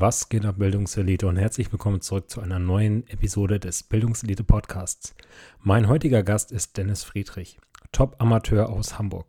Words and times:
Was 0.00 0.30
geht 0.30 0.46
ab, 0.46 0.54
Bildungselite 0.56 1.26
und 1.26 1.36
herzlich 1.36 1.70
willkommen 1.70 2.00
zurück 2.00 2.30
zu 2.30 2.40
einer 2.40 2.58
neuen 2.58 3.06
Episode 3.08 3.60
des 3.60 3.82
Bildungselite 3.82 4.44
Podcasts. 4.44 5.14
Mein 5.60 5.88
heutiger 5.88 6.22
Gast 6.22 6.52
ist 6.52 6.78
Dennis 6.78 7.04
Friedrich, 7.04 7.58
Top-Amateur 7.92 8.70
aus 8.70 8.98
Hamburg. 8.98 9.26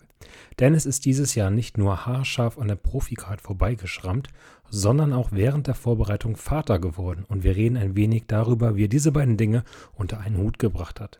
Dennis 0.62 0.86
ist 0.86 1.04
dieses 1.04 1.36
Jahr 1.36 1.52
nicht 1.52 1.78
nur 1.78 2.06
haarscharf 2.06 2.58
an 2.58 2.70
der 2.70 2.78
Profikart 2.78 3.42
vorbeigeschrammt, 3.42 4.30
sondern 4.70 5.12
auch 5.12 5.34
während 5.34 5.68
der 5.68 5.76
Vorbereitung 5.76 6.38
Vater 6.38 6.80
geworden 6.80 7.26
und 7.28 7.44
wir 7.44 7.58
reden 7.58 7.76
ein 7.76 7.98
wenig 7.98 8.28
darüber, 8.28 8.78
wie 8.78 8.86
er 8.86 8.88
diese 8.88 9.12
beiden 9.12 9.36
Dinge 9.36 9.66
unter 9.94 10.22
einen 10.22 10.38
Hut 10.38 10.58
gebracht 10.58 11.02
hat. 11.02 11.20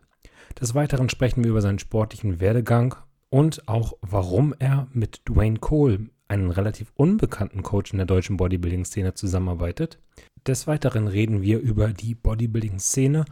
Des 0.62 0.76
Weiteren 0.76 1.10
sprechen 1.10 1.44
wir 1.44 1.52
über 1.52 1.62
seinen 1.62 1.80
sportlichen 1.80 2.40
Werdegang 2.40 2.96
und 3.30 3.68
auch 3.68 3.98
warum 4.00 4.56
er 4.60 4.88
mit 4.94 5.24
Dwayne 5.28 5.60
Cole 5.60 6.08
einen 6.32 6.50
relativ 6.50 6.94
unbekannten 6.96 7.62
Coach 7.62 7.92
in 7.92 7.98
der 7.98 8.06
deutschen 8.06 8.38
Bodybuilding-Szene 8.38 9.14
zusammenarbeitet. 9.14 10.00
Des 10.48 10.66
Weiteren 10.66 11.08
reden 11.08 11.42
wir 11.42 11.60
über 11.60 11.90
die 11.90 12.16
Bodybuilding-Szene 12.16 13.26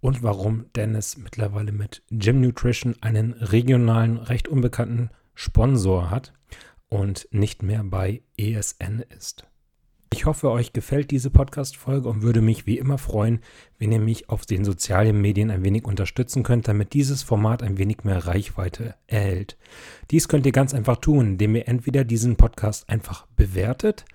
und 0.00 0.22
warum 0.22 0.64
Dennis 0.74 1.18
mittlerweile 1.18 1.70
mit 1.70 2.02
Gym 2.10 2.40
Nutrition 2.40 2.96
einen 3.02 3.34
regionalen, 3.34 4.16
recht 4.16 4.48
unbekannten 4.48 5.10
Sponsor 5.34 6.10
hat 6.10 6.32
und 6.88 7.28
nicht 7.30 7.62
mehr 7.62 7.84
bei 7.84 8.22
ESN 8.38 9.04
ist. 9.16 9.46
Ich 10.16 10.24
hoffe, 10.24 10.50
euch 10.50 10.72
gefällt 10.72 11.10
diese 11.10 11.28
Podcast-Folge 11.28 12.08
und 12.08 12.22
würde 12.22 12.40
mich 12.40 12.64
wie 12.64 12.78
immer 12.78 12.96
freuen, 12.96 13.40
wenn 13.78 13.92
ihr 13.92 14.00
mich 14.00 14.30
auf 14.30 14.46
den 14.46 14.64
sozialen 14.64 15.20
Medien 15.20 15.50
ein 15.50 15.62
wenig 15.62 15.84
unterstützen 15.84 16.42
könnt, 16.42 16.68
damit 16.68 16.94
dieses 16.94 17.22
Format 17.22 17.62
ein 17.62 17.76
wenig 17.76 17.98
mehr 18.02 18.26
Reichweite 18.26 18.94
erhält. 19.06 19.58
Dies 20.10 20.26
könnt 20.26 20.46
ihr 20.46 20.52
ganz 20.52 20.72
einfach 20.72 20.96
tun, 20.96 21.32
indem 21.32 21.54
ihr 21.54 21.68
entweder 21.68 22.02
diesen 22.02 22.36
Podcast 22.36 22.88
einfach 22.88 23.26
bewertet 23.36 24.06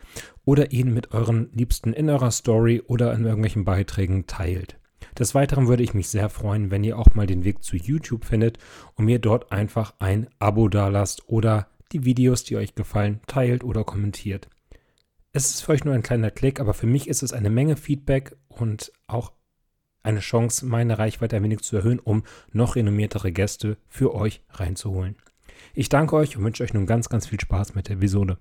oder 0.43 0.71
ihn 0.71 0.91
mit 0.91 1.11
euren 1.11 1.51
Liebsten 1.53 1.93
in 1.93 2.09
eurer 2.09 2.31
Story 2.31 2.81
oder 2.87 3.13
in 3.13 3.25
irgendwelchen 3.25 3.63
Beiträgen 3.63 4.25
teilt. 4.25 4.79
Des 5.19 5.35
Weiteren 5.35 5.67
würde 5.67 5.83
ich 5.83 5.93
mich 5.93 6.07
sehr 6.07 6.29
freuen, 6.29 6.71
wenn 6.71 6.83
ihr 6.83 6.97
auch 6.97 7.13
mal 7.13 7.27
den 7.27 7.43
Weg 7.43 7.61
zu 7.61 7.75
YouTube 7.75 8.25
findet 8.25 8.57
und 8.95 9.05
mir 9.05 9.19
dort 9.19 9.51
einfach 9.51 9.93
ein 9.99 10.29
Abo 10.39 10.67
dalasst 10.67 11.29
oder 11.29 11.67
die 11.91 12.05
Videos, 12.05 12.43
die 12.43 12.57
euch 12.57 12.73
gefallen, 12.73 13.19
teilt 13.27 13.63
oder 13.63 13.83
kommentiert. 13.83 14.49
Es 15.33 15.49
ist 15.49 15.61
für 15.61 15.71
euch 15.71 15.85
nur 15.85 15.93
ein 15.93 16.03
kleiner 16.03 16.29
Klick, 16.29 16.59
aber 16.59 16.73
für 16.73 16.87
mich 16.87 17.07
ist 17.07 17.23
es 17.23 17.31
eine 17.31 17.49
Menge 17.49 17.77
Feedback 17.77 18.35
und 18.49 18.91
auch 19.07 19.31
eine 20.03 20.19
Chance, 20.19 20.65
meine 20.65 20.99
Reichweite 20.99 21.37
ein 21.37 21.43
wenig 21.43 21.61
zu 21.61 21.77
erhöhen, 21.77 21.99
um 21.99 22.23
noch 22.51 22.75
renommiertere 22.75 23.31
Gäste 23.31 23.77
für 23.87 24.13
euch 24.13 24.43
reinzuholen. 24.49 25.15
Ich 25.73 25.87
danke 25.87 26.17
euch 26.17 26.35
und 26.35 26.43
wünsche 26.43 26.63
euch 26.63 26.73
nun 26.73 26.85
ganz, 26.85 27.07
ganz 27.07 27.27
viel 27.27 27.39
Spaß 27.39 27.75
mit 27.75 27.87
der 27.87 27.95
Episode. 27.95 28.39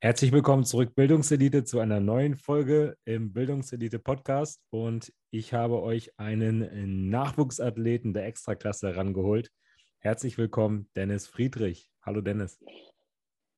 Herzlich 0.00 0.32
willkommen 0.32 0.64
zurück, 0.64 0.94
Bildungselite, 0.94 1.64
zu 1.64 1.80
einer 1.80 2.00
neuen 2.00 2.34
Folge 2.34 2.96
im 3.04 3.34
Bildungselite 3.34 3.98
Podcast. 3.98 4.62
Und 4.70 5.12
ich 5.30 5.52
habe 5.52 5.82
euch 5.82 6.18
einen 6.18 7.10
Nachwuchsathleten 7.10 8.14
der 8.14 8.24
Extraklasse 8.24 8.88
herangeholt. 8.88 9.50
Herzlich 9.98 10.38
willkommen, 10.38 10.88
Dennis 10.96 11.26
Friedrich. 11.26 11.90
Hallo 12.00 12.20
Dennis. 12.20 12.58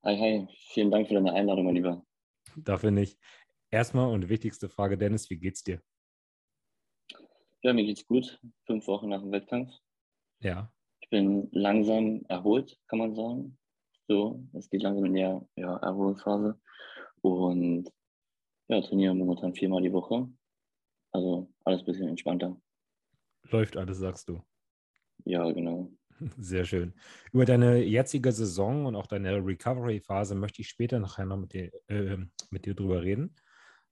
Hi, 0.08 0.16
hi. 0.16 0.48
Vielen 0.72 0.90
Dank 0.90 1.06
für 1.06 1.12
deine 1.12 1.34
Einladung, 1.34 1.66
mein 1.66 1.74
Lieber. 1.74 2.02
Dafür 2.56 2.90
nicht. 2.90 3.18
Erstmal 3.70 4.10
und 4.10 4.30
wichtigste 4.30 4.70
Frage, 4.70 4.96
Dennis, 4.96 5.28
wie 5.28 5.36
geht's 5.36 5.62
dir? 5.62 5.82
Ja, 7.60 7.74
mir 7.74 7.84
geht's 7.84 8.06
gut. 8.06 8.40
Fünf 8.64 8.86
Wochen 8.86 9.10
nach 9.10 9.20
dem 9.20 9.32
Wettkampf. 9.32 9.70
Ja. 10.40 10.72
Ich 11.02 11.10
bin 11.10 11.50
langsam 11.52 12.24
erholt, 12.26 12.80
kann 12.86 13.00
man 13.00 13.14
sagen. 13.14 13.58
So, 14.06 14.42
es 14.54 14.70
geht 14.70 14.82
langsam 14.82 15.04
in 15.04 15.12
die 15.12 15.20
ja, 15.60 15.76
Erholungsphase. 15.76 16.58
Und 17.20 17.92
ja, 18.68 18.80
trainiere 18.80 19.14
momentan 19.14 19.54
viermal 19.54 19.82
die 19.82 19.92
Woche. 19.92 20.26
Also 21.12 21.52
alles 21.66 21.80
ein 21.82 21.84
bisschen 21.84 22.08
entspannter. 22.08 22.58
Läuft 23.50 23.76
alles, 23.76 23.98
sagst 23.98 24.30
du. 24.30 24.40
Ja, 25.26 25.52
genau. 25.52 25.92
Sehr 26.38 26.64
schön. 26.64 26.94
Über 27.32 27.44
deine 27.44 27.82
jetzige 27.82 28.32
Saison 28.32 28.86
und 28.86 28.96
auch 28.96 29.06
deine 29.06 29.44
Recovery-Phase 29.44 30.34
möchte 30.34 30.62
ich 30.62 30.68
später 30.68 30.98
nachher 30.98 31.26
noch 31.26 31.36
mit 31.36 31.52
dir, 31.52 31.70
äh, 31.88 32.16
mit 32.50 32.66
dir 32.66 32.74
drüber 32.74 33.02
reden. 33.02 33.34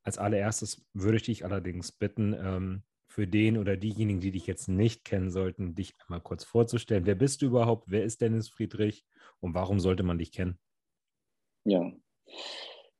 Als 0.03 0.19
allererstes 0.19 0.84
würde 0.92 1.16
ich 1.16 1.25
dich 1.25 1.44
allerdings 1.44 1.92
bitten, 1.92 2.32
ähm, 2.32 2.82
für 3.09 3.26
den 3.26 3.56
oder 3.56 3.76
diejenigen, 3.76 4.20
die 4.20 4.31
dich 4.31 4.47
jetzt 4.47 4.69
nicht 4.69 5.04
kennen 5.04 5.31
sollten, 5.31 5.75
dich 5.75 5.94
einmal 6.00 6.20
kurz 6.20 6.44
vorzustellen. 6.44 7.06
Wer 7.06 7.14
bist 7.14 7.41
du 7.41 7.47
überhaupt? 7.47 7.84
Wer 7.88 8.04
ist 8.04 8.20
Dennis 8.20 8.48
Friedrich 8.48 9.06
und 9.41 9.54
warum 9.54 9.81
sollte 9.81 10.03
man 10.03 10.19
dich 10.19 10.32
kennen? 10.32 10.58
Ja, 11.64 11.91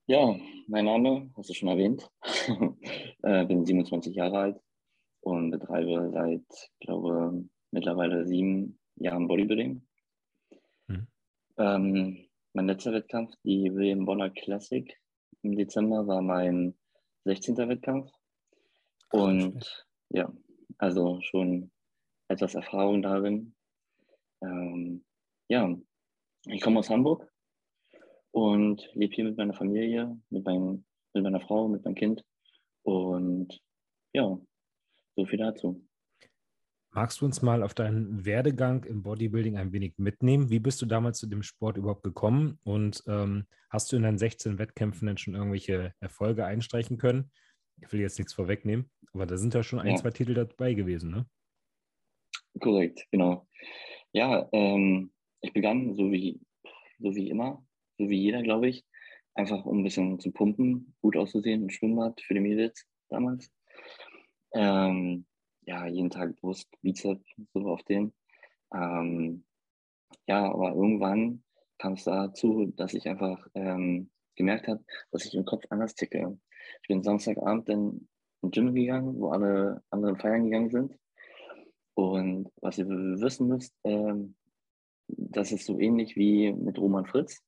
ja 0.07 0.37
mein 0.69 0.87
Name 0.87 1.31
hast 1.37 1.51
du 1.51 1.55
schon 1.55 1.69
erwähnt. 1.69 2.09
äh, 3.23 3.45
bin 3.45 3.67
27 3.67 4.15
Jahre 4.15 4.39
alt 4.39 4.61
und 5.21 5.51
betreibe 5.51 6.11
seit, 6.13 6.71
glaube 6.81 7.45
mittlerweile 7.71 8.27
sieben 8.27 8.79
Jahren 8.97 9.29
Bodybuilding. 9.29 9.87
Mhm. 10.89 11.07
Ähm, 11.59 12.29
mein 12.53 12.67
letzter 12.67 12.93
Wettkampf, 12.93 13.35
die 13.45 13.75
William 13.75 14.05
Bonner 14.05 14.31
Classic 14.31 14.99
im 15.43 15.57
Dezember, 15.57 16.07
war 16.07 16.23
mein 16.23 16.75
16. 17.25 17.57
Wettkampf. 17.57 18.11
Und 19.11 19.87
ja, 20.11 20.33
also 20.79 21.21
schon 21.23 21.71
etwas 22.29 22.55
Erfahrung 22.55 23.03
darin. 23.03 23.55
Ähm, 24.43 25.05
ja, 25.49 25.77
ich 26.47 26.61
komme 26.61 26.81
aus 26.81 26.91
Hamburg 26.91 27.31
und 28.33 28.89
lebe 28.95 29.15
hier 29.15 29.25
mit 29.25 29.37
meiner 29.37 29.55
Familie, 29.55 30.21
mit, 30.31 30.45
mein, 30.45 30.85
mit 31.15 31.23
meiner 31.23 31.41
Frau, 31.41 31.69
mit 31.69 31.85
meinem 31.85 31.95
Kind. 31.95 32.25
Und 32.83 33.61
ja, 34.13 34.39
so 35.17 35.27
viel 35.27 35.39
dazu. 35.39 35.87
Magst 36.97 37.21
du 37.21 37.27
uns 37.27 37.43
mal 37.43 37.63
auf 37.63 37.75
deinen 37.75 38.25
Werdegang 38.25 38.85
im 38.85 39.03
Bodybuilding 39.03 39.59
ein 39.59 39.71
wenig 39.71 39.99
mitnehmen? 39.99 40.49
Wie 40.49 40.61
bist 40.61 40.81
du 40.81 40.87
damals 40.87 41.19
zu 41.19 41.27
dem 41.27 41.43
Sport 41.43 41.77
überhaupt 41.77 42.03
gekommen? 42.03 42.59
Und 42.65 43.05
ähm, 43.07 43.45
hast 43.69 43.93
du 43.93 43.97
in 43.97 44.03
deinen 44.03 44.17
16 44.17 44.59
Wettkämpfen 44.59 45.07
denn 45.07 45.19
schon 45.19 45.35
irgendwelche 45.35 45.93
Erfolge 46.01 46.47
einstreichen 46.47 46.97
können? 46.97 47.31
Ich 47.83 47.93
will 47.93 48.01
jetzt 48.01 48.17
nichts 48.17 48.33
vorwegnehmen, 48.33 48.91
aber 49.13 49.27
da 49.27 49.37
sind 49.37 49.53
ja 49.53 49.63
schon 49.63 49.79
ein, 49.79 49.91
ja. 49.91 49.97
zwei 49.97 50.11
Titel 50.11 50.33
dabei 50.33 50.73
gewesen, 50.73 51.11
ne? 51.11 51.27
Korrekt, 52.61 53.07
genau. 53.11 53.47
Ja, 54.13 54.49
ähm, 54.53 55.13
ich 55.43 55.53
begann 55.53 55.95
so 55.97 56.11
wie, 56.11 56.41
so 56.99 57.15
wie 57.15 57.29
immer, 57.29 57.63
so 57.99 58.09
wie 58.09 58.23
jeder, 58.23 58.43
glaube 58.43 58.69
ich, 58.69 58.87
einfach 59.35 59.67
um 59.67 59.81
ein 59.81 59.85
bisschen 59.85 60.19
zu 60.19 60.33
pumpen, 60.33 60.95
gut 61.03 61.19
auszusehen, 61.19 61.67
ein 61.67 61.71
Schwimmbad 61.71 62.23
für 62.23 62.33
die 62.33 62.41
Mädels 62.41 62.87
damals. 63.11 63.53
Ähm, 64.55 65.27
ja, 65.67 65.87
jeden 65.87 66.11
Tag 66.11 66.37
Brust, 66.37 66.69
Bizeps, 66.83 67.27
so 67.53 67.69
auf 67.69 67.83
den. 67.83 68.13
Ähm, 68.73 69.45
ja, 70.27 70.51
aber 70.51 70.75
irgendwann 70.75 71.43
kam 71.79 71.95
es 71.95 72.05
dazu, 72.05 72.73
dass 72.77 72.95
ich 72.95 73.09
einfach 73.09 73.47
ähm, 73.55 74.11
gemerkt 74.37 74.69
habe, 74.69 74.85
dass 75.11 75.25
ich 75.25 75.35
im 75.35 75.45
Kopf 75.45 75.65
anders 75.71 75.95
ticke. 75.95 76.39
Ich 76.83 76.89
bin 76.89 77.03
Samstagabend 77.03 77.69
dann 77.69 78.09
im 78.43 78.51
Gym 78.51 78.75
gegangen, 78.75 79.19
wo 79.19 79.31
alle 79.31 79.83
anderen 79.91 80.17
feiern 80.17 80.45
gegangen 80.45 80.71
sind. 80.71 80.99
Und 81.95 82.51
was 82.61 82.79
ihr 82.79 82.89
wissen 82.89 83.49
müsst, 83.49 83.75
ähm, 83.85 84.37
das 85.09 85.53
ist 85.53 85.67
so 85.67 85.79
ähnlich 85.79 86.17
wie 86.17 86.53
mit 86.53 86.79
Roman 86.79 87.07
Fritz. 87.07 87.43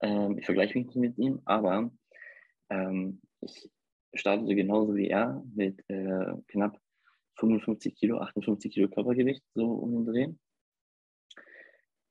Ähm, 0.00 0.38
ich 0.38 0.46
vergleiche 0.46 0.78
mich 0.78 0.86
nicht 0.86 0.96
mit 0.96 1.18
ihm, 1.18 1.40
aber 1.44 1.90
ähm, 2.70 3.20
ich 3.40 3.70
startete 4.14 4.54
genauso 4.54 4.94
wie 4.94 5.08
er 5.08 5.44
mit 5.54 5.84
äh, 5.88 6.32
knapp 6.48 6.80
55 7.40 7.94
Kilo, 7.96 8.18
58 8.18 8.72
Kilo 8.72 8.88
Körpergewicht, 8.88 9.42
so 9.54 9.66
um 9.66 9.92
den 9.92 10.06
Dreh. 10.06 10.34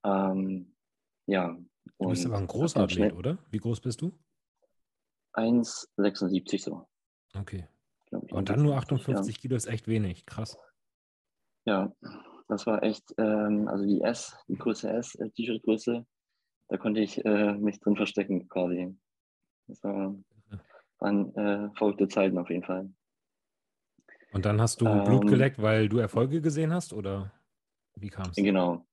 Ähm, 0.04 0.76
ja. 1.28 1.58
Du 2.00 2.10
bist 2.10 2.26
aber 2.26 2.38
ein 2.38 2.48
großer 2.48 2.82
Athlet, 2.82 3.14
oder? 3.14 3.38
Wie 3.50 3.58
groß 3.58 3.82
bist 3.82 4.02
du? 4.02 4.12
1,76 5.34 6.64
so. 6.64 6.88
Okay. 7.36 7.68
Und 8.12 8.50
dann 8.50 8.64
nur 8.64 8.76
58 8.76 9.36
ja. 9.36 9.42
Kilo 9.42 9.56
ist 9.56 9.68
echt 9.68 9.88
wenig, 9.88 10.26
krass. 10.26 10.58
Ja, 11.66 11.94
das 12.48 12.66
war 12.66 12.82
echt, 12.82 13.14
ähm, 13.18 13.68
also 13.68 13.86
die 13.86 14.02
S, 14.02 14.36
die 14.48 14.56
Größe 14.56 14.90
S, 14.90 15.14
äh, 15.16 15.30
T-Shirt-Größe, 15.30 16.06
da 16.70 16.78
konnte 16.78 17.02
ich 17.02 17.24
äh, 17.24 17.54
mich 17.54 17.80
drin 17.80 17.96
verstecken 17.96 18.48
quasi. 18.48 18.96
Das 19.68 19.84
war, 19.84 20.16
waren 20.98 21.36
äh, 21.36 21.70
verrückte 21.76 22.08
Zeiten 22.08 22.40
auf 22.40 22.50
jeden 22.50 22.64
Fall. 22.64 22.90
Und 24.32 24.46
dann 24.46 24.62
hast 24.62 24.82
du 24.82 24.86
ähm, 24.86 25.04
Blut 25.04 25.28
geleckt, 25.28 25.62
weil 25.62 25.90
du 25.90 25.98
Erfolge 25.98 26.42
gesehen 26.42 26.74
hast 26.74 26.94
oder 26.94 27.32
wie 27.96 28.10
kam 28.10 28.30
es? 28.30 28.36
Genau, 28.36 28.86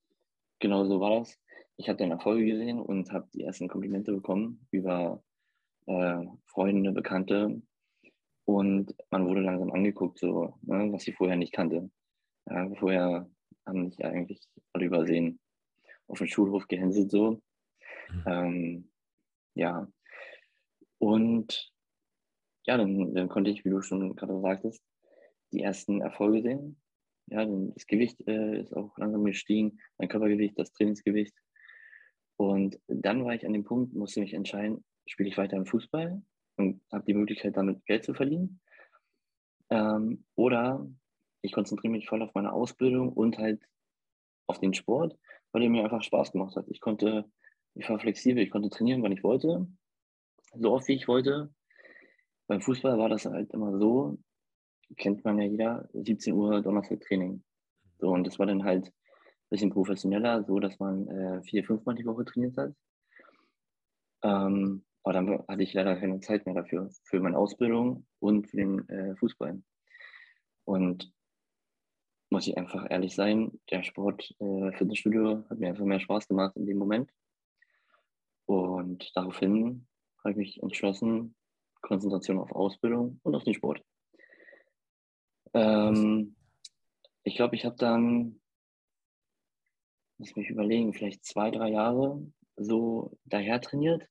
genau 0.58 0.84
so 0.84 1.00
war 1.00 1.18
das. 1.18 1.38
Ich 1.76 1.88
habe 1.88 1.98
dann 1.98 2.10
Erfolge 2.10 2.46
gesehen 2.46 2.80
und 2.80 3.12
habe 3.12 3.28
die 3.34 3.42
ersten 3.42 3.68
Komplimente 3.68 4.12
bekommen 4.12 4.66
über 4.70 5.22
äh, 5.86 6.24
Freunde, 6.46 6.92
Bekannte. 6.92 7.60
Und 8.44 8.94
man 9.10 9.26
wurde 9.26 9.40
langsam 9.40 9.72
angeguckt, 9.72 10.18
so, 10.18 10.54
ne, 10.62 10.90
was 10.92 11.06
ich 11.06 11.16
vorher 11.16 11.36
nicht 11.36 11.52
kannte. 11.52 11.90
Ja, 12.48 12.70
vorher 12.76 13.28
haben 13.66 13.84
mich 13.84 14.02
eigentlich 14.04 14.40
alle 14.72 14.86
übersehen. 14.86 15.40
Auf 16.06 16.18
dem 16.18 16.28
Schulhof 16.28 16.68
gehänselt 16.68 17.10
so. 17.10 17.42
Mhm. 18.08 18.24
Ähm, 18.26 18.90
ja. 19.54 19.88
Und 20.98 21.72
ja, 22.66 22.76
dann, 22.76 23.14
dann 23.14 23.28
konnte 23.28 23.50
ich, 23.50 23.64
wie 23.64 23.70
du 23.70 23.82
schon 23.82 24.14
gerade 24.14 24.40
sagtest, 24.40 24.82
die 25.52 25.62
ersten 25.62 26.00
Erfolge 26.00 26.42
sehen. 26.42 26.80
Ja, 27.28 27.44
das 27.44 27.86
Gewicht 27.86 28.20
äh, 28.28 28.60
ist 28.60 28.76
auch 28.76 28.96
langsam 28.98 29.24
gestiegen, 29.24 29.78
mein 29.98 30.08
Körpergewicht, 30.08 30.58
das 30.58 30.72
Trainingsgewicht. 30.72 31.34
Und 32.36 32.78
dann 32.86 33.24
war 33.24 33.34
ich 33.34 33.46
an 33.46 33.52
dem 33.52 33.64
Punkt, 33.64 33.94
musste 33.94 34.20
mich 34.20 34.34
entscheiden, 34.34 34.84
spiele 35.06 35.28
ich 35.28 35.38
weiter 35.38 35.56
im 35.56 35.66
Fußball 35.66 36.22
und 36.56 36.82
habe 36.92 37.04
die 37.04 37.14
Möglichkeit, 37.14 37.56
damit 37.56 37.84
Geld 37.86 38.04
zu 38.04 38.14
verdienen. 38.14 38.60
Ähm, 39.70 40.24
oder 40.36 40.88
ich 41.42 41.52
konzentriere 41.52 41.92
mich 41.92 42.08
voll 42.08 42.22
auf 42.22 42.34
meine 42.34 42.52
Ausbildung 42.52 43.12
und 43.12 43.38
halt 43.38 43.62
auf 44.46 44.60
den 44.60 44.74
Sport, 44.74 45.18
weil 45.52 45.62
er 45.62 45.70
mir 45.70 45.84
einfach 45.84 46.02
Spaß 46.02 46.32
gemacht 46.32 46.56
hat. 46.56 46.66
Ich 46.68 46.80
konnte, 46.80 47.30
ich 47.74 47.88
war 47.88 47.98
flexibel, 47.98 48.42
ich 48.42 48.50
konnte 48.50 48.70
trainieren, 48.70 49.02
wann 49.02 49.12
ich 49.12 49.24
wollte, 49.24 49.66
so 50.54 50.72
oft 50.72 50.86
wie 50.88 50.94
ich 50.94 51.08
wollte. 51.08 51.52
Beim 52.46 52.60
Fußball 52.60 52.98
war 52.98 53.08
das 53.08 53.24
halt 53.24 53.52
immer 53.52 53.76
so, 53.78 54.18
kennt 54.96 55.24
man 55.24 55.38
ja 55.38 55.44
jeder, 55.44 55.88
17 55.92 56.32
Uhr 56.34 56.62
Donnerstag 56.62 57.00
Training. 57.00 57.42
So, 57.98 58.10
und 58.10 58.26
das 58.26 58.38
war 58.38 58.46
dann 58.46 58.64
halt 58.64 58.86
ein 58.86 59.50
bisschen 59.50 59.70
professioneller, 59.70 60.44
so 60.44 60.58
dass 60.58 60.78
man 60.78 61.08
äh, 61.08 61.42
vier, 61.42 61.64
fünfmal 61.64 61.94
die 61.94 62.06
Woche 62.06 62.24
trainiert 62.24 62.56
hat. 62.56 62.74
Ähm, 64.22 64.84
aber 65.02 65.12
dann 65.12 65.44
hatte 65.46 65.62
ich 65.62 65.72
leider 65.72 65.96
keine 65.96 66.20
Zeit 66.20 66.46
mehr 66.46 66.54
dafür, 66.54 66.90
für 67.04 67.20
meine 67.20 67.38
Ausbildung 67.38 68.06
und 68.18 68.48
für 68.48 68.56
den 68.56 68.88
äh, 68.88 69.14
Fußball. 69.16 69.62
Und 70.64 71.12
muss 72.30 72.48
ich 72.48 72.58
einfach 72.58 72.86
ehrlich 72.90 73.14
sein, 73.14 73.60
der 73.70 73.84
Sport 73.84 74.34
äh, 74.40 74.72
Fitnessstudio 74.72 75.44
hat 75.48 75.58
mir 75.58 75.68
einfach 75.68 75.84
mehr 75.84 76.00
Spaß 76.00 76.26
gemacht 76.26 76.56
in 76.56 76.66
dem 76.66 76.78
Moment. 76.78 77.10
Und 78.46 79.12
daraufhin 79.14 79.86
habe 80.24 80.32
ich 80.32 80.36
mich 80.36 80.62
entschlossen, 80.62 81.36
Konzentration 81.82 82.38
auf 82.38 82.50
Ausbildung 82.50 83.20
und 83.22 83.34
auf 83.36 83.44
den 83.44 83.54
Sport. 83.54 83.82
Ähm, 85.56 86.36
ich 87.22 87.34
glaube, 87.34 87.56
ich 87.56 87.64
habe 87.64 87.76
dann, 87.76 88.40
muss 90.18 90.36
mich 90.36 90.50
überlegen, 90.50 90.92
vielleicht 90.92 91.24
zwei, 91.24 91.50
drei 91.50 91.70
Jahre 91.70 92.20
so 92.56 93.16
daher 93.24 93.60
trainiert, 93.60 94.06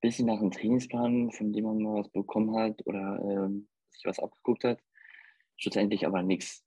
bis 0.00 0.18
ich 0.18 0.24
nach 0.24 0.40
einem 0.40 0.50
Trainingsplan, 0.50 1.32
von 1.32 1.52
dem 1.52 1.64
man 1.64 1.82
mal 1.82 2.00
was 2.00 2.08
bekommen 2.10 2.56
hat 2.56 2.84
oder 2.86 3.20
ähm, 3.22 3.68
sich 3.90 4.06
was 4.06 4.18
abgeguckt 4.18 4.64
hat, 4.64 4.80
schlussendlich 5.56 6.06
aber 6.06 6.22
nichts 6.22 6.64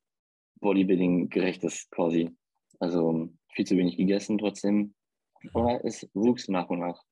Bodybuilding-gerechtes 0.60 1.90
quasi. 1.90 2.36
Also 2.80 3.34
viel 3.54 3.66
zu 3.66 3.78
wenig 3.78 3.98
gegessen 3.98 4.38
trotzdem. 4.38 4.94
Aber 5.54 5.84
es 5.84 6.08
wuchs 6.14 6.48
nach 6.50 6.70
und 6.70 6.80
nach. 6.80 7.04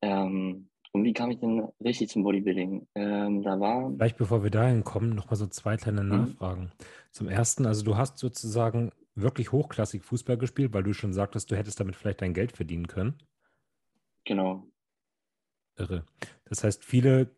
Ähm, 0.00 0.70
und 0.92 1.04
wie 1.04 1.14
kam 1.14 1.30
ich 1.30 1.38
denn 1.38 1.68
richtig 1.82 2.10
zum 2.10 2.22
Bodybuilding? 2.22 2.86
Ähm, 2.94 3.42
da 3.42 3.58
war. 3.58 3.90
Vielleicht 3.92 4.18
bevor 4.18 4.42
wir 4.42 4.50
dahin 4.50 4.84
kommen, 4.84 5.14
nochmal 5.14 5.36
so 5.36 5.46
zwei 5.46 5.76
kleine 5.76 6.02
mhm. 6.02 6.08
Nachfragen. 6.08 6.62
Mhm. 6.64 6.84
Zum 7.10 7.28
ersten, 7.28 7.66
also 7.66 7.82
du 7.84 7.96
hast 7.96 8.18
sozusagen 8.18 8.92
wirklich 9.14 9.52
hochklassig 9.52 10.02
Fußball 10.02 10.36
gespielt, 10.36 10.72
weil 10.74 10.82
du 10.82 10.92
schon 10.92 11.12
sagtest, 11.12 11.50
du 11.50 11.56
hättest 11.56 11.80
damit 11.80 11.96
vielleicht 11.96 12.20
dein 12.20 12.34
Geld 12.34 12.52
verdienen 12.52 12.88
können. 12.88 13.14
Genau. 14.24 14.66
Irre. 15.76 16.04
Das 16.44 16.62
heißt, 16.62 16.84
viele 16.84 17.34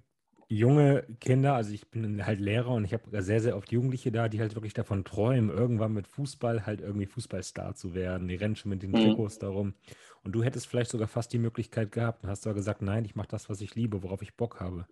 junge 0.49 1.05
Kinder, 1.21 1.55
also 1.55 1.73
ich 1.73 1.89
bin 1.89 2.25
halt 2.25 2.41
Lehrer 2.41 2.71
und 2.71 2.85
ich 2.85 2.93
habe 2.93 3.23
sehr, 3.23 3.41
sehr 3.41 3.57
oft 3.57 3.73
Jugendliche 3.73 4.13
da, 4.13 4.29
die 4.29 4.41
halt 4.41 4.55
wirklich 4.55 4.75
davon 4.75 5.05
träumen, 5.05 5.51
irgendwann 5.51 5.93
mit 5.93 6.07
Fußball 6.07 6.67
halt 6.67 6.81
irgendwie 6.81 7.07
Fußballstar 7.07 7.75
zu 7.75 7.95
werden. 7.95 8.29
Die 8.29 8.37
rennen 8.37 8.57
schon 8.57 8.71
mit 8.71 8.83
den 8.83 8.91
mhm. 8.91 8.97
Trikots 8.97 9.39
darum. 9.39 9.75
Und 10.23 10.33
du 10.33 10.43
hättest 10.43 10.67
vielleicht 10.67 10.91
sogar 10.91 11.09
fast 11.09 11.33
die 11.33 11.39
Möglichkeit 11.39 11.93
gehabt 11.93 12.25
und 12.25 12.31
hast 12.31 12.47
aber 12.47 12.55
gesagt, 12.55 12.83
nein, 12.83 13.05
ich 13.05 13.15
mache 13.15 13.29
das, 13.29 13.49
was 13.49 13.61
ich 13.61 13.75
liebe, 13.75 14.03
worauf 14.03 14.23
ich 14.23 14.37
Bock 14.37 14.61
habe. 14.61 14.87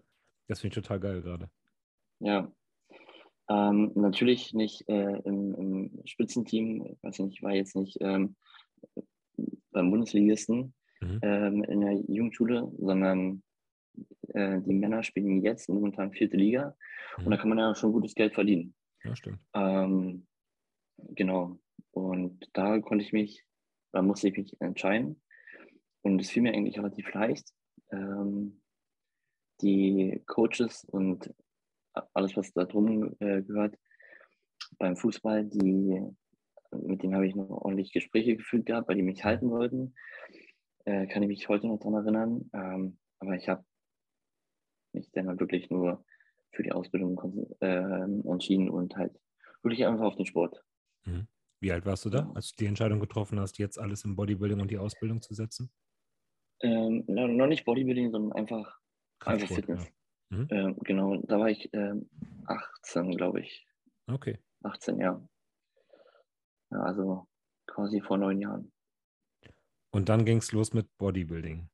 Das 0.49 0.61
finde 0.61 0.79
ich 0.79 0.83
total 0.83 1.01
geil 1.01 1.23
gerade. 1.23 1.51
Ja. 2.21 2.53
Ähm, 3.49 3.93
natürlich 3.95 4.55
nicht 4.55 4.89
äh, 4.89 5.19
im, 5.25 5.55
im, 5.55 6.01
Spitzenteam, 6.05 6.87
ich 6.87 7.03
weiß 7.03 7.19
nicht, 7.21 7.35
ich 7.35 7.43
war 7.43 7.53
jetzt 7.53 7.75
nicht 7.75 7.99
ähm, 8.01 8.37
beim 9.73 9.91
Bundesligisten 9.91 10.75
mhm. 11.01 11.19
ähm, 11.23 11.65
in 11.65 11.81
der 11.81 11.93
Jugendschule, 11.93 12.71
sondern 12.79 13.43
äh, 14.35 14.61
die 14.61 14.75
Männer 14.75 15.03
spielen 15.03 15.43
jetzt 15.43 15.69
momentan 15.69 16.13
vierte 16.13 16.37
Liga 16.37 16.77
mhm. 17.19 17.27
und 17.27 17.31
da 17.31 17.37
kann 17.37 17.49
man 17.49 17.59
ja 17.59 17.75
schon 17.75 17.93
gutes 17.93 18.15
Geld 18.15 18.35
verdienen. 18.35 18.75
Ja, 19.05 19.17
stimmt. 19.17 19.39
Ähm, 19.55 20.27
genau. 20.97 21.59
Und 21.91 22.49
da 22.53 22.79
konnte 22.81 23.05
ich 23.05 23.13
mich, 23.13 23.45
da 23.93 24.03
musste 24.03 24.29
ich 24.29 24.37
mich 24.37 24.61
entscheiden. 24.61 25.21
Und 26.03 26.21
es 26.21 26.31
fiel 26.31 26.43
mir 26.43 26.53
eigentlich 26.53 26.79
relativ 26.79 27.13
leicht. 27.13 27.53
Ähm, 27.91 28.61
die 29.61 30.23
Coaches 30.27 30.85
und 30.85 31.33
alles, 32.15 32.37
was 32.37 32.53
da 32.53 32.65
drum 32.65 33.15
äh, 33.21 33.43
gehört, 33.43 33.77
beim 34.79 34.97
Fußball, 34.97 35.45
die, 35.45 36.01
mit 36.71 37.03
denen 37.03 37.15
habe 37.15 37.27
ich 37.27 37.35
noch 37.35 37.51
ordentlich 37.51 37.93
Gespräche 37.93 38.37
geführt 38.37 38.67
gehabt, 38.67 38.89
weil 38.89 38.97
die 38.97 39.03
mich 39.03 39.25
halten 39.25 39.51
wollten. 39.51 39.95
Äh, 40.85 41.07
kann 41.07 41.23
ich 41.23 41.29
mich 41.29 41.49
heute 41.49 41.69
noch 41.69 41.79
daran 41.79 41.95
erinnern. 41.95 42.51
Ähm, 42.55 42.99
aber 43.21 43.37
ich 43.37 43.49
habe 43.49 43.65
mich 44.95 45.11
dann 45.13 45.29
halt 45.29 45.41
wirklich 45.41 45.71
nur 45.71 46.05
für 46.53 46.63
die 46.63 46.73
Ausbildung 46.73 47.55
äh, 47.61 47.67
entschieden 47.67 48.69
und 48.69 48.97
halt 48.97 49.19
wirklich 49.63 49.87
einfach 49.87 50.05
auf 50.05 50.17
den 50.17 50.27
Sport. 50.27 50.63
Mhm. 51.05 51.27
Wie 51.61 51.73
alt 51.73 51.87
warst 51.87 52.05
du 52.05 52.11
da, 52.11 52.31
als 52.35 52.51
du 52.51 52.57
die 52.59 52.67
Entscheidung 52.67 53.01
getroffen 53.01 53.39
hast, 53.39 53.59
jetzt 53.59 53.79
alles 53.79 54.05
im 54.05 54.17
Bodybuilding 54.17 54.61
und 54.61 54.71
die 54.71 54.79
Ausbildung 54.79 55.23
zu 55.23 55.33
setzen? 55.35 55.71
Ähm, 56.61 57.05
noch 57.07 57.47
nicht 57.47 57.65
Bodybuilding, 57.65 58.11
sondern 58.11 58.33
einfach, 58.33 58.81
einfach 59.25 59.49
Fitness. 59.49 59.85
Ja. 60.31 60.39
Mhm. 60.39 60.49
Ähm, 60.51 60.77
genau, 60.81 61.17
da 61.23 61.39
war 61.39 61.51
ich 61.51 61.71
ähm, 61.73 62.09
18, 62.47 63.13
glaube 63.13 63.41
ich. 63.41 63.67
Okay. 64.07 64.39
18, 64.63 64.99
ja. 64.99 65.23
ja. 66.71 66.83
Also 66.83 67.29
quasi 67.67 68.01
vor 68.01 68.19
neun 68.19 68.41
Jahren. 68.41 68.73
Und 69.91 70.09
dann 70.09 70.25
ging 70.25 70.39
es 70.39 70.53
los 70.53 70.73
mit 70.73 70.89
Bodybuilding 70.97 71.69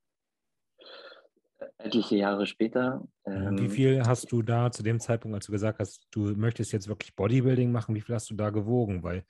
etliche 1.79 2.17
Jahre 2.17 2.47
später. 2.47 3.07
Ähm, 3.25 3.59
wie 3.59 3.69
viel 3.69 4.03
hast 4.03 4.31
du 4.33 4.43
da 4.43 4.71
zu 4.71 4.83
dem 4.83 5.01
Zeitpunkt, 5.01 5.35
als 5.35 5.47
du 5.47 5.53
gesagt 5.53 5.79
hast, 5.79 6.07
du 6.11 6.35
möchtest 6.37 6.73
jetzt 6.73 6.89
wirklich 6.89 7.15
Bodybuilding 7.15 7.71
machen, 7.71 7.95
wie 7.95 8.01
viel 8.01 8.15
hast 8.15 8.31
du 8.31 8.35
da 8.35 8.51
gewogen? 8.51 9.03
Weil 9.03 9.25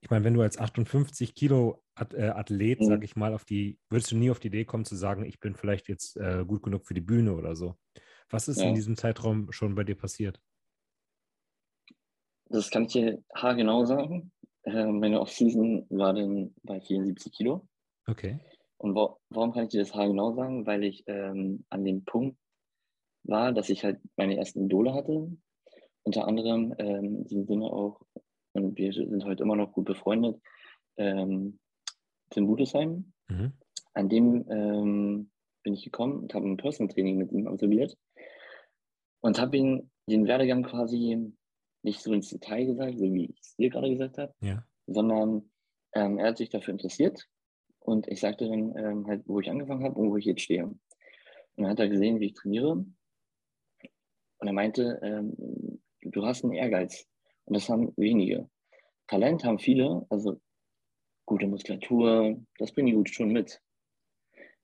ich 0.00 0.10
meine, 0.10 0.24
wenn 0.24 0.34
du 0.34 0.42
als 0.42 0.58
58 0.58 1.34
Kilo 1.34 1.82
äh, 1.96 2.28
Athlet, 2.28 2.80
mhm. 2.80 2.84
sag 2.84 3.04
ich 3.04 3.16
mal, 3.16 3.32
auf 3.32 3.44
die, 3.44 3.78
würdest 3.88 4.12
du 4.12 4.16
nie 4.16 4.30
auf 4.30 4.40
die 4.40 4.48
Idee 4.48 4.64
kommen 4.64 4.84
zu 4.84 4.96
sagen, 4.96 5.24
ich 5.24 5.40
bin 5.40 5.54
vielleicht 5.54 5.88
jetzt 5.88 6.16
äh, 6.16 6.44
gut 6.46 6.62
genug 6.62 6.86
für 6.86 6.94
die 6.94 7.00
Bühne 7.00 7.34
oder 7.34 7.56
so. 7.56 7.76
Was 8.28 8.48
ist 8.48 8.60
ja. 8.60 8.68
in 8.68 8.74
diesem 8.74 8.96
Zeitraum 8.96 9.50
schon 9.52 9.74
bei 9.74 9.84
dir 9.84 9.94
passiert? 9.94 10.40
Das 12.50 12.70
kann 12.70 12.84
ich 12.84 12.92
dir 12.92 13.22
haargenau 13.34 13.84
sagen. 13.86 14.32
Äh, 14.64 14.86
meine 14.86 15.20
Off-Season 15.20 15.86
war 15.90 16.12
dann 16.12 16.54
bei 16.62 16.80
74 16.80 17.32
Kilo. 17.32 17.66
Okay. 18.06 18.40
Und 18.84 18.94
wo, 18.94 19.16
warum 19.30 19.52
kann 19.52 19.64
ich 19.64 19.70
dir 19.70 19.80
das 19.80 19.92
genau 19.92 20.34
sagen? 20.34 20.66
Weil 20.66 20.84
ich 20.84 21.04
ähm, 21.06 21.64
an 21.70 21.86
dem 21.86 22.04
Punkt 22.04 22.36
war, 23.22 23.50
dass 23.50 23.70
ich 23.70 23.82
halt 23.82 23.98
meine 24.16 24.36
ersten 24.36 24.66
Idole 24.66 24.92
hatte. 24.92 25.34
Unter 26.02 26.28
anderem 26.28 26.74
ähm, 26.76 27.26
sind 27.26 27.48
wir 27.48 27.62
auch, 27.62 28.02
und 28.52 28.76
wir 28.76 28.92
sind 28.92 29.24
heute 29.24 29.42
immer 29.42 29.56
noch 29.56 29.72
gut 29.72 29.86
befreundet, 29.86 30.38
ähm, 30.98 31.58
Tim 32.28 32.46
Budesheim. 32.46 33.14
Mhm. 33.28 33.54
An 33.94 34.10
dem 34.10 34.44
ähm, 34.50 35.30
bin 35.62 35.72
ich 35.72 35.84
gekommen 35.84 36.18
und 36.18 36.34
habe 36.34 36.46
ein 36.46 36.58
Personal 36.58 36.92
Training 36.92 37.16
mit 37.16 37.32
ihm 37.32 37.48
absolviert 37.48 37.96
und 39.22 39.40
habe 39.40 39.56
ihn 39.56 39.90
den 40.10 40.26
Werdegang 40.26 40.62
quasi 40.62 41.32
nicht 41.82 42.02
so 42.02 42.12
ins 42.12 42.28
Detail 42.28 42.66
gesagt, 42.66 42.98
so 42.98 43.14
wie 43.14 43.30
ich 43.30 43.40
es 43.40 43.56
dir 43.56 43.70
gerade 43.70 43.88
gesagt 43.88 44.18
habe, 44.18 44.34
ja. 44.42 44.62
sondern 44.86 45.50
ähm, 45.94 46.18
er 46.18 46.28
hat 46.28 46.36
sich 46.36 46.50
dafür 46.50 46.72
interessiert 46.72 47.26
und 47.84 48.08
ich 48.08 48.20
sagte 48.20 48.48
dann 48.48 48.74
ähm, 48.76 49.06
halt, 49.06 49.22
wo 49.26 49.40
ich 49.40 49.50
angefangen 49.50 49.84
habe 49.84 49.98
und 50.00 50.10
wo 50.10 50.16
ich 50.16 50.24
jetzt 50.24 50.40
stehe. 50.40 50.64
Und 50.64 50.78
dann 51.56 51.68
hat 51.68 51.80
er 51.80 51.88
gesehen, 51.88 52.18
wie 52.18 52.26
ich 52.26 52.34
trainiere. 52.34 52.72
Und 52.72 54.46
er 54.46 54.52
meinte, 54.52 54.98
ähm, 55.02 55.80
du 56.00 56.24
hast 56.24 56.44
einen 56.44 56.54
Ehrgeiz. 56.54 57.06
Und 57.44 57.54
das 57.54 57.68
haben 57.68 57.92
wenige. 57.96 58.48
Talent 59.06 59.44
haben 59.44 59.58
viele, 59.58 60.06
also 60.08 60.40
gute 61.26 61.46
Muskulatur, 61.46 62.42
das 62.58 62.72
bringen 62.72 62.86
die 62.86 62.94
gut 62.94 63.10
schon 63.10 63.30
mit. 63.30 63.60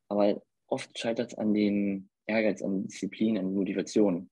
Aber 0.08 0.42
oft 0.66 0.98
scheitert 0.98 1.32
es 1.32 1.38
an 1.38 1.52
dem 1.52 2.08
Ehrgeiz, 2.26 2.62
an 2.62 2.84
Disziplin, 2.84 3.36
an 3.36 3.54
Motivation. 3.54 4.30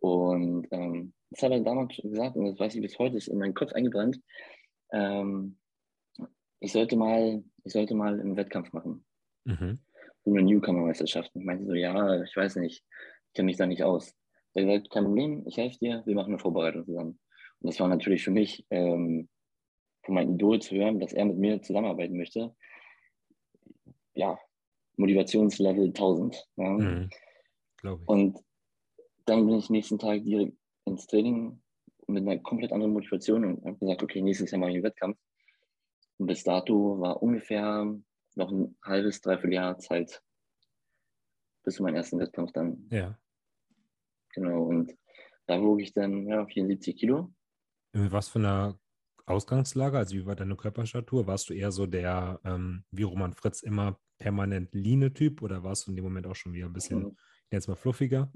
Und 0.00 0.68
ähm, 0.72 1.14
das 1.30 1.42
hat 1.42 1.52
er 1.52 1.60
damals 1.60 1.96
gesagt, 1.96 2.36
und 2.36 2.44
das 2.44 2.58
weiß 2.58 2.74
ich 2.74 2.82
bis 2.82 2.98
heute, 2.98 3.16
ist 3.16 3.28
in 3.28 3.38
meinen 3.38 3.54
Kopf 3.54 3.72
eingebrannt. 3.72 4.20
Ähm, 4.92 5.58
ich 6.60 6.72
sollte 6.72 6.96
mal, 6.96 7.42
ich 7.68 7.74
sollte 7.74 7.94
mal 7.94 8.18
einen 8.18 8.36
Wettkampf 8.36 8.72
machen. 8.72 9.04
Mhm. 9.44 9.78
So 10.24 10.32
eine 10.32 10.42
Newcomer-Meisterschaft. 10.42 11.30
Ich 11.34 11.44
meinte 11.44 11.66
so, 11.66 11.74
ja, 11.74 12.22
ich 12.22 12.34
weiß 12.34 12.56
nicht, 12.56 12.82
ich 13.26 13.34
kenne 13.34 13.46
mich 13.46 13.58
da 13.58 13.66
nicht 13.66 13.82
aus. 13.82 14.14
Er 14.54 14.62
hat 14.62 14.68
gesagt, 14.70 14.90
kein 14.90 15.04
Problem, 15.04 15.44
ich 15.46 15.58
helfe 15.58 15.78
dir, 15.78 16.02
wir 16.06 16.14
machen 16.14 16.32
eine 16.32 16.38
Vorbereitung 16.38 16.86
zusammen. 16.86 17.20
Und 17.60 17.70
das 17.70 17.78
war 17.78 17.88
natürlich 17.88 18.24
für 18.24 18.30
mich, 18.30 18.66
ähm, 18.70 19.28
von 20.02 20.14
meinem 20.14 20.34
Idol 20.34 20.60
zu 20.60 20.76
hören, 20.76 20.98
dass 20.98 21.12
er 21.12 21.26
mit 21.26 21.36
mir 21.36 21.60
zusammenarbeiten 21.60 22.16
möchte. 22.16 22.56
Ja, 24.14 24.38
Motivationslevel 24.96 25.88
1000. 25.88 26.48
Ja. 26.56 26.70
Mhm, 26.70 27.10
und 28.06 28.38
dann 29.26 29.46
bin 29.46 29.58
ich 29.58 29.68
nächsten 29.68 29.98
Tag 29.98 30.24
direkt 30.24 30.56
ins 30.86 31.06
Training 31.06 31.60
mit 32.06 32.22
einer 32.22 32.38
komplett 32.38 32.72
anderen 32.72 32.94
Motivation 32.94 33.44
und 33.44 33.64
habe 33.64 33.78
gesagt, 33.78 34.02
okay, 34.02 34.22
nächstes 34.22 34.50
Jahr 34.50 34.58
mache 34.58 34.70
ich 34.70 34.76
einen 34.76 34.84
Wettkampf. 34.84 35.18
Und 36.18 36.26
bis 36.26 36.44
dato 36.44 37.00
war 37.00 37.22
ungefähr 37.22 37.96
noch 38.34 38.52
ein 38.52 38.76
halbes, 38.82 39.20
dreiviertel 39.20 39.54
Jahr 39.54 39.78
Zeit 39.78 40.22
bis 41.64 41.76
zu 41.76 41.82
meinem 41.82 41.96
ersten 41.96 42.18
Wettkampf 42.18 42.52
dann. 42.52 42.88
Ja. 42.90 43.18
Genau, 44.34 44.64
und 44.64 44.96
da 45.46 45.60
wog 45.60 45.80
ich 45.80 45.92
dann 45.92 46.26
ja, 46.26 46.46
74 46.46 46.96
Kilo. 46.96 47.32
In 47.92 48.12
was 48.12 48.28
für 48.28 48.38
einer 48.38 48.78
Ausgangslage? 49.26 49.98
Also 49.98 50.16
wie 50.16 50.26
war 50.26 50.36
deine 50.36 50.56
Körperstatur? 50.56 51.26
Warst 51.26 51.48
du 51.48 51.54
eher 51.54 51.72
so 51.72 51.86
der, 51.86 52.40
ähm, 52.44 52.84
wie 52.90 53.02
Roman 53.02 53.32
Fritz, 53.32 53.62
immer 53.62 53.98
permanent 54.18 54.74
Line-Typ 54.74 55.42
oder 55.42 55.62
warst 55.62 55.86
du 55.86 55.92
in 55.92 55.96
dem 55.96 56.04
Moment 56.04 56.26
auch 56.26 56.34
schon 56.34 56.52
wieder 56.52 56.66
ein 56.66 56.72
bisschen, 56.72 57.00
mhm. 57.00 57.16
jetzt 57.50 57.68
mal 57.68 57.76
fluffiger? 57.76 58.32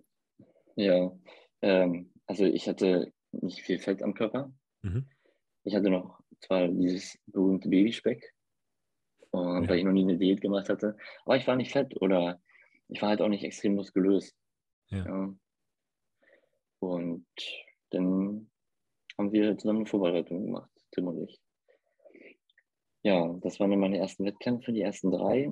Ja, 0.77 1.13
ähm, 1.61 2.13
also 2.27 2.45
ich 2.45 2.69
hatte 2.69 3.13
nicht 3.33 3.63
viel 3.63 3.79
Fett 3.79 4.03
am 4.03 4.15
Körper. 4.15 4.53
Mhm. 4.83 5.09
Ich 5.65 5.75
hatte 5.75 5.91
noch 5.91 6.22
zwar 6.43 6.69
dieses 6.69 7.19
berühmte 7.27 7.69
Babyspeck, 7.69 8.35
und, 9.31 9.65
ja. 9.65 9.69
weil 9.69 9.79
ich 9.79 9.85
noch 9.85 9.93
nie 9.93 10.03
eine 10.03 10.19
Diät 10.19 10.41
gemacht 10.41 10.69
hatte, 10.69 10.97
aber 11.25 11.37
ich 11.37 11.47
war 11.47 11.57
nicht 11.57 11.73
fett 11.73 12.01
oder 12.01 12.41
ich 12.89 13.01
war 13.01 13.09
halt 13.09 13.23
auch 13.23 13.29
nicht 13.29 13.45
extrem 13.45 13.75
muskulös. 13.75 14.35
Ja. 14.89 15.05
ja. 15.07 15.35
Und 16.81 17.27
dann 17.91 18.51
haben 19.17 19.33
wir 19.33 19.57
zusammen 19.57 19.81
eine 19.81 19.87
Vorbereitung 19.87 20.45
gemacht, 20.47 20.71
Tim 20.91 21.09
und 21.09 21.23
ich. 21.23 21.41
Ja, 23.03 23.33
das 23.41 23.59
waren 23.59 23.71
dann 23.71 23.81
meine 23.81 23.99
ersten 23.99 24.25
Wettkämpfe, 24.25 24.73
die 24.73 24.83
ersten 24.83 25.11
drei, 25.11 25.51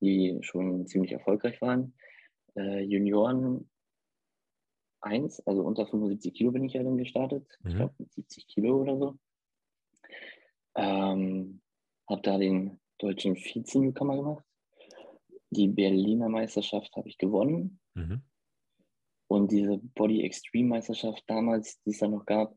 die 0.00 0.38
schon 0.42 0.86
ziemlich 0.86 1.12
erfolgreich 1.12 1.60
waren. 1.60 1.94
Äh, 2.54 2.80
Junioren 2.80 3.70
1, 5.00 5.46
also 5.46 5.62
unter 5.62 5.86
75 5.86 6.34
Kilo 6.34 6.52
bin 6.52 6.64
ich 6.64 6.74
ja 6.74 6.82
dann 6.82 6.98
gestartet. 6.98 7.46
Mhm. 7.62 7.70
Ich 7.70 7.76
glaube 7.76 7.94
mit 7.98 8.12
70 8.12 8.46
Kilo 8.48 8.80
oder 8.80 8.98
so. 8.98 9.18
Ähm, 10.76 11.60
habe 12.08 12.22
da 12.22 12.38
den 12.38 12.80
deutschen 12.98 13.36
Vize-Newcomer 13.36 14.16
gemacht. 14.16 14.44
Die 15.50 15.68
Berliner 15.68 16.28
Meisterschaft 16.28 16.94
habe 16.96 17.08
ich 17.08 17.18
gewonnen. 17.18 17.80
Mhm. 17.94 18.22
Und 19.28 19.50
diese 19.50 19.78
Body 19.78 20.22
Extreme 20.22 20.68
Meisterschaft 20.68 21.24
damals, 21.26 21.80
die 21.82 21.90
es 21.90 21.98
da 21.98 22.08
noch 22.08 22.24
gab, 22.26 22.56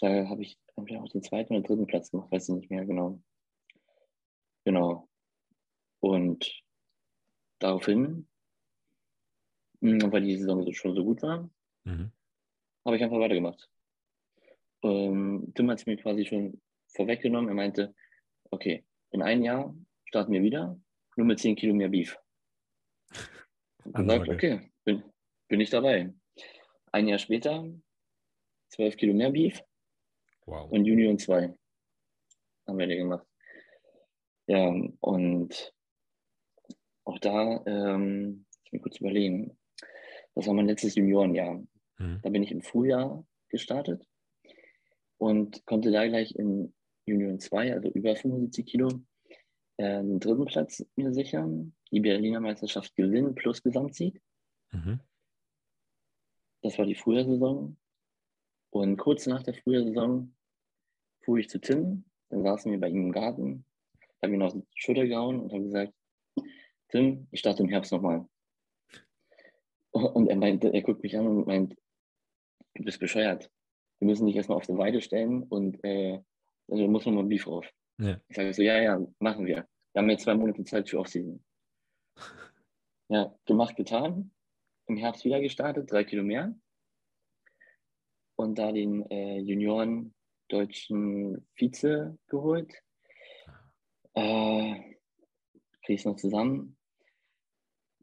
da 0.00 0.28
habe 0.28 0.42
ich 0.42 0.58
entweder 0.76 1.02
auch 1.02 1.08
den 1.08 1.22
zweiten 1.22 1.54
oder 1.54 1.66
dritten 1.66 1.86
Platz 1.86 2.10
gemacht, 2.10 2.30
weiß 2.30 2.48
ich 2.48 2.54
nicht 2.54 2.70
mehr 2.70 2.86
genau. 2.86 3.20
Genau. 4.64 5.08
Und 6.00 6.62
daraufhin, 7.58 8.28
weil 9.80 10.22
die 10.22 10.36
Saison 10.36 10.72
schon 10.72 10.94
so 10.94 11.04
gut 11.04 11.22
war, 11.22 11.50
mhm. 11.84 12.12
habe 12.84 12.96
ich 12.96 13.02
einfach 13.02 13.18
weitergemacht. 13.18 13.68
Ähm, 14.82 15.52
Tim 15.54 15.70
hat 15.70 15.78
es 15.78 15.86
mir 15.86 15.96
quasi 15.96 16.24
schon 16.24 16.60
vorweggenommen. 16.94 17.48
Er 17.48 17.54
meinte, 17.54 17.94
okay, 18.50 18.84
in 19.10 19.22
einem 19.22 19.42
Jahr 19.42 19.74
starten 20.04 20.32
wir 20.32 20.42
wieder, 20.42 20.80
nur 21.16 21.26
mit 21.26 21.38
10 21.38 21.56
Kilo 21.56 21.74
mehr 21.74 21.88
Beef. 21.88 22.18
Und 23.84 23.94
gesagt, 23.94 24.28
okay, 24.28 24.70
bin, 24.84 25.02
bin 25.48 25.60
ich 25.60 25.70
dabei. 25.70 26.12
Ein 26.92 27.08
Jahr 27.08 27.18
später, 27.18 27.70
12 28.70 28.96
Kilo 28.96 29.14
mehr 29.14 29.30
Beef 29.30 29.62
wow. 30.46 30.70
und 30.70 30.80
Union 30.80 31.18
2 31.18 31.54
haben 32.66 32.78
wir 32.78 32.86
die 32.86 32.96
gemacht. 32.96 33.26
Ja, 34.46 34.72
und 35.00 35.74
auch 37.04 37.18
da, 37.18 37.62
ähm, 37.66 38.46
ich 38.64 38.72
mir 38.72 38.80
kurz 38.80 38.98
überlegen, 38.98 39.58
das 40.34 40.46
war 40.46 40.54
mein 40.54 40.66
letztes 40.66 40.94
Juniorenjahr. 40.94 41.62
Mhm. 41.98 42.20
Da 42.22 42.30
bin 42.30 42.42
ich 42.42 42.52
im 42.52 42.62
Frühjahr 42.62 43.26
gestartet 43.48 44.06
und 45.18 45.64
konnte 45.66 45.90
da 45.90 46.06
gleich 46.06 46.34
in 46.34 46.74
Union 47.12 47.40
2, 47.40 47.74
also 47.74 47.88
über 47.90 48.14
75 48.14 48.66
Kilo, 48.66 48.88
äh, 49.76 50.02
den 50.02 50.20
dritten 50.20 50.44
Platz 50.44 50.84
mir 50.96 51.12
sichern, 51.12 51.74
die 51.90 52.00
Berliner 52.00 52.40
Meisterschaft 52.40 52.94
gewinnen 52.96 53.34
plus 53.34 53.62
Gesamtsieg. 53.62 54.20
Mhm. 54.72 55.00
Das 56.62 56.78
war 56.78 56.86
die 56.86 56.94
Frühjahrsaison. 56.94 57.76
Und 58.70 58.96
kurz 58.96 59.26
nach 59.26 59.42
der 59.42 59.54
Frühjahrsaison 59.54 60.34
fuhr 61.24 61.38
ich 61.38 61.48
zu 61.48 61.60
Tim, 61.60 62.04
dann 62.28 62.42
saßen 62.42 62.70
wir 62.70 62.80
bei 62.80 62.88
ihm 62.88 63.06
im 63.06 63.12
Garten, 63.12 63.64
habe 64.22 64.34
ihn 64.34 64.42
auf 64.42 64.52
die 64.52 64.64
Schulter 64.74 65.06
gehauen 65.06 65.40
und 65.40 65.52
habe 65.52 65.62
gesagt, 65.62 65.94
Tim, 66.88 67.28
ich 67.30 67.40
starte 67.40 67.62
im 67.62 67.68
Herbst 67.68 67.92
nochmal. 67.92 68.26
Und 69.90 70.28
er 70.28 70.36
meinte, 70.36 70.72
er 70.72 70.82
guckt 70.82 71.02
mich 71.02 71.16
an 71.16 71.26
und 71.26 71.46
meint, 71.46 71.76
du 72.74 72.84
bist 72.84 73.00
bescheuert. 73.00 73.50
Wir 73.98 74.06
müssen 74.06 74.26
dich 74.26 74.36
erstmal 74.36 74.56
auf 74.56 74.66
die 74.66 74.76
Weide 74.76 75.00
stellen 75.00 75.42
und 75.42 75.82
äh, 75.84 76.20
also 76.68 76.86
muss 76.88 77.06
nochmal 77.06 77.24
Beef 77.24 77.44
drauf. 77.44 77.66
Ja. 77.98 78.20
Ich 78.28 78.36
sage 78.36 78.52
so, 78.52 78.62
ja, 78.62 78.80
ja, 78.80 79.06
machen 79.18 79.46
wir. 79.46 79.66
Wir 79.92 80.02
haben 80.02 80.10
jetzt 80.10 80.24
zwei 80.24 80.34
Monate 80.34 80.64
Zeit 80.64 80.88
für 80.88 80.98
Offseason. 80.98 81.42
Ja, 83.10 83.34
gemacht, 83.46 83.74
getan. 83.74 84.32
Im 84.84 84.98
Herbst 84.98 85.24
wieder 85.24 85.40
gestartet, 85.40 85.90
drei 85.90 86.04
Kilo 86.04 86.22
mehr. 86.22 86.54
Und 88.36 88.58
da 88.58 88.70
den 88.70 89.10
äh, 89.10 89.38
Junioren 89.38 90.14
deutschen 90.48 91.48
Vize 91.54 92.18
geholt. 92.26 92.70
Äh, 94.12 94.74
kriege 95.82 95.94
ich 95.94 96.00
es 96.00 96.04
noch 96.04 96.16
zusammen. 96.16 96.76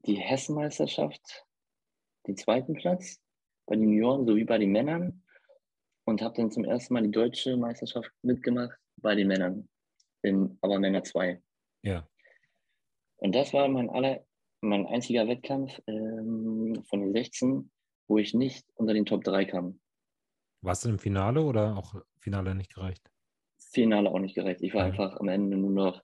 Die 0.07 0.15
Hessenmeisterschaft, 0.15 1.45
den 2.25 2.35
zweiten 2.35 2.73
Platz 2.73 3.21
bei 3.67 3.75
den 3.75 3.83
Junioren 3.83 4.25
sowie 4.25 4.43
bei 4.43 4.57
den 4.57 4.71
Männern 4.71 5.23
und 6.05 6.21
habe 6.21 6.35
dann 6.35 6.51
zum 6.51 6.63
ersten 6.63 6.93
Mal 6.93 7.03
die 7.03 7.11
deutsche 7.11 7.57
Meisterschaft 7.57 8.11
mitgemacht 8.21 8.77
bei 8.97 9.15
den 9.15 9.27
Männern, 9.27 9.67
in, 10.21 10.57
aber 10.61 10.79
Männer 10.79 11.03
2. 11.03 11.41
Ja. 11.83 12.07
Und 13.17 13.35
das 13.35 13.53
war 13.53 13.67
mein 13.67 13.89
aller, 13.89 14.25
mein 14.61 14.85
einziger 14.85 15.27
Wettkampf 15.27 15.81
ähm, 15.87 16.83
von 16.87 17.01
den 17.01 17.11
16, 17.11 17.71
wo 18.07 18.17
ich 18.17 18.33
nicht 18.33 18.65
unter 18.75 18.93
den 18.93 19.05
Top 19.05 19.23
3 19.23 19.45
kam. 19.45 19.79
Warst 20.61 20.85
du 20.85 20.89
im 20.89 20.99
Finale 20.99 21.43
oder 21.43 21.77
auch 21.77 21.95
Finale 22.19 22.55
nicht 22.55 22.73
gereicht? 22.73 23.11
Finale 23.57 24.09
auch 24.09 24.19
nicht 24.19 24.35
gereicht. 24.35 24.61
Ich 24.61 24.73
war 24.73 24.81
ja. 24.81 24.87
einfach 24.87 25.17
am 25.17 25.27
Ende 25.27 25.57
nur 25.57 25.71
noch 25.71 26.03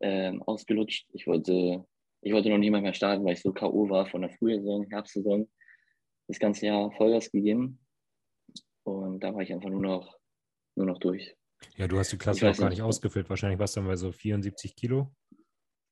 ähm, 0.00 0.42
ausgelutscht. 0.42 1.08
Ich 1.12 1.26
wollte, 1.26 1.84
ich 2.20 2.32
wollte 2.32 2.50
noch 2.50 2.58
niemand 2.58 2.84
mehr 2.84 2.94
starten, 2.94 3.24
weil 3.24 3.34
ich 3.34 3.42
so 3.42 3.52
K.O. 3.52 3.88
war 3.88 4.06
von 4.06 4.22
der 4.22 4.30
Frühsaison, 4.30 4.86
Herbstsaison. 4.90 5.48
Das 6.28 6.38
ganze 6.38 6.66
Jahr 6.66 6.90
Vollgas 6.92 7.30
gegeben. 7.30 7.83
Und 8.84 9.20
da 9.20 9.34
war 9.34 9.42
ich 9.42 9.52
einfach 9.52 9.70
nur 9.70 9.80
noch, 9.80 10.18
nur 10.76 10.86
noch 10.86 10.98
durch. 10.98 11.34
Ja, 11.76 11.88
du 11.88 11.98
hast 11.98 12.12
die 12.12 12.18
Klasse 12.18 12.50
auch 12.50 12.56
gar 12.56 12.68
nicht 12.68 12.82
ausgefüllt. 12.82 13.28
Wahrscheinlich 13.30 13.58
warst 13.58 13.76
du 13.76 13.80
dann 13.80 13.88
bei 13.88 13.96
so 13.96 14.12
74 14.12 14.76
Kilo. 14.76 15.10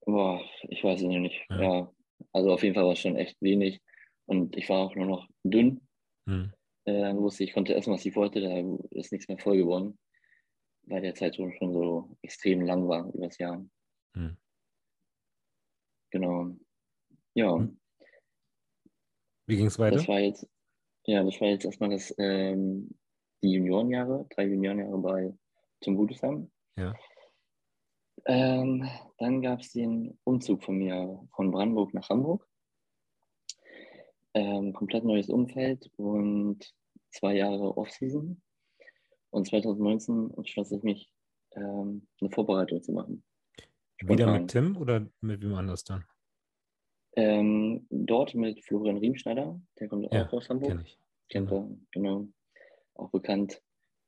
Boah, 0.04 0.40
ich 0.68 0.82
weiß 0.82 1.00
es 1.00 1.06
nicht. 1.06 1.46
Ja. 1.50 1.62
ja. 1.62 1.92
Also 2.32 2.52
auf 2.52 2.62
jeden 2.62 2.75
Fall 2.75 2.84
war 2.84 2.92
es 2.92 2.99
schon 2.99 3.16
echt 3.16 3.40
wenig. 3.40 3.80
Und 4.26 4.56
ich 4.56 4.68
war 4.68 4.80
auch 4.80 4.94
nur 4.94 5.06
noch 5.06 5.28
dünn. 5.42 5.80
Hm. 6.28 6.52
Äh, 6.84 7.00
dann 7.00 7.18
wusste 7.18 7.44
ich, 7.44 7.50
ich 7.50 7.54
konnte 7.54 7.75
essen, 7.75 7.92
was 7.92 8.04
ich 8.04 8.14
wollte. 8.14 8.40
Da 8.40 8.58
ist 8.90 9.12
nichts 9.12 9.28
mehr 9.28 9.38
voll 9.38 9.56
geworden. 9.56 9.99
Weil 10.84 11.02
der 11.02 11.14
Zeitraum 11.14 11.52
schon 11.52 11.72
so 11.72 12.16
extrem 12.22 12.62
lang 12.62 12.88
war 12.88 13.08
über 13.12 13.26
das 13.26 13.38
Jahr. 13.38 13.64
Hm. 14.14 14.37
Genau. 16.11 16.56
Ja. 17.34 17.56
Hm. 17.56 17.78
Wie 19.46 19.56
ging 19.56 19.66
es 19.66 19.78
weiter? 19.78 19.96
Das 19.96 20.08
war 20.08 20.20
jetzt, 20.20 20.46
ja, 21.06 21.23
das 21.25 21.40
war 21.40 21.49
jetzt 21.49 21.64
erstmal 21.64 21.90
das, 21.90 22.14
ähm, 22.18 22.90
die 23.42 23.52
Juniorenjahre, 23.52 24.26
drei 24.30 24.44
Juniorenjahre 24.47 24.99
bei 24.99 25.35
zum 25.80 25.97
Gutesheim. 25.97 26.50
Ja. 26.76 26.94
Ähm, 28.26 28.88
dann 29.18 29.42
gab 29.42 29.61
es 29.61 29.73
den 29.73 30.18
Umzug 30.25 30.62
von 30.62 30.76
mir 30.76 31.26
von 31.35 31.50
Brandenburg 31.50 31.92
nach 31.92 32.09
Hamburg. 32.09 32.49
Ähm, 34.35 34.73
komplett 34.73 35.04
neues 35.04 35.28
Umfeld 35.28 35.90
und 35.97 36.73
zwei 37.11 37.37
Jahre 37.37 37.76
Offseason. 37.76 38.40
Und 39.30 39.47
2019 39.47 40.32
entschloss 40.37 40.73
ich 40.73 40.82
mich, 40.82 41.12
ähm, 41.56 42.06
eine 42.21 42.30
Vorbereitung 42.30 42.82
zu 42.82 42.92
machen. 42.92 43.25
Wieder 43.99 44.25
Spontan. 44.25 44.40
mit 44.40 44.50
Tim 44.50 44.76
oder 44.76 45.06
mit 45.21 45.42
wem 45.42 45.54
anders 45.54 45.85
dann? 45.85 46.04
Ähm, 47.14 47.87
dort 47.90 48.35
mit 48.35 48.64
Florian 48.64 48.97
Riemschneider, 48.97 49.61
der 49.78 49.88
kommt 49.88 50.12
Ja, 50.12 50.26
auch 50.26 50.33
aus 50.33 50.49
Hamburg. 50.49 50.71
Kenn 50.71 50.81
ich. 50.81 50.99
Kennt 51.28 51.52
er, 51.52 51.69
genau. 51.90 52.28
Auch 52.95 53.11
bekannt. 53.11 53.61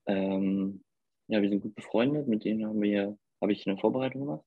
Ähm, 0.06 0.84
ja, 1.28 1.40
wir 1.40 1.48
sind 1.48 1.60
gut 1.60 1.74
befreundet. 1.74 2.28
Mit 2.28 2.44
denen 2.44 2.66
haben 2.66 2.80
wir, 2.80 3.18
habe 3.40 3.52
ich 3.52 3.66
eine 3.66 3.78
Vorbereitung 3.78 4.22
gemacht. 4.22 4.44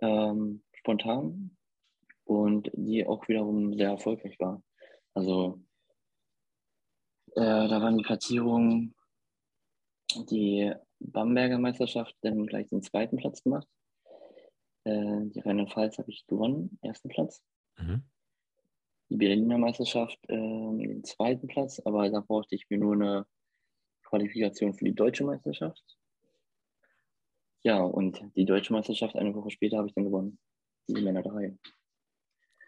Ähm, 0.00 0.62
spontan. 0.72 1.56
Und 2.24 2.70
die 2.72 3.06
auch 3.06 3.28
wiederum 3.28 3.74
sehr 3.74 3.90
erfolgreich 3.90 4.38
war. 4.40 4.62
Also 5.12 5.60
äh, 7.36 7.68
da 7.68 7.82
waren 7.82 7.98
die 7.98 8.04
Platzierungen, 8.04 8.94
die 10.30 10.72
Bamberger 11.00 11.58
Meisterschaft 11.58 12.16
dann 12.22 12.46
gleich 12.46 12.68
den 12.68 12.82
zweiten 12.82 13.16
Platz 13.16 13.42
gemacht. 13.42 13.68
Äh, 14.84 15.26
die 15.26 15.40
Rheinland-Pfalz 15.40 15.98
habe 15.98 16.10
ich 16.10 16.26
gewonnen, 16.26 16.78
ersten 16.82 17.08
Platz. 17.08 17.42
Mhm. 17.76 18.02
die 19.08 19.16
Berliner 19.16 19.58
Meisterschaft 19.58 20.18
ähm, 20.28 20.78
den 20.78 21.04
zweiten 21.04 21.48
Platz, 21.48 21.80
aber 21.84 22.08
da 22.08 22.20
brauchte 22.20 22.54
ich 22.54 22.70
mir 22.70 22.78
nur 22.78 22.94
eine 22.94 23.26
Qualifikation 24.04 24.74
für 24.74 24.84
die 24.84 24.94
deutsche 24.94 25.24
Meisterschaft. 25.24 25.82
Ja, 27.62 27.80
und 27.80 28.22
die 28.36 28.44
deutsche 28.44 28.72
Meisterschaft 28.72 29.16
eine 29.16 29.34
Woche 29.34 29.50
später 29.50 29.78
habe 29.78 29.88
ich 29.88 29.94
dann 29.94 30.04
gewonnen. 30.04 30.38
Die 30.86 31.00
Männer 31.00 31.22
3. 31.22 31.56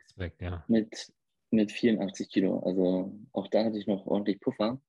Respekt, 0.04 0.40
ja. 0.40 0.64
Mit, 0.68 1.12
mit 1.50 1.70
84 1.70 2.30
Kilo. 2.30 2.60
Also 2.60 3.14
auch 3.32 3.46
da 3.48 3.64
hatte 3.64 3.78
ich 3.78 3.86
noch 3.86 4.06
ordentlich 4.06 4.40
Puffer. 4.40 4.80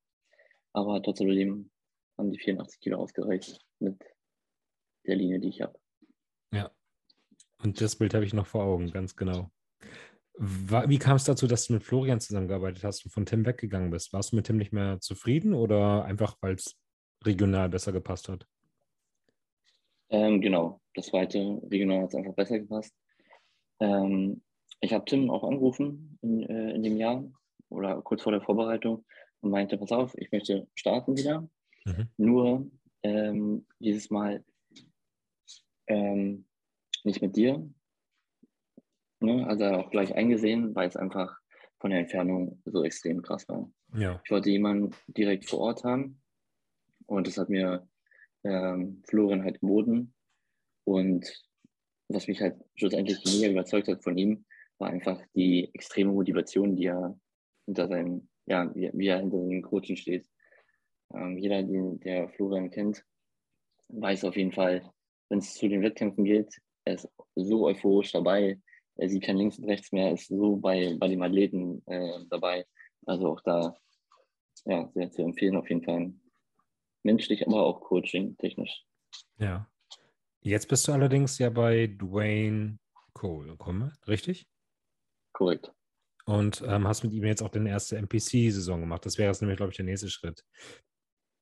Aber 0.73 1.01
trotzdem 1.03 1.69
haben 2.17 2.31
die 2.31 2.39
84 2.39 2.79
Kilo 2.79 2.97
ausgereicht 2.99 3.59
mit 3.79 4.01
der 5.05 5.15
Linie, 5.15 5.39
die 5.39 5.49
ich 5.49 5.61
habe. 5.61 5.77
Und 7.63 7.81
das 7.81 7.95
Bild 7.95 8.13
habe 8.13 8.25
ich 8.25 8.33
noch 8.33 8.47
vor 8.47 8.63
Augen, 8.63 8.91
ganz 8.91 9.15
genau. 9.15 9.49
Wie 10.39 10.99
kam 10.99 11.15
es 11.15 11.23
dazu, 11.23 11.47
dass 11.47 11.65
du 11.65 11.73
mit 11.73 11.83
Florian 11.83 12.19
zusammengearbeitet 12.19 12.83
hast 12.83 13.03
und 13.05 13.11
von 13.11 13.25
Tim 13.25 13.45
weggegangen 13.45 13.89
bist? 13.89 14.13
Warst 14.13 14.31
du 14.31 14.35
mit 14.35 14.45
Tim 14.45 14.57
nicht 14.57 14.71
mehr 14.71 14.99
zufrieden 14.99 15.55
oder 15.55 16.05
einfach, 16.05 16.37
weil 16.41 16.53
es 16.53 16.79
regional 17.25 17.69
besser 17.69 17.91
gepasst 17.91 18.29
hat? 18.29 18.45
Ähm, 20.09 20.39
genau, 20.39 20.79
das 20.93 21.07
zweite 21.07 21.59
regional 21.71 22.03
hat 22.03 22.09
es 22.09 22.15
einfach 22.15 22.35
besser 22.35 22.59
gepasst. 22.59 22.93
Ähm, 23.79 24.43
ich 24.79 24.93
habe 24.93 25.05
Tim 25.05 25.29
auch 25.31 25.43
angerufen 25.43 26.19
in, 26.21 26.43
äh, 26.43 26.71
in 26.75 26.83
dem 26.83 26.97
Jahr 26.97 27.23
oder 27.69 28.01
kurz 28.01 28.21
vor 28.21 28.31
der 28.31 28.41
Vorbereitung 28.41 29.05
und 29.41 29.49
meinte, 29.49 29.77
pass 29.77 29.91
auf, 29.91 30.13
ich 30.17 30.31
möchte 30.31 30.67
starten 30.75 31.17
wieder. 31.17 31.49
Mhm. 31.85 32.09
Nur 32.17 32.71
ähm, 33.03 33.65
dieses 33.79 34.09
Mal 34.09 34.43
ähm, 35.87 36.45
nicht 37.07 37.21
mit 37.21 37.35
dir. 37.35 37.67
Ne? 39.19 39.47
Also 39.47 39.65
auch 39.65 39.89
gleich 39.89 40.13
eingesehen, 40.13 40.75
weil 40.75 40.87
es 40.87 40.95
einfach 40.95 41.39
von 41.79 41.89
der 41.89 42.01
Entfernung 42.01 42.61
so 42.65 42.83
extrem 42.83 43.21
krass 43.21 43.47
war. 43.49 43.71
Ja. 43.95 44.21
Ich 44.23 44.31
wollte 44.31 44.49
jemanden 44.49 44.95
direkt 45.07 45.49
vor 45.49 45.59
Ort 45.59 45.83
haben 45.83 46.21
und 47.07 47.25
das 47.25 47.37
hat 47.37 47.49
mir 47.49 47.87
ähm, 48.43 49.01
Florian 49.07 49.43
halt 49.43 49.59
geboten. 49.59 50.13
Und 50.83 51.25
was 52.09 52.27
mich 52.27 52.41
halt 52.41 52.55
schlussendlich 52.75 53.23
mega 53.25 53.51
überzeugt 53.51 53.87
hat 53.87 54.03
von 54.03 54.17
ihm, 54.17 54.45
war 54.77 54.89
einfach 54.89 55.21
die 55.35 55.69
extreme 55.73 56.11
Motivation, 56.11 56.75
die 56.75 56.85
er 56.85 57.19
hinter 57.65 57.87
seinem, 57.87 58.29
ja, 58.45 58.73
wie, 58.75 58.91
wie 58.93 59.07
er 59.07 59.19
hinter 59.19 59.39
seinem 59.39 59.61
Coaching 59.61 59.95
steht. 59.95 60.27
Ähm, 61.13 61.37
jeder, 61.37 61.63
den, 61.63 61.99
der 61.99 62.29
Florian 62.29 62.69
kennt, 62.69 63.03
weiß 63.89 64.25
auf 64.25 64.35
jeden 64.35 64.51
Fall, 64.51 64.89
wenn 65.29 65.39
es 65.39 65.55
zu 65.55 65.67
den 65.67 65.81
Wettkämpfen 65.81 66.23
geht, 66.23 66.61
er 66.87 66.93
ist 66.95 67.09
so 67.35 67.65
euphorisch 67.67 68.11
dabei, 68.11 68.59
er 68.95 69.09
sieht 69.09 69.23
kein 69.23 69.37
links 69.37 69.59
und 69.59 69.65
rechts 69.65 69.91
mehr, 69.91 70.11
ist 70.11 70.27
so 70.27 70.55
bei, 70.55 70.95
bei 70.97 71.07
den 71.07 71.21
Athleten 71.21 71.83
äh, 71.85 72.25
dabei. 72.29 72.65
Also 73.05 73.27
auch 73.27 73.41
da 73.41 73.77
ja, 74.65 74.89
sehr 74.93 75.11
zu 75.11 75.21
empfehlen 75.21 75.55
auf 75.55 75.69
jeden 75.69 75.83
Fall. 75.83 76.13
Menschlich, 77.03 77.45
aber 77.45 77.63
auch 77.63 77.81
coaching-technisch. 77.81 78.85
Ja. 79.37 79.69
Jetzt 80.41 80.67
bist 80.67 80.87
du 80.87 80.93
allerdings 80.93 81.37
ja 81.37 81.49
bei 81.49 81.87
Dwayne 81.87 82.79
Cole 83.13 83.51
gekommen, 83.51 83.93
richtig? 84.07 84.47
Korrekt. 85.33 85.71
Und 86.25 86.61
ähm, 86.67 86.87
hast 86.87 87.03
mit 87.03 87.13
ihm 87.13 87.23
jetzt 87.23 87.41
auch 87.41 87.49
deine 87.49 87.69
erste 87.69 87.97
NPC-Saison 87.97 88.81
gemacht. 88.81 89.05
Das 89.05 89.17
wäre 89.17 89.29
jetzt 89.29 89.41
nämlich, 89.41 89.57
glaube 89.57 89.71
ich, 89.71 89.77
der 89.77 89.85
nächste 89.85 90.09
Schritt. 90.09 90.43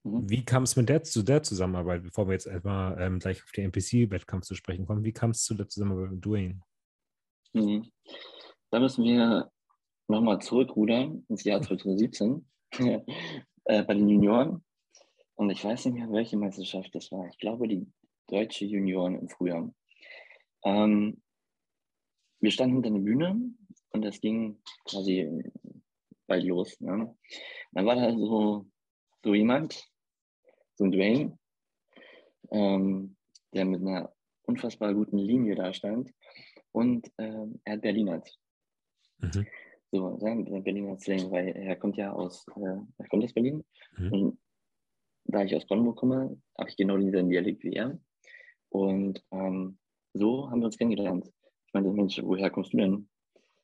Mhm. 0.06 0.30
Wie 0.30 0.46
kam 0.46 0.64
es 0.64 0.76
mit 0.76 0.88
der 0.88 1.04
zu 1.04 1.24
der 1.24 1.42
Zusammenarbeit, 1.42 2.04
bevor 2.04 2.28
wir 2.28 2.34
jetzt 2.34 2.46
erstmal 2.46 3.02
ähm, 3.02 3.20
gleich 3.20 3.44
auf 3.44 3.52
den 3.52 3.66
NPC-Wettkampf 3.66 4.46
zu 4.46 4.54
sprechen 4.54 4.86
kommen? 4.86 5.04
Wie 5.04 5.12
kam 5.12 5.32
es 5.32 5.44
zu 5.44 5.56
der 5.56 5.68
Zusammenarbeit 5.68 6.12
mit 6.12 6.26
Dwayne? 6.26 6.62
Mhm. 7.54 7.92
Da 8.70 8.80
müssen 8.80 9.04
wir 9.04 9.52
nochmal 10.08 10.40
zurückrudern 10.40 11.26
ins 11.28 11.44
Jahr 11.44 11.62
2017 11.62 12.48
äh, 12.78 13.84
bei 13.84 13.94
den 13.96 14.08
Junioren. 14.08 14.64
Und 15.34 15.50
ich 15.50 15.64
weiß 15.66 15.86
nicht 15.86 15.96
mehr, 15.96 16.12
welche 16.12 16.38
Meisterschaft 16.38 16.94
das 16.94 17.12
war. 17.12 17.28
Ich 17.28 17.40
glaube, 17.40 17.68
die 17.68 17.88
deutsche 18.28 18.66
Junioren 18.66 19.18
im 19.18 19.28
Frühjahr. 19.28 19.74
Ähm, 20.64 21.22
wir 22.40 22.52
standen 22.52 22.76
hinter 22.76 22.92
der 22.92 23.00
Bühne 23.00 23.42
und 23.90 24.06
es 24.06 24.22
ging 24.22 24.62
quasi 24.86 25.52
bald 26.28 26.44
los. 26.44 26.80
Ne? 26.80 27.16
Dann 27.72 27.86
war 27.86 27.96
da 27.96 28.12
so, 28.12 28.68
so 29.24 29.34
jemand, 29.34 29.90
so 30.76 30.84
ein 30.84 30.92
Dwayne, 30.92 31.38
ähm, 32.52 33.16
der 33.54 33.66
mit 33.66 33.82
einer 33.82 34.14
unfassbar 34.44 34.94
guten 34.94 35.18
Linie 35.18 35.56
da 35.56 35.74
stand. 35.74 36.12
Und 36.72 37.12
ähm, 37.18 37.60
er 37.64 37.74
hat 37.74 37.82
Berlinert. 37.82 38.30
Mhm. 39.20 39.48
So, 39.92 40.18
sein 40.20 40.44
Berliner 40.64 40.98
Slang, 40.98 41.32
weil 41.32 41.50
er 41.50 41.76
kommt 41.78 41.96
ja 41.96 42.12
aus, 42.12 42.46
äh, 42.56 42.78
er 42.98 43.08
kommt 43.10 43.24
aus 43.24 43.34
Berlin. 43.34 43.64
Mhm. 43.98 44.12
Und 44.12 44.40
da 45.26 45.44
ich 45.44 45.56
aus 45.56 45.66
Brandenburg 45.66 45.98
komme, 45.98 46.42
habe 46.58 46.70
ich 46.70 46.76
genau 46.76 46.98
diesen 46.98 47.30
Dialekt 47.30 47.64
wie 47.64 47.74
er. 47.74 47.98
Und 48.70 49.24
ähm, 49.32 49.78
so 50.14 50.50
haben 50.50 50.60
wir 50.60 50.66
uns 50.66 50.78
kennengelernt. 50.78 51.32
Ich 51.68 51.74
meinte, 51.74 51.92
Mensch, 51.92 52.22
woher 52.22 52.50
kommst 52.50 52.74
du 52.74 52.78
denn? 52.78 53.10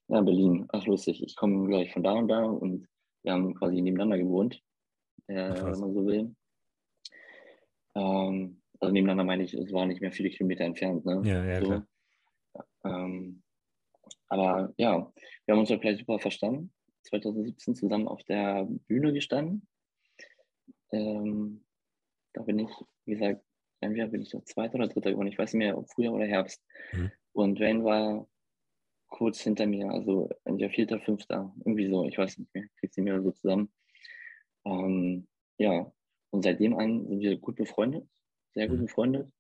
Ja, 0.07 0.21
Berlin. 0.21 0.65
Ach, 0.69 0.85
lustig. 0.85 1.21
Ich 1.21 1.35
komme 1.35 1.67
gleich 1.67 1.91
von 1.93 2.03
da 2.03 2.13
und 2.13 2.27
da 2.27 2.45
und 2.45 2.87
wir 3.23 3.33
haben 3.33 3.53
quasi 3.55 3.81
nebeneinander 3.81 4.17
gewohnt, 4.17 4.61
äh, 5.27 5.53
wenn 5.53 5.79
man 5.79 5.93
so 5.93 6.05
will. 6.05 6.35
Ähm, 7.95 8.61
also 8.79 8.91
nebeneinander 8.91 9.23
meine 9.23 9.43
ich, 9.43 9.53
es 9.53 9.71
waren 9.71 9.89
nicht 9.89 10.01
mehr 10.01 10.11
viele 10.11 10.29
Kilometer 10.29 10.63
entfernt. 10.63 11.05
Ne? 11.05 11.21
Ja, 11.23 11.45
ja, 11.45 11.59
so. 11.61 11.67
klar. 11.67 11.87
Ähm, 12.83 13.43
aber 14.27 14.73
ja, 14.77 15.11
wir 15.45 15.53
haben 15.53 15.59
uns 15.59 15.69
ja 15.69 15.77
gleich 15.77 15.99
super 15.99 16.19
verstanden. 16.19 16.73
2017 17.03 17.75
zusammen 17.75 18.07
auf 18.07 18.23
der 18.23 18.67
Bühne 18.87 19.13
gestanden. 19.13 19.67
Ähm, 20.91 21.63
da 22.33 22.41
bin 22.43 22.59
ich, 22.59 22.69
wie 23.05 23.13
gesagt, 23.13 23.43
entweder 23.81 24.07
bin 24.07 24.21
ich 24.21 24.29
der 24.29 24.45
Zweiter 24.45 24.75
oder 24.75 24.87
Dritter 24.87 25.11
geworden. 25.11 25.27
Ich 25.27 25.37
weiß 25.37 25.53
nicht 25.53 25.59
mehr, 25.59 25.77
ob 25.77 25.89
Frühjahr 25.89 26.13
oder 26.13 26.25
Herbst. 26.25 26.63
Mhm. 26.93 27.11
Und 27.33 27.59
Wayne 27.59 27.83
war 27.83 28.27
kurz 29.07 29.41
hinter 29.41 29.67
mir, 29.67 29.89
also 29.89 30.29
entweder 30.45 30.69
Vierter, 30.71 30.99
Fünfter, 30.99 31.53
irgendwie 31.65 31.89
so. 31.89 32.05
Ich 32.05 32.17
weiß 32.17 32.37
nicht 32.37 32.53
mehr, 32.53 32.65
kriegst 32.79 32.97
du 32.97 33.01
mir 33.01 33.21
so 33.21 33.31
zusammen. 33.31 33.71
Ähm, 34.65 35.27
ja, 35.57 35.91
und 36.31 36.43
seitdem 36.43 36.77
an 36.77 37.07
sind 37.07 37.19
wir 37.19 37.37
gut 37.37 37.55
befreundet, 37.55 38.07
sehr 38.53 38.67
gut 38.67 38.79
Mhm. 38.79 38.85
befreundet 38.85 39.31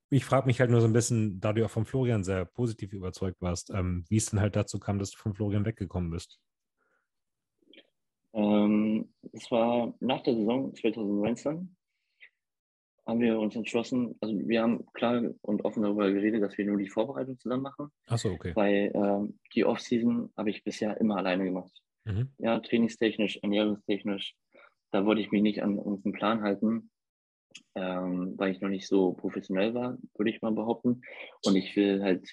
Ich 0.10 0.26
frage 0.26 0.46
mich 0.46 0.60
halt 0.60 0.70
nur 0.70 0.82
so 0.82 0.88
ein 0.88 0.94
bisschen, 0.94 1.40
da 1.40 1.54
du 1.54 1.66
auch 1.66 1.70
von 1.70 1.86
Florian 1.86 2.24
sehr 2.24 2.46
positiv 2.46 2.94
überzeugt 2.94 3.42
warst, 3.42 3.72
ähm, 3.72 4.06
wie 4.10 4.18
es 4.18 4.28
denn 4.28 4.42
halt 4.42 4.56
dazu 4.56 4.80
kam, 4.80 5.00
dass 5.00 5.12
du 5.12 5.18
von 5.18 5.34
Florian 5.34 5.66
weggekommen 5.66 6.12
bist. 6.12 6.40
Ähm, 8.36 9.14
es 9.32 9.50
war 9.50 9.94
nach 10.02 10.22
der 10.22 10.36
Saison 10.36 10.76
2019 10.76 11.76
haben 13.08 13.20
wir 13.20 13.40
uns 13.40 13.56
entschlossen, 13.56 14.16
also 14.20 14.36
wir 14.36 14.62
haben 14.62 14.86
klar 14.94 15.22
und 15.42 15.64
offen 15.64 15.84
darüber 15.84 16.12
geredet, 16.12 16.42
dass 16.42 16.58
wir 16.58 16.66
nur 16.66 16.78
die 16.78 16.90
Vorbereitung 16.90 17.38
zusammen 17.40 17.64
machen. 17.64 17.92
Achso, 18.08 18.32
okay. 18.32 18.52
Weil 18.56 18.92
ähm, 18.96 19.40
die 19.54 19.64
Offseason 19.64 20.34
habe 20.36 20.50
ich 20.50 20.64
bisher 20.64 21.00
immer 21.00 21.18
alleine 21.18 21.46
gemacht. 21.46 21.72
Mhm. 22.06 22.30
Ja, 22.40 22.60
trainingstechnisch, 22.60 23.38
ernährungstechnisch, 23.42 24.36
da 24.92 25.06
wollte 25.06 25.22
ich 25.22 25.32
mich 25.32 25.44
nicht 25.44 25.62
an 25.62 25.78
unseren 25.78 26.14
Plan 26.14 26.42
halten, 26.42 26.90
ähm, 27.76 28.34
weil 28.38 28.52
ich 28.52 28.62
noch 28.62 28.70
nicht 28.70 28.88
so 28.88 29.14
professionell 29.14 29.74
war, 29.74 29.98
würde 30.16 30.32
ich 30.32 30.42
mal 30.42 30.52
behaupten. 30.52 31.02
Und 31.46 31.56
ich 31.56 31.76
will 31.76 32.02
halt, 32.02 32.28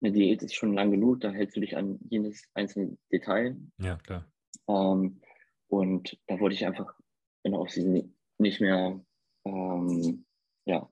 eine 0.00 0.12
Diät 0.12 0.42
ist 0.42 0.54
schon 0.54 0.74
lang 0.74 0.90
genug, 0.90 1.20
da 1.20 1.30
hältst 1.30 1.56
du 1.56 1.60
dich 1.60 1.76
an 1.76 1.98
jedes 2.10 2.48
einzelne 2.54 2.98
Detail. 3.12 3.56
Ja, 3.78 3.96
klar. 3.96 4.24
Ähm, 4.68 5.20
und 5.68 6.18
da 6.26 6.38
wollte 6.40 6.54
ich 6.54 6.66
einfach 6.66 6.94
in 7.42 7.52
der 7.52 7.60
Offseason 7.60 8.14
nicht 8.38 8.60
mehr 8.60 9.00
ähm, 9.44 10.24
ja. 10.64 10.88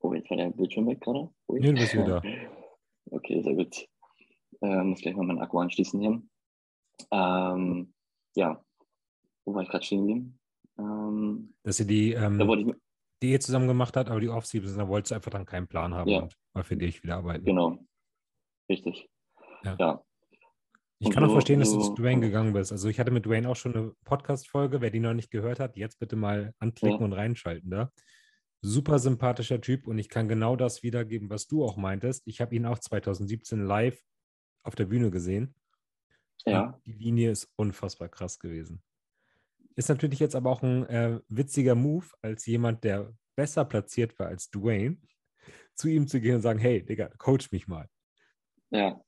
Oh, 0.00 0.12
jetzt 0.14 0.30
war 0.30 0.36
der 0.36 0.50
Bildschirm 0.50 0.86
weg 0.86 1.00
gerade. 1.00 1.30
Nee, 1.48 1.60
du 1.60 1.72
bist 1.74 1.94
wieder. 1.94 2.22
Okay, 3.10 3.42
sehr 3.42 3.54
gut. 3.54 3.88
Äh, 4.62 4.84
muss 4.84 5.02
gleich 5.02 5.14
mal 5.16 5.26
meinen 5.26 5.40
Akku 5.40 5.58
anschließen 5.58 6.00
hier. 6.00 6.22
Ähm, 7.10 7.92
ja, 8.36 8.64
wo 9.44 9.54
war 9.54 9.62
ich 9.62 9.68
gerade 9.68 9.84
stehen 9.84 10.06
geblieben? 10.06 10.38
Ähm, 10.78 11.52
Dass 11.64 11.80
ihr 11.80 11.86
die 11.86 12.12
ähm, 12.12 12.38
da 12.38 12.46
ich, 12.54 12.74
Diät 13.22 13.42
zusammen 13.42 13.66
gemacht 13.66 13.96
hat, 13.96 14.08
aber 14.08 14.20
die 14.20 14.28
Off-Season, 14.28 14.78
da 14.78 14.88
wolltest 14.88 15.10
du 15.10 15.16
einfach 15.16 15.32
dann 15.32 15.44
keinen 15.44 15.66
Plan 15.66 15.92
haben 15.92 16.08
ja. 16.08 16.20
und 16.22 16.38
mal 16.54 16.62
für 16.62 16.76
dich 16.76 17.02
wieder 17.02 17.16
arbeiten. 17.16 17.44
Genau, 17.44 17.76
richtig. 18.70 19.10
Ja. 19.64 19.76
ja. 19.78 20.04
Ich 21.04 21.10
kann 21.10 21.24
auch 21.24 21.32
verstehen, 21.32 21.58
dass 21.58 21.72
du 21.72 21.80
zu 21.80 21.94
Dwayne 21.94 22.20
gegangen 22.20 22.52
bist. 22.52 22.70
Also 22.70 22.88
ich 22.88 23.00
hatte 23.00 23.10
mit 23.10 23.26
Dwayne 23.26 23.48
auch 23.48 23.56
schon 23.56 23.74
eine 23.74 23.92
Podcast-Folge. 24.04 24.80
Wer 24.80 24.90
die 24.90 25.00
noch 25.00 25.14
nicht 25.14 25.32
gehört 25.32 25.58
hat, 25.58 25.76
jetzt 25.76 25.98
bitte 25.98 26.14
mal 26.14 26.54
anklicken 26.60 27.00
ja. 27.00 27.04
und 27.04 27.12
reinschalten 27.12 27.70
da. 27.70 27.90
Super 28.60 29.00
sympathischer 29.00 29.60
Typ 29.60 29.88
und 29.88 29.98
ich 29.98 30.08
kann 30.08 30.28
genau 30.28 30.54
das 30.54 30.84
wiedergeben, 30.84 31.28
was 31.28 31.48
du 31.48 31.64
auch 31.64 31.76
meintest. 31.76 32.22
Ich 32.26 32.40
habe 32.40 32.54
ihn 32.54 32.66
auch 32.66 32.78
2017 32.78 33.66
live 33.66 34.00
auf 34.62 34.76
der 34.76 34.84
Bühne 34.84 35.10
gesehen. 35.10 35.56
Ja. 36.44 36.80
die 36.86 36.92
Linie 36.92 37.32
ist 37.32 37.52
unfassbar 37.56 38.08
krass 38.08 38.38
gewesen. 38.38 38.80
Ist 39.74 39.88
natürlich 39.88 40.20
jetzt 40.20 40.36
aber 40.36 40.50
auch 40.50 40.62
ein 40.62 40.86
äh, 40.86 41.20
witziger 41.28 41.74
Move, 41.74 42.06
als 42.20 42.46
jemand, 42.46 42.84
der 42.84 43.12
besser 43.34 43.64
platziert 43.64 44.16
war 44.20 44.28
als 44.28 44.50
Dwayne, 44.50 44.98
zu 45.74 45.88
ihm 45.88 46.06
zu 46.06 46.20
gehen 46.20 46.36
und 46.36 46.42
sagen, 46.42 46.60
hey, 46.60 46.84
Digga, 46.84 47.08
coach 47.18 47.50
mich 47.50 47.66
mal. 47.66 47.88
Ja, 48.70 49.00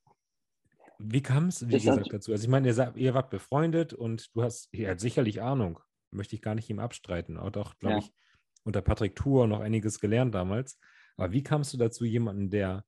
wie 0.98 1.22
kam 1.22 1.48
es, 1.48 1.66
wie 1.66 1.72
gesagt, 1.72 2.12
dazu? 2.12 2.32
Also 2.32 2.44
ich 2.44 2.50
meine, 2.50 2.68
ihr, 2.68 2.92
ihr, 2.96 3.14
wart 3.14 3.30
befreundet 3.30 3.92
und 3.92 4.34
du 4.34 4.42
hast, 4.42 4.72
er 4.72 4.92
hat 4.92 5.00
sicherlich 5.00 5.42
Ahnung, 5.42 5.80
möchte 6.10 6.36
ich 6.36 6.42
gar 6.42 6.54
nicht 6.54 6.70
ihm 6.70 6.78
abstreiten. 6.78 7.38
Auch 7.38 7.50
doch, 7.50 7.78
glaube 7.78 7.96
ja. 7.96 7.98
ich, 8.00 8.12
unter 8.64 8.82
Patrick 8.82 9.16
Tour 9.16 9.46
noch 9.46 9.60
einiges 9.60 10.00
gelernt 10.00 10.34
damals. 10.34 10.78
Aber 11.16 11.32
wie 11.32 11.42
kamst 11.42 11.72
du 11.72 11.78
dazu, 11.78 12.04
jemanden, 12.04 12.50
der 12.50 12.84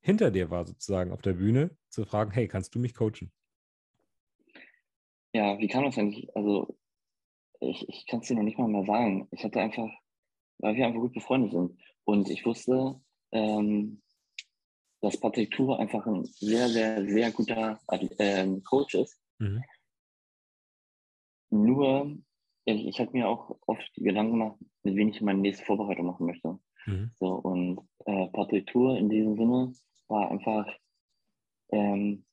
hinter 0.00 0.30
dir 0.30 0.50
war, 0.50 0.64
sozusagen 0.64 1.12
auf 1.12 1.22
der 1.22 1.34
Bühne, 1.34 1.76
zu 1.88 2.04
fragen, 2.04 2.30
hey, 2.30 2.46
kannst 2.46 2.74
du 2.74 2.78
mich 2.78 2.94
coachen? 2.94 3.32
Ja, 5.32 5.58
wie 5.58 5.68
kam 5.68 5.84
das 5.84 5.98
eigentlich? 5.98 6.34
Also 6.36 6.78
ich, 7.60 7.88
ich 7.88 8.06
kann 8.06 8.20
es 8.20 8.28
dir 8.28 8.36
noch 8.36 8.42
nicht 8.42 8.58
mal 8.58 8.68
mehr 8.68 8.84
sagen. 8.84 9.28
Ich 9.32 9.44
hatte 9.44 9.60
einfach, 9.60 9.90
weil 10.58 10.76
wir 10.76 10.86
einfach 10.86 11.00
gut 11.00 11.12
befreundet 11.12 11.52
sind. 11.52 11.78
Und 12.04 12.30
ich 12.30 12.46
wusste, 12.46 13.00
ähm, 13.32 14.02
dass 15.06 15.20
Patrick 15.20 15.52
Tour 15.52 15.78
einfach 15.78 16.04
ein 16.06 16.24
sehr, 16.24 16.68
sehr, 16.68 17.06
sehr 17.06 17.30
guter 17.30 17.78
äh, 17.88 18.60
Coach 18.62 18.96
ist. 18.96 19.16
Mhm. 19.38 19.62
Nur, 21.50 22.16
ich, 22.64 22.86
ich 22.88 22.98
habe 22.98 23.12
mir 23.12 23.28
auch 23.28 23.56
oft 23.68 23.88
Gedanken 23.94 24.32
gemacht, 24.32 24.58
mit 24.82 24.96
wem 24.96 25.08
ich 25.10 25.20
meine 25.20 25.38
nächste 25.38 25.64
Vorbereitung 25.64 26.06
machen 26.06 26.26
möchte. 26.26 26.58
Mhm. 26.86 27.12
So, 27.20 27.34
und 27.34 27.88
äh, 28.04 28.26
Patrick 28.32 28.66
Tour 28.66 28.98
in 28.98 29.08
diesem 29.08 29.36
Sinne 29.36 29.72
war 30.08 30.28
einfach, 30.28 30.66
ähm, 31.70 32.24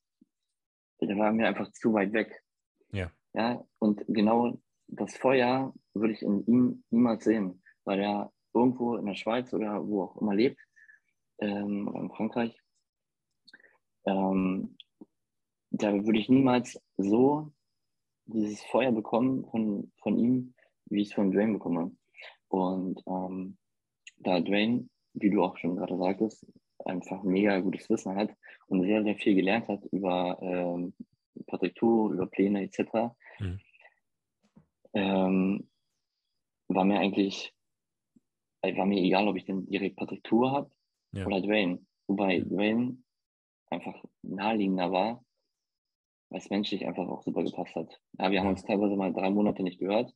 der 1.00 1.16
war 1.16 1.30
mir 1.30 1.46
einfach 1.46 1.70
zu 1.74 1.92
weit 1.92 2.12
weg. 2.12 2.42
Ja. 2.90 3.12
Ja, 3.34 3.64
und 3.78 4.04
genau 4.08 4.58
das 4.88 5.16
Feuer 5.16 5.72
würde 5.92 6.14
ich 6.14 6.22
in 6.22 6.44
ihm 6.46 6.84
niemals 6.90 7.22
sehen, 7.22 7.62
weil 7.84 8.00
er 8.00 8.32
irgendwo 8.52 8.96
in 8.96 9.06
der 9.06 9.14
Schweiz 9.14 9.54
oder 9.54 9.86
wo 9.86 10.02
auch 10.02 10.20
immer 10.20 10.34
lebt 10.34 10.58
ähm, 11.38 11.86
oder 11.86 12.00
in 12.00 12.10
Frankreich, 12.10 12.63
ähm, 14.06 14.76
da 15.70 15.92
würde 15.92 16.18
ich 16.18 16.28
niemals 16.28 16.80
so 16.96 17.52
dieses 18.26 18.62
Feuer 18.64 18.92
bekommen 18.92 19.44
von, 19.46 19.92
von 19.98 20.18
ihm, 20.18 20.54
wie 20.86 21.02
ich 21.02 21.08
es 21.08 21.14
von 21.14 21.30
Dwayne 21.30 21.54
bekomme. 21.54 21.94
Und 22.48 23.02
ähm, 23.06 23.58
da 24.18 24.40
Dwayne, 24.40 24.88
wie 25.14 25.30
du 25.30 25.42
auch 25.42 25.56
schon 25.58 25.76
gerade 25.76 25.96
sagtest, 25.96 26.46
einfach 26.84 27.22
mega 27.22 27.58
gutes 27.60 27.88
Wissen 27.90 28.14
hat 28.14 28.30
und 28.66 28.82
sehr, 28.82 29.02
sehr 29.02 29.16
viel 29.16 29.34
gelernt 29.34 29.68
hat 29.68 29.84
über 29.86 30.38
ähm, 30.40 30.94
Partitur, 31.46 32.12
über 32.12 32.26
Pläne 32.26 32.62
etc., 32.62 33.14
mhm. 33.40 33.60
ähm, 34.92 35.68
war 36.68 36.84
mir 36.84 36.98
eigentlich, 36.98 37.52
war 38.62 38.86
mir 38.86 39.02
egal, 39.02 39.28
ob 39.28 39.36
ich 39.36 39.44
denn 39.44 39.66
direkt 39.66 39.96
Partitur 39.96 40.52
habe 40.52 40.70
ja. 41.12 41.26
oder 41.26 41.40
Dwayne. 41.40 41.84
Wobei 42.06 42.40
Dwayne 42.40 43.03
einfach 43.74 44.02
naheliegender 44.22 44.90
war, 44.92 45.24
weil 46.30 46.40
es 46.40 46.50
menschlich 46.50 46.86
einfach 46.86 47.06
auch 47.08 47.22
super 47.22 47.42
gepasst 47.44 47.74
hat. 47.74 48.00
Ja, 48.18 48.30
wir 48.30 48.40
haben 48.40 48.48
uns 48.48 48.64
teilweise 48.64 48.96
mal 48.96 49.12
drei 49.12 49.30
Monate 49.30 49.62
nicht 49.62 49.78
gehört, 49.78 50.14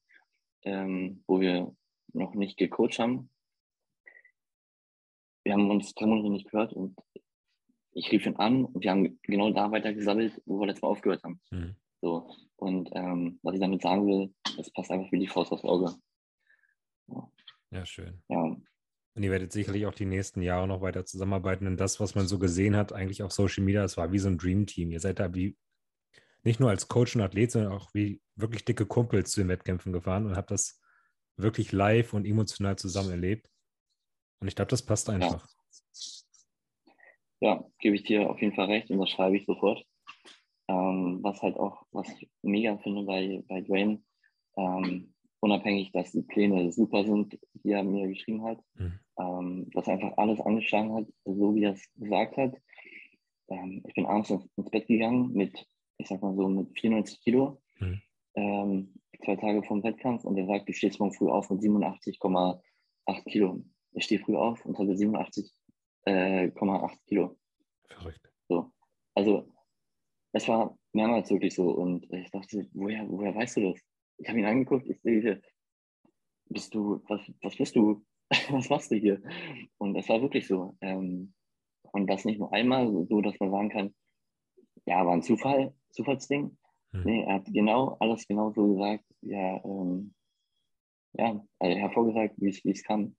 ähm, 0.62 1.22
wo 1.26 1.40
wir 1.40 1.74
noch 2.12 2.34
nicht 2.34 2.56
gecoacht 2.56 2.98
haben. 2.98 3.30
Wir 5.44 5.54
haben 5.54 5.70
uns 5.70 5.94
drei 5.94 6.06
Monate 6.06 6.30
nicht 6.30 6.50
gehört 6.50 6.72
und 6.72 6.96
ich 7.92 8.10
rief 8.12 8.26
ihn 8.26 8.36
an 8.36 8.64
und 8.64 8.82
wir 8.82 8.90
haben 8.90 9.18
genau 9.22 9.50
da 9.50 9.70
weiter 9.70 9.92
gesammelt, 9.92 10.40
wo 10.46 10.60
wir 10.60 10.66
letztes 10.66 10.82
Mal 10.82 10.88
aufgehört 10.88 11.24
haben. 11.24 11.40
Mhm. 11.50 11.76
So. 12.00 12.30
Und 12.56 12.90
ähm, 12.92 13.38
was 13.42 13.54
ich 13.54 13.60
damit 13.60 13.82
sagen 13.82 14.06
will, 14.06 14.34
es 14.58 14.70
passt 14.70 14.90
einfach 14.90 15.10
wie 15.12 15.18
die 15.18 15.26
Faust 15.26 15.52
aufs 15.52 15.64
Auge. 15.64 15.94
Ja, 17.08 17.30
ja 17.70 17.86
schön. 17.86 18.22
Ja. 18.28 18.56
Und 19.18 19.24
ihr 19.24 19.32
werdet 19.32 19.50
sicherlich 19.50 19.84
auch 19.86 19.94
die 19.94 20.06
nächsten 20.06 20.42
Jahre 20.42 20.68
noch 20.68 20.80
weiter 20.80 21.04
zusammenarbeiten. 21.04 21.64
Denn 21.64 21.76
das, 21.76 21.98
was 21.98 22.14
man 22.14 22.28
so 22.28 22.38
gesehen 22.38 22.76
hat, 22.76 22.92
eigentlich 22.92 23.24
auf 23.24 23.32
Social 23.32 23.64
Media, 23.64 23.82
das 23.82 23.96
war 23.96 24.12
wie 24.12 24.20
so 24.20 24.28
ein 24.28 24.38
Dream-Team. 24.38 24.92
Ihr 24.92 25.00
seid 25.00 25.18
da 25.18 25.34
wie 25.34 25.56
nicht 26.44 26.60
nur 26.60 26.70
als 26.70 26.86
Coach 26.86 27.16
und 27.16 27.22
Athlet, 27.22 27.50
sondern 27.50 27.72
auch 27.72 27.92
wie 27.94 28.20
wirklich 28.36 28.64
dicke 28.64 28.86
Kumpels 28.86 29.32
zu 29.32 29.40
den 29.40 29.48
Wettkämpfen 29.48 29.92
gefahren 29.92 30.24
und 30.24 30.36
habt 30.36 30.52
das 30.52 30.80
wirklich 31.36 31.72
live 31.72 32.14
und 32.14 32.26
emotional 32.26 32.78
zusammen 32.78 33.10
erlebt. 33.10 33.50
Und 34.38 34.46
ich 34.46 34.54
glaube, 34.54 34.70
das 34.70 34.86
passt 34.86 35.10
einfach. 35.10 35.48
Ja. 37.40 37.56
ja, 37.56 37.64
gebe 37.80 37.96
ich 37.96 38.04
dir 38.04 38.30
auf 38.30 38.40
jeden 38.40 38.54
Fall 38.54 38.66
recht 38.66 38.88
und 38.92 39.00
das 39.00 39.10
schreibe 39.10 39.36
ich 39.36 39.46
sofort. 39.46 39.84
Ähm, 40.68 41.18
was 41.22 41.42
halt 41.42 41.56
auch, 41.56 41.82
was 41.90 42.08
ich 42.10 42.30
mega 42.42 42.78
finde 42.78 43.02
bei, 43.02 43.42
bei 43.48 43.62
Dwayne, 43.62 44.00
ähm, 44.56 45.12
unabhängig, 45.40 45.92
dass 45.92 46.12
die 46.12 46.22
Pläne 46.22 46.70
super 46.72 47.04
sind, 47.04 47.38
die 47.52 47.70
er 47.70 47.82
mir 47.82 48.08
geschrieben 48.08 48.44
hat, 48.44 48.58
mhm. 48.74 48.98
ähm, 49.18 49.70
dass 49.72 49.86
er 49.86 49.94
einfach 49.94 50.16
alles 50.16 50.40
angeschlagen 50.40 50.94
hat, 50.94 51.06
so 51.24 51.54
wie 51.54 51.64
er 51.64 51.72
es 51.72 51.92
gesagt 51.94 52.36
hat. 52.36 52.54
Ähm, 53.48 53.82
ich 53.86 53.94
bin 53.94 54.06
abends 54.06 54.30
ins, 54.30 54.70
Bett 54.70 54.86
gegangen 54.86 55.32
mit, 55.32 55.66
ich 55.98 56.08
sag 56.08 56.22
mal 56.22 56.34
so, 56.34 56.48
mit 56.48 56.78
94 56.78 57.20
Kilo, 57.20 57.60
mhm. 57.78 58.02
ähm, 58.34 58.94
zwei 59.24 59.36
Tage 59.36 59.62
vom 59.62 59.82
Wettkampf 59.82 60.24
und 60.24 60.36
er 60.36 60.46
sagt, 60.46 60.68
du 60.68 60.72
stehst 60.72 61.00
morgen 61.00 61.14
früh 61.14 61.28
auf 61.28 61.50
mit 61.50 61.60
87,8 61.60 62.60
8 63.08 63.24
Kilo. 63.24 63.64
Ich 63.92 64.04
stehe 64.04 64.20
früh 64.20 64.36
auf 64.36 64.64
und 64.64 64.78
hatte 64.78 64.92
87,8 64.92 65.50
äh, 66.04 66.50
Kilo. 67.06 67.36
Verrückt. 67.88 68.30
So. 68.48 68.72
Also, 69.14 69.52
es 70.32 70.46
war 70.46 70.78
mehrmals 70.92 71.30
wirklich 71.30 71.54
so. 71.54 71.70
Und 71.70 72.10
ich 72.12 72.30
dachte, 72.30 72.68
woher, 72.72 73.08
woher 73.08 73.34
weißt 73.34 73.56
du 73.56 73.72
das? 73.72 73.80
Ich 74.18 74.28
habe 74.28 74.38
ihn 74.38 74.44
angeguckt, 74.44 74.86
ich 74.88 75.00
sehe, 75.02 75.40
bist 76.48 76.74
du, 76.74 77.02
was, 77.08 77.20
was 77.42 77.56
bist 77.56 77.76
du? 77.76 78.04
was 78.50 78.68
machst 78.68 78.90
du 78.90 78.96
hier? 78.96 79.22
Und 79.78 79.96
es 79.96 80.08
war 80.08 80.20
wirklich 80.20 80.46
so. 80.46 80.76
Ähm, 80.80 81.32
und 81.92 82.06
das 82.08 82.24
nicht 82.24 82.38
nur 82.38 82.52
einmal, 82.52 82.90
so 83.08 83.20
dass 83.20 83.38
man 83.40 83.50
sagen 83.50 83.68
kann, 83.70 83.94
ja, 84.86 85.04
war 85.04 85.12
ein 85.12 85.22
Zufall, 85.22 85.74
Zufallsding. 85.90 86.56
Hm. 86.92 87.02
Nee, 87.04 87.22
er 87.22 87.34
hat 87.34 87.46
genau 87.46 87.96
alles 88.00 88.26
genau 88.26 88.52
so 88.52 88.74
gesagt, 88.74 89.04
ja, 89.22 89.62
ähm, 89.64 90.14
ja, 91.14 91.44
also 91.58 91.78
hervorgesagt, 91.78 92.34
wie 92.38 92.70
es 92.70 92.82
kam. 92.84 93.16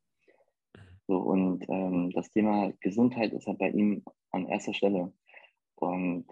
So, 1.07 1.17
und 1.17 1.65
ähm, 1.69 2.12
das 2.12 2.29
Thema 2.29 2.71
Gesundheit 2.81 3.33
ist 3.33 3.47
halt 3.47 3.57
bei 3.57 3.71
ihm 3.71 4.03
an 4.31 4.47
erster 4.47 4.73
Stelle. 4.73 5.12
Und 5.75 6.25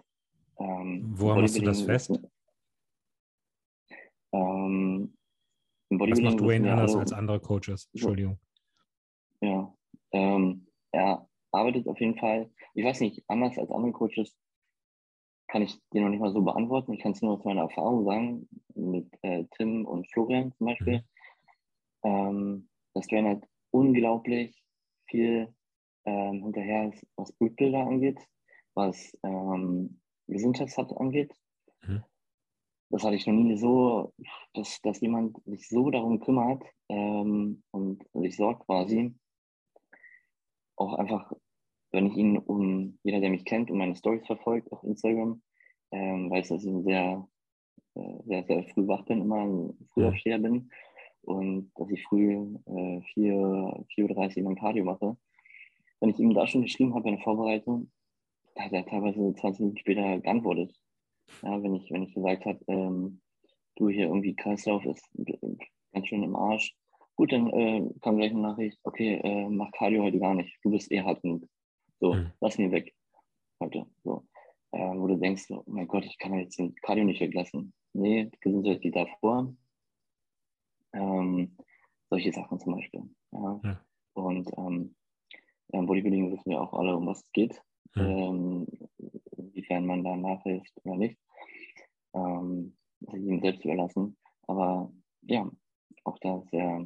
ähm, 0.58 1.14
woran 1.16 1.40
machst 1.40 1.58
du 1.58 1.62
das 1.62 1.82
fest? 1.82 2.20
Ähm, 4.32 5.16
Was 5.90 6.20
macht 6.20 6.40
Dwayne 6.40 6.70
anders 6.72 6.92
alle, 6.92 7.00
als 7.00 7.12
andere 7.12 7.40
Coaches? 7.40 7.88
Entschuldigung. 7.92 8.38
Ja, 9.40 9.74
ähm, 10.12 10.66
er 10.92 11.28
arbeitet 11.52 11.86
auf 11.88 12.00
jeden 12.00 12.18
Fall, 12.18 12.50
ich 12.74 12.84
weiß 12.84 13.00
nicht, 13.00 13.22
anders 13.28 13.58
als 13.58 13.70
andere 13.70 13.92
Coaches 13.92 14.36
kann 15.48 15.62
ich 15.62 15.78
dir 15.92 16.02
noch 16.02 16.10
nicht 16.10 16.20
mal 16.20 16.32
so 16.32 16.42
beantworten. 16.42 16.92
Ich 16.92 17.00
kann 17.00 17.12
es 17.12 17.22
nur 17.22 17.38
aus 17.38 17.44
meiner 17.44 17.62
Erfahrung 17.62 18.04
sagen, 18.04 18.48
mit 18.74 19.08
äh, 19.22 19.44
Tim 19.56 19.86
und 19.86 20.10
Florian 20.12 20.52
zum 20.52 20.66
Beispiel. 20.66 20.98
Mhm. 20.98 21.04
Ähm, 22.04 22.68
dass 22.94 23.06
Dwayne 23.08 23.28
halt 23.28 23.44
unglaublich 23.70 24.62
viel 25.08 25.54
ähm, 26.04 26.42
hinterher 26.42 26.92
ist, 26.92 27.06
was 27.16 27.32
Blutbilder 27.32 27.80
angeht, 27.80 28.18
was 28.74 29.16
ähm, 29.22 30.00
Gesundheitsrat 30.26 30.96
angeht. 30.96 31.34
Mhm. 31.82 32.04
Das 32.90 33.04
hatte 33.04 33.16
ich 33.16 33.26
noch 33.26 33.34
nie 33.34 33.56
so, 33.56 34.14
dass, 34.54 34.80
dass 34.80 35.00
jemand 35.00 35.36
sich 35.44 35.68
so 35.68 35.90
darum 35.90 36.20
kümmert 36.20 36.62
ähm, 36.88 37.62
und 37.70 38.02
sich 38.14 38.36
sorgt 38.36 38.64
quasi. 38.66 39.14
Auch 40.76 40.94
einfach, 40.94 41.32
wenn 41.90 42.06
ich 42.06 42.16
ihn 42.16 42.38
um, 42.38 42.98
jeder, 43.02 43.20
der 43.20 43.30
mich 43.30 43.44
kennt 43.44 43.70
und 43.70 43.78
meine 43.78 43.96
Stories 43.96 44.26
verfolgt 44.26 44.72
auf 44.72 44.82
Instagram, 44.84 45.42
ähm, 45.90 46.30
weiß, 46.30 46.48
dass 46.48 46.64
ich 46.64 46.72
sehr, 46.84 47.28
äh, 47.94 48.22
sehr, 48.24 48.44
sehr 48.44 48.64
früh 48.68 48.86
wach 48.86 49.04
bin, 49.04 49.20
immer 49.20 49.44
ein 49.44 49.88
Frühaufsteher 49.92 50.38
bin 50.38 50.70
und 51.22 51.70
dass 51.74 51.90
ich 51.90 52.02
früh 52.06 52.32
äh, 52.32 53.00
4, 53.14 53.32
4.30 53.96 54.38
Uhr 54.38 54.44
mein 54.44 54.56
Cardio 54.56 54.84
mache. 54.84 55.16
Wenn 56.00 56.10
ich 56.10 56.18
ihm 56.18 56.32
da 56.32 56.46
schon 56.46 56.62
geschrieben 56.62 56.94
habe 56.94 57.08
in 57.08 57.16
der 57.16 57.24
Vorbereitung, 57.24 57.90
da 58.54 58.64
hat 58.64 58.72
er 58.72 58.86
teilweise 58.86 59.34
20 59.34 59.60
Minuten 59.60 59.78
später 59.78 60.18
geantwortet. 60.20 60.74
Ja, 61.42 61.62
wenn 61.62 61.74
ich, 61.74 61.90
wenn 61.90 62.02
ich 62.02 62.14
gesagt 62.14 62.44
habe, 62.44 62.58
ähm, 62.68 63.20
du 63.76 63.88
hier 63.88 64.06
irgendwie 64.06 64.34
Kreislauf 64.34 64.84
ist 64.84 65.04
ganz 65.92 66.06
schön 66.06 66.22
im 66.22 66.36
Arsch. 66.36 66.74
Gut, 67.16 67.32
dann 67.32 67.48
äh, 67.48 67.88
kam 68.00 68.16
gleich 68.16 68.30
eine 68.30 68.42
Nachricht, 68.42 68.78
okay, 68.84 69.20
äh, 69.22 69.48
mach 69.48 69.70
Cardio 69.72 70.04
heute 70.04 70.20
gar 70.20 70.34
nicht. 70.34 70.56
Du 70.62 70.70
bist 70.70 70.90
eh 70.92 71.02
hart 71.02 71.22
genug. 71.22 71.48
So, 72.00 72.14
mhm. 72.14 72.32
lass 72.40 72.58
mich 72.58 72.70
weg. 72.70 72.94
Heute. 73.60 73.86
So. 74.04 74.24
Äh, 74.70 74.96
wo 74.96 75.06
du 75.06 75.16
denkst, 75.16 75.50
oh 75.50 75.64
mein 75.66 75.88
Gott, 75.88 76.04
ich 76.04 76.18
kann 76.18 76.38
jetzt 76.38 76.58
den 76.58 76.74
Cardio 76.76 77.04
nicht 77.04 77.20
weglassen. 77.20 77.72
Nee, 77.92 78.30
Gesundheit 78.40 78.82
geht 78.82 78.94
davor. 78.94 79.54
Ähm, 80.92 81.56
solche 82.10 82.32
Sachen 82.32 82.60
zum 82.60 82.74
Beispiel. 82.74 83.02
Ja. 83.32 83.60
ja. 83.64 83.84
Und 84.14 84.50
ähm, 84.56 84.94
ja, 85.72 85.80
im 85.80 85.86
Bodybuilding 85.86 86.30
wissen 86.30 86.50
wir 86.50 86.60
auch 86.60 86.72
alle, 86.72 86.96
um 86.96 87.06
was 87.06 87.22
es 87.22 87.32
geht. 87.32 87.60
Mhm. 87.94 88.02
Ähm, 88.02 88.66
inwiefern 89.38 89.86
man 89.86 90.04
da 90.04 90.16
nachhilft 90.16 90.72
oder 90.84 90.96
nicht. 90.96 91.18
Ähm, 92.14 92.76
das 93.00 93.14
ist 93.14 93.26
ihm 93.26 93.40
selbst 93.40 93.64
überlassen. 93.64 94.16
Aber 94.46 94.92
ja, 95.22 95.50
auch 96.04 96.18
da 96.20 96.38
ist 96.38 96.52
ja, 96.52 96.84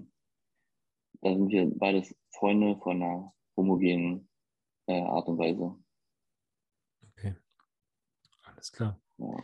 da 1.20 1.34
sind 1.34 1.50
wir 1.50 1.70
beides 1.78 2.14
Freunde 2.30 2.76
von 2.82 3.02
einer 3.02 3.32
homogenen 3.56 4.28
äh, 4.86 5.00
Art 5.00 5.28
und 5.28 5.38
Weise. 5.38 5.76
Okay. 7.12 7.36
Alles 8.44 8.72
klar. 8.72 9.00
Ja. 9.18 9.36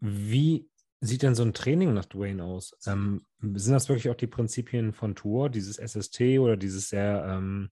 Wie 0.00 0.68
sieht 1.00 1.22
denn 1.22 1.34
so 1.34 1.42
ein 1.42 1.54
Training 1.54 1.94
nach 1.94 2.04
Dwayne 2.04 2.44
aus? 2.44 2.76
Ähm, 2.86 3.24
sind 3.40 3.72
das 3.72 3.88
wirklich 3.88 4.10
auch 4.10 4.16
die 4.16 4.26
Prinzipien 4.26 4.92
von 4.92 5.14
Tour, 5.14 5.48
dieses 5.48 5.76
SST 5.76 6.20
oder 6.38 6.56
dieses 6.56 6.88
sehr 6.88 7.24
ähm, 7.28 7.70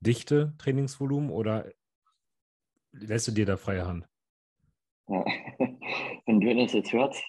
dichte 0.00 0.54
Trainingsvolumen 0.58 1.30
oder 1.30 1.70
lässt 2.92 3.28
du 3.28 3.32
dir 3.32 3.46
da 3.46 3.56
freie 3.56 3.86
Hand? 3.86 4.06
Ja. 5.08 5.24
Wenn 6.26 6.40
du 6.40 6.54
das 6.54 6.72
jetzt 6.72 6.92
hört, 6.92 7.22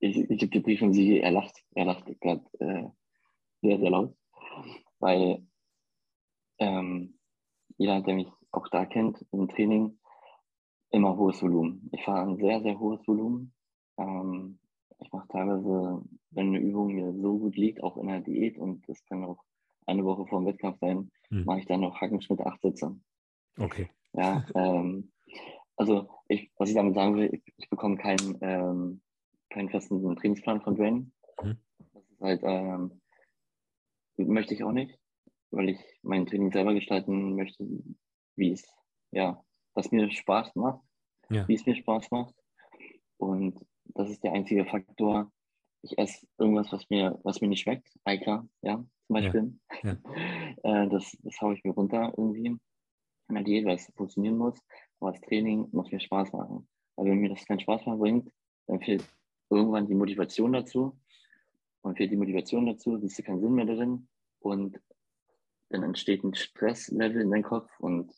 ich, 0.00 0.16
ich 0.16 0.38
gebe 0.38 0.50
dir 0.50 0.62
Brief 0.62 0.82
und 0.82 0.92
sie, 0.92 1.20
er 1.20 1.30
lacht, 1.30 1.62
er 1.74 1.84
lacht 1.84 2.04
gerade 2.20 2.44
äh, 2.58 2.88
sehr, 3.62 3.78
sehr 3.78 3.90
laut, 3.90 4.16
weil 4.98 5.46
ähm, 6.58 7.18
jeder, 7.76 8.00
der 8.02 8.14
mich 8.14 8.28
auch 8.50 8.68
da 8.68 8.84
kennt 8.86 9.24
im 9.32 9.48
Training, 9.48 9.98
immer 10.90 11.16
hohes 11.16 11.40
Volumen. 11.42 11.88
Ich 11.92 12.02
fahre 12.04 12.28
ein 12.28 12.36
sehr, 12.36 12.60
sehr 12.62 12.78
hohes 12.78 13.06
Volumen. 13.06 13.54
Ähm, 13.98 14.58
ich 14.98 15.12
mache 15.12 15.28
teilweise, 15.28 16.02
wenn 16.30 16.48
eine 16.48 16.58
Übung 16.58 16.92
mir 16.92 17.12
so 17.12 17.38
gut 17.38 17.56
liegt, 17.56 17.82
auch 17.82 17.96
in 17.96 18.08
der 18.08 18.20
Diät 18.20 18.58
und 18.58 18.86
das 18.88 19.04
kann 19.04 19.24
auch 19.24 19.42
eine 19.86 20.04
Woche 20.04 20.26
vor 20.26 20.40
dem 20.40 20.46
Wettkampf 20.46 20.78
sein, 20.80 21.10
hm. 21.28 21.44
mache 21.44 21.60
ich 21.60 21.66
dann 21.66 21.80
noch 21.80 22.00
Hackenschmidt 22.00 22.40
acht 22.40 22.60
Sätze. 22.60 22.98
Okay. 23.58 23.88
Ja, 24.12 24.44
ähm, 24.54 25.12
also 25.76 26.08
ich, 26.28 26.50
was 26.56 26.68
ich 26.68 26.74
damit 26.74 26.94
sagen 26.94 27.16
will, 27.16 27.30
ich, 27.32 27.42
ich 27.56 27.70
bekomme 27.70 27.96
keinen, 27.96 28.38
ähm, 28.42 29.00
keinen 29.48 29.70
festen 29.70 30.16
Trainingsplan 30.16 30.60
von 30.60 30.76
Dwayne. 30.76 31.10
Mhm. 31.42 31.56
Das 31.94 32.04
ist 32.10 32.20
halt, 32.20 32.40
ähm, 32.44 33.00
möchte 34.16 34.54
ich 34.54 34.62
auch 34.62 34.72
nicht, 34.72 34.98
weil 35.50 35.70
ich 35.70 35.80
mein 36.02 36.26
Training 36.26 36.52
selber 36.52 36.74
gestalten 36.74 37.34
möchte, 37.34 37.64
wie 38.36 38.52
es, 38.52 38.64
ja, 39.10 39.42
was 39.74 39.90
mir 39.90 40.10
Spaß 40.10 40.54
macht, 40.56 40.82
ja. 41.30 41.46
wie 41.48 41.54
es 41.54 41.64
mir 41.66 41.76
Spaß 41.76 42.10
macht. 42.10 42.34
Und 43.16 43.64
das 43.86 44.10
ist 44.10 44.22
der 44.22 44.32
einzige 44.32 44.66
Faktor. 44.66 45.32
Ich 45.82 45.96
esse 45.96 46.26
irgendwas, 46.38 46.70
was 46.72 46.88
mir, 46.90 47.18
was 47.22 47.40
mir 47.40 47.48
nicht 47.48 47.62
schmeckt, 47.62 47.88
Eika, 48.04 48.46
ja, 48.60 48.84
zum 49.06 49.14
Beispiel. 49.14 49.58
Ja. 49.82 49.96
Ja. 50.62 50.84
äh, 50.84 50.88
das, 50.90 51.16
das 51.22 51.40
haue 51.40 51.54
ich 51.54 51.64
mir 51.64 51.72
runter 51.72 52.12
irgendwie 52.16 52.58
Diät, 53.44 53.64
weil 53.64 53.76
es 53.76 53.92
funktionieren 53.96 54.36
muss. 54.36 54.58
Aber 55.00 55.12
das 55.12 55.20
Training 55.22 55.68
muss 55.72 55.90
mir 55.90 56.00
Spaß 56.00 56.32
machen. 56.32 56.68
Weil 56.96 57.06
wenn 57.06 57.18
mir 57.18 57.30
das 57.30 57.46
keinen 57.46 57.60
Spaß 57.60 57.86
mehr 57.86 57.96
bringt, 57.96 58.30
dann 58.66 58.80
fehlt 58.80 59.04
irgendwann 59.48 59.86
die 59.86 59.94
Motivation 59.94 60.52
dazu. 60.52 60.98
Und 61.82 61.96
fehlt 61.96 62.10
die 62.10 62.16
Motivation 62.16 62.66
dazu, 62.66 62.98
siehst 62.98 63.18
du 63.18 63.22
keinen 63.22 63.40
Sinn 63.40 63.54
mehr 63.54 63.64
drin. 63.64 64.08
Und 64.40 64.78
dann 65.70 65.82
entsteht 65.82 66.24
ein 66.24 66.34
Stresslevel 66.34 67.22
in 67.22 67.30
deinem 67.30 67.44
Kopf 67.44 67.70
und 67.78 68.12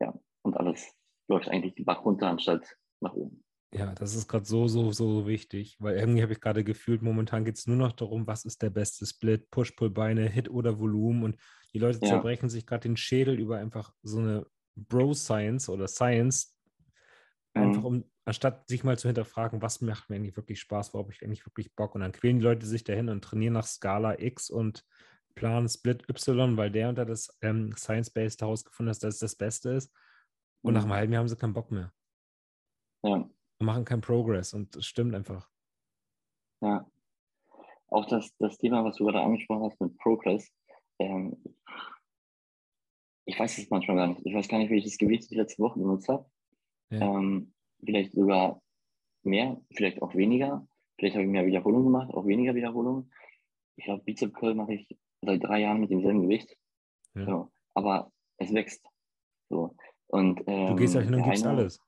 ja, 0.00 0.18
und 0.42 0.56
alles 0.56 0.94
läuft 1.28 1.48
eigentlich 1.48 1.74
die 1.74 1.84
Bach 1.84 2.04
runter 2.04 2.28
anstatt 2.28 2.76
nach 3.00 3.12
oben. 3.12 3.44
Ja, 3.74 3.94
das 3.94 4.14
ist 4.14 4.28
gerade 4.28 4.46
so, 4.46 4.66
so, 4.66 4.92
so 4.92 5.26
wichtig, 5.26 5.76
weil 5.78 5.98
irgendwie 5.98 6.22
habe 6.22 6.32
ich 6.32 6.40
gerade 6.40 6.64
gefühlt, 6.64 7.02
momentan 7.02 7.44
geht 7.44 7.58
es 7.58 7.66
nur 7.66 7.76
noch 7.76 7.92
darum, 7.92 8.26
was 8.26 8.46
ist 8.46 8.62
der 8.62 8.70
beste 8.70 9.04
Split, 9.04 9.50
Push-Pull-Beine, 9.50 10.26
Hit 10.26 10.48
oder 10.48 10.78
Volumen 10.78 11.22
und 11.22 11.36
die 11.72 11.78
Leute 11.78 11.98
ja. 12.02 12.08
zerbrechen 12.08 12.48
sich 12.48 12.66
gerade 12.66 12.82
den 12.88 12.96
Schädel 12.96 13.38
über 13.38 13.58
einfach 13.58 13.94
so 14.02 14.18
eine 14.18 14.46
Bro-Science 14.76 15.68
oder 15.68 15.88
Science, 15.88 16.56
mhm. 17.54 17.62
einfach 17.62 17.84
um, 17.84 18.04
anstatt 18.24 18.68
sich 18.68 18.84
mal 18.84 18.98
zu 18.98 19.08
hinterfragen, 19.08 19.62
was 19.62 19.80
macht 19.80 20.10
mir 20.10 20.16
eigentlich 20.16 20.36
wirklich 20.36 20.60
Spaß, 20.60 20.94
worauf 20.94 21.10
ich 21.10 21.22
eigentlich 21.22 21.46
wirklich 21.46 21.74
Bock 21.74 21.94
und 21.94 22.02
dann 22.02 22.12
quälen 22.12 22.38
die 22.38 22.44
Leute 22.44 22.66
sich 22.66 22.84
dahin 22.84 23.08
und 23.08 23.22
trainieren 23.22 23.54
nach 23.54 23.66
Skala 23.66 24.18
X 24.18 24.50
und 24.50 24.84
Plan 25.34 25.68
Split 25.68 26.08
Y, 26.08 26.56
weil 26.56 26.70
der 26.70 26.88
unter 26.88 27.04
das 27.04 27.36
ähm, 27.42 27.72
Science-Based 27.76 28.40
herausgefunden 28.40 28.94
hat, 28.94 29.02
dass 29.02 29.14
es 29.14 29.20
das 29.20 29.36
Beste 29.36 29.70
ist 29.70 29.92
und 30.62 30.72
mhm. 30.72 30.78
nach 30.78 30.84
einem 30.84 30.94
halben 30.94 31.12
Jahr 31.12 31.20
haben 31.20 31.28
sie 31.28 31.36
keinen 31.36 31.54
Bock 31.54 31.70
mehr. 31.70 31.92
Ja 33.04 33.28
und 33.58 33.66
machen 33.66 33.84
keinen 33.84 34.00
Progress 34.00 34.54
und 34.54 34.74
das 34.76 34.86
stimmt 34.86 35.14
einfach. 35.14 35.48
Ja. 36.60 36.86
Auch 37.88 38.06
das, 38.06 38.34
das 38.38 38.58
Thema, 38.58 38.84
was 38.84 38.96
du 38.96 39.04
gerade 39.04 39.20
angesprochen 39.20 39.64
hast 39.64 39.80
mit 39.80 39.96
Progress, 39.98 40.50
ähm, 40.98 41.36
ich 43.24 43.38
weiß 43.38 43.58
es 43.58 43.70
manchmal 43.70 43.96
gar 43.96 44.06
nicht. 44.08 44.22
Ich 44.24 44.34
weiß 44.34 44.48
gar 44.48 44.58
nicht, 44.58 44.70
welches 44.70 44.98
Gewicht 44.98 45.30
ich 45.30 45.36
letzte 45.36 45.62
Woche 45.62 45.78
benutzt 45.78 46.08
habe. 46.08 46.28
Ja. 46.90 47.00
Ähm, 47.00 47.52
vielleicht 47.84 48.12
sogar 48.12 48.62
mehr, 49.22 49.60
vielleicht 49.72 50.00
auch 50.02 50.14
weniger. 50.14 50.66
Vielleicht 50.98 51.14
habe 51.14 51.24
ich 51.24 51.30
mehr 51.30 51.46
Wiederholungen 51.46 51.84
gemacht, 51.84 52.10
auch 52.14 52.26
weniger 52.26 52.54
Wiederholungen. 52.54 53.12
Ich 53.76 53.84
glaube, 53.84 54.02
Bizep 54.04 54.34
Curl 54.34 54.54
mache 54.54 54.74
ich 54.74 54.98
seit 55.22 55.44
drei 55.44 55.60
Jahren 55.60 55.80
mit 55.80 55.90
demselben 55.90 56.22
Gewicht. 56.22 56.56
Ja. 57.14 57.26
So. 57.26 57.52
Aber 57.74 58.12
es 58.38 58.52
wächst. 58.52 58.84
So. 59.50 59.76
Und, 60.08 60.42
ähm, 60.46 60.68
du 60.68 60.76
gehst 60.76 60.94
ja 60.94 61.02
hin 61.02 61.14
und 61.14 61.22
gibst 61.22 61.46
eine, 61.46 61.58
alles 61.58 61.80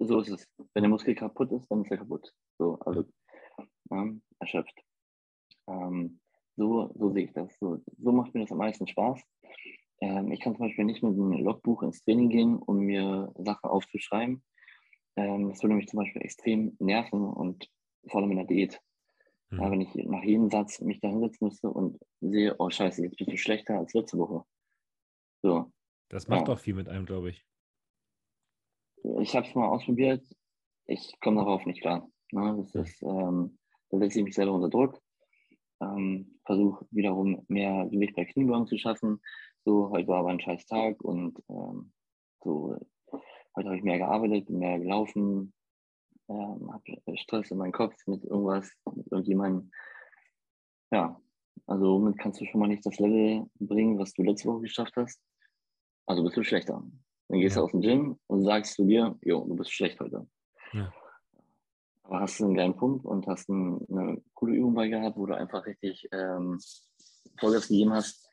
so 0.00 0.20
ist 0.20 0.28
es. 0.28 0.48
Wenn 0.74 0.82
der 0.82 0.90
Muskel 0.90 1.14
kaputt 1.14 1.52
ist, 1.52 1.66
dann 1.68 1.82
ist 1.82 1.90
er 1.90 1.98
kaputt. 1.98 2.32
So, 2.58 2.78
also 2.80 3.04
ja, 3.90 4.08
erschöpft. 4.38 4.84
Ähm, 5.66 6.20
So, 6.56 6.92
so 6.94 7.10
sehe 7.10 7.24
ich 7.24 7.32
das. 7.32 7.56
So, 7.58 7.82
so 7.98 8.12
macht 8.12 8.34
mir 8.34 8.40
das 8.40 8.52
am 8.52 8.58
meisten 8.58 8.86
Spaß. 8.86 9.20
Ähm, 10.00 10.32
ich 10.32 10.40
kann 10.40 10.54
zum 10.54 10.66
Beispiel 10.66 10.84
nicht 10.84 11.02
mit 11.02 11.12
einem 11.12 11.32
Logbuch 11.32 11.82
ins 11.82 12.02
Training 12.04 12.28
gehen, 12.28 12.56
um 12.56 12.78
mir 12.80 13.32
Sachen 13.36 13.70
aufzuschreiben. 13.70 14.42
Ähm, 15.16 15.48
das 15.48 15.62
würde 15.62 15.76
mich 15.76 15.88
zum 15.88 15.98
Beispiel 15.98 16.22
extrem 16.22 16.76
nerven 16.78 17.24
und 17.24 17.70
vor 18.08 18.20
allem 18.20 18.32
in 18.32 18.38
der 18.38 18.46
Diät. 18.46 18.80
Mhm. 19.50 19.60
Ja, 19.60 19.70
wenn 19.70 19.80
ich 19.80 19.94
nach 19.94 20.22
jedem 20.22 20.50
Satz 20.50 20.80
mich 20.80 21.00
da 21.00 21.08
hinsetzen 21.08 21.48
müsste 21.48 21.70
und 21.70 21.98
sehe, 22.20 22.54
oh 22.58 22.70
scheiße, 22.70 23.02
jetzt 23.02 23.16
bist 23.16 23.30
du 23.30 23.36
schlechter 23.36 23.78
als 23.78 23.94
letzte 23.94 24.18
Woche. 24.18 24.44
So. 25.42 25.72
Das 26.08 26.28
macht 26.28 26.48
ja. 26.48 26.54
auch 26.54 26.58
viel 26.58 26.74
mit 26.74 26.88
einem, 26.88 27.06
glaube 27.06 27.30
ich. 27.30 27.44
Ich 29.20 29.34
habe 29.34 29.46
es 29.46 29.54
mal 29.54 29.68
ausprobiert. 29.68 30.24
Ich 30.86 31.18
komme 31.20 31.40
darauf 31.40 31.64
nicht 31.66 31.80
klar. 31.80 32.08
Ne? 32.32 32.56
Das 32.58 32.74
ist, 32.74 33.02
ähm, 33.02 33.58
da 33.90 33.98
setze 33.98 34.18
ich 34.18 34.24
mich 34.24 34.34
selber 34.34 34.52
unter 34.52 34.70
Druck. 34.70 35.00
Ähm, 35.80 36.38
Versuche 36.44 36.86
wiederum 36.90 37.44
mehr 37.48 37.86
Gewicht 37.88 38.14
bei 38.16 38.24
Kniebeugen 38.24 38.66
zu 38.66 38.78
schaffen. 38.78 39.20
So, 39.64 39.90
heute 39.90 40.08
war 40.08 40.20
aber 40.20 40.30
ein 40.30 40.40
scheiß 40.40 40.66
Tag 40.66 41.02
und 41.02 41.38
ähm, 41.48 41.92
so, 42.42 42.76
heute 43.56 43.68
habe 43.68 43.76
ich 43.76 43.82
mehr 43.82 43.98
gearbeitet, 43.98 44.50
mehr 44.50 44.78
gelaufen, 44.78 45.52
ähm, 46.28 46.70
habe 46.72 47.16
Stress 47.16 47.50
in 47.50 47.58
meinem 47.58 47.72
Kopf 47.72 47.94
mit 48.06 48.24
irgendwas, 48.24 48.70
mit 48.94 49.10
irgendjemandem. 49.10 49.70
Ja, 50.90 51.20
also 51.66 51.84
somit 51.86 52.18
kannst 52.18 52.40
du 52.40 52.46
schon 52.46 52.60
mal 52.60 52.68
nicht 52.68 52.84
das 52.84 52.98
Level 52.98 53.46
bringen, 53.58 53.98
was 53.98 54.12
du 54.12 54.22
letzte 54.22 54.48
Woche 54.48 54.62
geschafft 54.62 54.94
hast. 54.96 55.20
Also 56.06 56.22
bist 56.22 56.36
du 56.36 56.44
schlechter. 56.44 56.82
Dann 57.28 57.40
gehst 57.40 57.56
ja. 57.56 57.62
du 57.62 57.66
aus 57.66 57.72
dem 57.72 57.80
Gym 57.80 58.18
und 58.26 58.44
sagst 58.44 58.74
zu 58.74 58.84
dir, 58.84 59.18
jo, 59.22 59.44
du 59.46 59.56
bist 59.56 59.72
schlecht 59.72 59.98
heute. 60.00 60.26
Ja. 60.72 60.92
Aber 62.04 62.20
hast 62.20 62.38
du 62.38 62.44
einen 62.44 62.54
geilen 62.54 62.76
Pump 62.76 63.04
und 63.04 63.26
hast 63.26 63.48
ein, 63.48 63.84
eine 63.90 64.22
coole 64.34 64.56
Übung 64.56 64.74
bei 64.74 64.88
gehabt, 64.88 65.16
wo 65.16 65.26
du 65.26 65.34
einfach 65.34 65.64
richtig 65.66 66.08
ähm, 66.12 66.60
Vollgas 67.38 67.68
gegeben 67.68 67.92
hast, 67.92 68.28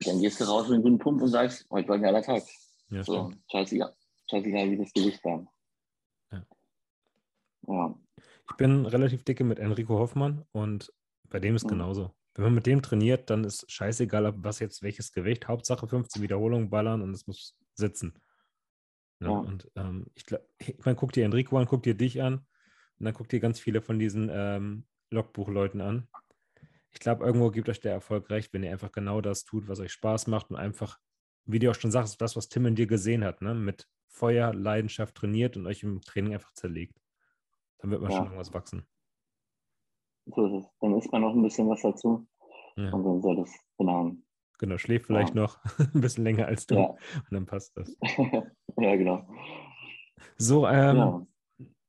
dann 0.00 0.20
gehst 0.20 0.40
du 0.40 0.44
raus 0.44 0.68
mit 0.68 0.74
einem 0.74 0.82
guten 0.82 0.98
Pump 0.98 1.22
und 1.22 1.28
sagst, 1.28 1.66
heute 1.70 1.88
war 1.88 1.96
ein 1.96 2.02
geiler 2.02 2.22
Tag. 2.22 2.42
Ja, 2.88 3.04
so, 3.04 3.32
scheißegal, 3.50 3.94
scheißegal, 4.30 4.70
wie 4.70 4.78
das 4.78 4.92
Gewicht 4.92 5.24
war. 5.24 5.46
Ja. 6.32 6.46
ja. 7.68 7.98
Ich 8.50 8.56
bin 8.56 8.86
relativ 8.86 9.24
dicke 9.24 9.44
mit 9.44 9.58
Enrico 9.58 9.98
Hoffmann 9.98 10.44
und 10.52 10.92
bei 11.28 11.38
dem 11.38 11.54
ist 11.54 11.64
mhm. 11.64 11.70
genauso. 11.70 12.14
Wenn 12.34 12.44
man 12.44 12.54
mit 12.54 12.66
dem 12.66 12.82
trainiert, 12.82 13.28
dann 13.28 13.44
ist 13.44 13.70
scheißegal, 13.70 14.32
was 14.42 14.58
jetzt 14.58 14.82
welches 14.82 15.12
Gewicht. 15.12 15.48
Hauptsache 15.48 15.86
15 15.86 16.22
Wiederholungen 16.22 16.70
ballern 16.70 17.02
und 17.02 17.14
es 17.14 17.26
muss 17.26 17.56
sitzen. 17.74 18.14
Ja, 19.22 19.30
ja. 19.30 19.38
Und 19.38 19.70
ähm, 19.76 20.06
ich 20.14 20.26
glaube, 20.26 20.46
ich 20.58 20.78
meine, 20.84 20.96
guck 20.96 21.12
dir 21.12 21.24
Enrico 21.24 21.56
an, 21.58 21.66
guck 21.66 21.82
dir 21.82 21.94
dich 21.94 22.22
an 22.22 22.46
und 22.98 23.06
dann 23.06 23.14
guck 23.14 23.28
dir 23.28 23.40
ganz 23.40 23.60
viele 23.60 23.80
von 23.80 23.98
diesen 23.98 24.30
ähm, 24.32 24.84
Logbuchleuten 25.10 25.80
an. 25.80 26.08
Ich 26.90 27.00
glaube, 27.00 27.24
irgendwo 27.24 27.50
gibt 27.50 27.68
euch 27.68 27.80
der 27.80 27.92
Erfolg 27.92 28.28
recht, 28.30 28.52
wenn 28.52 28.62
ihr 28.62 28.70
einfach 28.70 28.92
genau 28.92 29.20
das 29.20 29.44
tut, 29.44 29.68
was 29.68 29.80
euch 29.80 29.92
Spaß 29.92 30.26
macht 30.26 30.50
und 30.50 30.56
einfach, 30.56 30.98
wie 31.44 31.58
du 31.58 31.70
auch 31.70 31.74
schon 31.74 31.90
sagst, 31.90 32.20
das, 32.20 32.36
was 32.36 32.48
Tim 32.48 32.66
in 32.66 32.74
dir 32.74 32.86
gesehen 32.86 33.24
hat, 33.24 33.40
ne? 33.40 33.54
mit 33.54 33.88
Feuer, 34.08 34.52
Leidenschaft 34.52 35.14
trainiert 35.14 35.56
und 35.56 35.66
euch 35.66 35.82
im 35.82 36.02
Training 36.02 36.34
einfach 36.34 36.52
zerlegt. 36.52 37.00
Dann 37.78 37.90
wird 37.90 38.02
man 38.02 38.10
ja. 38.10 38.18
schon 38.18 38.26
irgendwas 38.26 38.52
wachsen. 38.52 38.86
So 40.26 40.46
ist 40.46 40.64
es. 40.64 40.70
Dann 40.80 40.96
isst 40.98 41.10
man 41.10 41.22
noch 41.22 41.34
ein 41.34 41.42
bisschen 41.42 41.68
was 41.68 41.82
dazu 41.82 42.26
ja. 42.76 42.92
und 42.92 43.04
dann 43.04 43.22
soll 43.22 43.36
das 43.36 43.50
hinhauen. 43.78 44.24
Genau, 44.58 44.78
schläft 44.78 45.06
vielleicht 45.06 45.34
noch 45.34 45.58
ein 45.94 46.00
bisschen 46.00 46.24
länger 46.24 46.46
als 46.46 46.66
du 46.66 46.76
und 46.76 46.98
dann 47.30 47.46
passt 47.46 47.76
das. 47.76 47.96
ja, 48.82 48.96
genau. 48.96 49.26
So, 50.36 50.66
ähm, 50.66 51.26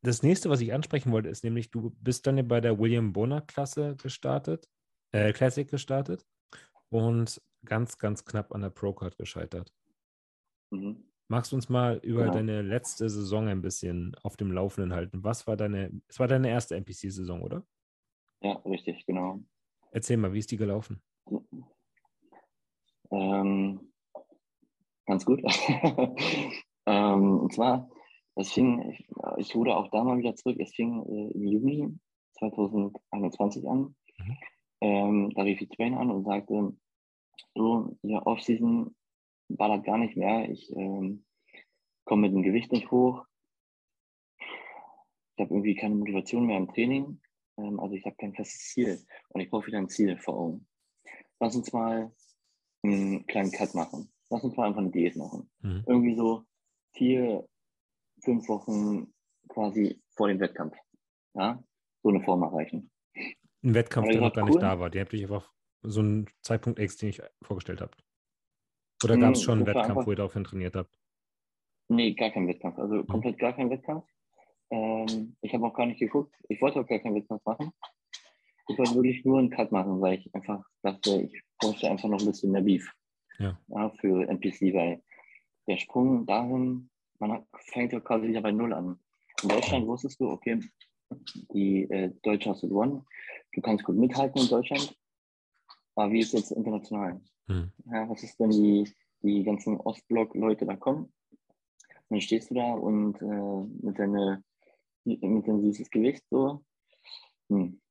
das 0.01 0.21
nächste, 0.21 0.49
was 0.49 0.61
ich 0.61 0.73
ansprechen 0.73 1.11
wollte, 1.11 1.29
ist 1.29 1.43
nämlich, 1.43 1.71
du 1.71 1.91
bist 2.01 2.27
dann 2.27 2.37
ja 2.37 2.43
bei 2.43 2.61
der 2.61 2.77
William 2.77 3.13
Bonner 3.13 3.41
Klasse 3.41 3.95
gestartet, 3.95 4.69
äh, 5.11 5.31
Classic 5.31 5.69
gestartet 5.69 6.25
und 6.89 7.41
ganz, 7.65 7.97
ganz 7.97 8.25
knapp 8.25 8.53
an 8.53 8.61
der 8.61 8.69
Pro-Card 8.69 9.17
gescheitert. 9.17 9.73
Mhm. 10.71 11.05
Magst 11.29 11.51
du 11.51 11.55
uns 11.55 11.69
mal 11.69 11.97
über 12.03 12.23
genau. 12.23 12.33
deine 12.33 12.61
letzte 12.61 13.09
Saison 13.09 13.47
ein 13.47 13.61
bisschen 13.61 14.13
auf 14.23 14.35
dem 14.35 14.51
Laufenden 14.51 14.93
halten? 14.93 15.23
Was 15.23 15.47
war 15.47 15.55
deine, 15.55 15.89
es 16.07 16.19
war 16.19 16.27
deine 16.27 16.49
erste 16.49 16.75
NPC-Saison, 16.75 17.41
oder? 17.41 17.65
Ja, 18.41 18.53
richtig, 18.65 19.05
genau. 19.05 19.39
Erzähl 19.91 20.17
mal, 20.17 20.33
wie 20.33 20.39
ist 20.39 20.51
die 20.51 20.57
gelaufen? 20.57 21.01
Ähm, 23.09 23.93
ganz 25.05 25.23
gut. 25.25 25.41
ähm, 26.85 27.39
und 27.39 27.53
zwar, 27.53 27.89
es 28.35 28.51
fing, 28.51 28.89
ich, 28.91 29.07
ich 29.37 29.55
wurde 29.55 29.75
auch 29.75 29.89
da 29.91 30.03
mal 30.03 30.17
wieder 30.17 30.35
zurück, 30.35 30.57
es 30.59 30.73
fing 30.73 31.03
äh, 31.05 31.33
im 31.33 31.47
Juni 31.47 31.99
2021 32.37 33.67
an. 33.67 33.95
Mhm. 34.17 34.37
Ähm, 34.81 35.31
da 35.35 35.43
rief 35.43 35.61
ich 35.61 35.69
Trainer 35.69 35.99
an 35.99 36.11
und 36.11 36.25
sagte, 36.25 36.75
so, 37.55 37.97
ja, 38.01 38.25
Offseason 38.25 38.95
ballert 39.49 39.85
gar 39.85 39.97
nicht 39.97 40.17
mehr. 40.17 40.49
Ich 40.49 40.71
ähm, 40.75 41.25
komme 42.05 42.23
mit 42.23 42.33
dem 42.33 42.43
Gewicht 42.43 42.71
nicht 42.71 42.91
hoch. 42.91 43.25
Ich 44.39 45.39
habe 45.39 45.53
irgendwie 45.53 45.75
keine 45.75 45.95
Motivation 45.95 46.45
mehr 46.45 46.57
im 46.57 46.67
Training. 46.67 47.21
Ähm, 47.57 47.79
also 47.79 47.95
ich 47.95 48.05
habe 48.05 48.15
kein 48.15 48.33
festes 48.33 48.69
Ziel 48.69 49.05
und 49.29 49.41
ich 49.41 49.49
brauche 49.49 49.67
wieder 49.67 49.77
ein 49.77 49.89
Ziel 49.89 50.17
vor 50.17 50.37
Augen. 50.37 50.67
Lass 51.39 51.55
uns 51.55 51.71
mal 51.71 52.11
einen 52.83 53.25
kleinen 53.27 53.51
Cut 53.51 53.73
machen. 53.75 54.11
Lass 54.29 54.43
uns 54.43 54.55
mal 54.57 54.67
einfach 54.67 54.81
eine 54.81 54.91
Diät 54.91 55.15
machen. 55.15 55.49
Mhm. 55.61 55.83
Irgendwie 55.87 56.15
so 56.15 56.45
vier, 56.93 57.47
fünf 58.21 58.47
Wochen 58.49 59.13
quasi 59.49 60.01
vor 60.15 60.27
dem 60.27 60.39
Wettkampf. 60.39 60.75
Ja, 61.33 61.63
so 62.01 62.09
eine 62.09 62.21
Form 62.21 62.43
erreichen. 62.43 62.91
Ein 63.63 63.73
Wettkampf, 63.73 64.09
der 64.09 64.21
noch 64.21 64.33
gar 64.33 64.43
cool. 64.43 64.51
nicht 64.51 64.61
da 64.61 64.79
war. 64.79 64.89
Der 64.89 65.01
habt 65.01 65.13
euch 65.13 65.23
einfach 65.23 65.51
so 65.81 66.01
einen 66.01 66.27
Zeitpunkt 66.41 66.79
X, 66.79 66.97
den 66.97 67.09
ich 67.09 67.21
vorgestellt 67.41 67.81
habe. 67.81 67.91
Oder 69.03 69.17
gab 69.17 69.33
es 69.33 69.39
hm, 69.39 69.45
schon 69.45 69.57
einen 69.59 69.67
Wettkampf, 69.67 69.89
einfach, 69.89 70.05
wo 70.05 70.11
ihr 70.11 70.17
daraufhin 70.17 70.43
trainiert 70.43 70.75
habt? 70.75 70.97
Nee, 71.89 72.13
gar 72.13 72.29
keinen 72.29 72.47
Wettkampf. 72.47 72.77
Also 72.79 72.95
mhm. 72.95 73.07
komplett 73.07 73.39
gar 73.39 73.53
keinen 73.53 73.69
Wettkampf. 73.69 74.05
Ähm, 74.69 75.35
ich 75.41 75.53
habe 75.53 75.65
auch 75.65 75.73
gar 75.73 75.85
nicht 75.85 75.99
geguckt. 75.99 76.33
Ich 76.49 76.61
wollte 76.61 76.79
auch 76.79 76.87
gar 76.87 76.99
keinen 76.99 77.15
Wettkampf 77.15 77.43
machen. 77.45 77.71
Ich 78.69 78.77
wollte 78.77 78.95
wirklich 78.95 79.25
nur 79.25 79.39
einen 79.39 79.49
Cut 79.49 79.71
machen, 79.71 79.99
weil 79.99 80.19
ich 80.19 80.33
einfach 80.33 80.63
dachte, 80.81 81.21
ich 81.21 81.41
bräuchte 81.59 81.89
einfach 81.89 82.07
noch 82.07 82.19
ein 82.19 82.25
bisschen 82.25 82.51
mehr 82.51 82.61
Beef 82.61 82.89
ja. 83.39 83.59
Ja, 83.67 83.89
für 83.99 84.27
NPC, 84.27 84.73
weil 84.73 85.03
der 85.67 85.77
Sprung 85.77 86.25
dahin, 86.25 86.89
man 87.19 87.45
fängt 87.53 87.93
ja 87.93 87.99
quasi 87.99 88.27
wieder 88.27 88.41
bei 88.41 88.51
Null 88.51 88.73
an. 88.73 88.99
In 89.41 89.49
Deutschland 89.49 89.87
wusstest 89.87 90.19
du, 90.19 90.29
okay, 90.29 90.59
die 91.53 91.83
äh, 91.89 92.11
Deutsche 92.23 92.49
hast 92.49 92.63
du 92.63 92.69
gewonnen, 92.69 93.05
du 93.53 93.61
kannst 93.61 93.83
gut 93.83 93.95
mithalten 93.95 94.41
in 94.41 94.47
Deutschland, 94.47 94.95
aber 95.95 96.11
wie 96.11 96.19
ist 96.19 96.33
jetzt 96.33 96.51
international? 96.51 97.21
Hm. 97.47 97.71
Ja, 97.85 98.09
was 98.09 98.23
ist, 98.23 98.39
wenn 98.39 98.49
die, 98.49 98.91
die 99.21 99.43
ganzen 99.43 99.77
Ostblock-Leute 99.77 100.65
da 100.65 100.75
kommen? 100.75 101.11
dann 102.13 102.21
stehst 102.21 102.51
du 102.51 102.55
da 102.55 102.73
und 102.73 103.19
äh, 103.21 103.85
mit, 103.85 103.97
deine, 103.97 104.43
mit 105.03 105.47
deinem 105.47 105.61
süßes 105.61 105.89
Gewicht 105.89 106.23
so. 106.29 106.63
Hm. 107.49 107.81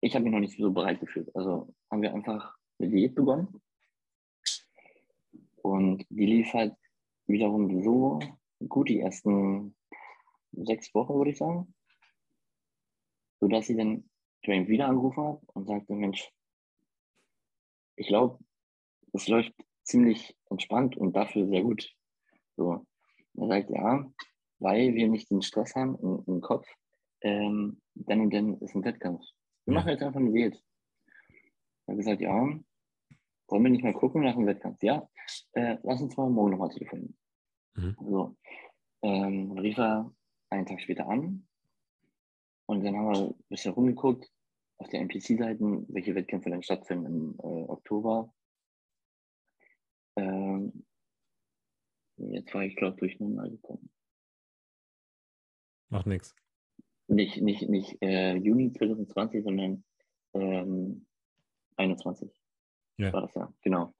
Ich 0.00 0.14
habe 0.14 0.24
mich 0.24 0.32
noch 0.32 0.40
nicht 0.40 0.56
so 0.56 0.70
bereit 0.70 1.00
gefühlt. 1.00 1.34
Also 1.34 1.74
haben 1.90 2.02
wir 2.02 2.14
einfach 2.14 2.54
eine 2.78 2.90
Diät 2.90 3.16
begonnen. 3.16 3.60
Und 5.70 6.06
die 6.08 6.26
lief 6.26 6.52
halt 6.52 6.74
wiederum 7.26 7.82
so 7.82 8.20
gut 8.68 8.88
die 8.88 9.00
ersten 9.00 9.76
sechs 10.52 10.94
Wochen, 10.94 11.14
würde 11.14 11.30
ich 11.30 11.38
sagen. 11.38 11.74
Sodass 13.40 13.66
sie 13.66 13.76
dann 13.76 14.08
Dwayne 14.44 14.68
wieder 14.68 14.88
angerufen 14.88 15.24
hat 15.24 15.40
und 15.54 15.66
sagte, 15.66 15.94
Mensch, 15.94 16.30
ich 17.96 18.08
glaube, 18.08 18.38
es 19.12 19.28
läuft 19.28 19.52
ziemlich 19.84 20.36
entspannt 20.50 20.96
und 20.96 21.14
dafür 21.14 21.46
sehr 21.46 21.62
gut. 21.62 21.94
So, 22.56 22.86
er 23.36 23.46
sagt, 23.46 23.70
ja, 23.70 24.10
weil 24.58 24.94
wir 24.94 25.08
nicht 25.08 25.30
den 25.30 25.42
Stress 25.42 25.74
haben 25.74 25.98
im, 26.00 26.22
im 26.26 26.40
Kopf, 26.40 26.66
ähm, 27.22 27.80
dann 27.94 28.20
und 28.20 28.34
dann 28.34 28.58
ist 28.60 28.74
ein 28.74 28.84
Wettkampf. 28.84 29.24
Wir 29.64 29.74
machen 29.74 29.88
jetzt 29.88 30.02
einfach 30.02 30.20
eine 30.20 30.32
Diät. 30.32 30.62
Er 31.86 31.92
hat 31.92 31.98
gesagt, 31.98 32.20
ja, 32.20 32.58
wollen 33.48 33.64
wir 33.64 33.70
nicht 33.70 33.84
mal 33.84 33.94
gucken 33.94 34.22
nach 34.22 34.34
dem 34.34 34.46
Wettkampf? 34.46 34.82
Ja, 34.82 35.08
äh, 35.52 35.76
lass 35.82 36.00
uns 36.00 36.16
mal 36.16 36.30
morgen 36.30 36.50
nochmal 36.52 36.70
telefonieren. 36.70 37.16
Mhm. 37.74 37.96
So, 38.00 38.36
ähm, 39.02 39.52
rief 39.52 39.78
er 39.78 40.12
einen 40.50 40.66
Tag 40.66 40.80
später 40.80 41.08
an 41.08 41.46
und 42.66 42.84
dann 42.84 42.96
haben 42.96 43.12
wir 43.12 43.28
ein 43.28 43.34
bisschen 43.48 43.72
rumgeguckt 43.72 44.30
auf 44.78 44.88
der 44.88 45.00
NPC-Seiten, 45.00 45.86
welche 45.92 46.14
Wettkämpfe 46.14 46.50
dann 46.50 46.62
stattfinden 46.62 47.06
im 47.06 47.38
äh, 47.38 47.64
Oktober. 47.68 48.32
Ähm, 50.16 50.84
Jetzt 52.18 52.52
war 52.52 52.62
ich, 52.64 52.74
glaube 52.76 52.94
ich, 52.94 53.16
durcheinander 53.16 53.48
gekommen. 53.48 53.90
Macht 55.88 56.06
nichts. 56.06 56.34
Nicht, 57.06 57.40
nicht, 57.40 57.68
nicht 57.68 57.96
äh, 58.02 58.36
Juni 58.36 58.72
2020, 58.72 59.44
sondern 59.44 59.84
ähm, 60.34 61.06
21. 61.76 62.30
Ja. 62.98 63.12
War 63.12 63.22
das 63.22 63.34
ja, 63.34 63.52
genau. 63.62 63.94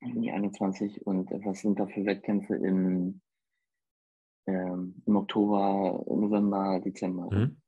Juni 0.00 0.30
21. 0.30 1.06
Und 1.06 1.30
was 1.44 1.60
sind 1.60 1.78
da 1.78 1.86
für 1.86 2.04
Wettkämpfe 2.04 2.54
im, 2.54 3.20
ähm, 4.46 5.02
im 5.04 5.16
Oktober, 5.16 6.04
November, 6.06 6.80
Dezember? 6.80 7.28
Mhm. 7.30 7.60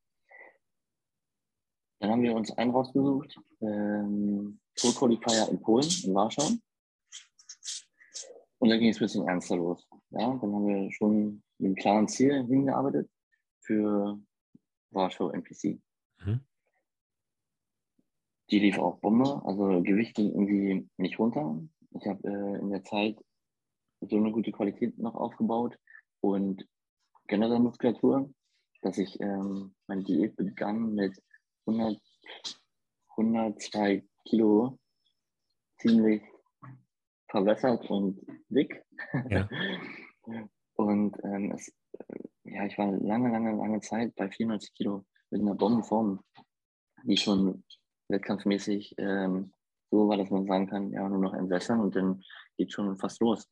Dann 2.00 2.10
haben 2.12 2.22
wir 2.22 2.34
uns 2.34 2.52
einen 2.52 2.70
rausgesucht, 2.70 3.40
ähm, 3.60 4.60
Pro 4.76 4.88
Qualifier 4.92 5.48
in 5.50 5.60
Polen, 5.60 5.88
in 6.04 6.14
Warschau. 6.14 6.48
Und 8.58 8.68
dann 8.68 8.78
ging 8.78 8.90
es 8.90 8.98
ein 8.98 9.04
bisschen 9.04 9.26
ernster 9.26 9.56
los. 9.56 9.88
Ja, 10.10 10.20
dann 10.20 10.54
haben 10.54 10.66
wir 10.66 10.92
schon 10.92 11.42
mit 11.58 11.66
einem 11.66 11.74
klaren 11.74 12.08
Ziel 12.08 12.46
hingearbeitet 12.46 13.10
für 13.60 14.20
Warschau 14.90 15.30
NPC. 15.30 15.80
Mhm. 16.24 16.40
Die 18.50 18.58
lief 18.58 18.78
auch 18.78 18.98
Bombe, 18.98 19.42
also 19.44 19.82
Gewicht 19.82 20.14
ging 20.14 20.30
irgendwie 20.30 20.88
nicht 20.96 21.18
runter. 21.18 21.60
Ich 21.90 22.06
habe 22.06 22.26
äh, 22.26 22.60
in 22.60 22.70
der 22.70 22.82
Zeit 22.82 23.18
so 24.00 24.16
eine 24.16 24.32
gute 24.32 24.52
Qualität 24.52 24.96
noch 24.98 25.14
aufgebaut 25.14 25.78
und 26.20 26.66
generell 27.26 27.58
Muskulatur, 27.58 28.30
dass 28.82 28.98
ich 28.98 29.20
ähm, 29.20 29.74
meine 29.86 30.04
Diät 30.04 30.36
begann 30.36 30.94
mit 30.94 31.20
100, 31.66 32.00
102 33.16 34.04
Kilo 34.24 34.78
ziemlich 35.78 36.22
verwässert 37.28 37.88
und 37.90 38.20
dick. 38.48 38.82
Ja. 39.28 39.48
und 40.74 41.16
ähm, 41.24 41.52
es, 41.52 41.72
ja, 42.44 42.64
ich 42.64 42.78
war 42.78 42.92
lange, 42.92 43.30
lange, 43.30 43.56
lange 43.56 43.80
Zeit 43.80 44.14
bei 44.16 44.30
94 44.30 44.72
Kilo 44.74 45.04
mit 45.30 45.40
einer 45.40 45.54
Bombenform, 45.54 46.24
die 47.04 47.16
schon 47.16 47.62
wettkampfmäßig 48.08 48.94
ähm, 48.98 49.52
so 49.90 50.08
war, 50.08 50.16
dass 50.16 50.30
man 50.30 50.46
sagen 50.46 50.66
kann, 50.66 50.90
ja, 50.92 51.08
nur 51.08 51.18
noch 51.18 51.34
entwässern 51.34 51.80
und 51.80 51.96
dann 51.96 52.22
geht 52.56 52.72
schon 52.72 52.96
fast 52.98 53.20
los. 53.20 53.48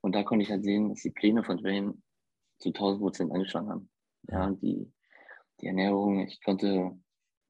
Und 0.00 0.14
da 0.14 0.22
konnte 0.22 0.42
ich 0.42 0.50
halt 0.50 0.64
sehen, 0.64 0.88
dass 0.88 1.02
die 1.02 1.10
Pläne 1.10 1.44
von 1.44 1.58
Dwayne 1.58 1.94
zu 2.58 2.70
1000 2.70 3.02
Prozent 3.02 3.32
angeschlagen 3.32 3.68
haben. 3.68 3.90
Ja, 4.28 4.50
die, 4.50 4.92
die 5.60 5.66
Ernährung, 5.66 6.20
ich 6.20 6.42
konnte 6.42 6.98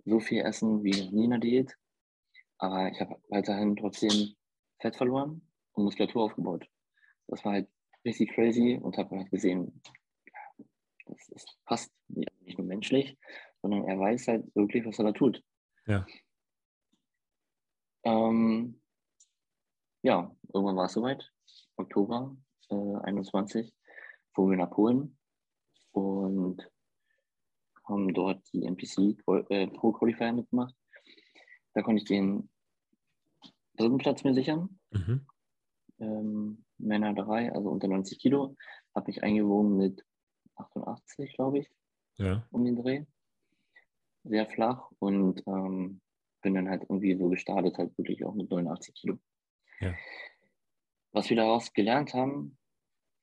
so 0.05 0.21
viel 0.21 0.43
essen 0.43 0.83
wie 0.83 0.91
noch 0.91 1.11
nie 1.13 1.25
in 1.25 1.31
der 1.31 1.39
Diät, 1.39 1.77
aber 2.59 2.91
ich 2.91 3.01
habe 3.01 3.17
weiterhin 3.29 3.77
trotzdem 3.77 4.35
Fett 4.81 4.97
verloren 4.97 5.43
und 5.73 5.85
Muskulatur 5.85 6.25
aufgebaut. 6.25 6.67
Das 7.29 7.45
war 7.45 7.53
halt 7.53 7.69
richtig 8.05 8.33
crazy 8.33 8.79
und 8.81 8.97
habe 8.97 9.17
halt 9.17 9.31
gesehen, 9.31 9.81
das, 11.07 11.27
das 11.29 11.45
passt 11.65 11.93
nicht 12.09 12.59
nur 12.59 12.67
menschlich, 12.67 13.17
sondern 13.63 13.85
er 13.85 13.99
weiß 13.99 14.29
halt 14.29 14.55
wirklich, 14.55 14.85
was 14.87 14.99
er 14.99 15.07
da 15.07 15.13
tut. 15.13 15.43
Ja. 15.87 16.07
Ähm, 18.05 18.81
ja, 20.03 20.35
irgendwann 20.53 20.77
war 20.77 20.87
es 20.87 20.93
soweit. 20.93 21.31
Oktober 21.77 22.37
äh, 22.71 22.97
21 23.03 23.73
fuhren 24.35 24.51
wir 24.51 24.59
nach 24.59 24.71
Polen 24.71 25.19
und 25.93 26.71
haben 27.87 28.15
dort 28.15 28.43
die 28.53 28.65
NPC 28.65 29.17
äh, 29.49 29.67
Pro 29.69 29.93
Qualifier 29.93 30.33
mitgemacht. 30.33 30.75
Da 31.75 31.83
konnte 31.83 32.03
ich 32.03 32.09
den 32.09 32.49
dritten 33.77 33.99
Platz 33.99 34.25
mir 34.25 34.35
sichern. 34.35 34.79
Mhm. 34.91 35.27
Ähm, 35.99 36.65
Männer 36.79 37.15
3, 37.15 37.53
also 37.53 37.69
unter 37.71 37.89
90 37.89 38.19
Kilo, 38.19 38.57
habe 38.95 39.11
ich 39.11 39.23
eingewogen 39.23 39.77
mit 39.77 40.05
88, 40.57 41.35
glaube 41.35 41.59
ich, 41.59 41.71
ja. 42.17 42.47
um 42.51 42.65
den 42.65 42.77
Dreh. 42.77 43.05
Sehr 44.25 44.47
flach 44.47 44.91
und 44.99 45.43
ähm, 45.47 46.01
bin 46.43 46.55
dann 46.55 46.69
halt 46.69 46.83
irgendwie 46.83 47.17
so 47.17 47.29
gestartet, 47.29 47.79
halt 47.79 47.97
wirklich 47.99 48.25
auch 48.25 48.35
mit 48.35 48.51
89 48.51 48.95
Kilo. 48.95 49.19
Ja. 49.81 49.95
Was 51.13 51.29
wir 51.31 51.37
daraus 51.37 51.73
gelernt 51.73 52.15
haben, 52.15 52.59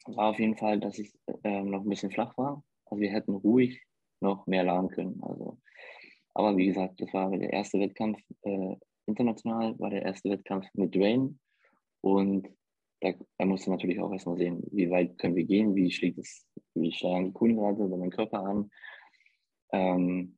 war 0.05 0.29
auf 0.29 0.39
jeden 0.39 0.57
Fall, 0.57 0.79
dass 0.79 0.99
ich 0.99 1.13
äh, 1.43 1.61
noch 1.61 1.81
ein 1.81 1.89
bisschen 1.89 2.11
flach 2.11 2.37
war. 2.37 2.63
Also 2.85 3.01
wir 3.01 3.11
hätten 3.11 3.35
ruhig 3.35 3.81
noch 4.19 4.47
mehr 4.47 4.63
laden 4.63 4.89
können. 4.89 5.21
Also, 5.21 5.59
aber 6.33 6.57
wie 6.57 6.67
gesagt, 6.67 7.01
das 7.01 7.13
war 7.13 7.29
der 7.31 7.51
erste 7.51 7.79
Wettkampf 7.79 8.19
äh, 8.43 8.75
international, 9.05 9.77
war 9.79 9.89
der 9.89 10.03
erste 10.03 10.29
Wettkampf 10.29 10.65
mit 10.73 10.95
Dwayne. 10.95 11.37
Und 12.01 12.47
da, 13.01 13.13
da 13.37 13.45
musste 13.45 13.69
natürlich 13.69 13.99
auch 13.99 14.11
erstmal 14.11 14.37
sehen, 14.37 14.63
wie 14.71 14.89
weit 14.89 15.17
können 15.17 15.35
wir 15.35 15.45
gehen, 15.45 15.75
wie 15.75 15.91
schlägt 15.91 16.17
es, 16.19 16.47
wie 16.73 16.91
schlagen 16.91 17.25
die 17.25 17.33
Kohlenhydrate 17.33 17.87
bei 17.87 17.97
meinem 17.97 18.09
Körper 18.09 18.43
an. 18.43 18.71
Ähm, 19.71 20.36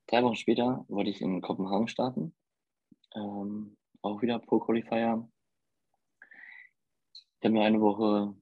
Drei 0.07 0.23
Wochen 0.23 0.37
später 0.37 0.85
wollte 0.89 1.11
ich 1.11 1.21
in 1.21 1.41
Kopenhagen 1.41 1.89
starten. 1.89 2.35
Ähm, 3.17 3.77
auch 4.03 4.23
wieder 4.23 4.39
Pro 4.39 4.61
Qualifier. 4.61 5.29
Ich 7.11 7.45
habe 7.45 7.55
mir 7.55 7.65
eine 7.65 7.81
Woche 7.81 8.37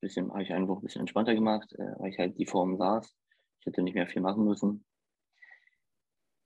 bisschen, 0.00 0.30
habe 0.30 0.42
ich 0.42 0.52
eine 0.54 0.66
Woche 0.66 0.80
ein 0.80 0.86
bisschen 0.86 1.00
entspannter 1.00 1.34
gemacht, 1.34 1.74
äh, 1.74 1.94
weil 1.98 2.10
ich 2.10 2.18
halt 2.18 2.38
die 2.38 2.46
Form 2.46 2.78
saß. 2.78 3.14
Ich 3.60 3.66
hätte 3.66 3.82
nicht 3.82 3.94
mehr 3.94 4.06
viel 4.06 4.22
machen 4.22 4.44
müssen. 4.44 4.86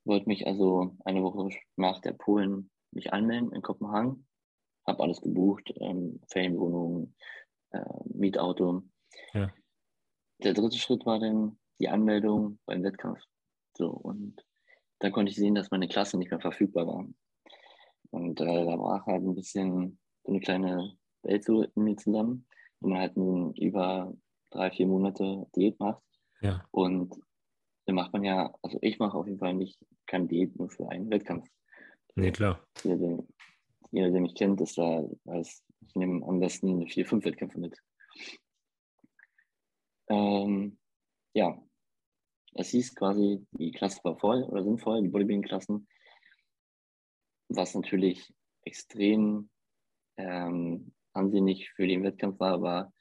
Wollte 0.03 0.27
mich 0.27 0.45
also 0.45 0.97
eine 1.05 1.23
Woche 1.23 1.47
nach 1.77 2.01
der 2.01 2.13
Polen 2.13 2.69
mich 2.91 3.13
anmelden 3.13 3.51
in 3.51 3.61
Kopenhagen. 3.61 4.27
Habe 4.87 5.03
alles 5.03 5.21
gebucht, 5.21 5.73
ähm, 5.79 6.19
Ferienwohnung, 6.27 7.13
äh, 7.71 7.83
Mietauto. 8.05 8.83
Ja 9.33 9.51
der 10.43 10.53
dritte 10.53 10.77
Schritt 10.77 11.05
war 11.05 11.19
dann 11.19 11.57
die 11.79 11.89
Anmeldung 11.89 12.59
beim 12.65 12.83
Wettkampf. 12.83 13.19
So, 13.77 13.89
und 13.89 14.43
da 14.99 15.09
konnte 15.09 15.31
ich 15.31 15.37
sehen, 15.37 15.55
dass 15.55 15.71
meine 15.71 15.87
Klasse 15.87 16.17
nicht 16.17 16.31
mehr 16.31 16.39
verfügbar 16.39 16.87
war. 16.87 17.07
Und 18.11 18.41
äh, 18.41 18.65
da 18.65 18.75
brach 18.75 19.05
halt 19.05 19.23
ein 19.23 19.35
bisschen 19.35 19.99
so 20.23 20.31
eine 20.31 20.41
kleine 20.41 20.93
Welt 21.23 21.43
so 21.43 21.63
in 21.63 21.83
mir 21.83 21.95
zusammen, 21.95 22.45
wo 22.79 22.89
man 22.89 22.99
halt 22.99 23.17
nun 23.17 23.53
über 23.55 24.13
drei, 24.49 24.69
vier 24.71 24.87
Monate 24.87 25.47
Diät 25.55 25.79
macht. 25.79 26.01
Ja. 26.41 26.65
Und 26.71 27.15
dann 27.85 27.95
macht 27.95 28.13
man 28.13 28.23
ja, 28.23 28.53
also 28.61 28.77
ich 28.81 28.99
mache 28.99 29.17
auf 29.17 29.27
jeden 29.27 29.39
Fall 29.39 29.53
nicht 29.53 29.79
keine 30.07 30.27
Diät 30.27 30.57
nur 30.57 30.69
für 30.69 30.89
einen 30.89 31.09
Wettkampf. 31.09 31.47
Nee, 32.15 32.31
klar. 32.31 32.65
Jeder, 32.83 32.97
der, 32.97 33.23
jeder, 33.91 34.11
der 34.11 34.21
mich 34.21 34.35
kennt, 34.35 34.61
ist 34.61 34.77
da, 34.77 35.03
weiß, 35.25 35.63
ich 35.87 35.95
nehme 35.95 36.25
am 36.25 36.39
besten 36.39 36.87
vier, 36.87 37.05
fünf 37.05 37.25
Wettkämpfe 37.25 37.59
mit. 37.59 37.77
Ähm, 40.09 40.77
ja, 41.33 41.61
es 42.53 42.69
hieß 42.69 42.95
quasi, 42.95 43.45
die 43.51 43.71
Klasse 43.71 44.03
war 44.03 44.17
voll 44.17 44.43
oder 44.43 44.63
sind 44.63 44.81
voll, 44.81 45.01
die 45.01 45.09
Bodybuilding-Klassen, 45.09 45.87
was 47.49 47.75
natürlich 47.75 48.33
extrem 48.63 49.49
ähm, 50.17 50.93
ansehnlich 51.13 51.69
für 51.71 51.87
den 51.87 52.03
Wettkampf 52.03 52.39
war, 52.39 52.61
war, 52.61 52.93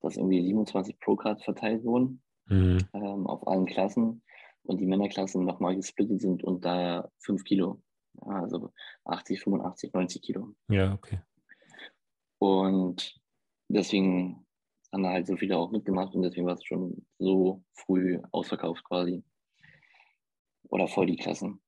dass 0.00 0.16
irgendwie 0.16 0.42
27 0.44 0.98
Pro-Cards 1.00 1.44
verteilt 1.44 1.84
wurden 1.84 2.22
mhm. 2.46 2.78
ähm, 2.92 3.26
auf 3.26 3.46
allen 3.46 3.66
Klassen 3.66 4.22
und 4.64 4.80
die 4.80 4.86
Männerklassen 4.86 5.44
nochmal 5.44 5.76
gesplittet 5.76 6.20
sind 6.20 6.44
und 6.44 6.64
da 6.64 7.08
5 7.20 7.44
Kilo, 7.44 7.82
also 8.20 8.72
80, 9.04 9.40
85, 9.40 9.92
90 9.92 10.22
Kilo. 10.22 10.54
Ja, 10.68 10.92
okay. 10.92 11.20
Und 12.38 13.20
deswegen 13.68 14.46
haben 14.92 15.02
da 15.02 15.10
halt 15.10 15.26
so 15.26 15.36
viele 15.36 15.56
auch 15.56 15.70
mitgemacht 15.70 16.14
und 16.14 16.22
deswegen 16.22 16.46
war 16.46 16.54
es 16.54 16.64
schon 16.64 17.06
so 17.18 17.62
früh 17.72 18.20
ausverkauft 18.30 18.84
quasi. 18.84 19.24
Oder 20.68 20.88
voll 20.88 21.06
die 21.06 21.16
Klassen. 21.16 21.60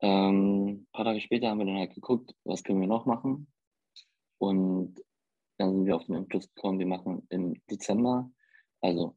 Ähm, 0.00 0.66
ein 0.68 0.86
paar 0.92 1.04
Tage 1.04 1.20
später 1.20 1.48
haben 1.48 1.58
wir 1.58 1.66
dann 1.66 1.78
halt 1.78 1.94
geguckt, 1.94 2.34
was 2.44 2.62
können 2.62 2.80
wir 2.80 2.88
noch 2.88 3.06
machen. 3.06 3.52
Und 4.38 5.00
dann 5.58 5.72
sind 5.74 5.86
wir 5.86 5.96
auf 5.96 6.06
den 6.06 6.14
Entschluss 6.14 6.52
gekommen, 6.54 6.78
wir 6.78 6.86
machen 6.86 7.26
im 7.28 7.60
Dezember, 7.70 8.30
also 8.80 9.16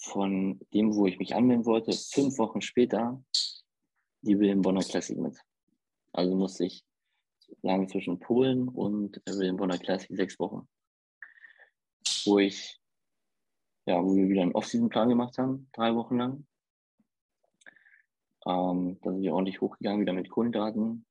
von 0.00 0.58
dem, 0.72 0.94
wo 0.94 1.06
ich 1.06 1.18
mich 1.18 1.34
anmelden 1.34 1.66
wollte, 1.66 1.92
fünf 1.92 2.38
Wochen 2.38 2.60
später 2.60 3.22
die 4.22 4.38
Wilhelm 4.38 4.62
Bonner 4.62 4.82
Classic 4.82 5.18
mit. 5.18 5.38
Also 6.12 6.34
musste 6.34 6.64
ich 6.64 6.84
lang 7.62 7.88
zwischen 7.88 8.18
Polen 8.18 8.68
und 8.68 9.20
Wilhelm 9.26 9.56
Bonner 9.56 9.78
Classic 9.78 10.14
sechs 10.16 10.38
Wochen. 10.38 10.68
Wo 12.24 12.38
ich, 12.38 12.80
ja, 13.86 14.02
wo 14.02 14.14
wir 14.14 14.28
wieder 14.28 14.42
einen 14.42 14.54
Off-Season-Plan 14.54 15.08
gemacht 15.08 15.38
haben, 15.38 15.68
drei 15.72 15.94
Wochen 15.94 16.16
lang. 16.16 16.46
Ähm, 18.46 18.98
da 19.02 19.12
sind 19.12 19.22
wir 19.22 19.34
ordentlich 19.34 19.60
hochgegangen, 19.60 20.00
wieder 20.00 20.12
mit 20.12 20.30
Kohlendaten. 20.30 21.04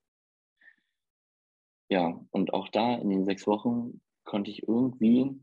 Ja, 1.89 2.19
und 2.31 2.53
auch 2.53 2.69
da 2.69 2.95
in 2.95 3.09
den 3.09 3.25
sechs 3.25 3.45
Wochen 3.47 4.01
konnte 4.23 4.51
ich 4.51 4.67
irgendwie, 4.67 5.39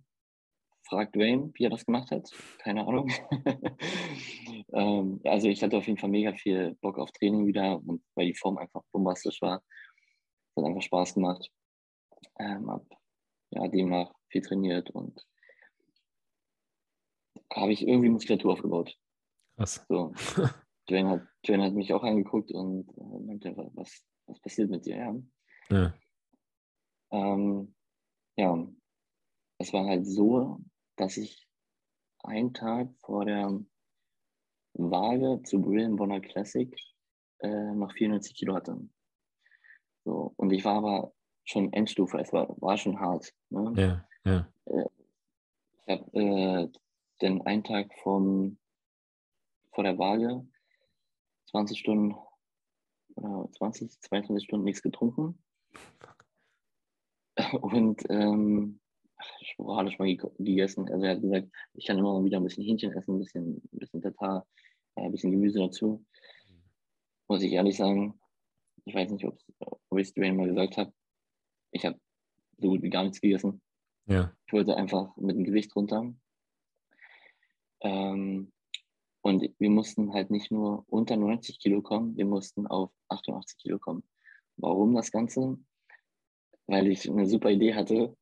fragt 0.89 1.17
Dwayne, 1.17 1.51
wie 1.55 1.65
er 1.65 1.71
das 1.71 1.85
gemacht 1.85 2.11
hat, 2.11 2.31
keine 2.59 2.87
Ahnung. 2.87 3.11
ähm, 4.73 5.21
also 5.25 5.49
ich 5.49 5.63
hatte 5.63 5.77
auf 5.77 5.87
jeden 5.87 5.99
Fall 5.99 6.11
mega 6.11 6.33
viel 6.33 6.77
Bock 6.81 6.99
auf 6.99 7.11
Training 7.13 7.47
wieder, 7.47 7.81
und 7.85 8.03
weil 8.15 8.27
die 8.27 8.35
Form 8.35 8.59
einfach 8.59 8.83
bombastisch 8.93 9.43
war 9.43 9.63
hat 10.57 10.65
einfach 10.65 10.83
Spaß 10.83 11.15
gemacht. 11.15 11.51
Ähm, 12.39 12.71
hab 12.71 12.87
ja, 13.51 13.69
demnach 13.69 14.13
viel 14.29 14.43
trainiert 14.43 14.91
und 14.91 15.27
habe 17.53 17.73
ich 17.73 17.87
irgendwie 17.87 18.09
Muskulatur 18.09 18.53
aufgebaut. 18.53 18.97
Krass. 19.57 19.85
So. 19.89 20.13
Dwayne 20.89 21.11
hat, 21.11 21.27
Joanne 21.45 21.65
hat 21.65 21.73
mich 21.75 21.93
auch 21.93 22.03
angeguckt 22.03 22.53
und 22.53 22.89
äh, 22.97 23.19
meinte, 23.25 23.55
was, 23.75 24.05
was 24.27 24.41
passiert 24.41 24.71
mit 24.71 24.87
dir? 24.87 24.97
Ja. 24.97 25.15
ja. 25.71 25.95
Ähm, 27.11 27.75
ja, 28.37 28.69
es 29.59 29.73
war 29.73 29.87
halt 29.87 30.07
so, 30.07 30.61
dass 30.97 31.17
ich 31.17 31.47
einen 32.23 32.53
Tag 32.55 32.89
vor 33.01 33.25
der 33.25 33.61
Waage 34.75 35.43
zu 35.45 35.61
Brilliant 35.61 35.97
Bonner 35.97 36.21
Classic 36.21 36.75
äh, 37.39 37.73
noch 37.73 37.93
94 37.93 38.35
Kilo 38.35 38.55
hatte. 38.55 38.79
So, 40.05 40.35
und 40.37 40.53
ich 40.53 40.65
war 40.65 40.77
aber 40.77 41.13
schon 41.45 41.73
Endstufe, 41.73 42.19
es 42.19 42.33
war, 42.33 42.49
war 42.61 42.77
schon 42.77 43.01
hart. 43.01 43.33
Ne? 43.51 43.73
Ja, 43.77 44.31
ja. 44.31 44.49
Äh, 44.67 44.89
ich 45.87 45.93
habe 45.93 46.19
äh, 46.19 46.69
den 47.23 47.43
einen 47.43 47.65
Tag 47.65 47.93
vom, 48.03 48.59
vor 49.73 49.85
der 49.85 49.99
Waage 49.99 50.47
20 51.51 51.79
Stunden 51.79 52.15
oder 53.15 53.51
20, 53.53 54.01
22 54.01 54.45
Stunden 54.45 54.65
nichts 54.65 54.83
getrunken. 54.83 55.39
Und 57.61 58.03
ähm, 58.09 58.81
sporadisch 59.43 59.99
mal 59.99 60.17
gegessen. 60.39 60.89
Also 60.91 61.05
er 61.05 61.13
hat 61.13 61.23
gesagt, 61.23 61.49
ich 61.75 61.87
kann 61.87 61.99
immer 61.99 62.15
mal 62.15 62.25
wieder 62.25 62.39
ein 62.39 62.45
bisschen 62.45 62.65
Hähnchen 62.65 62.93
essen, 62.93 63.17
ein 63.17 63.19
bisschen, 63.19 63.57
ein 63.73 63.79
bisschen 63.79 64.03
Tatar, 64.03 64.47
äh, 64.97 65.03
ein 65.03 65.13
bisschen 65.13 65.31
Gemüse 65.31 65.59
dazu. 65.59 66.05
Muss 67.29 67.43
ich 67.43 67.53
ehrlich 67.53 67.77
sagen, 67.77 68.19
ich 68.85 68.95
weiß 68.95 69.11
nicht, 69.11 69.25
ob 69.25 69.39
ich 69.99 70.09
es 70.09 70.15
Dwayne 70.15 70.37
mal 70.37 70.49
gesagt 70.49 70.77
habe, 70.77 70.93
ich 71.73 71.85
habe 71.85 72.01
so 72.59 72.69
gut 72.69 72.83
wie 72.83 72.91
gar 72.91 73.03
nichts 73.03 73.21
gegessen. 73.21 73.61
Ja. 74.07 74.33
Ich 74.47 74.53
wollte 74.53 74.77
einfach 74.77 75.17
mit 75.17 75.37
dem 75.37 75.45
Gewicht 75.45 75.75
runter. 75.75 76.15
Ähm, 77.81 78.53
und 79.23 79.51
wir 79.59 79.71
mussten 79.71 80.13
halt 80.15 80.31
nicht 80.31 80.53
nur 80.53 80.85
unter 80.89 81.17
90 81.17 81.59
Kilo 81.59 81.83
kommen, 81.83 82.17
wir 82.17 82.27
mussten 82.27 82.67
auf 82.69 82.93
88 83.09 83.59
Kilo 83.59 83.79
kommen. 83.79 84.05
Warum 84.57 84.95
das 84.95 85.11
Ganze? 85.11 85.59
Weil 86.69 86.87
ich 86.87 87.11
eine 87.11 87.27
super 87.27 87.51
Idee 87.51 87.75
hatte 87.75 88.17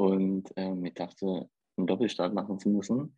und 0.00 0.50
ähm, 0.56 0.84
ich 0.84 0.94
dachte, 0.94 1.48
einen 1.76 1.86
Doppelstart 1.86 2.34
machen 2.34 2.58
zu 2.58 2.70
müssen. 2.70 3.16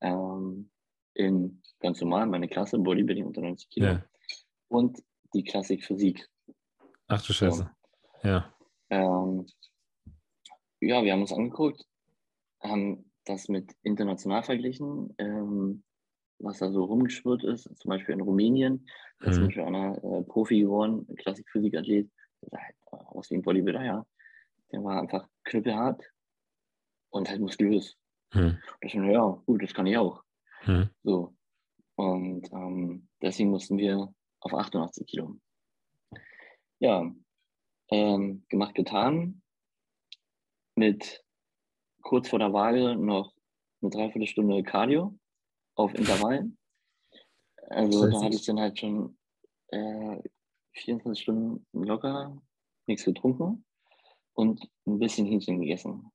Ähm, 0.00 0.70
in 1.14 1.62
ganz 1.80 2.00
normal 2.00 2.26
meine 2.26 2.48
Klasse, 2.48 2.78
Bodybuilding 2.78 3.26
unter 3.26 3.40
90 3.40 3.70
Kilo. 3.70 3.86
Ja. 3.86 4.04
Und 4.68 5.02
die 5.34 5.44
Klassik 5.44 5.84
Physik. 5.84 6.28
Ach 7.08 7.24
du 7.24 7.32
Scheiße. 7.32 7.70
So. 8.22 8.28
Ja. 8.28 8.54
Ähm, 8.90 9.46
ja, 10.80 11.02
wir 11.02 11.12
haben 11.12 11.22
uns 11.22 11.32
angeguckt, 11.32 11.84
haben 12.60 13.10
das 13.24 13.48
mit 13.48 13.74
international 13.82 14.42
verglichen, 14.42 15.14
ähm, 15.18 15.82
was 16.38 16.58
da 16.58 16.70
so 16.70 16.84
rumgeschwirrt 16.84 17.44
ist. 17.44 17.64
Zum 17.78 17.88
Beispiel 17.88 18.14
in 18.14 18.20
Rumänien, 18.20 18.86
da 19.20 19.30
ist 19.30 19.38
mhm. 19.38 19.60
einer 19.62 19.96
äh, 20.04 20.22
Profi 20.24 20.60
geworden, 20.60 21.06
Klassik-Physik-Athlet, 21.16 22.10
der 22.42 22.48
sah 22.50 22.58
halt 22.58 22.76
aus 22.90 23.30
wie 23.30 23.36
ein 23.36 23.42
Bodybuilder, 23.42 23.84
ja. 23.84 24.06
Der 24.72 24.82
war 24.84 25.00
einfach 25.00 25.26
knüppelhart 25.44 26.02
und 27.16 27.28
halt 27.28 27.40
muskulös. 27.40 27.96
Mhm. 28.34 28.58
Da 28.80 28.88
schon, 28.88 29.10
ja, 29.10 29.42
gut, 29.46 29.62
das 29.62 29.74
kann 29.74 29.86
ich 29.86 29.96
auch. 29.96 30.22
Mhm. 30.66 30.90
So. 31.02 31.34
Und 31.96 32.52
ähm, 32.52 33.08
deswegen 33.22 33.50
mussten 33.50 33.78
wir 33.78 34.12
auf 34.40 34.54
88 34.54 35.06
Kilo. 35.06 35.36
Ja, 36.78 37.10
ähm, 37.90 38.44
gemacht, 38.48 38.74
getan. 38.74 39.42
Mit 40.74 41.24
kurz 42.02 42.28
vor 42.28 42.38
der 42.38 42.52
Waage 42.52 42.96
noch 42.96 43.32
eine 43.80 43.90
Dreiviertelstunde 43.90 44.62
Cardio 44.62 45.18
auf 45.74 45.94
Intervall. 45.94 46.50
Also 47.68 48.08
da 48.08 48.22
hatte 48.22 48.36
ich 48.36 48.44
dann 48.44 48.60
halt 48.60 48.78
schon 48.78 49.18
äh, 49.68 50.20
24 50.74 51.22
Stunden 51.22 51.66
locker 51.72 52.40
nichts 52.86 53.04
getrunken 53.04 53.64
und 54.34 54.62
ein 54.86 54.98
bisschen 54.98 55.26
Hähnchen 55.26 55.60
gegessen. 55.60 56.12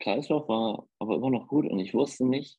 Kreislauf 0.00 0.48
war 0.48 0.88
aber 0.98 1.16
immer 1.16 1.30
noch 1.30 1.46
gut 1.46 1.66
und 1.66 1.78
ich 1.78 1.94
wusste 1.94 2.26
nicht, 2.26 2.58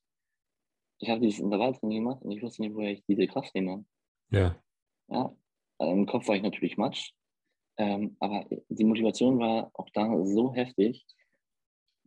ich 1.00 1.10
habe 1.10 1.22
dieses 1.22 1.40
Intervalltraining 1.40 2.04
gemacht 2.04 2.22
und 2.22 2.32
ich 2.32 2.42
wusste 2.42 2.62
nicht, 2.62 2.76
woher 2.76 2.92
ich 2.92 3.04
diese 3.06 3.28
Kraft 3.28 3.54
nehme. 3.56 3.86
Ja. 4.30 4.56
Ja, 5.08 5.36
im 5.80 6.06
Kopf 6.06 6.28
war 6.28 6.36
ich 6.36 6.44
natürlich 6.44 6.78
Matsch, 6.78 7.12
ähm, 7.78 8.16
aber 8.20 8.46
die 8.70 8.86
Motivation 8.86 9.40
war 9.40 9.72
auch 9.74 9.90
da 9.94 10.24
so 10.24 10.54
heftig, 10.54 11.06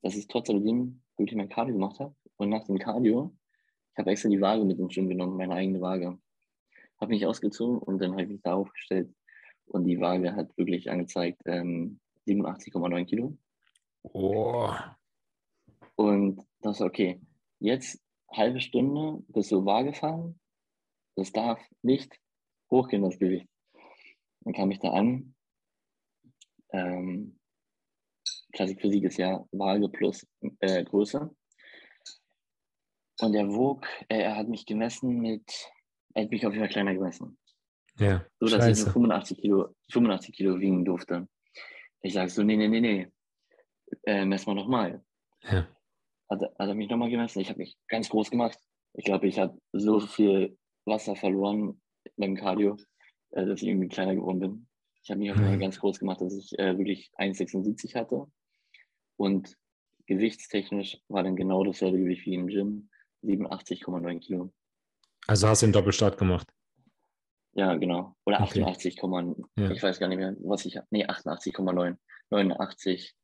dass 0.02 0.16
ich 0.16 0.28
trotzdem 0.28 1.02
wirklich 1.16 1.36
mein 1.36 1.48
Cardio 1.48 1.74
gemacht 1.74 1.98
habe. 1.98 2.14
Und 2.36 2.50
nach 2.50 2.64
dem 2.64 2.78
Cardio, 2.78 3.34
ich 3.92 3.98
habe 3.98 4.10
extra 4.10 4.28
die 4.28 4.40
Waage 4.40 4.64
mit 4.64 4.78
ins 4.78 4.94
Gym 4.94 5.08
genommen, 5.08 5.36
meine 5.36 5.54
eigene 5.54 5.80
Waage. 5.80 6.18
Habe 7.00 7.12
mich 7.12 7.26
ausgezogen 7.26 7.78
und 7.78 7.98
dann 7.98 8.12
habe 8.12 8.22
ich 8.22 8.28
mich 8.28 8.42
da 8.42 8.54
aufgestellt. 8.54 9.12
Und 9.66 9.84
die 9.84 10.00
Waage 10.00 10.34
hat 10.34 10.56
wirklich 10.56 10.90
angezeigt 10.90 11.40
ähm, 11.46 11.98
87,9 12.26 13.04
Kilo. 13.06 13.36
Oh. 14.02 14.72
Und 15.96 16.44
das 16.60 16.76
ist 16.76 16.86
okay. 16.86 17.20
Jetzt 17.60 18.00
halbe 18.32 18.60
Stunde 18.60 19.22
bis 19.28 19.48
zur 19.48 19.64
Waage 19.64 19.92
fahren. 19.92 20.40
Das 21.16 21.32
darf 21.32 21.60
nicht 21.82 22.18
hochgehen, 22.70 23.02
das 23.02 23.18
Gewicht. 23.18 23.48
Dann 24.40 24.54
kam 24.54 24.70
ich 24.70 24.80
da 24.80 24.90
an. 24.90 25.34
Ähm, 26.72 27.38
Klassik 28.52 28.80
Physik 28.80 29.04
ist 29.04 29.18
ja 29.18 29.44
Waage 29.52 29.88
plus 29.88 30.26
äh, 30.60 30.84
Größe. 30.84 31.34
Und 33.20 33.34
er 33.34 33.48
wog, 33.48 33.86
äh, 34.08 34.22
er 34.22 34.36
hat 34.36 34.48
mich 34.48 34.66
gemessen 34.66 35.20
mit, 35.20 35.70
er 36.14 36.24
hat 36.24 36.30
mich 36.30 36.44
auf 36.46 36.52
jeden 36.52 36.64
Fall 36.64 36.72
kleiner 36.72 36.94
gemessen. 36.94 37.38
Ja. 37.98 38.26
So 38.40 38.46
dass 38.46 38.64
Scheiße. 38.64 38.80
ich 38.80 38.84
nur 38.86 38.92
85 38.92 39.40
Kilo, 39.40 39.74
85 39.92 40.34
Kilo 40.34 40.58
wiegen 40.58 40.84
durfte. 40.84 41.28
Ich 42.02 42.12
sage 42.12 42.28
so, 42.28 42.42
nee, 42.42 42.56
nee, 42.56 42.68
nee, 42.68 42.80
nee. 42.80 43.08
Äh, 44.04 44.24
mess 44.24 44.46
mal 44.46 44.54
nochmal. 44.54 45.04
Ja. 45.42 45.68
Hat, 46.30 46.40
hat 46.42 46.52
er 46.58 46.74
mich 46.74 46.88
nochmal 46.88 47.10
gemessen. 47.10 47.40
Ich 47.40 47.48
habe 47.48 47.58
mich 47.58 47.76
ganz 47.88 48.08
groß 48.08 48.30
gemacht. 48.30 48.58
Ich 48.94 49.04
glaube, 49.04 49.26
ich 49.26 49.38
habe 49.38 49.58
so 49.72 50.00
viel 50.00 50.56
Wasser 50.84 51.16
verloren 51.16 51.80
beim 52.16 52.36
Cardio, 52.36 52.76
äh, 53.30 53.44
dass 53.44 53.62
ich 53.62 53.68
irgendwie 53.68 53.88
kleiner 53.88 54.14
geworden 54.14 54.40
bin. 54.40 54.66
Ich 55.02 55.10
habe 55.10 55.20
mich 55.20 55.30
auf 55.30 55.36
Fall 55.36 55.56
mhm. 55.56 55.60
ganz 55.60 55.78
groß 55.78 55.98
gemacht, 55.98 56.20
dass 56.20 56.34
ich 56.34 56.58
äh, 56.58 56.78
wirklich 56.78 57.10
1,76 57.18 57.94
hatte. 57.94 58.26
Und 59.16 59.56
gewichtstechnisch 60.06 60.98
war 61.08 61.22
dann 61.22 61.36
genau 61.36 61.62
dasselbe 61.64 61.98
Gewicht 61.98 62.24
wie 62.26 62.34
im 62.34 62.46
Gym, 62.46 62.88
87,9 63.22 64.20
Kilo. 64.20 64.52
Also 65.26 65.48
hast 65.48 65.62
du 65.62 65.66
einen 65.66 65.72
Doppelstart 65.72 66.18
gemacht? 66.18 66.48
Ja, 67.52 67.74
genau. 67.76 68.16
Oder 68.26 68.40
okay. 68.40 68.62
88, 68.62 68.96
ja. 69.56 69.70
ich 69.70 69.82
weiß 69.82 70.00
gar 70.00 70.08
nicht 70.08 70.18
mehr, 70.18 70.34
was 70.40 70.64
ich 70.64 70.76
habe. 70.76 70.86
Nee, 70.90 71.06
88,9. 71.06 71.96
89 72.30 73.14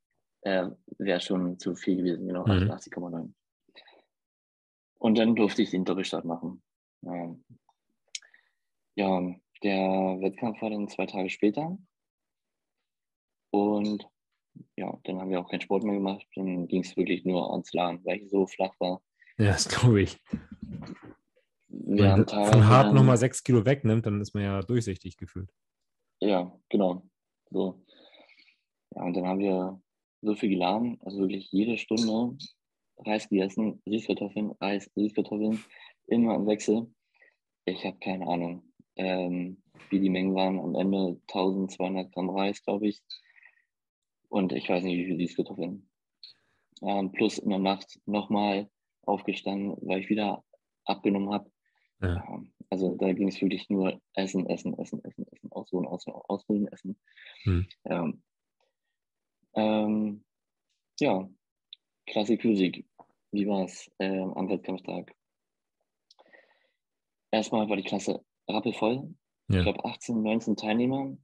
äh, 0.43 0.69
wäre 0.99 1.21
schon 1.21 1.59
zu 1.59 1.75
viel 1.75 1.97
gewesen, 1.97 2.27
genau, 2.27 2.47
mhm. 2.47 2.71
88,9. 2.71 3.33
Und 4.99 5.19
dann 5.19 5.35
durfte 5.35 5.63
ich 5.63 5.71
den 5.71 5.85
Doppelstart 5.85 6.25
machen. 6.25 6.63
Ähm, 7.05 7.45
ja, 8.97 9.35
der 9.63 10.19
Wettkampf 10.21 10.61
war 10.61 10.71
dann 10.71 10.89
zwei 10.89 11.07
Tage 11.07 11.31
später. 11.31 11.79
Und 13.51 14.07
ja, 14.77 14.99
dann 15.05 15.21
haben 15.21 15.31
wir 15.31 15.41
auch 15.41 15.49
keinen 15.49 15.63
Sport 15.63 15.85
mehr 15.85 15.95
gemacht. 15.95 16.27
Dann 16.35 16.67
ging 16.69 16.83
es 16.83 16.97
wirklich 16.97 17.25
nur 17.25 17.51
ans 17.51 17.73
Laden, 17.73 18.05
weil 18.05 18.19
ich 18.19 18.31
so 18.31 18.47
flach 18.47 18.75
war. 18.79 19.03
Ja, 19.39 19.53
das 19.53 19.69
glaube 19.69 20.03
ich. 20.03 20.19
Wir 21.69 22.15
Wenn 22.15 22.27
von 22.27 22.67
hart 22.67 22.93
nochmal 22.93 23.17
sechs 23.17 23.43
Kilo 23.43 23.65
wegnimmt, 23.65 24.05
dann 24.05 24.21
ist 24.21 24.35
man 24.35 24.43
ja 24.43 24.61
durchsichtig 24.61 25.17
gefühlt. 25.17 25.51
Ja, 26.21 26.53
genau. 26.69 27.09
So. 27.51 27.83
Ja, 28.95 29.03
und 29.03 29.15
dann 29.15 29.27
haben 29.27 29.39
wir 29.39 29.81
so 30.23 30.35
viel 30.35 30.51
geladen, 30.51 30.99
also 31.03 31.19
wirklich 31.19 31.51
jede 31.51 31.79
Stunde 31.79 32.37
Reis 32.99 33.29
gegessen, 33.29 33.81
Süßkartoffeln, 33.87 34.53
Reis, 34.61 34.91
Süßkartoffeln, 34.95 35.63
immer 36.07 36.35
im 36.35 36.47
Wechsel. 36.47 36.93
Ich 37.65 37.85
habe 37.85 37.99
keine 37.99 38.27
Ahnung, 38.27 38.63
ähm, 38.97 39.63
wie 39.89 40.01
die 40.01 40.11
Mengen 40.11 40.35
waren. 40.35 40.59
Am 40.59 40.75
Ende 40.75 41.21
1200 41.29 42.13
Gramm 42.13 42.31
Reis, 42.31 42.63
glaube 42.63 42.89
ich. 42.89 43.01
Und 44.29 44.53
ich 44.53 44.69
weiß 44.69 44.85
nicht, 44.85 44.99
wie 44.99 45.07
viel 45.07 45.19
Süßkartoffeln. 45.19 45.89
Ähm, 46.83 47.13
plus 47.13 47.39
in 47.39 47.51
der 47.51 47.59
Nacht 47.59 48.01
nochmal 48.07 48.71
aufgestanden, 49.03 49.77
weil 49.83 50.01
ich 50.01 50.09
wieder 50.09 50.45
abgenommen 50.85 51.33
habe. 51.33 51.51
Ja. 52.01 52.25
Ähm, 52.29 52.53
also 52.71 52.97
da 52.97 53.13
ging 53.13 53.29
es 53.29 53.41
wirklich 53.41 53.69
nur 53.69 54.01
Essen, 54.15 54.47
Essen, 54.47 54.79
Essen, 54.79 55.05
Essen, 55.05 55.27
Essen, 55.31 55.53
ausholen, 55.53 55.87
ausholen, 55.87 56.21
ausholen, 56.29 56.69
Essen. 56.69 56.99
Hm. 57.43 57.67
Ähm, 57.85 58.23
ähm, 59.55 60.25
ja, 60.99 61.29
Klassik 62.07 62.43
Physik. 62.43 62.87
Wie 63.33 63.47
war 63.47 63.65
es 63.65 63.91
äh, 63.99 64.21
am 64.21 64.49
Wettkampftag? 64.49 65.15
Erstmal 67.31 67.69
war 67.69 67.77
die 67.77 67.85
Klasse 67.85 68.25
rappelvoll. 68.49 69.15
Ja. 69.49 69.59
Ich 69.59 69.63
glaube 69.63 69.85
18, 69.85 70.23
19 70.23 70.57
Teilnehmer. 70.57 71.17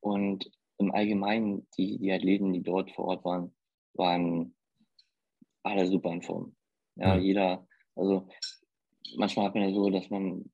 Und 0.00 0.50
im 0.78 0.92
Allgemeinen, 0.92 1.68
die, 1.78 1.98
die 1.98 2.12
Athleten, 2.12 2.52
die 2.52 2.62
dort 2.62 2.90
vor 2.90 3.06
Ort 3.06 3.24
waren, 3.24 3.54
waren 3.94 4.56
alle 5.62 5.86
super 5.86 6.12
in 6.12 6.22
Form. 6.22 6.56
Ja, 6.96 7.14
ja. 7.14 7.20
jeder, 7.20 7.68
also 7.94 8.28
manchmal 9.16 9.46
hat 9.46 9.54
man 9.54 9.68
ja 9.68 9.72
so, 9.72 9.88
dass 9.90 10.10
man 10.10 10.50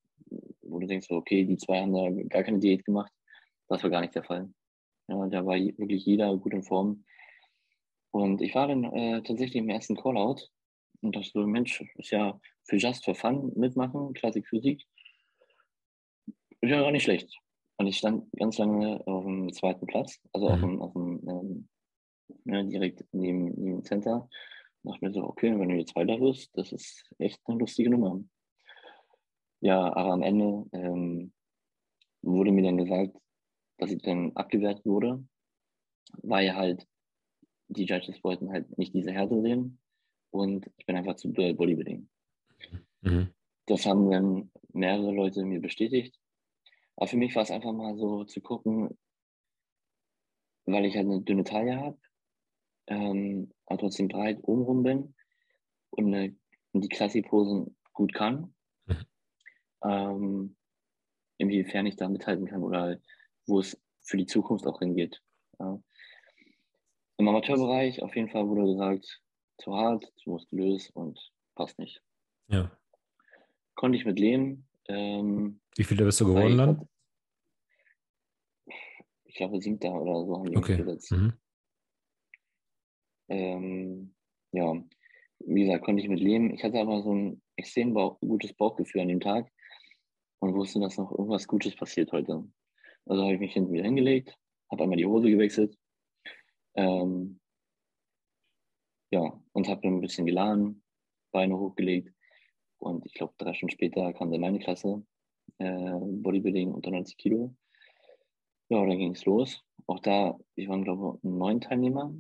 wo 0.71 0.79
du 0.79 0.87
denkst, 0.87 1.11
okay, 1.11 1.45
die 1.45 1.57
zwei 1.57 1.81
haben 1.81 1.93
da 1.93 2.11
gar 2.29 2.43
keine 2.43 2.59
Diät 2.59 2.85
gemacht. 2.85 3.13
Das 3.69 3.83
war 3.83 3.91
gar 3.91 4.01
nicht 4.01 4.15
der 4.15 4.25
Fall. 4.25 4.53
Ja, 5.09 5.27
da 5.27 5.47
war 5.47 5.57
wirklich 5.57 6.05
jeder 6.05 6.37
gut 6.37 6.53
in 6.53 6.63
Form. 6.63 7.05
Und 8.11 8.41
ich 8.43 8.55
war 8.55 8.69
dann 8.69 8.85
äh, 8.85 9.23
tatsächlich 9.23 9.57
im 9.57 9.71
ersten 9.71 9.97
Callout 9.97 10.43
und 11.01 11.17
dachte 11.17 11.31
so, 11.33 11.47
Mensch, 11.47 11.83
ist 11.97 12.11
ja 12.11 12.39
für 12.65 12.77
Just 12.77 13.05
for 13.05 13.15
Fun 13.15 13.53
mitmachen, 13.57 14.13
Klassik 14.15 14.47
Physik. 14.47 14.85
Ist 16.61 16.71
ja 16.71 16.81
gar 16.81 16.91
nicht 16.91 17.05
schlecht. 17.05 17.35
Und 17.77 17.87
ich 17.87 17.99
stand 17.99 18.31
ganz 18.33 18.59
lange 18.59 19.07
auf 19.07 19.25
dem 19.25 19.53
zweiten 19.53 19.87
Platz, 19.87 20.21
also 20.33 20.49
mhm. 20.49 20.53
auf 20.53 20.61
dem, 20.61 20.83
auf 20.83 20.93
dem 20.93 21.29
ähm, 21.29 21.69
ja, 22.45 22.63
direkt 22.63 23.05
neben, 23.13 23.45
neben 23.45 23.77
dem 23.77 23.85
Center. 23.85 24.29
Und 24.83 24.93
dachte 24.93 25.05
mir 25.05 25.13
so, 25.13 25.25
okay, 25.25 25.59
wenn 25.59 25.69
du 25.69 25.77
jetzt 25.77 25.95
weiter 25.95 26.21
wirst, 26.21 26.57
das 26.57 26.73
ist 26.73 27.09
echt 27.19 27.41
eine 27.45 27.59
lustige 27.59 27.91
Nummer. 27.91 28.21
Ja, 29.61 29.95
aber 29.95 30.13
am 30.13 30.23
Ende 30.23 30.67
ähm, 30.73 31.33
wurde 32.23 32.53
mir 32.53 32.63
dann 32.63 32.79
gesagt, 32.79 33.17
dass 33.79 33.91
ich 33.91 34.03
dann 34.03 34.33
abgewertet 34.37 34.85
wurde, 34.85 35.25
weil 36.23 36.55
halt 36.55 36.87
die 37.69 37.85
Judges 37.85 38.23
wollten 38.23 38.51
halt 38.51 38.77
nicht 38.79 38.95
diese 38.95 39.13
Härte 39.13 39.41
sehen 39.41 39.79
und 40.31 40.71
ich 40.77 40.87
bin 40.87 40.97
einfach 40.97 41.17
zu 41.17 41.33
Bodybuilding. 41.33 42.09
Mhm. 43.03 43.33
Das 43.67 43.87
haben 43.87 44.11
dann 44.11 44.51
mehrere 44.73 45.13
Leute 45.13 45.45
mir 45.45 45.61
bestätigt. 45.61 46.19
Aber 46.97 47.07
für 47.07 47.17
mich 47.17 47.35
war 47.35 47.43
es 47.43 47.51
einfach 47.51 47.73
mal 47.73 47.97
so 47.97 48.25
zu 48.25 48.41
gucken, 48.41 48.99
weil 50.65 50.85
ich 50.85 50.97
halt 50.97 51.07
eine 51.07 51.23
dünne 51.23 51.45
Taille 51.45 51.77
habe, 51.77 51.99
ähm, 52.89 53.53
aber 53.67 53.79
trotzdem 53.79 54.09
breit 54.09 54.39
obenrum 54.43 54.83
bin 54.83 55.15
und, 55.91 56.15
eine, 56.15 56.37
und 56.73 56.83
die 56.83 56.89
Klassikposen 56.89 57.77
gut 57.93 58.13
kann, 58.13 58.55
mhm. 58.87 59.07
ähm, 59.85 60.57
inwiefern 61.39 61.87
ich 61.87 61.97
da 61.97 62.09
mithalten 62.09 62.47
kann 62.47 62.63
oder 62.63 62.99
wo 63.49 63.61
es 63.61 63.81
für 64.03 64.17
die 64.17 64.27
Zukunft 64.27 64.67
auch 64.67 64.79
hingeht. 64.79 65.21
Ja. 65.59 65.83
Im 67.17 67.29
Amateurbereich 67.29 68.03
auf 68.03 68.15
jeden 68.15 68.29
Fall 68.29 68.47
wurde 68.47 68.67
gesagt, 68.67 69.21
zu 69.59 69.75
hart, 69.75 70.05
zu 70.17 70.31
muskulös 70.31 70.91
und 70.91 71.19
passt 71.55 71.79
nicht. 71.79 72.03
Ja. 72.49 72.71
Konnte 73.75 73.99
ich 73.99 74.05
mit 74.05 74.19
leben. 74.19 74.69
Ähm, 74.87 75.61
Wie 75.77 75.85
viele 75.85 76.05
bist 76.05 76.21
du 76.21 76.27
geworden 76.27 76.59
dann? 76.59 76.89
Ich 79.25 79.35
glaube, 79.35 79.61
siebter 79.61 79.93
oder 79.93 80.25
so 80.25 80.39
haben 80.39 80.51
die 80.51 80.57
okay. 80.57 80.77
gesetzt. 80.77 81.13
Mhm. 81.13 81.33
Ähm, 83.29 84.15
ja, 84.53 84.83
wie 85.41 85.65
gesagt, 85.65 85.85
konnte 85.85 86.03
ich 86.03 86.09
mit 86.09 86.21
leben. 86.21 86.55
Ich 86.55 86.65
hatte 86.65 86.81
aber 86.81 87.03
so 87.03 87.15
ein 87.15 87.43
extrem 87.57 87.95
Bauch, 87.95 88.19
gutes 88.21 88.55
Bauchgefühl 88.55 89.03
an 89.03 89.09
dem 89.09 89.21
Tag 89.21 89.51
und 90.41 90.55
wusste, 90.55 90.81
dass 90.81 90.97
noch 90.97 91.11
irgendwas 91.11 91.47
Gutes 91.47 91.77
passiert 91.77 92.13
heute. 92.13 92.49
Also 93.09 93.23
habe 93.23 93.35
ich 93.35 93.41
mich 93.41 93.55
hinten 93.55 93.73
wieder 93.73 93.85
hingelegt, 93.85 94.37
habe 94.71 94.83
einmal 94.83 94.99
die 94.99 95.07
Hose 95.07 95.31
gewechselt. 95.31 95.77
Ähm, 96.75 97.41
ja, 99.11 99.41
und 99.53 99.69
habe 99.69 99.81
dann 99.81 99.95
ein 99.95 100.01
bisschen 100.01 100.27
geladen, 100.27 100.83
Beine 101.33 101.59
hochgelegt. 101.59 102.13
Und 102.79 103.07
ich 103.07 103.15
glaube, 103.15 103.33
drei 103.39 103.55
Stunden 103.55 103.73
später 103.73 104.13
kam 104.13 104.31
dann 104.31 104.43
meine 104.43 104.59
Klasse, 104.59 105.05
äh, 105.59 105.99
Bodybuilding 105.99 106.73
unter 106.73 106.91
90 106.91 107.17
Kilo. 107.17 107.55
Ja, 108.69 108.85
dann 108.85 108.99
ging 108.99 109.13
es 109.13 109.25
los. 109.25 109.65
Auch 109.87 110.01
da, 110.01 110.39
wir 110.55 110.69
waren, 110.69 110.85
glaube 110.85 111.17
ich, 111.17 111.25
neun 111.25 111.63
Teilnehmer. 111.63 112.15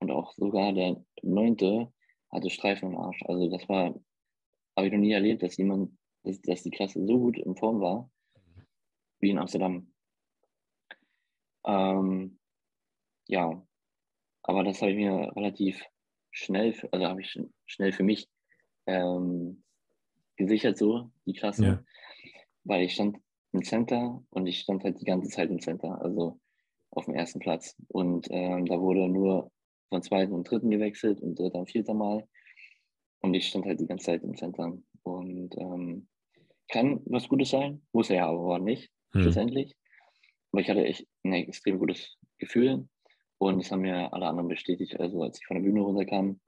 Und 0.00 0.10
auch 0.10 0.32
sogar 0.32 0.72
der 0.72 1.04
neunte 1.22 1.92
hatte 2.30 2.48
Streifen 2.48 2.92
im 2.92 2.98
Arsch. 2.98 3.22
Also 3.26 3.48
das 3.50 3.68
war, 3.68 3.94
habe 4.76 4.86
ich 4.86 4.92
noch 4.92 4.98
nie 4.98 5.12
erlebt, 5.12 5.42
dass 5.42 5.58
jemand, 5.58 5.96
dass, 6.24 6.40
dass 6.40 6.62
die 6.62 6.70
Klasse 6.70 7.04
so 7.06 7.18
gut 7.18 7.38
in 7.38 7.54
Form 7.54 7.80
war, 7.80 8.10
wie 9.20 9.30
in 9.30 9.38
Amsterdam. 9.38 9.91
Ähm, 11.64 12.38
ja, 13.26 13.62
aber 14.42 14.64
das 14.64 14.80
habe 14.80 14.92
ich 14.92 14.96
mir 14.96 15.32
relativ 15.36 15.82
schnell, 16.30 16.74
also 16.90 17.06
habe 17.06 17.20
ich 17.20 17.38
schnell 17.66 17.92
für 17.92 18.02
mich 18.02 18.28
ähm, 18.86 19.62
gesichert, 20.36 20.76
so 20.76 21.10
die 21.26 21.34
Klasse, 21.34 21.64
ja. 21.64 21.84
weil 22.64 22.82
ich 22.82 22.94
stand 22.94 23.18
im 23.52 23.62
Center 23.62 24.22
und 24.30 24.46
ich 24.46 24.60
stand 24.60 24.82
halt 24.82 25.00
die 25.00 25.04
ganze 25.04 25.28
Zeit 25.28 25.50
im 25.50 25.60
Center, 25.60 26.00
also 26.00 26.40
auf 26.90 27.04
dem 27.04 27.14
ersten 27.14 27.38
Platz. 27.38 27.76
Und 27.88 28.26
ähm, 28.30 28.66
da 28.66 28.80
wurde 28.80 29.08
nur 29.08 29.50
von 29.88 30.02
zweiten 30.02 30.32
und 30.32 30.50
dritten 30.50 30.70
gewechselt 30.70 31.20
und 31.20 31.38
dritter 31.38 31.60
und 31.60 31.70
vierter 31.70 31.94
Mal. 31.94 32.26
Und 33.20 33.34
ich 33.34 33.48
stand 33.48 33.66
halt 33.66 33.80
die 33.80 33.86
ganze 33.86 34.06
Zeit 34.06 34.22
im 34.22 34.36
Center. 34.36 34.76
Und 35.02 35.56
ähm, 35.58 36.08
kann 36.68 37.00
was 37.04 37.28
Gutes 37.28 37.50
sein, 37.50 37.82
muss 37.92 38.10
er 38.10 38.16
ja 38.16 38.28
aber 38.28 38.58
nicht, 38.58 38.90
hm. 39.12 39.22
schlussendlich. 39.22 39.76
Aber 40.52 40.60
ich 40.60 40.68
hatte 40.68 40.84
echt 40.84 41.06
ein 41.24 41.32
extrem 41.32 41.78
gutes 41.78 42.16
Gefühl. 42.38 42.88
Und 43.38 43.58
das 43.58 43.72
haben 43.72 43.80
mir 43.80 44.12
alle 44.12 44.26
anderen 44.26 44.48
bestätigt. 44.48 45.00
Also 45.00 45.22
als 45.22 45.40
ich 45.40 45.46
von 45.46 45.56
der 45.56 45.62
Bühne 45.62 45.80
runterkam, 45.80 46.40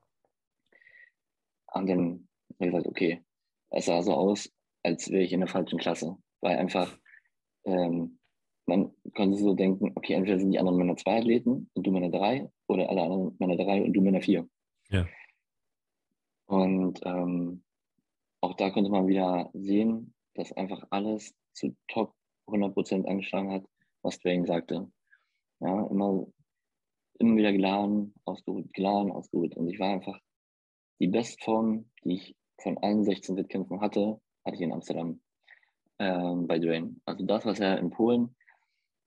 haben 1.72 1.86
dann 1.86 2.28
gesagt, 2.58 2.86
okay, 2.86 3.24
es 3.70 3.86
sah 3.86 4.02
so 4.02 4.12
aus, 4.12 4.48
als 4.84 5.10
wäre 5.10 5.22
ich 5.22 5.32
in 5.32 5.40
der 5.40 5.48
falschen 5.48 5.78
Klasse. 5.78 6.16
Weil 6.40 6.58
einfach, 6.58 6.96
ähm, 7.64 8.20
man 8.66 8.94
konnte 9.14 9.36
so 9.38 9.54
denken, 9.54 9.92
okay, 9.94 10.14
entweder 10.14 10.38
sind 10.38 10.52
die 10.52 10.58
anderen 10.58 10.78
Männer 10.78 10.96
zwei 10.96 11.18
Athleten 11.18 11.70
und 11.74 11.86
du 11.86 11.90
Männer 11.90 12.10
drei 12.10 12.48
oder 12.68 12.88
alle 12.88 13.02
anderen 13.02 13.36
Männer 13.38 13.56
drei 13.56 13.82
und 13.82 13.92
du 13.92 14.00
Männer 14.00 14.20
vier. 14.20 14.48
Ja. 14.90 15.08
Und 16.46 17.00
ähm, 17.04 17.64
auch 18.40 18.54
da 18.54 18.70
konnte 18.70 18.90
man 18.90 19.08
wieder 19.08 19.50
sehen, 19.54 20.14
dass 20.34 20.52
einfach 20.52 20.86
alles 20.90 21.34
zu 21.54 21.74
top 21.88 22.14
100% 22.46 23.06
angeschlagen 23.06 23.50
hat, 23.50 23.64
was 24.04 24.18
Dwayne 24.20 24.46
sagte. 24.46 24.90
Ja, 25.60 25.86
immer 25.86 26.26
immer 27.18 27.36
wieder 27.36 27.52
geladen, 27.52 28.14
ausgeruht, 28.24 28.72
geladen, 28.72 29.12
ausgeruht. 29.12 29.56
Und 29.56 29.68
ich 29.68 29.78
war 29.78 29.92
einfach 29.92 30.18
die 31.00 31.08
Bestform, 31.08 31.90
die 32.04 32.14
ich 32.14 32.36
von 32.60 32.78
allen 32.78 33.04
16 33.04 33.36
Wettkämpfen 33.36 33.80
hatte, 33.80 34.20
hatte 34.44 34.56
ich 34.56 34.60
in 34.60 34.72
Amsterdam 34.72 35.20
ähm, 35.98 36.46
bei 36.46 36.58
Dwayne. 36.58 36.96
Also 37.04 37.24
das, 37.24 37.44
was 37.44 37.60
er 37.60 37.78
in 37.78 37.90
Polen, 37.90 38.36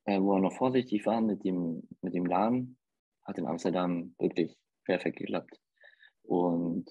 äh, 0.05 0.19
wo 0.19 0.33
er 0.33 0.41
noch 0.41 0.53
vorsichtig 0.53 1.05
war 1.05 1.21
mit 1.21 1.43
dem, 1.43 1.87
mit 2.01 2.13
dem 2.13 2.25
Laden, 2.25 2.77
hat 3.23 3.37
in 3.37 3.47
Amsterdam 3.47 4.15
wirklich 4.19 4.57
perfekt 4.85 5.17
geklappt. 5.17 5.59
Und 6.23 6.89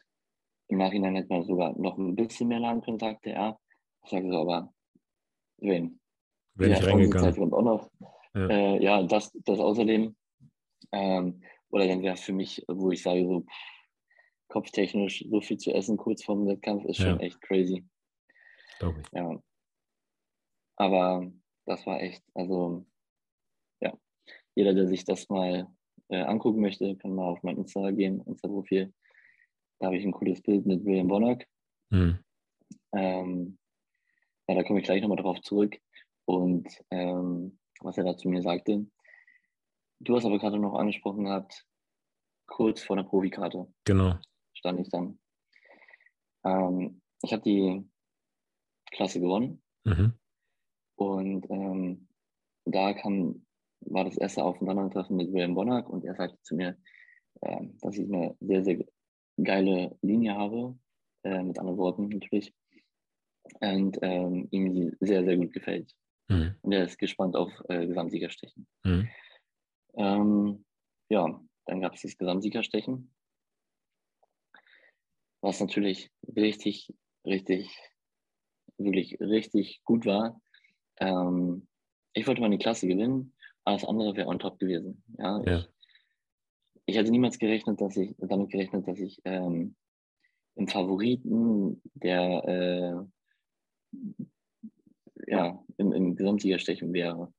im 0.69 0.79
Nachhinein 0.79 1.15
hätte 1.15 1.29
man 1.29 1.45
sogar 1.45 1.79
noch 1.79 1.99
ein 1.99 2.15
bisschen 2.15 2.49
mehr 2.49 2.61
laden 2.61 2.83
können, 2.83 2.99
sagte 2.99 3.31
er. 3.31 3.59
Ich 4.05 4.11
sage 4.11 4.31
so, 4.31 4.41
aber 4.41 4.73
Dwayne. 5.61 5.99
Wenn 6.57 6.73
ich 6.73 6.85
reingegangen. 6.85 7.35
Kommt 7.35 7.53
auch 7.53 7.63
noch. 7.63 7.91
Ja, 8.35 8.49
äh, 8.49 8.83
ja 8.83 9.03
das, 9.03 9.33
das 9.45 9.59
außerdem 9.59 10.15
ähm, 10.93 11.43
oder 11.71 11.87
dann 11.87 12.03
wäre 12.03 12.17
für 12.17 12.33
mich, 12.33 12.65
wo 12.69 12.91
ich 12.91 13.03
sage, 13.03 13.27
so 13.27 13.45
kopftechnisch 14.49 15.25
so 15.29 15.41
viel 15.41 15.59
zu 15.59 15.73
essen 15.73 15.97
kurz 15.97 16.25
vor 16.25 16.37
dem 16.37 16.47
Wettkampf 16.47 16.85
ist 16.85 16.99
schon 16.99 17.19
ja. 17.19 17.27
echt 17.27 17.41
crazy. 17.43 17.85
Glaube 18.79 19.01
ich. 19.01 19.07
Ja. 19.13 19.43
Aber 20.77 21.31
das 21.65 21.87
war 21.87 22.01
echt, 22.01 22.23
also 22.35 22.87
ja, 23.81 23.93
jeder, 24.55 24.75
der 24.75 24.87
sich 24.87 25.05
das 25.05 25.29
mal 25.29 25.67
äh, 26.09 26.23
angucken 26.23 26.61
möchte, 26.61 26.97
kann 26.97 27.15
mal 27.15 27.29
auf 27.29 27.43
mein 27.43 27.57
Insta 27.57 27.91
gehen, 27.91 28.21
Insta-Profil. 28.27 28.93
Da 29.79 29.87
habe 29.87 29.97
ich 29.97 30.05
ein 30.05 30.13
cooles 30.13 30.41
Bild 30.43 30.65
mit 30.67 30.85
William 30.85 31.09
Bonnack. 31.09 31.47
Mhm. 31.91 32.19
Ähm, 32.93 33.59
ja, 34.49 34.55
da 34.55 34.63
komme 34.63 34.79
ich 34.79 34.85
gleich 34.85 35.03
nochmal 35.03 35.19
drauf 35.19 35.41
zurück. 35.41 35.77
Und 36.27 36.69
ähm, 36.91 37.59
was 37.81 37.99
er 37.99 38.05
da 38.05 38.17
zu 38.17 38.29
mir 38.29 38.43
sagte, 38.43 38.87
Du 40.01 40.15
hast 40.15 40.25
aber 40.25 40.39
gerade 40.39 40.59
noch 40.59 40.75
angesprochen 40.75 41.25
gehabt, 41.25 41.67
kurz 42.47 42.83
vor 42.83 42.97
der 42.97 43.05
Profikarte. 43.05 43.67
Genau. 43.85 44.19
Stand 44.53 44.81
ich 44.81 44.91
dann. 44.91 45.19
Ähm, 46.45 47.01
ich 47.23 47.33
habe 47.33 47.43
die 47.43 47.89
Klasse 48.93 49.21
gewonnen. 49.21 49.63
Mhm. 49.85 50.13
Und 50.97 51.51
ähm, 51.51 52.09
da 52.67 52.93
kam, 52.93 53.47
war 53.81 54.05
das 54.05 54.17
erste 54.19 54.45
Aufeinandertreffen 54.45 55.17
mit 55.17 55.33
William 55.33 55.55
Bonnack 55.55 55.89
und 55.89 56.05
er 56.05 56.15
sagte 56.15 56.41
zu 56.43 56.55
mir, 56.57 56.77
äh, 57.41 57.67
dass 57.81 57.97
ich 57.97 58.07
eine 58.13 58.37
sehr, 58.41 58.65
sehr 58.65 58.85
geile 59.43 59.97
Linie 60.03 60.35
habe, 60.35 60.79
äh, 61.23 61.43
mit 61.43 61.59
anderen 61.59 61.79
Worten 61.79 62.09
natürlich, 62.09 62.55
und 63.61 63.99
ähm, 64.03 64.49
ihm 64.51 64.73
die 64.73 64.93
sehr, 65.01 65.25
sehr 65.25 65.37
gut 65.37 65.53
gefällt. 65.53 65.95
Mhm. 66.29 66.57
Und 66.63 66.73
er 66.73 66.85
ist 66.85 66.99
gespannt 66.99 67.37
auf 67.37 67.53
äh, 67.69 67.87
Gesamtsiegerstechen. 67.87 68.67
Mhm. 68.85 69.09
Ähm, 69.95 70.65
ja, 71.09 71.41
dann 71.67 71.81
gab 71.81 71.95
es 71.95 72.03
das 72.03 72.19
Gesamtsiegerstechen, 72.19 73.15
was 75.41 75.61
natürlich 75.61 76.11
richtig, 76.37 76.95
richtig, 77.25 77.77
wirklich 78.79 79.19
richtig 79.21 79.83
gut 79.85 80.07
war. 80.07 80.41
Ähm, 80.99 81.69
ich 82.13 82.27
wollte 82.27 82.41
mal 82.41 82.51
die 82.51 82.59
Klasse 82.59 82.87
gewinnen, 82.87 83.35
alles 83.65 83.85
andere 83.85 84.17
wäre 84.17 84.29
on 84.29 84.39
top 84.39 84.59
gewesen. 84.59 85.03
Ja, 85.19 85.43
ja. 85.45 85.59
Ich, 85.59 85.69
ich 86.87 86.99
hatte 86.99 87.11
niemals 87.11 87.39
gerechnet, 87.39 87.81
dass 87.81 87.97
ich 87.97 88.15
damit 88.19 88.51
gerechnet, 88.51 88.87
dass 88.87 88.99
ich 88.99 89.21
ähm, 89.25 89.77
im 90.57 90.69
Favoriten 90.69 91.83
der 91.95 93.07
äh, 93.93 94.27
ja, 95.27 95.63
im, 95.79 95.93
im 95.93 96.17
Gesamtsiegerstechen 96.17 96.93
wäre. 96.93 97.33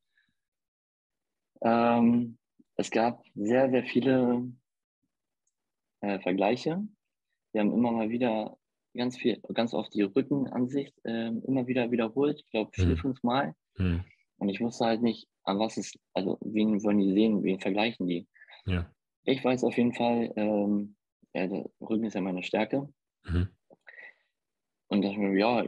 Ähm, 1.61 2.37
es 2.75 2.91
gab 2.91 3.23
sehr, 3.35 3.69
sehr 3.69 3.83
viele 3.83 4.51
äh, 6.01 6.19
Vergleiche. 6.19 6.87
Wir 7.51 7.61
haben 7.61 7.73
immer 7.73 7.91
mal 7.91 8.09
wieder 8.09 8.57
ganz 8.95 9.17
viel, 9.17 9.39
ganz 9.53 9.73
oft 9.73 9.93
die 9.93 10.03
Rückenansicht 10.03 10.93
äh, 11.03 11.27
immer 11.27 11.67
wieder 11.67 11.91
wiederholt. 11.91 12.41
Ich 12.45 12.51
glaube, 12.51 12.71
vier, 12.73 12.89
hm. 12.89 12.97
fünf 12.97 13.23
Mal. 13.23 13.55
Hm. 13.77 14.03
Und 14.37 14.49
ich 14.49 14.59
wusste 14.59 14.85
halt 14.85 15.01
nicht, 15.01 15.27
an 15.43 15.59
was 15.59 15.77
ist, 15.77 15.97
also 16.13 16.37
wen 16.41 16.83
wollen 16.83 16.99
die 16.99 17.13
sehen, 17.13 17.43
wen 17.43 17.59
vergleichen 17.59 18.07
die. 18.07 18.27
Ja. 18.65 18.91
Ich 19.23 19.43
weiß 19.43 19.63
auf 19.63 19.77
jeden 19.77 19.93
Fall, 19.93 20.31
ähm, 20.35 20.95
ja, 21.33 21.47
der 21.47 21.65
Rücken 21.81 22.05
ist 22.05 22.13
ja 22.13 22.21
meine 22.21 22.43
Stärke. 22.43 22.87
Mhm. 23.23 23.49
Und 24.87 25.03
dachte 25.03 25.19
mir, 25.19 25.37
ja, 25.37 25.65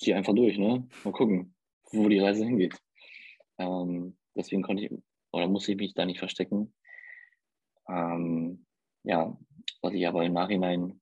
zieh 0.00 0.14
einfach 0.14 0.34
durch, 0.34 0.58
ne? 0.58 0.88
Mal 1.04 1.12
gucken, 1.12 1.54
wo 1.92 2.08
die 2.08 2.18
Reise 2.18 2.44
hingeht. 2.44 2.76
Ähm, 3.58 4.16
deswegen 4.34 4.62
konnte 4.62 4.84
ich, 4.84 4.92
oder 5.32 5.46
musste 5.48 5.72
ich 5.72 5.78
mich 5.78 5.94
da 5.94 6.06
nicht 6.06 6.18
verstecken. 6.18 6.74
Ähm, 7.88 8.66
ja, 9.02 9.38
was 9.82 9.94
ich 9.94 10.06
aber 10.06 10.24
im 10.24 10.32
Nachhinein 10.32 11.00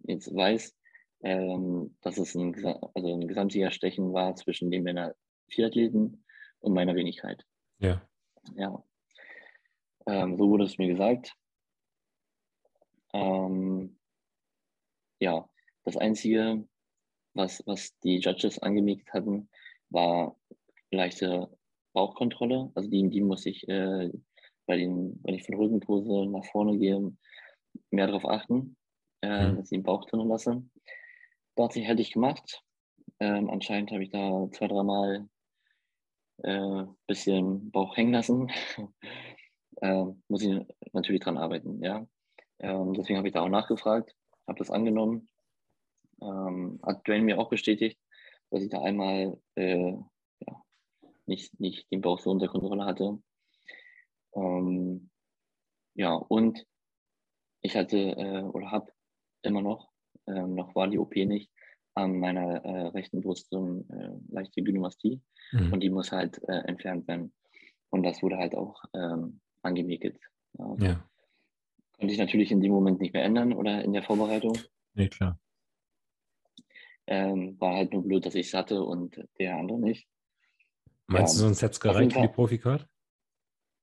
jetzt 0.00 0.34
weiß, 0.34 0.76
ähm, 1.22 1.96
dass 2.00 2.18
es 2.18 2.34
ein, 2.34 2.54
also 2.94 3.14
ein 3.14 3.28
Gesamtsiegerstechen 3.28 4.12
war 4.12 4.34
zwischen 4.36 4.70
den 4.70 4.82
Männer 4.82 5.14
Vierathleten 5.48 6.24
und 6.60 6.74
meiner 6.74 6.94
Wenigkeit. 6.94 7.44
Ja. 7.78 8.06
Ja. 8.54 8.84
Ähm, 10.06 10.36
so 10.36 10.48
wurde 10.48 10.64
es 10.64 10.78
mir 10.78 10.88
gesagt. 10.88 11.34
Ähm, 13.12 13.98
ja, 15.18 15.48
das 15.84 15.96
Einzige, 15.96 16.66
was, 17.34 17.62
was 17.66 17.96
die 18.00 18.18
Judges 18.18 18.58
angemerkt 18.58 19.12
hatten, 19.12 19.48
war 19.90 20.36
leichte 20.90 21.48
Bauchkontrolle. 21.92 22.70
Also 22.74 22.88
die, 22.88 23.08
die 23.08 23.20
muss 23.20 23.46
ich 23.46 23.68
äh, 23.68 24.10
bei 24.66 24.76
den, 24.76 25.20
wenn 25.24 25.34
ich 25.34 25.44
von 25.44 25.56
Rückenpose 25.56 26.26
nach 26.26 26.44
vorne 26.46 26.78
gehe, 26.78 27.12
mehr 27.90 28.06
darauf 28.06 28.24
achten, 28.24 28.76
äh, 29.22 29.48
mhm. 29.48 29.56
dass 29.56 29.70
ich 29.70 29.76
den 29.78 29.82
Bauch 29.82 30.04
drinnen 30.06 30.28
lasse. 30.28 30.62
Das 31.56 31.74
hätte 31.74 32.02
ich 32.02 32.12
gemacht. 32.12 32.62
Ähm, 33.18 33.50
anscheinend 33.50 33.90
habe 33.90 34.02
ich 34.02 34.10
da 34.10 34.48
zwei, 34.52 34.68
dreimal 34.68 35.28
ein 36.42 36.84
äh, 36.84 36.86
bisschen 37.06 37.70
Bauch 37.70 37.96
hängen 37.96 38.12
lassen. 38.12 38.50
äh, 39.82 40.04
muss 40.28 40.42
ich 40.42 40.64
natürlich 40.92 41.22
dran 41.22 41.36
arbeiten, 41.36 41.82
ja. 41.82 42.06
Ähm, 42.60 42.94
deswegen 42.94 43.18
habe 43.18 43.28
ich 43.28 43.34
da 43.34 43.42
auch 43.42 43.48
nachgefragt, 43.48 44.14
habe 44.46 44.58
das 44.58 44.70
angenommen. 44.70 45.28
Ähm, 46.22 46.80
hat 46.82 47.06
Dwayne 47.06 47.24
mir 47.24 47.38
auch 47.38 47.50
bestätigt, 47.50 47.98
dass 48.50 48.62
ich 48.62 48.70
da 48.70 48.82
einmal 48.82 49.38
äh, 49.54 49.92
ja, 49.92 50.62
nicht, 51.26 51.58
nicht 51.60 51.90
den 51.90 52.00
Bauch 52.00 52.18
so 52.18 52.30
unter 52.30 52.48
Kontrolle 52.48 52.84
hatte. 52.84 53.18
Ähm, 54.34 55.10
ja, 55.94 56.14
und 56.14 56.64
ich 57.62 57.76
hatte 57.76 57.98
äh, 57.98 58.42
oder 58.42 58.70
habe 58.70 58.92
immer 59.42 59.62
noch, 59.62 59.90
äh, 60.26 60.46
noch 60.46 60.74
war 60.74 60.88
die 60.88 60.98
OP 60.98 61.14
nicht, 61.16 61.50
an 61.94 62.18
meiner 62.18 62.64
äh, 62.64 62.86
rechten 62.88 63.20
Brust 63.20 63.48
so 63.50 63.58
eine 63.58 63.84
äh, 63.90 64.32
leichte 64.32 64.62
Gynomastie 64.62 65.20
mhm. 65.52 65.72
und 65.72 65.80
die 65.80 65.90
muss 65.90 66.12
halt 66.12 66.40
äh, 66.48 66.62
entfernt 66.66 67.08
werden. 67.08 67.32
Und 67.90 68.04
das 68.04 68.22
wurde 68.22 68.38
halt 68.38 68.54
auch 68.54 68.84
ähm, 68.94 69.40
angemäkelt. 69.62 70.18
Ja. 70.58 70.76
ja. 70.78 71.10
Konnte 71.98 72.14
ich 72.14 72.18
natürlich 72.18 72.50
in 72.50 72.60
dem 72.60 72.72
Moment 72.72 73.00
nicht 73.00 73.12
mehr 73.12 73.24
ändern 73.24 73.52
oder 73.52 73.84
in 73.84 73.92
der 73.92 74.02
Vorbereitung. 74.02 74.56
Nee, 74.94 75.08
klar. 75.08 75.38
Ähm, 77.06 77.58
war 77.60 77.76
halt 77.76 77.92
nur 77.92 78.02
blöd, 78.02 78.24
dass 78.24 78.34
ich 78.34 78.48
es 78.48 78.54
hatte 78.54 78.82
und 78.82 79.20
der 79.38 79.56
andere 79.56 79.78
nicht. 79.80 80.06
Meinst 81.06 81.34
ja, 81.34 81.40
du, 81.40 81.46
sonst 81.46 81.62
hätte 81.62 81.72
es 81.72 81.80
gereicht 81.80 82.12
für 82.12 82.20
die 82.20 82.28
Profikarte? 82.28 82.86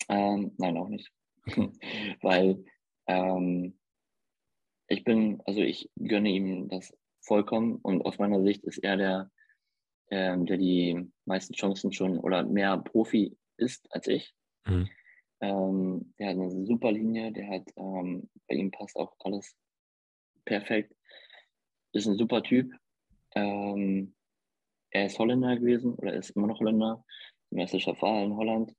Ähm, 0.08 0.54
nein, 0.58 0.78
auch 0.78 0.88
nicht. 0.88 1.12
Okay. 1.46 1.72
Weil 2.22 2.64
ähm, 3.08 3.78
ich 4.88 5.04
bin, 5.04 5.42
also 5.46 5.60
ich 5.60 5.90
gönne 5.98 6.30
ihm 6.30 6.70
das 6.70 6.94
vollkommen 7.22 7.76
und 7.76 8.02
aus 8.04 8.18
meiner 8.18 8.42
Sicht 8.42 8.64
ist 8.64 8.78
er 8.78 8.98
der, 8.98 9.32
ähm, 10.10 10.46
der 10.46 10.58
die 10.58 11.12
meisten 11.26 11.54
Chancen 11.54 11.92
schon 11.92 12.18
oder 12.20 12.44
mehr 12.44 12.78
Profi 12.78 13.38
ist 13.58 13.92
als 13.92 14.08
ich. 14.08 14.34
Mhm. 14.66 14.90
Ähm, 15.42 16.14
der 16.18 16.30
hat 16.30 16.36
eine 16.36 16.66
super 16.66 16.92
Linie, 16.92 17.32
der 17.32 17.50
hat, 17.50 17.68
ähm, 17.76 18.30
bei 18.48 18.56
ihm 18.56 18.72
passt 18.72 18.96
auch 18.96 19.16
alles 19.20 19.56
perfekt. 20.46 20.96
Ist 21.92 22.08
ein 22.08 22.18
super 22.18 22.42
Typ. 22.42 22.72
Ähm, 23.38 24.16
er 24.92 25.06
ist 25.06 25.20
Holländer 25.20 25.58
gewesen 25.58 25.94
oder 25.96 26.14
ist 26.14 26.32
immer 26.32 26.48
noch 26.48 26.60
Holländer. 26.60 27.04
Meisterschaft 27.50 28.02
war 28.02 28.24
in 28.24 28.36
Holland 28.36 28.74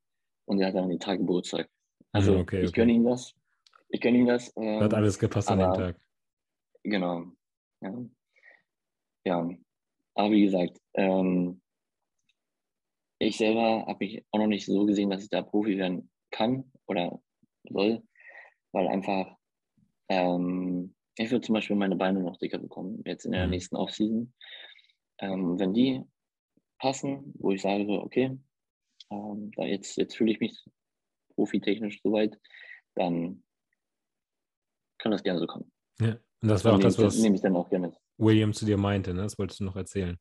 und 0.47 0.61
er 0.61 0.69
hat 0.69 0.75
dann 0.75 0.89
den 0.89 1.01
Tag 1.01 1.19
Geburtstag. 1.19 1.69
Also 2.13 2.39
okay, 2.39 2.59
okay. 2.59 2.65
ich 2.65 2.73
gönne 2.73 2.93
ihm 2.93 3.05
das. 3.05 3.35
Ich 3.89 4.01
gönne 4.01 4.19
ihm 4.19 4.27
das. 4.27 4.53
Ähm, 4.57 4.81
hat 4.81 4.95
alles 4.95 5.19
gepasst 5.19 5.51
aber, 5.51 5.69
an 5.69 5.73
dem 5.73 5.87
Tag. 5.87 6.01
Genau. 6.83 7.25
Ja. 7.81 8.05
ja. 9.25 9.51
Aber 10.15 10.31
wie 10.31 10.43
gesagt, 10.43 10.79
ähm, 10.95 11.61
ich 13.19 13.37
selber 13.37 13.87
habe 13.87 14.05
mich 14.05 14.25
auch 14.31 14.39
noch 14.39 14.47
nicht 14.47 14.67
so 14.67 14.85
gesehen, 14.87 15.11
dass 15.11 15.23
ich 15.23 15.31
da 15.31 15.43
Profi 15.43 15.79
werden 15.79 16.11
kann 16.31 16.71
oder 16.87 17.21
soll, 17.65 18.03
weil 18.73 18.89
einfach 18.89 19.37
ähm, 20.09 20.95
ich 21.19 21.31
würde 21.31 21.45
zum 21.45 21.55
Beispiel 21.55 21.77
meine 21.77 21.97
Beine 21.97 22.21
noch 22.21 22.37
dicker 22.37 22.59
bekommen, 22.59 23.03
jetzt 23.05 23.25
in 23.25 23.33
der 23.33 23.45
mhm. 23.45 23.51
nächsten 23.51 23.77
Offseason. 23.77 24.33
Ähm, 25.19 25.59
wenn 25.59 25.75
die 25.75 26.03
passen, 26.79 27.35
wo 27.39 27.51
ich 27.51 27.61
sage, 27.61 27.87
so, 27.87 28.01
okay, 28.01 28.39
ähm, 29.11 29.51
da 29.57 29.65
jetzt, 29.65 29.97
jetzt 29.97 30.17
fühle 30.17 30.31
ich 30.31 30.41
mich 30.41 30.65
profitechnisch 31.35 32.01
soweit, 32.03 32.39
dann 32.95 33.43
kann 34.99 35.13
das 35.13 35.23
gerne 35.23 35.41
so 35.41 35.47
kommen. 35.47 35.71
Ja, 36.01 36.19
und 36.41 36.49
das 36.49 36.65
war 36.65 36.75
auch 36.75 36.81
das, 36.81 36.99
was 36.99 37.19
nehme 37.19 37.35
ich 37.35 37.43
dann 37.43 37.57
auch 37.57 37.69
gerne. 37.69 37.93
William 38.17 38.53
zu 38.53 38.65
dir 38.65 38.77
meinte, 38.77 39.13
ne? 39.13 39.23
das 39.23 39.39
wolltest 39.39 39.61
du 39.61 39.65
noch 39.65 39.77
erzählen. 39.77 40.17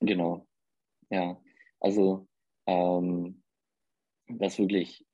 Genau, 0.00 0.46
ja. 1.10 1.40
Also, 1.80 2.28
ähm, 2.66 3.42
das 4.28 4.58
wirklich, 4.58 5.04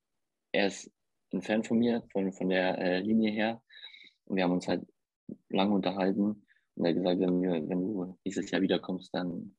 er 0.53 0.67
ist 0.67 0.91
ein 1.33 1.43
Fan 1.43 1.65
von 1.65 1.79
mir, 1.79 2.07
von, 2.13 2.33
von 2.33 2.49
der 2.51 2.79
äh, 2.79 3.01
Linie 3.01 3.31
her. 3.31 3.63
Und 4.29 4.37
wir 4.37 4.45
haben 4.45 4.53
uns 4.53 4.69
halt 4.69 4.87
lange 5.49 5.75
unterhalten. 5.75 6.47
Und 6.75 6.85
er 6.85 6.91
hat 6.91 6.97
gesagt, 6.97 7.21
wenn, 7.21 7.43
wir, 7.43 7.69
wenn 7.69 7.81
du 7.81 8.19
nächstes 8.25 8.51
Jahr 8.51 8.63
wiederkommst, 8.63 9.13
dann 9.15 9.57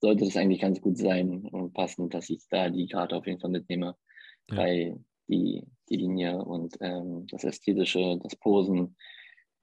sollte 0.00 0.24
das 0.24 0.36
eigentlich 0.36 0.60
ganz 0.60 0.80
gut 0.80 0.96
sein 0.96 1.46
und 1.46 1.72
passen, 1.72 2.08
dass 2.08 2.30
ich 2.30 2.46
da 2.48 2.68
die 2.70 2.86
Karte 2.86 3.16
auf 3.16 3.26
jeden 3.26 3.40
Fall 3.40 3.50
mitnehme. 3.50 3.96
Ja. 4.50 4.56
Weil 4.56 5.04
die, 5.26 5.64
die 5.88 5.96
Linie 5.96 6.38
und 6.38 6.76
ähm, 6.80 7.26
das 7.30 7.44
Ästhetische, 7.44 8.18
das 8.22 8.36
Posen, 8.36 8.96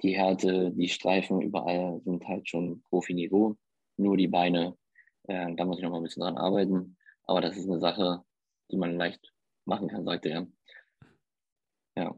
die 0.01 0.15
Härte, 0.15 0.71
die 0.71 0.89
Streifen 0.89 1.41
überall 1.41 2.01
sind 2.03 2.27
halt 2.27 2.49
schon 2.49 2.81
Profi-Niveau. 2.83 3.55
Nur 3.97 4.17
die 4.17 4.27
Beine, 4.27 4.77
äh, 5.23 5.55
da 5.55 5.65
muss 5.65 5.77
ich 5.77 5.83
noch 5.83 5.91
mal 5.91 5.97
ein 5.97 6.03
bisschen 6.03 6.21
dran 6.21 6.37
arbeiten. 6.37 6.97
Aber 7.23 7.41
das 7.41 7.55
ist 7.55 7.69
eine 7.69 7.79
Sache, 7.79 8.23
die 8.71 8.77
man 8.77 8.97
leicht 8.97 9.33
machen 9.65 9.87
kann, 9.87 10.03
sagte 10.03 10.29
er. 10.29 10.47
Ja. 11.97 12.15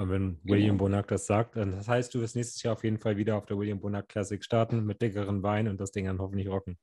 Und 0.00 0.08
wenn 0.08 0.40
William 0.44 0.78
genau. 0.78 0.84
Bonac 0.84 1.08
das 1.08 1.26
sagt, 1.26 1.56
dann 1.56 1.72
das 1.72 1.86
heißt, 1.86 2.14
du 2.14 2.20
wirst 2.20 2.34
nächstes 2.34 2.62
Jahr 2.62 2.72
auf 2.72 2.84
jeden 2.84 2.96
Fall 2.96 3.18
wieder 3.18 3.36
auf 3.36 3.44
der 3.44 3.58
William 3.58 3.80
Bonac 3.80 4.08
Classic 4.08 4.42
starten 4.42 4.86
mit 4.86 5.02
dickeren 5.02 5.42
Beinen 5.42 5.70
und 5.70 5.78
das 5.78 5.92
Ding 5.92 6.06
dann 6.06 6.18
hoffentlich 6.18 6.48
rocken. 6.48 6.78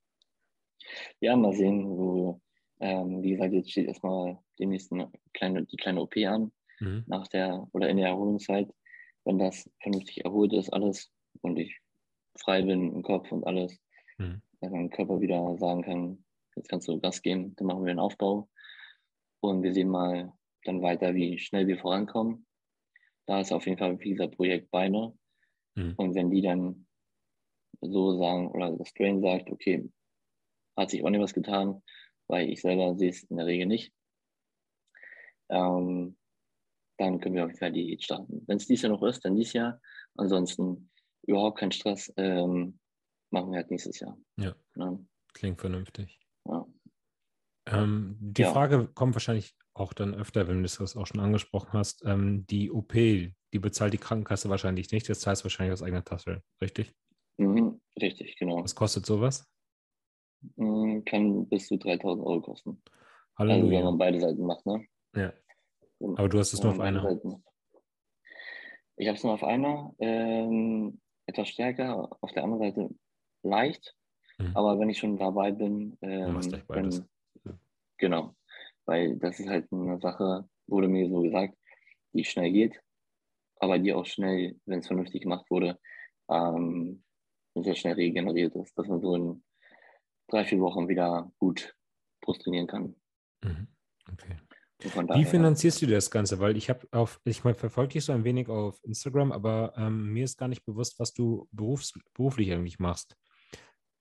Ja, 1.19 1.35
mal 1.35 1.53
sehen, 1.53 1.89
wo, 1.89 2.39
ähm, 2.79 3.23
wie 3.23 3.31
gesagt, 3.31 3.53
jetzt 3.53 3.71
steht 3.71 3.87
erstmal 3.87 4.37
die 4.59 4.67
nächsten 4.67 5.11
kleine, 5.33 5.65
die 5.65 5.77
kleine 5.77 6.01
OP 6.01 6.15
an, 6.17 6.51
mhm. 6.79 7.05
nach 7.07 7.27
der 7.27 7.67
oder 7.71 7.89
in 7.89 7.97
der 7.97 8.09
Erholungszeit. 8.09 8.69
Wenn 9.25 9.39
das 9.39 9.67
vernünftig 9.81 10.23
erholt 10.23 10.53
ist, 10.53 10.71
alles 10.71 11.11
und 11.41 11.57
ich 11.57 11.75
frei 12.37 12.61
bin 12.61 12.93
im 12.93 13.01
Kopf 13.01 13.31
und 13.31 13.47
alles, 13.47 13.79
mhm. 14.19 14.43
dass 14.61 14.71
mein 14.71 14.91
Körper 14.91 15.19
wieder 15.19 15.57
sagen 15.57 15.81
kann, 15.81 16.23
jetzt 16.55 16.69
kannst 16.69 16.87
du 16.87 16.99
Gas 16.99 17.23
geben, 17.23 17.55
dann 17.55 17.65
machen 17.65 17.83
wir 17.83 17.93
den 17.93 17.99
Aufbau 17.99 18.47
und 19.39 19.63
wir 19.63 19.73
sehen 19.73 19.89
mal 19.89 20.33
dann 20.65 20.83
weiter, 20.83 21.15
wie 21.15 21.39
schnell 21.39 21.65
wir 21.65 21.79
vorankommen. 21.79 22.46
Da 23.27 23.41
ist 23.41 23.51
auf 23.51 23.65
jeden 23.65 23.77
Fall 23.77 23.97
dieser 23.97 24.27
Projekt 24.27 24.71
Beine. 24.71 25.13
Mhm. 25.75 25.93
Und 25.97 26.15
wenn 26.15 26.31
die 26.31 26.41
dann 26.41 26.87
so 27.81 28.17
sagen, 28.17 28.49
oder 28.51 28.75
das 28.75 28.93
Train 28.93 29.21
sagt, 29.21 29.51
okay, 29.51 29.89
hat 30.75 30.89
sich 30.89 31.03
auch 31.03 31.09
nicht 31.09 31.21
was 31.21 31.33
getan, 31.33 31.83
weil 32.27 32.49
ich 32.49 32.61
selber 32.61 32.95
sehe 32.97 33.09
es 33.09 33.23
in 33.23 33.37
der 33.37 33.45
Regel 33.45 33.67
nicht, 33.67 33.93
ähm, 35.49 36.17
dann 36.97 37.19
können 37.19 37.35
wir 37.35 37.43
auf 37.43 37.49
jeden 37.49 37.59
Fall 37.59 37.71
die 37.71 37.97
starten. 38.01 38.43
Wenn 38.47 38.57
es 38.57 38.67
dies 38.67 38.81
Jahr 38.81 38.91
noch 38.91 39.03
ist, 39.03 39.23
dann 39.23 39.35
dieses 39.35 39.53
Jahr. 39.53 39.79
Ansonsten 40.15 40.89
überhaupt 41.27 41.59
kein 41.59 41.71
Stress. 41.71 42.11
Ähm, 42.17 42.79
machen 43.29 43.51
wir 43.51 43.57
halt 43.57 43.69
nächstes 43.69 43.99
Jahr. 43.99 44.17
Ja. 44.37 44.55
ja. 44.75 44.99
Klingt 45.33 45.61
vernünftig. 45.61 46.19
Ja. 46.45 46.65
Ähm, 47.67 48.17
die 48.19 48.41
ja. 48.41 48.51
Frage 48.51 48.87
kommt 48.87 49.13
wahrscheinlich 49.13 49.55
auch 49.79 49.93
dann 49.93 50.13
öfter, 50.13 50.47
wenn 50.47 50.57
du 50.57 50.63
das 50.63 50.95
auch 50.95 51.05
schon 51.07 51.19
angesprochen 51.19 51.73
hast. 51.73 52.03
Ähm, 52.05 52.45
die 52.47 52.71
OP, 52.71 52.93
die 52.93 53.59
bezahlt 53.59 53.93
die 53.93 53.97
Krankenkasse 53.97 54.49
wahrscheinlich 54.49 54.91
nicht. 54.91 55.09
Das 55.09 55.25
heißt 55.25 55.43
wahrscheinlich 55.43 55.73
aus 55.73 55.83
eigener 55.83 56.03
Tasche, 56.03 56.41
richtig? 56.61 56.93
Mhm, 57.37 57.79
richtig, 58.01 58.35
genau. 58.37 58.63
Was 58.63 58.75
kostet 58.75 59.05
sowas? 59.05 59.45
mm, 60.55 61.01
kann 61.05 61.47
bis 61.47 61.67
zu 61.67 61.77
3000 61.77 62.25
Euro 62.25 62.41
kosten. 62.41 62.81
Halleluja. 63.37 63.63
Also 63.63 63.71
wenn 63.71 63.83
man 63.83 63.97
beide 63.97 64.19
Seiten 64.19 64.45
macht, 64.45 64.65
ne? 64.65 64.85
Ja. 65.15 65.33
Aber 65.99 66.29
du 66.29 66.39
hast 66.39 66.53
es 66.53 66.61
nur 66.61 66.73
auf 66.73 66.79
einer. 66.79 67.01
Seiten. 67.01 67.43
Ich 68.97 69.07
habe 69.07 69.17
es 69.17 69.23
nur 69.23 69.33
auf 69.33 69.43
einer, 69.43 69.93
ähm, 69.99 70.99
etwas 71.27 71.49
stärker, 71.49 72.09
auf 72.21 72.31
der 72.31 72.43
anderen 72.43 72.63
Seite 72.63 72.89
leicht. 73.43 73.95
Mhm. 74.39 74.55
Aber 74.55 74.79
wenn 74.79 74.89
ich 74.89 74.97
schon 74.97 75.17
dabei 75.17 75.51
bin, 75.51 75.97
ähm, 76.01 76.33
machst 76.33 76.49
gleich 76.49 76.65
beides. 76.65 77.03
Dann, 77.43 77.59
genau, 77.97 78.35
weil 78.87 79.17
das 79.17 79.39
ist 79.39 79.49
halt 79.49 79.71
eine 79.71 79.99
Sache, 79.99 80.49
wurde 80.67 80.87
mir 80.87 81.07
so 81.09 81.21
gesagt, 81.21 81.55
die 82.13 82.23
schnell 82.23 82.51
geht, 82.51 82.81
aber 83.57 83.77
die 83.77 83.93
auch 83.93 84.05
schnell, 84.05 84.59
wenn 84.65 84.79
es 84.79 84.87
vernünftig 84.87 85.21
gemacht 85.21 85.45
wurde, 85.49 85.79
ähm, 86.29 87.03
sehr 87.55 87.75
schnell 87.75 87.93
regeneriert 87.93 88.55
ist, 88.55 88.77
dass 88.77 88.87
man 88.87 89.01
so 89.01 89.15
in 89.15 89.43
drei, 90.27 90.45
vier 90.45 90.59
Wochen 90.59 90.87
wieder 90.87 91.31
gut 91.39 91.75
Brust 92.21 92.41
trainieren 92.41 92.67
kann. 92.67 92.95
Mhm. 93.43 93.67
Okay. 94.11 94.37
Wie 94.79 95.25
finanzierst 95.25 95.81
du 95.81 95.87
das 95.87 96.11
Ganze? 96.11 96.39
Weil 96.39 96.55
ich 96.55 96.69
habe 96.69 96.87
auf, 96.91 97.19
ich 97.23 97.43
mal 97.43 97.55
verfolge 97.55 97.93
dich 97.93 98.05
so 98.05 98.13
ein 98.13 98.23
wenig 98.23 98.47
auf 98.47 98.79
Instagram, 98.83 99.31
aber 99.31 99.73
ähm, 99.75 100.13
mir 100.13 100.23
ist 100.23 100.37
gar 100.37 100.47
nicht 100.47 100.65
bewusst, 100.65 100.99
was 100.99 101.13
du 101.13 101.47
berufs, 101.51 101.93
beruflich 102.13 102.51
eigentlich 102.51 102.77
machst. 102.77 103.17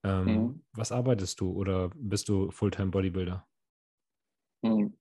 Ähm, 0.04 0.24
mhm. 0.24 0.64
Was 0.72 0.92
arbeitest 0.92 1.40
du 1.40 1.50
oder 1.50 1.90
bist 1.94 2.28
du 2.28 2.50
Fulltime 2.50 2.90
Bodybuilder? 2.90 3.46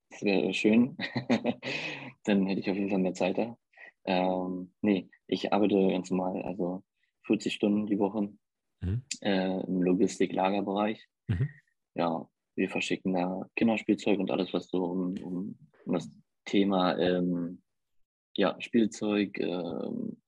Das 0.10 0.22
wäre 0.22 0.54
schön. 0.54 0.98
Dann 2.24 2.46
hätte 2.48 2.62
ich 2.62 2.70
auf 2.70 2.76
jeden 2.78 2.90
Fall 2.90 3.00
mehr 3.00 3.14
Zeit 3.14 3.38
da. 3.38 3.58
Ähm, 4.06 4.74
nee, 4.82 5.10
ich 5.28 5.52
arbeite 5.52 5.76
ganz 5.90 6.12
normal, 6.12 6.42
also 6.44 6.84
40 7.26 7.54
Stunden 7.54 7.88
die 7.88 8.00
Woche 8.00 8.34
mhm. 8.82 9.04
äh, 9.22 9.62
im 9.62 9.82
Logistik-Lagerbereich. 9.82 11.06
Mhm. 11.28 11.50
Ja, 11.96 12.30
wir 12.56 12.70
verschicken 12.70 13.14
da 13.14 13.50
Kinderspielzeug 13.56 14.20
und 14.20 14.32
alles, 14.32 14.54
was 14.54 14.70
so 14.70 14.84
um, 14.84 15.16
um, 15.24 15.58
um 15.86 15.94
das 15.94 16.10
Thema 16.46 16.98
ähm, 16.98 17.62
ja, 18.36 18.56
Spielzeug, 18.60 19.38
ähm, 19.40 20.22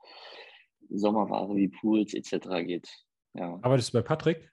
Sommerware 0.89 1.55
wie 1.55 1.67
Pools 1.67 2.13
etc. 2.13 2.47
geht. 2.65 2.89
Ja. 3.33 3.59
Arbeitest 3.61 3.93
du 3.93 3.99
bei 3.99 4.01
Patrick? 4.01 4.51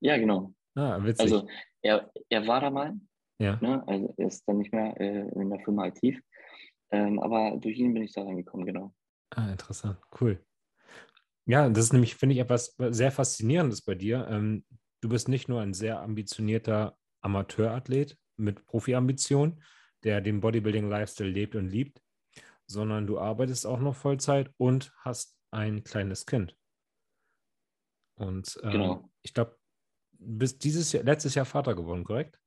Ja, 0.00 0.16
genau. 0.18 0.52
Ah, 0.74 1.02
witzig. 1.02 1.20
Also 1.20 1.48
er, 1.80 2.10
er 2.28 2.46
war 2.46 2.60
da 2.60 2.70
mal. 2.70 2.98
Ja. 3.42 3.58
Ne? 3.60 3.82
Also 3.86 4.14
er 4.16 4.26
ist 4.28 4.44
dann 4.46 4.58
nicht 4.58 4.72
mehr 4.72 4.98
äh, 5.00 5.28
in 5.34 5.50
der 5.50 5.60
Firma 5.60 5.84
aktiv. 5.84 6.20
Ähm, 6.90 7.18
aber 7.18 7.56
durch 7.58 7.78
ihn 7.78 7.92
bin 7.92 8.02
ich 8.02 8.12
da 8.12 8.22
reingekommen, 8.22 8.66
genau. 8.66 8.94
Ah, 9.30 9.50
interessant. 9.50 9.98
Cool. 10.20 10.38
Ja, 11.46 11.68
das 11.68 11.86
ist 11.86 11.92
nämlich, 11.92 12.14
finde 12.14 12.34
ich, 12.34 12.40
etwas 12.40 12.76
sehr 12.78 13.10
Faszinierendes 13.10 13.82
bei 13.82 13.94
dir. 13.94 14.28
Ähm, 14.30 14.64
du 15.00 15.08
bist 15.08 15.28
nicht 15.28 15.48
nur 15.48 15.60
ein 15.60 15.74
sehr 15.74 16.00
ambitionierter 16.00 16.96
Amateurathlet 17.22 18.16
mit 18.36 18.64
Profi-Ambition, 18.66 19.62
der 20.04 20.20
den 20.20 20.40
Bodybuilding-Lifestyle 20.40 21.30
lebt 21.30 21.56
und 21.56 21.68
liebt, 21.68 22.00
sondern 22.66 23.06
du 23.06 23.18
arbeitest 23.18 23.66
auch 23.66 23.80
noch 23.80 23.96
Vollzeit 23.96 24.52
und 24.56 24.92
hast 24.98 25.36
ein 25.50 25.82
kleines 25.82 26.26
Kind. 26.26 26.56
Und 28.14 28.58
ähm, 28.62 28.70
genau. 28.70 29.10
ich 29.22 29.34
glaube, 29.34 29.56
du 30.12 30.38
bist 30.38 30.62
dieses 30.62 30.92
Jahr, 30.92 31.02
letztes 31.02 31.34
Jahr 31.34 31.46
Vater 31.46 31.74
geworden, 31.74 32.04
korrekt? 32.04 32.38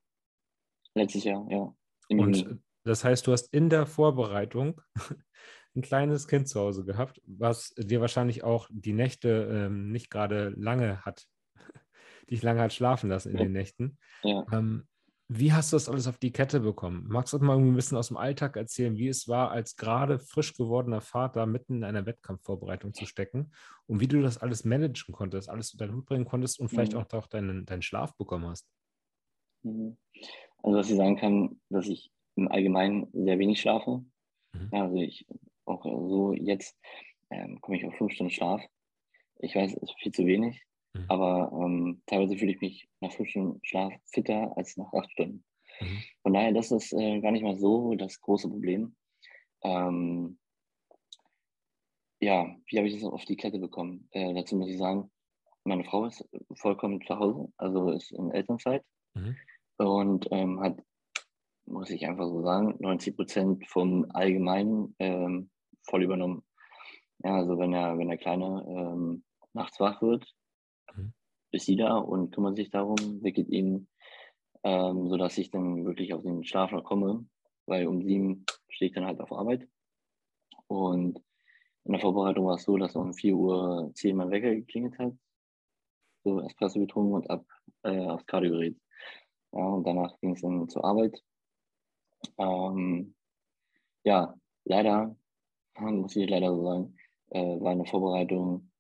Letztes 0.96 1.26
Jahr, 1.26 1.46
ja. 1.50 1.74
Und 2.10 2.60
das 2.84 3.04
heißt, 3.04 3.28
du 3.28 3.32
hast 3.32 3.54
in 3.54 3.70
der 3.70 3.86
Vorbereitung 3.86 4.82
ein 5.76 5.82
kleines 5.82 6.28
Kind 6.28 6.48
zu 6.48 6.60
Hause 6.60 6.86
gehabt, 6.86 7.22
was 7.26 7.74
dir 7.76 8.00
wahrscheinlich 8.00 8.44
auch 8.44 8.68
die 8.72 8.94
Nächte 8.94 9.50
ähm, 9.52 9.92
nicht 9.92 10.10
gerade 10.10 10.54
lange 10.56 11.02
hat, 11.02 11.26
dich 12.30 12.42
lange 12.42 12.62
hat 12.62 12.74
schlafen 12.74 13.10
lassen 13.10 13.32
in 13.32 13.38
ja. 13.38 13.44
den 13.44 13.52
Nächten. 13.52 13.98
Ja. 14.24 14.46
Ähm, 14.52 14.88
wie 15.28 15.52
hast 15.52 15.74
du 15.74 15.76
das 15.76 15.90
alles 15.90 16.06
auf 16.06 16.20
die 16.20 16.32
Kette 16.32 16.60
bekommen? 16.60 17.06
Magst 17.08 17.34
du 17.34 17.40
mal 17.40 17.58
ein 17.58 17.76
bisschen 17.76 17.98
aus 17.98 18.10
dem 18.10 18.18
Alltag 18.18 18.56
erzählen, 18.56 18.96
wie 18.96 19.08
es 19.08 19.28
war, 19.28 19.50
als 19.50 19.76
gerade 19.76 20.20
frisch 20.20 20.54
gewordener 20.54 21.02
Vater 21.02 21.48
mitten 21.48 21.78
in 21.78 21.84
einer 21.84 22.06
Wettkampfvorbereitung 22.06 22.94
zu 22.94 23.08
stecken 23.08 23.52
und 23.88 24.00
wie 24.00 24.08
du 24.08 24.22
das 24.22 24.38
alles 24.38 24.66
managen 24.66 25.16
konntest, 25.16 25.50
alles 25.50 25.72
unter 25.72 25.88
den 25.88 25.96
Hut 25.96 26.06
bringen 26.06 26.26
konntest 26.26 26.60
und 26.60 26.70
vielleicht 26.70 26.94
mhm. 26.94 27.00
auch, 27.00 27.14
auch 27.14 27.28
deinen, 27.28 27.66
deinen 27.66 27.82
Schlaf 27.82 28.16
bekommen 28.18 28.46
hast? 28.46 28.68
Mhm. 29.64 29.98
Also, 30.66 30.80
was 30.80 30.90
ich 30.90 30.96
sagen 30.96 31.16
kann, 31.16 31.62
dass 31.70 31.88
ich 31.88 32.12
im 32.36 32.52
Allgemeinen 32.52 33.08
sehr 33.14 33.38
wenig 33.38 33.62
schlafe. 33.62 34.04
Mhm. 34.54 34.70
Also, 34.72 34.96
ich 34.96 35.28
auch 35.66 35.84
so 35.84 36.34
jetzt 36.34 36.76
ähm, 37.30 37.62
komme 37.62 37.78
ich 37.78 37.86
auf 37.86 37.94
fünf 37.96 38.14
Stunden 38.14 38.32
Schlaf. 38.32 38.64
Ich 39.40 39.56
weiß, 39.56 39.74
es 39.74 39.84
ist 39.84 39.96
viel 40.00 40.12
zu 40.12 40.26
wenig. 40.26 40.66
Mhm. 40.94 41.06
Aber 41.08 41.52
ähm, 41.54 42.02
teilweise 42.08 42.36
fühle 42.36 42.54
ich 42.54 42.62
mich 42.62 42.90
nach 43.00 43.12
fünf 43.12 43.30
Stunden 43.30 43.60
Schlaf 43.64 43.94
fitter 44.06 44.58
als 44.58 44.76
nach 44.76 44.92
acht 44.92 45.12
Stunden. 45.12 45.44
Mhm. 45.80 46.04
Von 46.24 46.34
daher, 46.34 46.52
das 46.52 46.72
ist 46.72 46.94
äh, 46.94 47.20
gar 47.20 47.32
nicht 47.32 47.44
mal 47.44 47.58
so 47.58 47.94
das 47.94 48.20
große 48.20 48.50
Problem. 48.50 48.96
Ähm, 49.62 50.40
ja, 52.20 52.56
wie 52.66 52.78
habe 52.80 52.88
ich 52.88 52.96
das 52.96 53.04
auf 53.04 53.26
die 53.26 53.36
Kette 53.36 53.60
bekommen? 53.60 54.08
Äh, 54.12 54.34
dazu 54.34 54.56
muss 54.56 54.70
ich 54.70 54.80
sagen, 54.80 55.12
meine 55.64 55.84
Frau 55.84 56.06
ist 56.06 56.28
vollkommen 56.56 57.02
zu 57.06 57.20
Hause, 57.20 57.52
also 57.58 57.92
ist 57.92 58.12
in 58.12 58.32
Elternzeit 58.32 58.84
mhm. 59.14 59.36
Und 59.78 60.28
ähm, 60.32 60.60
hat, 60.62 60.78
muss 61.66 61.90
ich 61.90 62.06
einfach 62.06 62.28
so 62.28 62.42
sagen, 62.42 62.76
90 62.80 63.16
Prozent 63.16 63.68
vom 63.68 64.06
Allgemeinen 64.10 64.96
ähm, 65.00 65.50
voll 65.84 66.04
übernommen. 66.04 66.44
Ja, 67.24 67.36
also 67.36 67.58
wenn 67.58 67.72
der, 67.72 67.98
wenn 67.98 68.10
der 68.10 68.18
Kleine 68.18 68.66
ähm, 68.68 69.24
nachts 69.54 69.80
wach 69.80 70.02
wird, 70.02 70.26
mhm. 70.96 71.14
ist 71.52 71.66
sie 71.66 71.76
da 71.76 71.98
und 71.98 72.34
kümmert 72.34 72.58
sich 72.58 72.70
darum, 72.70 72.98
wickelt 73.24 73.50
ihn, 73.50 73.88
ähm, 74.64 75.08
sodass 75.08 75.38
ich 75.38 75.52
dann 75.52 75.86
wirklich 75.86 76.14
auf 76.14 76.24
den 76.24 76.44
Schlaf 76.44 76.72
noch 76.72 76.84
komme, 76.84 77.26
weil 77.66 77.88
um 77.88 78.02
sieben 78.04 78.46
stehe 78.70 78.90
ich 78.90 78.96
dann 78.96 79.06
halt 79.06 79.20
auf 79.22 79.32
Arbeit. 79.32 79.68
Und 80.68 81.22
in 81.86 81.92
der 81.92 82.02
Vorbereitung 82.02 82.48
war 82.48 82.56
es 82.56 82.64
so, 82.64 82.78
dass 82.78 82.96
um 82.96 83.14
4 83.14 83.36
Uhr 83.36 83.92
10 83.94 84.16
mein 84.16 84.32
Wecker 84.32 84.54
geklingelt 84.54 84.98
hat, 84.98 85.14
so 86.24 86.42
Espresso 86.42 86.80
getrunken 86.80 87.14
und 87.14 87.30
ab 87.30 87.46
äh, 87.84 88.08
aufs 88.08 88.26
Kardiogerät. 88.26 88.76
Ja, 89.56 89.66
und 89.66 89.88
danach 89.88 90.20
ging 90.20 90.34
es 90.34 90.42
dann 90.42 90.68
zur 90.70 90.84
Arbeit. 90.86 91.24
Ähm, 92.38 93.16
ja, 94.04 94.36
leider, 94.66 95.16
muss 95.80 96.16
ich 96.16 96.30
leider 96.30 96.56
so 96.56 96.64
sagen, 96.64 96.98
äh, 97.32 97.60
war 97.60 97.72
eine 97.72 97.86
Vorbereitung 97.86 98.72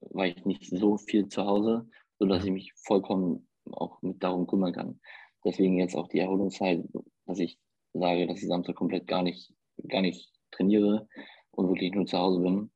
war 0.00 0.26
ich 0.26 0.44
nicht 0.44 0.64
so 0.66 0.96
viel 0.96 1.28
zu 1.28 1.44
Hause, 1.44 1.88
sodass 2.18 2.44
ich 2.44 2.50
mich 2.50 2.72
vollkommen 2.74 3.48
auch 3.72 4.00
mit 4.02 4.22
darum 4.22 4.46
kümmern 4.46 4.72
kann. 4.72 5.00
Deswegen 5.44 5.78
jetzt 5.78 5.94
auch 5.94 6.08
die 6.08 6.18
Erholungszeit, 6.18 6.84
dass 7.26 7.38
ich 7.38 7.58
sage, 7.92 8.26
dass 8.26 8.42
ich 8.42 8.48
Samstag 8.48 8.76
komplett 8.76 9.06
gar 9.06 9.22
nicht, 9.22 9.52
gar 9.88 10.02
nicht 10.02 10.32
trainiere 10.50 11.08
und 11.50 11.68
wirklich 11.68 11.92
nur 11.92 12.06
zu 12.06 12.18
Hause 12.18 12.40
bin 12.40 12.70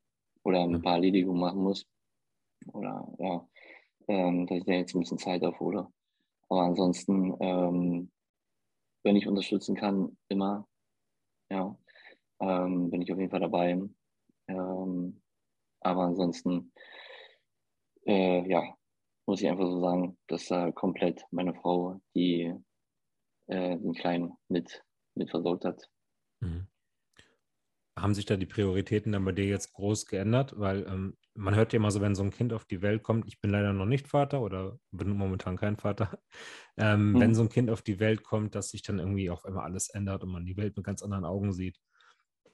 oder 0.44 0.62
ein 0.62 0.82
paar 0.82 0.94
Erledigungen 0.94 1.40
machen 1.40 1.62
muss. 1.62 1.86
Oder 2.72 3.08
ja, 3.18 3.48
ähm, 4.08 4.46
dass 4.46 4.58
ich 4.58 4.64
da 4.64 4.72
jetzt 4.72 4.94
ein 4.94 5.00
bisschen 5.00 5.18
Zeit 5.18 5.42
aufhole. 5.44 5.88
Aber 6.54 6.66
ansonsten, 6.66 7.34
ähm, 7.40 8.12
wenn 9.02 9.16
ich 9.16 9.26
unterstützen 9.26 9.74
kann, 9.74 10.16
immer, 10.28 10.68
ja, 11.50 11.76
ähm, 12.38 12.90
bin 12.92 13.02
ich 13.02 13.12
auf 13.12 13.18
jeden 13.18 13.32
Fall 13.32 13.40
dabei. 13.40 13.82
Ähm, 14.46 15.20
aber 15.80 16.02
ansonsten 16.02 16.72
äh, 18.06 18.48
ja, 18.48 18.62
muss 19.26 19.42
ich 19.42 19.48
einfach 19.48 19.66
so 19.66 19.80
sagen, 19.80 20.16
dass 20.28 20.46
da 20.46 20.70
komplett 20.70 21.26
meine 21.32 21.54
Frau, 21.54 22.00
die 22.14 22.54
äh, 23.48 23.76
den 23.76 23.94
Kleinen 23.94 24.36
mit, 24.46 24.84
mit 25.16 25.30
versorgt 25.30 25.64
hat. 25.64 25.90
Mhm. 26.38 26.68
Haben 28.04 28.14
sich 28.14 28.26
da 28.26 28.36
die 28.36 28.44
Prioritäten 28.44 29.12
dann 29.12 29.24
bei 29.24 29.32
dir 29.32 29.46
jetzt 29.46 29.72
groß 29.72 30.04
geändert? 30.04 30.52
Weil 30.58 30.86
ähm, 30.86 31.16
man 31.32 31.54
hört 31.54 31.72
ja 31.72 31.78
immer 31.78 31.90
so, 31.90 32.02
wenn 32.02 32.14
so 32.14 32.22
ein 32.22 32.32
Kind 32.32 32.52
auf 32.52 32.66
die 32.66 32.82
Welt 32.82 33.02
kommt, 33.02 33.26
ich 33.26 33.40
bin 33.40 33.50
leider 33.50 33.72
noch 33.72 33.86
nicht 33.86 34.08
Vater 34.08 34.42
oder 34.42 34.78
bin 34.90 35.08
momentan 35.08 35.56
kein 35.56 35.78
Vater, 35.78 36.18
ähm, 36.76 37.12
mhm. 37.12 37.20
wenn 37.20 37.34
so 37.34 37.40
ein 37.40 37.48
Kind 37.48 37.70
auf 37.70 37.80
die 37.80 38.00
Welt 38.00 38.22
kommt, 38.22 38.56
dass 38.56 38.68
sich 38.68 38.82
dann 38.82 38.98
irgendwie 38.98 39.30
auf 39.30 39.46
einmal 39.46 39.64
alles 39.64 39.88
ändert 39.88 40.22
und 40.22 40.28
man 40.28 40.44
die 40.44 40.58
Welt 40.58 40.76
mit 40.76 40.84
ganz 40.84 41.02
anderen 41.02 41.24
Augen 41.24 41.54
sieht. 41.54 41.80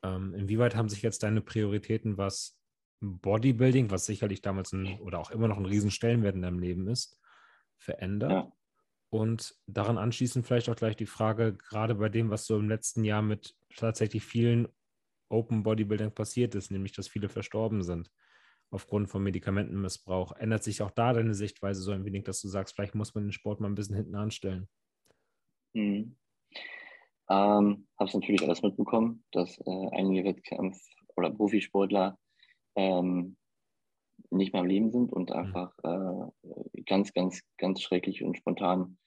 Ähm, 0.05 0.35
inwieweit 0.35 0.77
haben 0.77 0.89
sich 0.89 1.03
jetzt 1.03 1.25
deine 1.25 1.41
Prioritäten, 1.41 2.17
was 2.17 2.57
Bodybuilding, 3.01 3.91
was 3.91 4.07
sicherlich 4.07 4.43
damals 4.43 4.73
ein, 4.73 5.01
oder 5.01 5.19
auch 5.19 5.33
immer 5.33 5.49
noch 5.49 5.59
ein 5.59 5.67
Riesenstellenwert 5.67 6.37
in 6.37 6.43
deinem 6.43 6.61
Leben 6.61 6.87
ist, 6.87 7.19
verändert. 7.77 8.31
Ja. 8.31 8.53
Und 9.09 9.57
daran 9.67 9.99
anschließend 9.99 10.47
vielleicht 10.47 10.69
auch 10.69 10.77
gleich 10.77 10.95
die 10.95 11.07
Frage, 11.07 11.57
gerade 11.57 11.97
bei 11.97 12.09
dem, 12.09 12.31
was 12.31 12.47
so 12.47 12.57
im 12.57 12.69
letzten 12.69 13.03
Jahr 13.03 13.23
mit 13.23 13.57
tatsächlich 13.75 14.25
vielen 14.25 14.69
Open 15.31 15.63
Bodybuilding 15.63 16.13
passiert 16.13 16.55
ist, 16.55 16.71
nämlich 16.71 16.93
dass 16.93 17.09
viele 17.09 17.29
verstorben 17.29 17.83
sind 17.83 18.11
aufgrund 18.71 19.09
von 19.09 19.23
Medikamentenmissbrauch. 19.23 20.33
Ändert 20.33 20.63
sich 20.63 20.83
auch 20.83 20.91
da 20.91 21.13
deine 21.13 21.35
Sichtweise 21.35 21.83
so 21.83 21.93
ein 21.93 22.05
wenig, 22.05 22.25
dass 22.25 22.41
du 22.41 22.49
sagst, 22.49 22.75
vielleicht 22.75 22.95
muss 22.95 23.15
man 23.15 23.25
den 23.25 23.33
Sport 23.33 23.61
mal 23.61 23.69
ein 23.69 23.75
bisschen 23.75 23.97
hinten 23.97 24.15
anstellen? 24.15 24.69
Mhm. 25.75 26.17
Ähm, 27.29 27.87
Habe 27.99 28.09
es 28.09 28.15
natürlich 28.15 28.43
alles 28.43 28.63
mitbekommen, 28.63 29.25
dass 29.33 29.59
äh, 29.59 29.89
einige 29.93 30.25
Wettkampf- 30.25 30.81
oder 31.17 31.31
Profisportler 31.31 32.19
ähm, 32.75 33.37
nicht 34.31 34.53
mehr 34.53 34.63
am 34.63 34.69
Leben 34.69 34.91
sind 34.91 35.13
und 35.13 35.33
einfach 35.33 35.73
äh, 35.83 36.83
ganz, 36.87 37.13
ganz, 37.13 37.43
ganz 37.57 37.83
schrecklich 37.83 38.23
und 38.23 38.37
spontan 38.37 38.99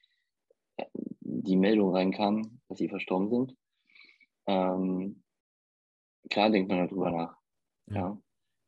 äh, 0.78 0.86
die 1.22 1.58
Meldung 1.58 1.94
reinkam, 1.94 2.62
dass 2.68 2.78
sie 2.78 2.90
verstorben 2.90 3.30
sind. 3.30 3.56
Ähm, 4.48 5.23
klar 6.30 6.50
denkt 6.50 6.70
man 6.70 6.88
darüber 6.88 7.12
nach. 7.12 7.38
Ja. 7.88 8.18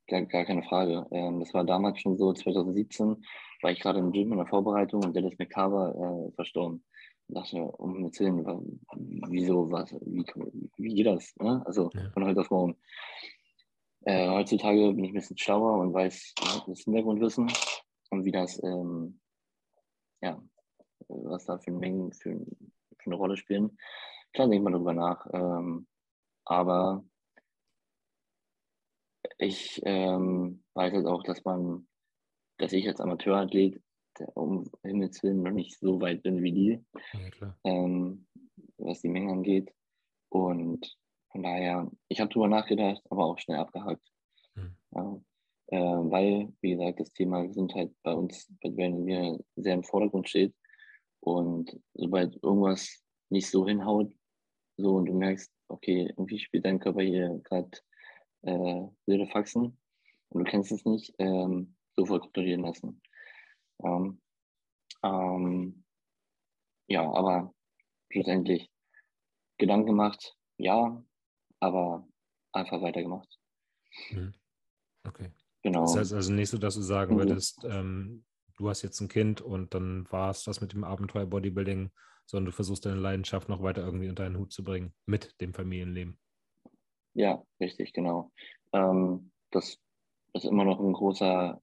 Gar, 0.07 0.25
gar 0.25 0.45
keine 0.45 0.63
Frage. 0.63 1.07
Ähm, 1.11 1.39
das 1.39 1.53
war 1.53 1.63
damals 1.63 1.99
schon 1.99 2.17
so, 2.17 2.31
2017 2.31 3.23
war 3.61 3.71
ich 3.71 3.79
gerade 3.79 3.99
im 3.99 4.11
Gym 4.11 4.31
in 4.31 4.37
der 4.37 4.47
Vorbereitung 4.47 5.03
und 5.03 5.15
Dennis 5.15 5.37
McCarver 5.39 6.27
äh, 6.27 6.31
verstorben. 6.35 6.83
Und 7.27 7.35
dachte, 7.35 7.57
um 7.57 8.03
mit 8.03 8.19
Willen, 8.19 8.79
wieso, 9.29 9.71
was, 9.71 9.91
wie, 10.05 10.23
wie 10.77 10.93
geht 10.93 11.07
das? 11.07 11.35
Ne? 11.37 11.63
Also 11.65 11.89
ja. 11.93 12.11
von 12.11 12.25
heute 12.25 12.41
auf 12.41 12.51
morgen. 12.51 12.77
Äh, 14.01 14.29
heutzutage 14.29 14.93
bin 14.93 15.03
ich 15.03 15.11
ein 15.11 15.15
bisschen 15.15 15.37
schlauer 15.37 15.79
und 15.79 15.93
weiß 15.93 16.35
das 16.67 16.81
Hintergrundwissen 16.81 17.51
und 18.11 18.23
wie 18.23 18.31
das, 18.31 18.61
ähm, 18.63 19.19
ja, 20.21 20.39
was 21.07 21.45
da 21.45 21.57
für 21.57 21.71
Mengen 21.71 22.13
für, 22.13 22.39
für, 22.99 23.05
eine 23.07 23.15
Rolle 23.15 23.35
spielen. 23.35 23.75
Klar 24.33 24.47
denkt 24.47 24.63
man 24.63 24.73
darüber 24.73 24.93
nach, 24.93 25.25
ähm, 25.33 25.87
aber 26.43 27.03
ich 29.37 29.81
ähm, 29.85 30.63
weiß 30.73 30.93
halt 30.93 31.05
auch, 31.07 31.23
dass 31.23 31.43
man, 31.43 31.87
dass 32.57 32.73
ich 32.73 32.87
als 32.87 33.01
Amateurathlet 33.01 33.81
um 34.33 34.69
Himmels 34.83 35.21
Willen 35.23 35.43
noch 35.43 35.51
nicht 35.51 35.77
so 35.79 35.99
weit 35.99 36.23
bin 36.23 36.41
wie 36.41 36.51
die, 36.51 36.85
ja, 37.13 37.55
ähm, 37.65 38.25
was 38.77 39.01
die 39.01 39.09
Menge 39.09 39.31
angeht. 39.31 39.73
Und 40.29 40.97
von 41.31 41.43
daher, 41.43 41.91
ich 42.07 42.19
habe 42.19 42.29
drüber 42.31 42.47
nachgedacht, 42.47 43.01
aber 43.09 43.25
auch 43.25 43.39
schnell 43.39 43.57
abgehakt. 43.57 44.07
Mhm. 44.55 44.75
Ja, 44.91 45.21
äh, 45.67 45.77
weil, 45.77 46.53
wie 46.61 46.71
gesagt, 46.71 46.99
das 46.99 47.11
Thema 47.11 47.45
Gesundheit 47.45 47.91
bei 48.03 48.13
uns, 48.13 48.49
bei 48.61 48.69
mir 48.69 49.37
sehr 49.55 49.73
im 49.73 49.83
Vordergrund 49.83 50.29
steht. 50.29 50.55
Und 51.19 51.77
sobald 51.93 52.41
irgendwas 52.43 53.03
nicht 53.29 53.49
so 53.49 53.67
hinhaut, 53.67 54.13
so 54.77 54.95
und 54.95 55.07
du 55.07 55.13
merkst, 55.13 55.51
okay, 55.67 56.07
irgendwie 56.09 56.39
spielt 56.39 56.65
dein 56.65 56.79
Körper 56.79 57.01
hier 57.01 57.41
gerade 57.43 57.71
äh, 58.45 58.87
wilde 59.05 59.27
Faxen 59.27 59.77
und 60.29 60.45
du 60.45 60.49
kennst 60.49 60.71
es 60.71 60.85
nicht, 60.85 61.13
ähm, 61.19 61.75
sofort 61.95 62.23
kontrollieren 62.23 62.61
lassen. 62.61 63.01
Ähm, 63.83 64.21
ähm, 65.03 65.83
ja, 66.87 67.01
aber 67.01 67.53
schlussendlich 68.11 68.69
Gedanken 69.57 69.87
gemacht, 69.87 70.35
ja, 70.57 71.03
aber 71.59 72.07
einfach 72.51 72.81
weitergemacht. 72.81 73.29
Mhm. 74.11 74.33
Okay. 75.07 75.31
Genau. 75.61 75.81
Das 75.81 75.97
heißt 75.97 76.13
also 76.13 76.31
nicht 76.31 76.49
so, 76.49 76.57
dass 76.57 76.75
du 76.75 76.81
sagen 76.81 77.15
mhm. 77.15 77.19
würdest, 77.19 77.63
ähm, 77.63 78.25
du 78.57 78.69
hast 78.69 78.81
jetzt 78.81 78.99
ein 79.01 79.07
Kind 79.07 79.41
und 79.41 79.73
dann 79.73 80.09
war 80.11 80.29
es 80.29 80.43
das 80.43 80.61
mit 80.61 80.73
dem 80.73 80.83
Abenteuer 80.83 81.25
Bodybuilding, 81.25 81.91
sondern 82.25 82.45
du 82.45 82.51
versuchst 82.51 82.85
deine 82.85 82.99
Leidenschaft 82.99 83.49
noch 83.49 83.61
weiter 83.61 83.83
irgendwie 83.83 84.09
unter 84.09 84.23
deinen 84.23 84.37
Hut 84.37 84.51
zu 84.51 84.63
bringen 84.63 84.93
mit 85.05 85.39
dem 85.41 85.53
Familienleben. 85.53 86.19
Ja, 87.15 87.41
richtig, 87.61 87.93
genau. 87.93 88.31
Ähm, 88.73 89.31
das 89.51 89.79
ist 90.33 90.45
immer 90.45 90.65
noch 90.65 90.79
ein 90.81 90.91
großer 90.91 91.61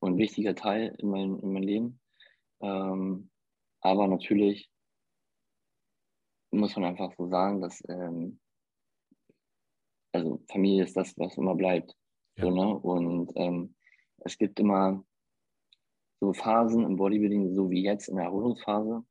und 0.00 0.18
wichtiger 0.18 0.56
Teil 0.56 0.94
in, 0.98 1.08
mein, 1.08 1.38
in 1.38 1.52
meinem 1.52 1.62
Leben. 1.62 2.00
Ähm, 2.60 3.30
aber 3.80 4.08
natürlich 4.08 4.68
muss 6.50 6.74
man 6.74 6.86
einfach 6.86 7.14
so 7.16 7.28
sagen, 7.28 7.60
dass 7.60 7.82
ähm, 7.88 8.40
also 10.12 10.42
Familie 10.50 10.82
ist 10.84 10.96
das, 10.96 11.16
was 11.18 11.36
immer 11.36 11.54
bleibt. 11.54 11.96
Ja. 12.36 12.44
So, 12.44 12.50
ne? 12.50 12.78
Und 12.78 13.32
ähm, 13.36 13.76
es 14.18 14.36
gibt 14.36 14.58
immer 14.58 15.04
so 16.20 16.32
Phasen 16.32 16.84
im 16.84 16.96
Bodybuilding, 16.96 17.54
so 17.54 17.70
wie 17.70 17.84
jetzt 17.84 18.08
in 18.08 18.16
der 18.16 18.26
Erholungsphase 18.26 19.04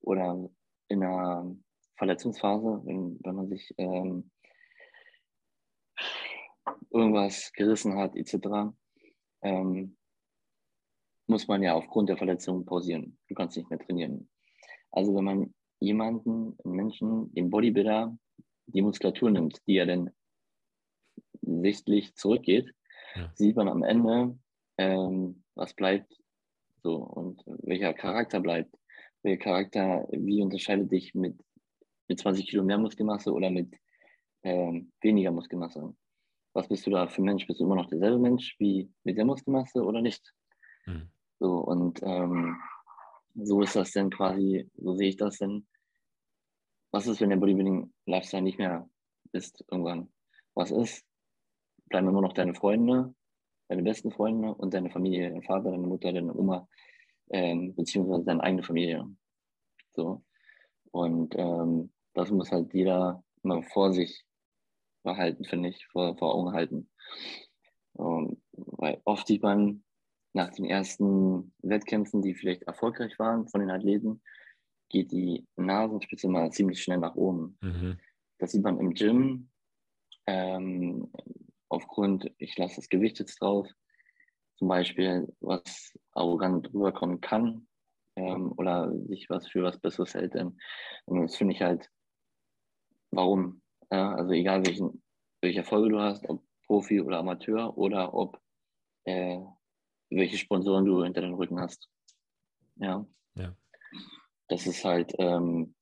oder 0.00 0.48
in 0.88 1.00
der 1.00 1.54
Verletzungsphase, 1.96 2.80
wenn, 2.84 3.18
wenn 3.22 3.34
man 3.34 3.48
sich 3.48 3.74
ähm, 3.76 4.31
irgendwas 6.92 7.52
gerissen 7.52 7.96
hat, 7.96 8.16
etc., 8.16 8.72
ähm, 9.42 9.96
muss 11.26 11.48
man 11.48 11.62
ja 11.62 11.74
aufgrund 11.74 12.08
der 12.08 12.16
Verletzung 12.16 12.64
pausieren. 12.64 13.18
Du 13.28 13.34
kannst 13.34 13.56
nicht 13.56 13.70
mehr 13.70 13.78
trainieren. 13.78 14.28
Also 14.90 15.14
wenn 15.14 15.24
man 15.24 15.54
jemanden, 15.80 16.56
einen 16.64 16.74
Menschen, 16.74 17.32
den 17.34 17.50
Bodybuilder, 17.50 18.16
die 18.66 18.82
Muskulatur 18.82 19.30
nimmt, 19.30 19.60
die 19.66 19.76
er 19.76 19.86
dann 19.86 20.10
sichtlich 21.40 22.14
zurückgeht, 22.14 22.72
ja. 23.14 23.30
sieht 23.34 23.56
man 23.56 23.68
am 23.68 23.82
Ende, 23.82 24.38
ähm, 24.78 25.42
was 25.54 25.74
bleibt 25.74 26.12
so 26.82 26.96
und 26.96 27.42
welcher 27.46 27.94
Charakter 27.94 28.40
bleibt. 28.40 28.74
Welcher 29.22 29.42
Charakter, 29.42 30.08
wie 30.10 30.42
unterscheidet 30.42 30.90
dich 30.90 31.14
mit, 31.14 31.38
mit 32.08 32.18
20 32.18 32.46
Kilo 32.46 32.64
mehr 32.64 32.78
Muskelmasse 32.78 33.32
oder 33.32 33.50
mit 33.50 33.74
ähm, 34.42 34.92
weniger 35.00 35.30
Muskelmasse? 35.30 35.94
Was 36.54 36.68
bist 36.68 36.86
du 36.86 36.90
da 36.90 37.06
für 37.08 37.22
ein 37.22 37.24
Mensch? 37.24 37.46
Bist 37.46 37.60
du 37.60 37.64
immer 37.64 37.76
noch 37.76 37.88
derselbe 37.88 38.18
Mensch 38.18 38.56
wie 38.58 38.90
mit 39.04 39.16
der 39.16 39.24
Muskelmasse 39.24 39.82
oder 39.82 40.02
nicht? 40.02 40.34
Mhm. 40.86 41.10
So, 41.38 41.58
und 41.58 42.00
ähm, 42.02 42.56
so 43.34 43.62
ist 43.62 43.76
das 43.76 43.92
denn 43.92 44.10
quasi, 44.10 44.70
so 44.76 44.94
sehe 44.94 45.08
ich 45.08 45.16
das 45.16 45.38
denn. 45.38 45.66
Was 46.92 47.06
ist, 47.06 47.20
wenn 47.20 47.30
der 47.30 47.36
Bodybuilding-Lifestyle 47.36 48.42
nicht 48.42 48.58
mehr 48.58 48.88
ist 49.32 49.64
irgendwann? 49.70 50.12
Was 50.54 50.70
ist? 50.70 51.06
Bleiben 51.86 52.08
immer 52.08 52.20
noch 52.20 52.34
deine 52.34 52.54
Freunde, 52.54 53.14
deine 53.68 53.82
besten 53.82 54.12
Freunde 54.12 54.54
und 54.54 54.74
deine 54.74 54.90
Familie, 54.90 55.30
dein 55.30 55.42
Vater, 55.42 55.70
deine 55.70 55.86
Mutter, 55.86 56.12
deine 56.12 56.34
Oma, 56.34 56.68
ähm, 57.30 57.74
beziehungsweise 57.74 58.24
deine 58.24 58.42
eigene 58.42 58.62
Familie. 58.62 59.08
So. 59.94 60.22
Und 60.90 61.34
ähm, 61.36 61.92
das 62.14 62.30
muss 62.30 62.52
halt 62.52 62.72
jeder 62.74 63.24
mal 63.42 63.62
vor 63.62 63.92
sich 63.92 64.24
behalten, 65.02 65.44
finde 65.44 65.70
ich, 65.70 65.86
vor, 65.88 66.16
vor 66.16 66.34
Augen 66.34 66.52
halten. 66.52 66.88
Um, 67.94 68.40
weil 68.52 69.00
oft 69.04 69.26
sieht 69.26 69.42
man 69.42 69.84
nach 70.32 70.50
den 70.50 70.64
ersten 70.64 71.52
Wettkämpfen, 71.62 72.22
die 72.22 72.34
vielleicht 72.34 72.62
erfolgreich 72.62 73.18
waren 73.18 73.48
von 73.48 73.60
den 73.60 73.70
Athleten, 73.70 74.22
geht 74.88 75.12
die 75.12 75.46
Nasenspitze 75.56 76.28
mal 76.28 76.50
ziemlich 76.52 76.82
schnell 76.82 76.98
nach 76.98 77.14
oben. 77.14 77.58
Mhm. 77.60 77.98
Das 78.38 78.52
sieht 78.52 78.62
man 78.62 78.78
im 78.78 78.94
Gym. 78.94 79.50
Ähm, 80.26 81.10
aufgrund, 81.68 82.30
ich 82.38 82.56
lasse 82.56 82.76
das 82.76 82.88
Gewicht 82.88 83.18
jetzt 83.18 83.40
drauf, 83.40 83.68
zum 84.56 84.68
Beispiel, 84.68 85.34
was 85.40 85.92
arrogant 86.12 86.72
rüberkommen 86.72 87.20
kann 87.20 87.66
ähm, 88.16 88.52
oder 88.56 88.92
sich 89.06 89.28
was 89.30 89.48
für 89.48 89.62
was 89.62 89.80
Besseres 89.80 90.14
hält. 90.14 90.34
Und 90.36 91.22
das 91.22 91.36
finde 91.36 91.54
ich 91.54 91.62
halt, 91.62 91.90
warum? 93.10 93.61
Ja, 93.92 94.14
also 94.14 94.32
egal 94.32 94.64
welchen, 94.64 95.02
welche 95.42 95.58
Erfolge 95.58 95.90
du 95.90 96.00
hast, 96.00 96.26
ob 96.26 96.42
Profi 96.66 97.02
oder 97.02 97.18
Amateur 97.18 97.76
oder 97.76 98.14
ob 98.14 98.40
äh, 99.04 99.38
welche 100.08 100.38
Sponsoren 100.38 100.86
du 100.86 101.04
hinter 101.04 101.20
den 101.20 101.34
Rücken 101.34 101.60
hast. 101.60 101.90
Ja. 102.76 103.06
ja. 103.34 103.54
Das 104.48 104.66
ist 104.66 104.82
halt, 104.82 105.12
ähm, 105.18 105.74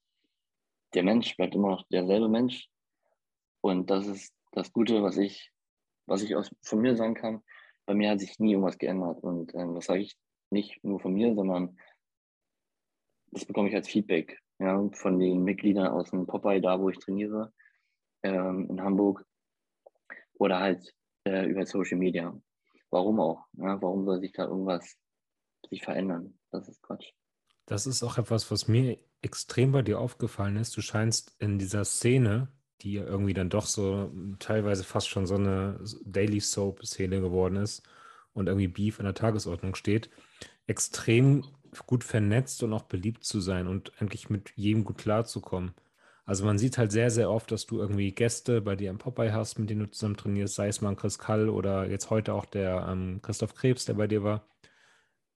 der 0.93 1.05
Mensch 1.05 1.37
bleibt 1.37 1.55
immer 1.55 1.71
noch 1.71 1.87
derselbe 1.89 2.29
Mensch. 2.29 2.69
Und 3.61 3.91
das 3.91 4.09
ist 4.09 4.35
das 4.51 4.73
Gute, 4.73 5.05
was 5.05 5.17
ich, 5.17 5.53
was 6.07 6.23
ich 6.23 6.35
aus, 6.35 6.51
von 6.63 6.81
mir 6.81 6.97
sagen 6.97 7.15
kann. 7.15 7.45
Bei 7.87 7.95
mir 7.95 8.11
hat 8.11 8.19
sich 8.19 8.41
nie 8.41 8.53
irgendwas 8.53 8.79
geändert. 8.79 9.23
Und 9.23 9.55
ähm, 9.55 9.77
das 9.77 9.87
sage 9.87 10.01
ich 10.01 10.17
nicht 10.51 10.83
nur 10.83 10.99
von 10.99 11.13
mir, 11.13 11.33
sondern 11.37 11.79
das 13.31 13.45
bekomme 13.45 13.69
ich 13.69 13.77
als 13.77 13.87
Feedback 13.87 14.41
ja, 14.59 14.85
von 14.95 15.21
den 15.21 15.45
Mitgliedern 15.45 15.87
aus 15.87 16.11
dem 16.11 16.27
Popeye, 16.27 16.61
da 16.61 16.81
wo 16.81 16.91
ich 16.91 16.99
trainiere, 16.99 17.53
ähm, 18.23 18.69
in 18.71 18.81
Hamburg. 18.81 19.25
Oder 20.35 20.61
halt 20.61 20.95
äh, 21.25 21.47
über 21.47 21.67
Social 21.67 21.99
Media. 21.99 22.35
Warum 22.91 23.21
auch? 23.21 23.47
Ja, 23.53 23.81
warum 23.81 24.05
soll 24.05 24.21
sich 24.21 24.33
da 24.33 24.45
irgendwas 24.45 24.97
sich 25.69 25.83
verändern? 25.83 26.39
Das 26.51 26.69
ist 26.69 26.83
Quatsch. 26.83 27.13
Das 27.67 27.87
ist 27.87 28.03
auch 28.03 28.19
etwas, 28.19 28.51
was 28.51 28.67
mir 28.67 28.99
extrem 29.23 29.73
bei 29.73 29.83
dir 29.83 30.01
aufgefallen 30.01 30.57
ist. 30.57 30.77
Du 30.77 30.81
scheinst 30.81 31.37
in 31.39 31.59
dieser 31.59 31.85
Szene, 31.85 32.49
die 32.81 32.95
ja 32.95 33.05
irgendwie 33.05 33.35
dann 33.35 33.51
doch 33.51 33.67
so 33.67 34.11
teilweise 34.39 34.83
fast 34.83 35.09
schon 35.09 35.27
so 35.27 35.37
eine 35.37 35.79
Daily 36.05 36.41
Soap-Szene 36.41 37.21
geworden 37.21 37.57
ist 37.57 37.83
und 38.33 38.49
irgendwie 38.49 38.69
Beef 38.69 38.99
in 38.99 39.05
der 39.05 39.15
Tagesordnung 39.15 39.75
steht, 39.75 40.11
extrem 40.67 41.45
gut 41.87 42.03
vernetzt 42.03 42.63
und 42.63 42.73
auch 42.73 42.83
beliebt 42.83 43.25
zu 43.25 43.41
sein 43.41 43.69
und 43.69 43.93
eigentlich 44.01 44.31
mit 44.31 44.53
jedem 44.57 44.85
gut 44.85 44.99
klarzukommen. 44.99 45.75
Also 46.31 46.45
man 46.45 46.59
sieht 46.59 46.79
halt 46.79 46.93
sehr, 46.93 47.11
sehr 47.11 47.29
oft, 47.29 47.51
dass 47.51 47.67
du 47.67 47.81
irgendwie 47.81 48.13
Gäste 48.13 48.61
bei 48.61 48.77
dir 48.77 48.91
im 48.91 48.99
Popeye 48.99 49.33
hast, 49.33 49.59
mit 49.59 49.69
denen 49.69 49.81
du 49.81 49.91
zusammen 49.91 50.17
trainierst, 50.17 50.55
sei 50.55 50.69
es 50.69 50.81
mal 50.81 50.91
ein 50.91 50.97
Chris 50.97 51.19
Kall 51.19 51.49
oder 51.49 51.91
jetzt 51.91 52.09
heute 52.09 52.35
auch 52.35 52.45
der 52.45 52.87
ähm, 52.89 53.21
Christoph 53.21 53.57
Krebs, 53.57 53.85
der 53.85 53.95
bei 53.95 54.07
dir 54.07 54.23
war. 54.23 54.49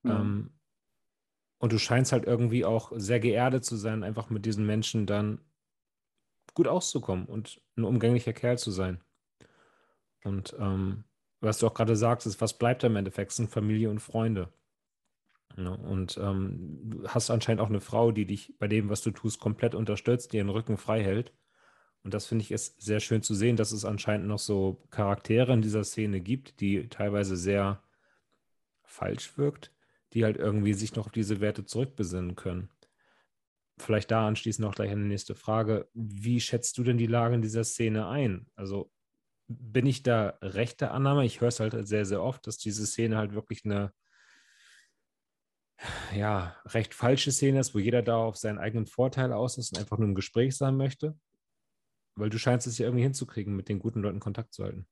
Mhm. 0.05 0.11
Ähm, 0.13 0.51
und 1.59 1.73
du 1.73 1.81
scheinst 1.81 2.13
halt 2.13 2.27
irgendwie 2.27 2.65
auch 2.65 2.93
sehr 2.95 3.19
geerdet 3.19 3.65
zu 3.65 3.75
sein, 3.75 4.05
einfach 4.05 4.31
mit 4.31 4.47
diesen 4.47 4.67
Menschen 4.67 5.05
dann 5.05 5.41
gut 6.55 6.69
auszukommen 6.69 7.27
und 7.27 7.61
ein 7.77 7.83
umgänglicher 7.83 8.33
Kerl 8.33 8.59
zu 8.59 8.71
sein. 8.71 9.03
Und 10.23 10.55
ähm, 10.61 11.03
was 11.41 11.59
du 11.59 11.67
auch 11.67 11.75
gerade 11.75 11.97
sagst, 11.97 12.29
ist, 12.29 12.41
was 12.41 12.57
bleibt 12.57 12.85
im 12.85 12.95
Endeffekt, 12.95 13.33
sind 13.33 13.51
Familie 13.51 13.91
und 13.91 13.99
Freunde. 13.99 14.53
Ja, 15.57 15.71
und 15.71 16.19
ähm, 16.21 16.81
du 16.85 17.09
hast 17.09 17.31
anscheinend 17.31 17.61
auch 17.61 17.69
eine 17.69 17.81
Frau, 17.81 18.11
die 18.11 18.27
dich 18.27 18.55
bei 18.59 18.67
dem, 18.67 18.89
was 18.89 19.03
du 19.03 19.11
tust, 19.13 19.41
komplett 19.41 19.75
unterstützt, 19.75 20.33
die 20.33 20.39
ihren 20.39 20.49
Rücken 20.49 20.77
frei 20.77 21.03
hält. 21.03 21.33
Und 22.03 22.13
das 22.13 22.27
finde 22.27 22.43
ich 22.43 22.51
ist 22.51 22.83
sehr 22.83 23.01
schön 23.01 23.23
zu 23.23 23.35
sehen, 23.35 23.57
dass 23.57 23.73
es 23.73 23.85
anscheinend 23.85 24.27
noch 24.27 24.39
so 24.39 24.87
Charaktere 24.91 25.53
in 25.55 25.63
dieser 25.63 25.85
Szene 25.85 26.21
gibt, 26.21 26.61
die 26.61 26.89
teilweise 26.89 27.37
sehr 27.37 27.83
falsch 28.83 29.39
wirkt, 29.39 29.73
die 30.13 30.25
halt 30.25 30.37
irgendwie 30.37 30.75
sich 30.75 30.95
noch 30.97 31.07
auf 31.07 31.13
diese 31.13 31.41
Werte 31.41 31.65
zurückbesinnen 31.65 32.37
können. 32.37 32.69
Vielleicht 33.79 34.11
da 34.11 34.27
anschließend 34.29 34.65
noch 34.67 34.75
gleich 34.75 34.91
eine 34.91 35.05
nächste 35.07 35.35
Frage. 35.35 35.89
Wie 35.95 36.41
schätzt 36.41 36.79
du 36.79 36.85
denn 36.85 36.99
die 36.99 37.07
Lage 37.07 37.37
in 37.37 37.43
dieser 37.43 37.65
Szene 37.65 38.07
ein? 38.07 38.47
Also 38.55 38.91
bin 39.49 39.87
ich 39.87 40.03
da 40.03 40.39
rechter 40.43 40.93
Annahme? 40.93 41.25
Ich 41.25 41.41
höre 41.41 41.49
es 41.49 41.61
halt 41.61 41.87
sehr, 41.89 42.05
sehr 42.05 42.23
oft, 42.23 42.47
dass 42.47 42.59
diese 42.59 42.87
Szene 42.87 43.17
halt 43.17 43.35
wirklich 43.35 43.65
eine 43.65 43.93
ja, 46.17 46.57
recht 46.67 46.95
falsche 46.95 47.33
Szene 47.33 47.61
ist, 47.61 47.75
wo 47.75 47.79
jeder 47.79 48.03
da 48.03 48.17
auf 48.17 48.37
seinen 48.37 48.59
eigenen 48.59 48.87
Vorteil 48.87 49.33
aus 49.33 49.59
ist 49.59 49.73
und 49.73 49.79
einfach 49.79 49.99
nur 49.99 50.09
im 50.09 50.15
Gespräch 50.15 50.57
sein 50.57 50.77
möchte. 50.77 51.19
Weil 52.17 52.31
du 52.31 52.39
scheinst 52.39 52.67
es 52.67 52.79
ja 52.79 52.87
irgendwie 52.87 53.03
hinzukriegen, 53.03 53.57
mit 53.57 53.69
den 53.69 53.81
guten 53.81 54.01
Leuten 54.01 54.21
Kontakt 54.21 54.55
zu 54.55 54.65
halten. 54.65 54.87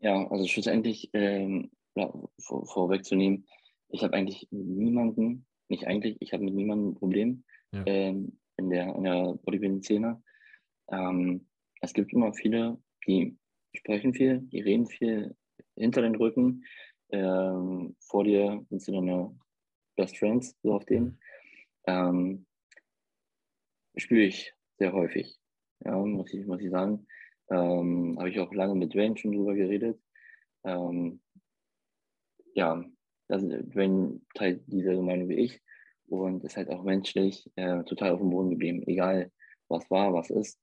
Ja, 0.00 0.26
also 0.28 0.46
schlussendlich 0.46 1.10
ähm, 1.12 1.70
ja, 1.94 2.10
vor, 2.38 2.66
vorwegzunehmen, 2.66 3.46
ich 3.90 4.02
habe 4.02 4.14
eigentlich 4.14 4.48
niemanden, 4.50 5.46
nicht 5.68 5.86
eigentlich, 5.86 6.16
ich 6.20 6.32
habe 6.32 6.44
mit 6.44 6.54
niemandem 6.54 6.90
ein 6.90 6.94
Problem 6.94 7.44
ja. 7.72 7.82
ähm, 7.86 8.38
in 8.56 8.70
der, 8.70 8.94
in 8.94 9.04
der 9.04 9.38
Bodybuilding-Szene. 9.42 10.22
Ähm, 10.90 11.46
es 11.80 11.92
gibt 11.92 12.12
immer 12.12 12.32
viele, 12.32 12.78
die 13.06 13.36
sprechen 13.74 14.14
viel, 14.14 14.40
die 14.40 14.60
reden 14.60 14.86
viel 14.86 15.36
hinter 15.76 16.02
den 16.02 16.14
Rücken. 16.14 16.64
Ähm, 17.12 17.96
vor 18.00 18.24
dir 18.24 18.64
sind 18.68 18.82
sie 18.82 18.92
deine 18.92 19.36
Best 19.96 20.16
Friends, 20.18 20.56
so 20.62 20.74
auf 20.74 20.84
dem. 20.84 21.18
Ähm, 21.86 22.46
spüre 23.96 24.22
ich 24.22 24.54
sehr 24.78 24.92
häufig, 24.92 25.38
ja, 25.84 25.96
muss 25.98 26.32
ich, 26.32 26.46
muss 26.46 26.60
ich 26.60 26.70
sagen. 26.70 27.06
Ähm, 27.50 28.16
Habe 28.18 28.30
ich 28.30 28.38
auch 28.38 28.52
lange 28.52 28.74
mit 28.74 28.94
Dwayne 28.94 29.16
schon 29.16 29.32
drüber 29.32 29.54
geredet. 29.54 30.00
Ähm, 30.64 31.20
ja, 32.54 32.84
also 33.28 33.48
Dwayne 33.48 34.20
teilt 34.34 34.62
dieselbe 34.66 35.02
Meinung 35.02 35.28
wie 35.28 35.44
ich 35.44 35.60
und 36.08 36.44
ist 36.44 36.56
halt 36.56 36.68
auch 36.68 36.82
menschlich 36.82 37.50
äh, 37.56 37.82
total 37.84 38.12
auf 38.12 38.20
dem 38.20 38.30
Boden 38.30 38.50
geblieben, 38.50 38.82
egal 38.86 39.30
was 39.68 39.88
war, 39.90 40.12
was 40.12 40.30
ist. 40.30 40.60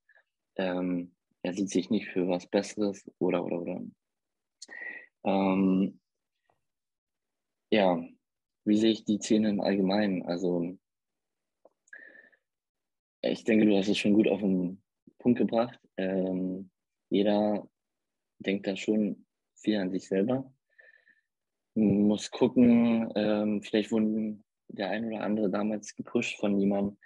Ähm, 0.57 1.15
er 1.41 1.53
sieht 1.53 1.69
sich 1.69 1.89
nicht 1.89 2.09
für 2.09 2.27
was 2.27 2.47
Besseres 2.47 3.09
oder 3.19 3.45
oder 3.45 3.61
oder. 3.61 3.81
Ähm, 5.23 5.99
ja, 7.69 8.01
wie 8.65 8.77
sehe 8.77 8.91
ich 8.91 9.05
die 9.05 9.19
Szene 9.19 9.49
im 9.49 9.61
Allgemeinen? 9.61 10.23
Also 10.23 10.77
ich 13.21 13.43
denke, 13.43 13.65
du 13.65 13.77
hast 13.77 13.87
es 13.87 13.97
schon 13.97 14.13
gut 14.13 14.27
auf 14.27 14.39
den 14.39 14.81
Punkt 15.19 15.39
gebracht. 15.39 15.79
Ähm, 15.97 16.69
jeder 17.09 17.67
denkt 18.39 18.67
da 18.67 18.75
schon 18.75 19.25
viel 19.55 19.77
an 19.77 19.91
sich 19.91 20.07
selber. 20.07 20.51
Muss 21.75 22.31
gucken, 22.31 23.11
ähm, 23.15 23.61
vielleicht 23.61 23.91
wurden 23.91 24.43
der 24.67 24.89
ein 24.89 25.05
oder 25.05 25.21
andere 25.21 25.49
damals 25.49 25.95
gepusht 25.95 26.39
von 26.39 26.59
jemandem 26.59 26.97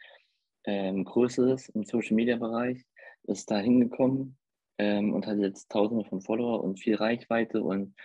ähm, 0.63 1.03
Größeres 1.03 1.69
im 1.69 1.83
Social 1.83 2.15
Media 2.15 2.37
Bereich, 2.37 2.85
ist 3.23 3.51
da 3.51 3.59
hingekommen 3.59 4.37
ähm, 4.77 5.13
und 5.13 5.27
hat 5.27 5.37
jetzt 5.37 5.69
tausende 5.69 6.05
von 6.05 6.21
Follower 6.21 6.63
und 6.63 6.79
viel 6.79 6.95
Reichweite 6.95 7.61
und 7.61 7.95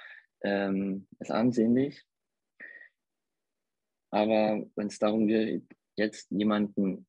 ähm, 0.43 1.07
ist 1.21 1.31
ansehnlich. 1.31 2.05
Aber 4.17 4.67
wenn 4.77 4.87
es 4.87 4.99
darum 4.99 5.27
geht, 5.27 5.67
jetzt 5.95 6.31
jemanden 6.31 7.07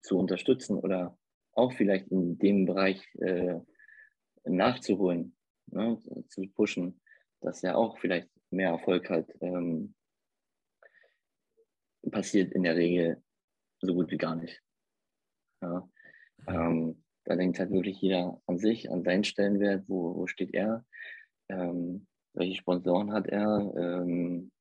zu 0.00 0.16
unterstützen 0.16 0.78
oder 0.78 1.18
auch 1.54 1.72
vielleicht 1.72 2.06
in 2.06 2.38
dem 2.38 2.66
Bereich 2.66 3.04
äh, 3.16 3.58
nachzuholen, 4.44 5.36
ne, 5.66 6.00
zu 6.28 6.42
pushen, 6.54 7.00
dass 7.40 7.62
ja 7.62 7.74
auch 7.74 7.98
vielleicht 7.98 8.30
mehr 8.50 8.70
Erfolg 8.70 9.10
hat, 9.10 9.28
ähm, 9.40 9.96
passiert 12.12 12.52
in 12.52 12.62
der 12.62 12.76
Regel 12.76 13.20
so 13.80 13.92
gut 13.92 14.12
wie 14.12 14.16
gar 14.16 14.36
nicht. 14.36 14.62
Ja. 15.62 15.90
Ähm, 16.46 17.02
da 17.24 17.34
denkt 17.34 17.58
halt 17.58 17.72
wirklich 17.72 18.00
jeder 18.00 18.40
an 18.46 18.58
sich, 18.58 18.88
an 18.88 19.02
seinen 19.02 19.24
Stellenwert, 19.24 19.82
wo, 19.88 20.14
wo 20.14 20.28
steht 20.28 20.54
er, 20.54 20.86
ähm, 21.48 22.06
welche 22.34 22.54
Sponsoren 22.54 23.12
hat 23.12 23.26
er 23.26 23.74
ähm, 23.76 24.52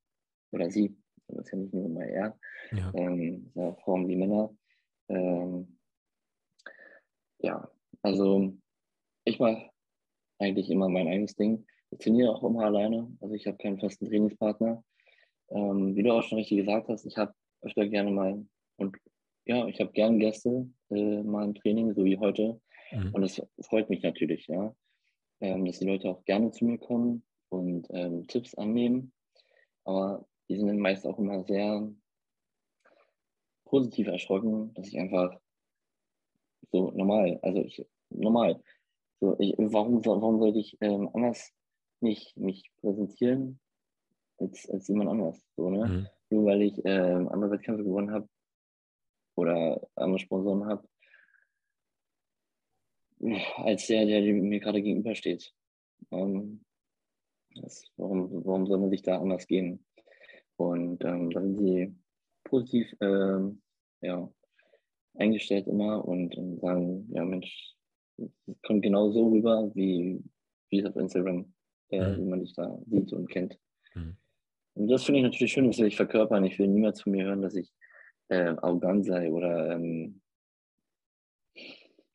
oder 0.51 0.71
sie, 0.71 0.97
das 1.35 1.45
ist 1.45 1.51
ja 1.51 1.57
nicht 1.57 1.73
nur 1.73 1.89
mal 1.89 2.07
er, 2.07 2.37
ja. 2.71 2.91
Ähm, 2.95 3.51
ja 3.55 3.73
Frauen 3.75 4.07
wie 4.07 4.15
Männer. 4.15 4.53
Ähm, 5.09 5.77
ja, 7.39 7.69
also 8.01 8.53
ich 9.25 9.39
mache 9.39 9.69
eigentlich 10.39 10.69
immer 10.69 10.89
mein 10.89 11.07
eigenes 11.07 11.35
Ding. 11.35 11.65
Ich 11.91 11.99
trainiere 11.99 12.35
auch 12.35 12.43
immer 12.43 12.65
alleine, 12.65 13.11
also 13.19 13.33
ich 13.33 13.47
habe 13.47 13.57
keinen 13.57 13.79
festen 13.79 14.07
Trainingspartner. 14.07 14.83
Ähm, 15.49 15.95
wie 15.95 16.03
du 16.03 16.11
auch 16.13 16.23
schon 16.23 16.37
richtig 16.37 16.59
gesagt 16.59 16.89
hast, 16.89 17.05
ich 17.05 17.17
habe 17.17 17.33
öfter 17.61 17.87
gerne 17.87 18.11
mal 18.11 18.45
und 18.77 18.97
ja, 19.45 19.67
ich 19.67 19.79
habe 19.79 19.91
gerne 19.91 20.19
Gäste 20.19 20.69
äh, 20.91 21.23
mal 21.23 21.45
im 21.45 21.55
Training, 21.55 21.93
so 21.93 22.05
wie 22.05 22.19
heute. 22.19 22.61
Mhm. 22.91 23.13
Und 23.13 23.21
das 23.21 23.41
freut 23.61 23.89
mich 23.89 24.03
natürlich, 24.03 24.47
ja, 24.47 24.75
ähm, 25.41 25.65
dass 25.65 25.79
die 25.79 25.85
Leute 25.85 26.09
auch 26.09 26.23
gerne 26.25 26.51
zu 26.51 26.65
mir 26.65 26.77
kommen 26.77 27.23
und 27.49 27.87
ähm, 27.89 28.27
Tipps 28.27 28.53
annehmen. 28.55 29.11
Aber 29.85 30.27
die 30.49 30.57
sind 30.57 30.67
dann 30.67 30.79
meist 30.79 31.05
auch 31.05 31.19
immer 31.19 31.43
sehr 31.43 31.89
positiv 33.65 34.07
erschrocken, 34.07 34.73
dass 34.73 34.87
ich 34.87 34.99
einfach 34.99 35.39
so 36.71 36.91
normal, 36.91 37.39
also 37.41 37.59
ich 37.61 37.85
normal. 38.09 38.61
So, 39.19 39.35
ich, 39.39 39.53
warum, 39.57 40.03
warum 40.05 40.39
sollte 40.39 40.59
ich 40.59 40.77
ähm, 40.81 41.09
anders 41.13 41.51
nicht 41.99 42.35
mich 42.37 42.71
präsentieren 42.81 43.59
als, 44.37 44.69
als 44.69 44.87
jemand 44.87 45.09
anders? 45.09 45.45
So, 45.55 45.69
ne? 45.69 45.85
Mhm. 45.85 46.07
Nur 46.31 46.45
weil 46.45 46.61
ich 46.61 46.81
ähm, 46.85 47.27
andere 47.29 47.51
Wettkämpfe 47.51 47.83
gewonnen 47.83 48.11
habe 48.11 48.27
oder 49.35 49.87
andere 49.95 50.19
Sponsoren 50.19 50.65
habe, 50.65 50.87
als 53.57 53.87
der, 53.87 54.05
der 54.05 54.21
mir 54.21 54.59
gerade 54.59 54.81
gegenübersteht. 54.81 55.53
Ähm, 56.11 56.63
das, 57.55 57.91
warum, 57.97 58.45
warum 58.45 58.67
soll 58.67 58.77
man 58.77 58.89
sich 58.89 59.01
da 59.01 59.19
anders 59.19 59.47
gehen? 59.47 59.85
Und 60.59 61.05
ähm, 61.05 61.29
da 61.29 61.41
sind 61.41 61.57
sie 61.57 61.95
positiv 62.43 62.93
ähm, 62.99 63.61
ja, 64.01 64.29
eingestellt 65.15 65.67
immer 65.67 66.03
und, 66.05 66.35
und, 66.35 66.59
sagen, 66.59 67.07
ja 67.13 67.23
Mensch, 67.23 67.75
es 68.17 68.61
kommt 68.63 68.83
genau 68.83 69.09
so 69.09 69.29
rüber, 69.29 69.71
wie, 69.73 70.21
wie 70.69 70.79
es 70.79 70.85
auf 70.85 70.97
Instagram, 70.97 71.53
äh, 71.91 72.01
mhm. 72.01 72.17
wie 72.17 72.29
man 72.29 72.39
dich 72.41 72.53
da 72.55 72.77
sieht 72.87 73.13
und 73.13 73.29
kennt. 73.29 73.57
Mhm. 73.95 74.17
Und 74.73 74.87
das 74.89 75.05
finde 75.05 75.19
ich 75.21 75.23
natürlich 75.23 75.53
schön, 75.53 75.65
das 75.67 75.77
will 75.77 75.87
ich 75.87 75.95
verkörpern. 75.95 76.43
Ich 76.43 76.59
will 76.59 76.67
niemals 76.67 77.01
von 77.01 77.13
mir 77.13 77.23
hören, 77.23 77.41
dass 77.41 77.55
ich 77.55 77.73
äh, 78.27 78.55
arrogant 78.57 79.05
sei 79.05 79.31
oder 79.31 79.71
ähm, 79.71 80.19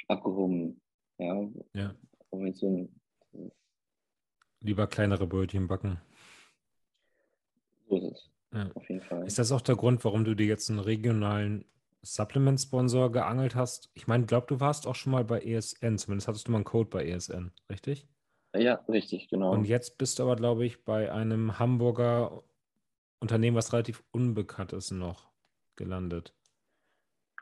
abgehoben. 0.06 0.82
Ja. 1.16 1.48
ja. 1.72 1.94
So 2.52 2.68
ein, 2.68 3.00
Lieber 4.60 4.86
kleinere 4.86 5.26
Brötchen 5.26 5.66
backen. 5.66 5.98
So 7.88 7.96
ist 7.96 8.12
es. 8.12 8.33
Ja. 8.54 8.70
Auf 8.74 8.88
jeden 8.88 9.02
Fall. 9.02 9.26
Ist 9.26 9.38
das 9.38 9.52
auch 9.52 9.60
der 9.60 9.76
Grund, 9.76 10.04
warum 10.04 10.24
du 10.24 10.34
dir 10.34 10.46
jetzt 10.46 10.70
einen 10.70 10.78
regionalen 10.78 11.64
Supplement-Sponsor 12.02 13.10
geangelt 13.10 13.54
hast? 13.54 13.90
Ich 13.94 14.06
meine, 14.06 14.26
glaube, 14.26 14.46
du 14.46 14.60
warst 14.60 14.86
auch 14.86 14.94
schon 14.94 15.12
mal 15.12 15.24
bei 15.24 15.40
ESN, 15.40 15.98
zumindest 15.98 16.28
hattest 16.28 16.46
du 16.46 16.52
mal 16.52 16.58
einen 16.58 16.64
Code 16.64 16.88
bei 16.88 17.04
ESN, 17.04 17.50
richtig? 17.68 18.06
Ja, 18.54 18.74
richtig, 18.88 19.28
genau. 19.28 19.52
Und 19.52 19.64
jetzt 19.64 19.98
bist 19.98 20.18
du 20.18 20.22
aber, 20.22 20.36
glaube 20.36 20.64
ich, 20.64 20.84
bei 20.84 21.10
einem 21.10 21.58
Hamburger 21.58 22.44
Unternehmen, 23.18 23.56
was 23.56 23.72
relativ 23.72 24.04
unbekannt 24.12 24.72
ist, 24.72 24.92
noch 24.92 25.30
gelandet. 25.76 26.34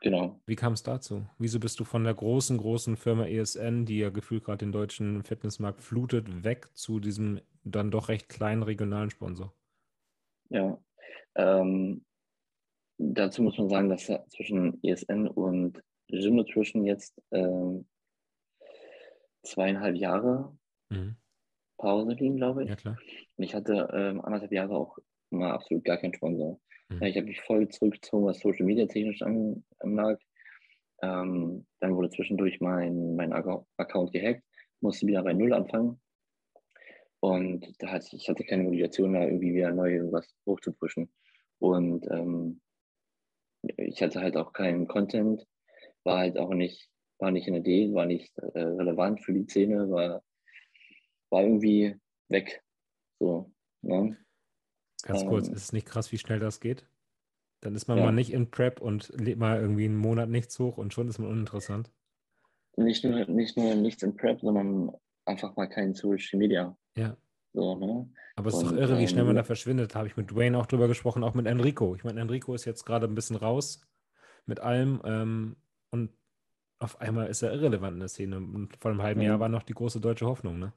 Genau. 0.01 0.41
Wie 0.45 0.55
kam 0.55 0.73
es 0.73 0.83
dazu? 0.83 1.27
Wieso 1.37 1.59
bist 1.59 1.79
du 1.79 1.83
von 1.83 2.03
der 2.03 2.13
großen, 2.13 2.57
großen 2.57 2.97
Firma 2.97 3.25
ESN, 3.25 3.85
die 3.85 3.99
ja 3.99 4.09
gefühlt 4.09 4.43
gerade 4.43 4.57
den 4.57 4.71
deutschen 4.71 5.23
Fitnessmarkt 5.23 5.81
flutet, 5.81 6.43
weg 6.43 6.69
zu 6.73 6.99
diesem 6.99 7.39
dann 7.63 7.91
doch 7.91 8.09
recht 8.09 8.27
kleinen 8.27 8.63
regionalen 8.63 9.11
Sponsor? 9.11 9.53
Ja, 10.49 10.77
ähm, 11.35 12.05
dazu 12.97 13.43
muss 13.43 13.57
man 13.57 13.69
sagen, 13.69 13.89
dass 13.89 14.11
zwischen 14.29 14.81
ESN 14.83 15.27
und 15.27 15.81
Gym 16.09 16.35
Nutrition 16.35 16.85
jetzt 16.85 17.19
ähm, 17.31 17.87
zweieinhalb 19.43 19.95
Jahre 19.95 20.55
mhm. 20.89 21.15
Pause 21.77 22.13
liegen, 22.13 22.37
glaube 22.37 22.63
ich. 22.63 22.69
Ja, 22.69 22.75
klar. 22.75 22.97
Und 23.35 23.43
ich 23.43 23.53
hatte 23.55 23.89
ähm, 23.93 24.21
anderthalb 24.21 24.51
Jahre 24.51 24.75
auch 24.75 24.97
mal 25.31 25.51
absolut 25.51 25.83
gar 25.83 25.97
keinen 25.97 26.13
Sponsor. 26.13 26.59
Mhm. 26.89 27.03
Ich 27.03 27.17
habe 27.17 27.27
mich 27.27 27.41
voll 27.41 27.67
zurückgezogen, 27.69 28.25
was 28.25 28.39
Social 28.39 28.65
Media 28.65 28.85
technisch 28.85 29.21
anlag. 29.21 30.19
Ähm, 31.01 31.65
dann 31.79 31.95
wurde 31.95 32.09
zwischendurch 32.09 32.61
mein, 32.61 33.15
mein 33.15 33.33
Account 33.33 34.13
gehackt, 34.13 34.43
musste 34.79 35.07
wieder 35.07 35.23
bei 35.23 35.33
Null 35.33 35.53
anfangen. 35.53 35.99
Und 37.19 37.65
da 37.79 37.87
hatte 37.87 38.07
ich, 38.07 38.23
ich 38.23 38.29
hatte 38.29 38.43
keine 38.43 38.63
Motivation, 38.63 39.13
da 39.13 39.23
irgendwie 39.23 39.53
wieder 39.53 39.71
neu 39.71 39.93
irgendwas 39.93 40.35
hochzupushen. 40.45 41.09
Und 41.63 42.05
ähm, 42.11 42.59
ich 43.77 44.01
hatte 44.01 44.19
halt 44.19 44.35
auch 44.35 44.51
keinen 44.51 44.85
Content, 44.85 45.47
war 46.03 46.17
halt 46.17 46.37
auch 46.37 46.53
nicht, 46.53 46.89
war 47.19 47.31
nicht 47.31 47.47
in 47.47 47.53
der 47.53 47.63
D, 47.63 47.93
war 47.93 48.05
nicht 48.05 48.37
äh, 48.37 48.59
relevant 48.59 49.23
für 49.23 49.31
die 49.31 49.45
Szene, 49.45 49.89
war, 49.89 50.21
war 51.29 51.41
irgendwie 51.41 51.95
weg. 52.27 52.61
So, 53.17 53.49
ne? 53.81 54.17
Ganz 55.03 55.25
kurz, 55.25 55.47
ähm, 55.47 55.53
ist 55.53 55.63
es 55.63 55.71
nicht 55.71 55.87
krass, 55.87 56.11
wie 56.11 56.17
schnell 56.17 56.39
das 56.39 56.59
geht? 56.59 56.85
Dann 57.61 57.75
ist 57.75 57.87
man 57.87 57.97
ja. 57.97 58.03
mal 58.03 58.11
nicht 58.11 58.33
in 58.33 58.51
Prep 58.51 58.81
und 58.81 59.07
lädt 59.17 59.37
mal 59.37 59.57
irgendwie 59.57 59.85
einen 59.85 59.95
Monat 59.95 60.27
nichts 60.27 60.59
hoch 60.59 60.77
und 60.77 60.93
schon 60.93 61.07
ist 61.07 61.19
man 61.19 61.29
uninteressant. 61.29 61.93
Nicht 62.75 63.05
nur, 63.05 63.25
nicht 63.27 63.55
nur 63.55 63.73
nichts 63.75 64.03
in 64.03 64.17
Prep, 64.17 64.41
sondern 64.41 64.91
einfach 65.23 65.55
mal 65.55 65.67
kein 65.67 65.93
Social 65.93 66.39
Media. 66.39 66.75
Ja. 66.97 67.15
So, 67.53 67.75
ne? 67.75 68.09
Aber 68.35 68.49
es 68.49 68.55
ist 68.55 68.63
doch 68.63 68.71
irre, 68.71 68.97
wie 68.97 69.07
schnell 69.07 69.23
man 69.23 69.31
ähm, 69.31 69.37
da 69.37 69.43
verschwindet. 69.43 69.93
Da 69.93 69.99
habe 69.99 70.07
ich 70.07 70.17
mit 70.17 70.31
Dwayne 70.31 70.57
auch 70.57 70.65
drüber 70.65 70.87
gesprochen, 70.87 71.23
auch 71.23 71.35
mit 71.35 71.45
Enrico. 71.45 71.95
Ich 71.95 72.03
meine, 72.03 72.19
Enrico 72.19 72.55
ist 72.55 72.65
jetzt 72.65 72.83
gerade 72.83 73.07
ein 73.07 73.15
bisschen 73.15 73.35
raus 73.35 73.81
mit 74.45 74.59
allem 74.59 75.01
ähm, 75.05 75.55
und 75.91 76.09
auf 76.79 76.99
einmal 76.99 77.27
ist 77.27 77.43
er 77.43 77.53
irrelevant 77.53 77.93
in 77.93 77.99
der 77.99 78.09
Szene. 78.09 78.37
Und 78.37 78.75
vor 78.77 78.91
einem 78.91 79.03
halben 79.03 79.21
ja. 79.21 79.29
Jahr 79.29 79.39
war 79.39 79.49
noch 79.49 79.63
die 79.63 79.73
große 79.73 80.01
deutsche 80.01 80.25
Hoffnung, 80.25 80.59
ne? 80.59 80.73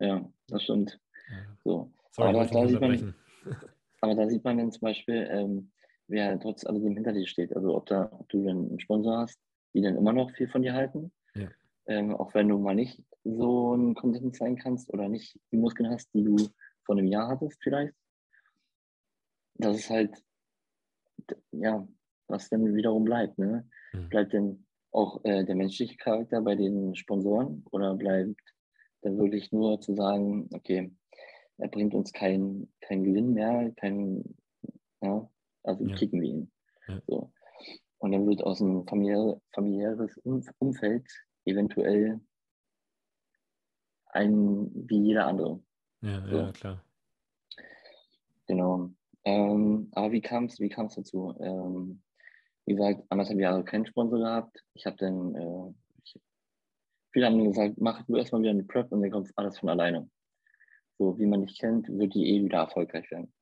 Ja, 0.00 0.26
das 0.48 0.62
stimmt. 0.62 0.98
Ja. 1.30 1.36
So. 1.62 1.92
Sorry, 2.10 2.30
aber, 2.30 2.46
da 2.46 2.66
sieht 2.66 2.80
man, 2.80 3.14
aber 4.00 4.14
da 4.14 4.28
sieht 4.28 4.42
man 4.42 4.58
dann 4.58 4.72
zum 4.72 4.80
Beispiel, 4.80 5.28
ähm, 5.30 5.70
wer 6.08 6.38
trotz 6.40 6.64
alledem 6.64 6.94
hinter 6.94 7.12
dir 7.12 7.26
steht. 7.26 7.54
Also 7.54 7.76
ob, 7.76 7.86
da, 7.86 8.10
ob 8.10 8.28
du 8.30 8.44
dann 8.44 8.68
einen 8.68 8.80
Sponsor 8.80 9.18
hast, 9.18 9.38
die 9.74 9.82
dann 9.82 9.96
immer 9.96 10.14
noch 10.14 10.30
viel 10.30 10.48
von 10.48 10.62
dir 10.62 10.72
halten. 10.72 11.12
Ja. 11.34 11.48
Ähm, 11.86 12.16
auch 12.16 12.34
wenn 12.34 12.48
du 12.48 12.58
mal 12.58 12.74
nicht 12.74 13.02
so 13.34 13.74
ein 13.74 13.94
Content 13.94 14.36
sein 14.36 14.56
kannst 14.56 14.92
oder 14.92 15.08
nicht 15.08 15.38
die 15.50 15.56
Muskeln 15.56 15.90
hast, 15.90 16.12
die 16.14 16.22
du 16.22 16.36
vor 16.84 16.96
einem 16.96 17.06
Jahr 17.06 17.28
hattest 17.28 17.60
vielleicht. 17.62 17.94
Das 19.54 19.76
ist 19.76 19.90
halt, 19.90 20.22
ja, 21.50 21.86
was 22.28 22.48
dann 22.48 22.74
wiederum 22.74 23.04
bleibt. 23.04 23.38
Ne? 23.38 23.68
Mhm. 23.92 24.08
Bleibt 24.08 24.32
denn 24.32 24.66
auch 24.92 25.24
äh, 25.24 25.44
der 25.44 25.56
menschliche 25.56 25.96
Charakter 25.96 26.40
bei 26.40 26.54
den 26.54 26.94
Sponsoren 26.94 27.64
oder 27.70 27.94
bleibt 27.94 28.40
dann 29.02 29.18
wirklich 29.18 29.52
nur 29.52 29.80
zu 29.80 29.94
sagen, 29.94 30.48
okay, 30.52 30.92
er 31.58 31.68
bringt 31.68 31.94
uns 31.94 32.12
keinen 32.12 32.72
kein 32.80 33.04
Gewinn 33.04 33.32
mehr, 33.32 33.72
kein, 33.76 34.22
ja, 35.00 35.28
also 35.62 35.84
ja. 35.84 35.94
kicken 35.96 36.20
wir 36.20 36.28
ihn. 36.28 36.52
Ja. 36.88 37.02
So. 37.06 37.32
Und 37.98 38.12
dann 38.12 38.26
wird 38.26 38.42
aus 38.42 38.60
einem 38.60 38.86
familiär, 38.86 39.40
familiäres 39.52 40.18
Umfeld 40.58 41.06
eventuell 41.44 42.20
ein 44.16 44.70
wie 44.74 44.98
jeder 44.98 45.26
andere. 45.26 45.60
Ja, 46.02 46.26
so. 46.26 46.36
ja 46.36 46.52
klar. 46.52 46.84
Genau. 48.46 48.90
Ähm, 49.24 49.88
aber 49.92 50.12
wie 50.12 50.20
kam 50.20 50.44
es 50.44 50.60
wie 50.60 50.68
kam's 50.68 50.94
dazu? 50.94 51.34
Ähm, 51.40 52.02
wie 52.64 52.74
gesagt, 52.74 53.02
anderthalb 53.08 53.40
Jahre 53.40 53.64
keinen 53.64 53.86
Sponsor 53.86 54.18
gehabt. 54.18 54.64
Ich 54.74 54.86
habe 54.86 54.96
dann, 54.96 55.34
äh, 55.34 55.74
ich, 56.04 56.20
viele 57.12 57.26
haben 57.26 57.44
gesagt, 57.44 57.74
mach 57.78 58.02
du 58.06 58.16
erstmal 58.16 58.42
wieder 58.42 58.50
eine 58.50 58.64
Prep 58.64 58.90
und 58.92 59.02
dann 59.02 59.10
kommt 59.10 59.30
alles 59.36 59.58
von 59.58 59.68
alleine. 59.68 60.08
So, 60.98 61.18
wie 61.18 61.26
man 61.26 61.46
dich 61.46 61.58
kennt, 61.58 61.88
wird 61.88 62.14
die 62.14 62.26
eh 62.28 62.44
wieder 62.44 62.58
erfolgreich 62.58 63.10
werden. 63.10 63.32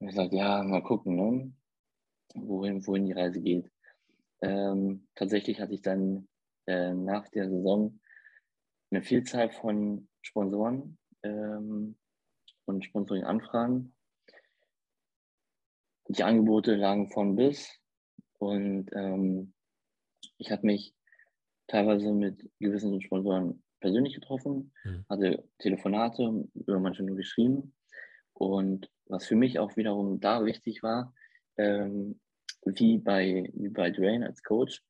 Und 0.00 0.08
ich 0.08 0.14
sage, 0.14 0.36
ja, 0.36 0.62
mal 0.62 0.82
gucken, 0.82 1.16
ne? 1.16 1.52
wohin, 2.34 2.86
wohin 2.86 3.06
die 3.06 3.12
Reise 3.12 3.40
geht. 3.40 3.70
Ähm, 4.40 5.06
tatsächlich 5.14 5.60
hatte 5.60 5.74
ich 5.74 5.82
dann 5.82 6.28
äh, 6.66 6.92
nach 6.92 7.28
der 7.28 7.48
Saison 7.48 8.00
eine 8.92 9.02
Vielzahl 9.02 9.50
von 9.50 10.08
Sponsoren 10.20 10.98
ähm, 11.22 11.96
und 12.66 12.84
Sponsoring-Anfragen. 12.84 13.94
Die 16.08 16.22
Angebote 16.22 16.74
lagen 16.74 17.10
von 17.10 17.34
bis 17.36 17.70
und 18.38 18.90
ähm, 18.92 19.54
ich 20.36 20.52
habe 20.52 20.66
mich 20.66 20.94
teilweise 21.68 22.12
mit 22.12 22.50
gewissen 22.60 23.00
Sponsoren 23.00 23.62
persönlich 23.80 24.14
getroffen, 24.14 24.72
mhm. 24.84 25.06
hatte 25.08 25.48
Telefonate, 25.58 26.48
über 26.54 26.78
manche 26.78 27.02
nur 27.02 27.16
geschrieben. 27.16 27.74
Und 28.34 28.90
was 29.06 29.26
für 29.26 29.36
mich 29.36 29.58
auch 29.58 29.76
wiederum 29.76 30.20
da 30.20 30.44
wichtig 30.44 30.82
war, 30.82 31.14
ähm, 31.56 32.20
wie, 32.64 32.98
bei, 32.98 33.50
wie 33.54 33.68
bei 33.68 33.90
Dwayne 33.90 34.26
als 34.26 34.42
Coach, 34.42 34.84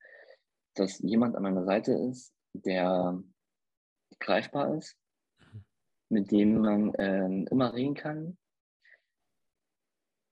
dass 0.75 0.99
jemand 0.99 1.37
an 1.37 1.45
meiner 1.45 1.65
Seite 1.65 1.93
ist, 1.93 2.35
der 2.53 3.23
greifbar 4.23 4.75
ist, 4.77 4.97
mit 6.09 6.31
dem 6.31 6.61
man 6.61 6.93
ähm, 6.99 7.47
immer 7.51 7.75
reden 7.75 7.95
kann, 7.95 8.39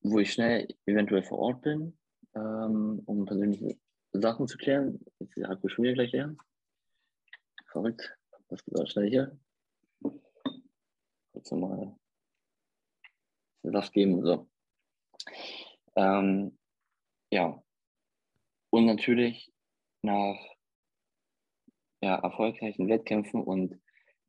wo 0.02 0.18
ich 0.18 0.32
schnell 0.32 0.68
eventuell 0.86 1.22
vor 1.22 1.38
Ort 1.38 1.62
bin, 1.62 1.98
ähm, 2.34 3.02
um 3.06 3.24
persönliche 3.26 3.78
Sachen 4.12 4.46
zu 4.46 4.56
klären. 4.56 4.98
Jetzt 5.18 5.30
ist 5.30 5.36
der 5.36 5.50
Akku 5.50 5.68
schon 5.68 5.84
wieder 5.84 5.94
gleich 5.94 6.12
leer. 6.12 6.34
Verrückt. 7.66 8.16
Das 8.48 8.64
geht 8.64 8.78
auch 8.78 8.86
schnell 8.86 9.08
hier. 9.08 9.38
Kurz 11.32 11.50
nochmal 11.50 11.96
Saft 13.62 13.92
geben. 13.92 14.24
So. 14.24 14.48
Ähm, 15.96 16.58
ja. 17.30 17.62
Und 18.70 18.86
natürlich 18.86 19.52
nach 20.02 20.38
ja, 22.00 22.16
erfolgreichen 22.16 22.88
Wettkämpfen 22.88 23.42
und 23.42 23.78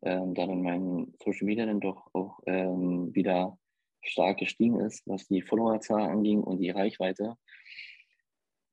ähm, 0.03 0.33
da 0.33 0.47
dann 0.47 0.61
mein 0.61 1.13
Social 1.23 1.45
Media 1.45 1.65
dann 1.65 1.79
doch 1.79 2.09
auch 2.13 2.39
ähm, 2.45 3.13
wieder 3.13 3.57
stark 4.01 4.39
gestiegen 4.39 4.79
ist, 4.79 5.03
was 5.07 5.27
die 5.27 5.41
Followerzahl 5.41 6.09
anging 6.09 6.41
und 6.41 6.59
die 6.59 6.71
Reichweite, 6.71 7.37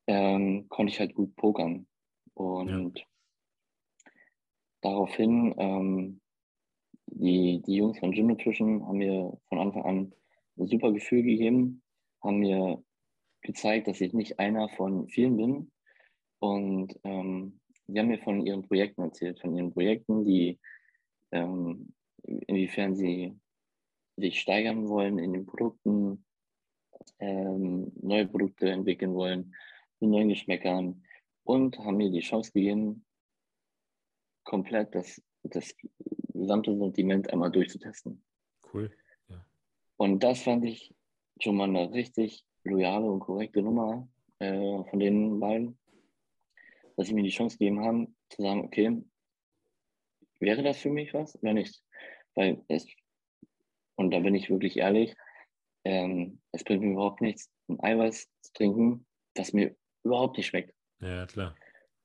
ähm, 0.07 0.67
konnte 0.69 0.93
ich 0.93 1.01
halt 1.01 1.15
gut 1.15 1.37
pokern. 1.37 1.87
Und 2.35 2.99
ja. 2.99 3.05
daraufhin, 4.81 5.55
ähm, 5.59 6.21
die, 7.07 7.63
die 7.67 7.77
Jungs 7.77 7.99
von 7.99 8.13
Gym 8.13 8.29
Nutrition 8.29 8.87
haben 8.87 8.99
mir 8.99 9.39
von 9.49 9.59
Anfang 9.59 9.83
an 9.85 10.15
ein 10.57 10.67
super 10.67 10.93
Gefühl 10.93 11.23
gegeben, 11.23 11.83
haben 12.23 12.39
mir 12.39 12.83
gezeigt, 13.43 13.87
dass 13.87 14.01
ich 14.01 14.13
nicht 14.13 14.39
einer 14.39 14.69
von 14.71 15.09
vielen 15.09 15.37
bin. 15.37 15.73
Und 16.41 16.99
ähm, 17.05 17.61
sie 17.89 17.99
haben 17.99 18.09
mir 18.09 18.19
von 18.19 18.47
ihren 18.47 18.63
Projekten 18.67 19.03
erzählt, 19.03 19.41
von 19.41 19.57
ihren 19.57 19.73
Projekten, 19.73 20.25
die 20.25 20.59
ähm, 21.33 21.93
inwiefern 22.23 22.95
sie 22.95 23.37
sich 24.17 24.41
steigern 24.41 24.89
wollen 24.89 25.19
in 25.19 25.33
den 25.33 25.47
Produkten, 25.47 26.25
ähm, 27.19 27.93
neue 28.01 28.27
Produkte 28.27 28.71
entwickeln 28.71 29.15
wollen, 29.15 29.55
mit 30.01 30.11
neuen 30.11 30.29
Geschmäckern 30.29 31.03
und 31.45 31.79
haben 31.79 31.97
mir 31.97 32.11
die 32.11 32.21
Chance 32.21 32.53
gegeben, 32.53 33.05
komplett 34.45 34.95
das, 34.95 35.23
das 35.43 35.75
gesamte 36.33 36.77
Sortiment 36.77 37.33
einmal 37.33 37.51
durchzutesten. 37.51 38.23
Cool. 38.73 38.91
Ja. 39.29 39.45
Und 39.97 40.23
das 40.23 40.43
fand 40.43 40.65
ich 40.65 40.95
schon 41.41 41.57
mal 41.57 41.69
eine 41.69 41.93
richtig 41.93 42.45
loyale 42.65 43.11
und 43.11 43.21
korrekte 43.21 43.63
Nummer 43.63 44.09
äh, 44.39 44.85
von 44.85 44.99
den 44.99 45.41
beiden, 45.41 45.79
dass 46.99 47.07
sie 47.07 47.15
mir 47.15 47.23
die 47.23 47.31
Chance 47.31 47.57
gegeben 47.59 47.85
haben, 47.85 48.17
zu 48.29 48.43
sagen, 48.43 48.65
okay, 48.65 49.05
wäre 50.41 50.65
das 50.65 50.79
für 50.79 50.91
mich 50.91 51.15
was 51.15 51.41
oder 51.41 51.53
nicht? 51.53 51.81
Weil 52.35 52.65
es, 52.67 52.87
und 53.97 54.11
da 54.11 54.19
bin 54.19 54.35
ich 54.35 54.51
wirklich 54.51 54.79
ehrlich, 54.79 55.15
ähm, 55.85 56.43
es 56.51 56.65
bringt 56.65 56.83
mir 56.83 56.93
überhaupt 56.93 57.21
nichts, 57.21 57.53
ein 57.69 57.81
Eiweiß 57.81 58.29
zu 58.41 58.53
trinken, 58.53 59.07
das 59.35 59.53
mir 59.53 59.77
überhaupt 60.03 60.37
nicht 60.37 60.49
schmeckt. 60.49 60.75
Ja, 61.01 61.25
klar. 61.27 61.55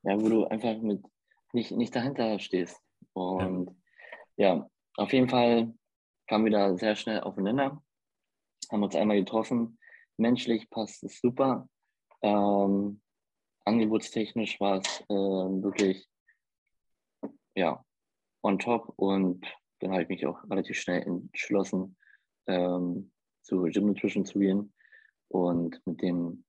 Ja, 0.03 0.21
wo 0.21 0.29
du 0.29 0.45
einfach 0.45 0.77
mit 0.77 1.03
nicht, 1.53 1.71
nicht 1.71 1.95
dahinter 1.95 2.37
stehst. 2.37 2.79
Und 3.13 3.75
ja. 4.37 4.55
ja, 4.55 4.69
auf 4.97 5.11
jeden 5.11 5.29
Fall 5.29 5.73
kamen 6.27 6.45
wir 6.45 6.51
da 6.51 6.77
sehr 6.77 6.95
schnell 6.95 7.21
aufeinander, 7.21 7.83
haben 8.71 8.83
uns 8.83 8.95
einmal 8.95 9.17
getroffen. 9.17 9.79
Menschlich 10.17 10.69
passt 10.69 11.03
es 11.03 11.19
super. 11.19 11.67
Ähm, 12.21 13.01
angebotstechnisch 13.65 14.59
war 14.59 14.79
es 14.79 15.01
äh, 15.09 15.13
wirklich 15.13 16.07
ja, 17.55 17.83
on 18.41 18.59
top 18.59 18.93
und 18.97 19.45
dann 19.79 19.91
habe 19.91 20.03
ich 20.03 20.09
mich 20.09 20.25
auch 20.25 20.43
relativ 20.49 20.77
schnell 20.77 21.01
entschlossen, 21.03 21.95
ähm, 22.47 23.11
zu 23.41 23.63
Gym 23.63 23.87
Nutrition 23.87 24.25
zu 24.25 24.39
gehen 24.39 24.73
und 25.27 25.81
mit 25.85 26.01
dem 26.01 26.43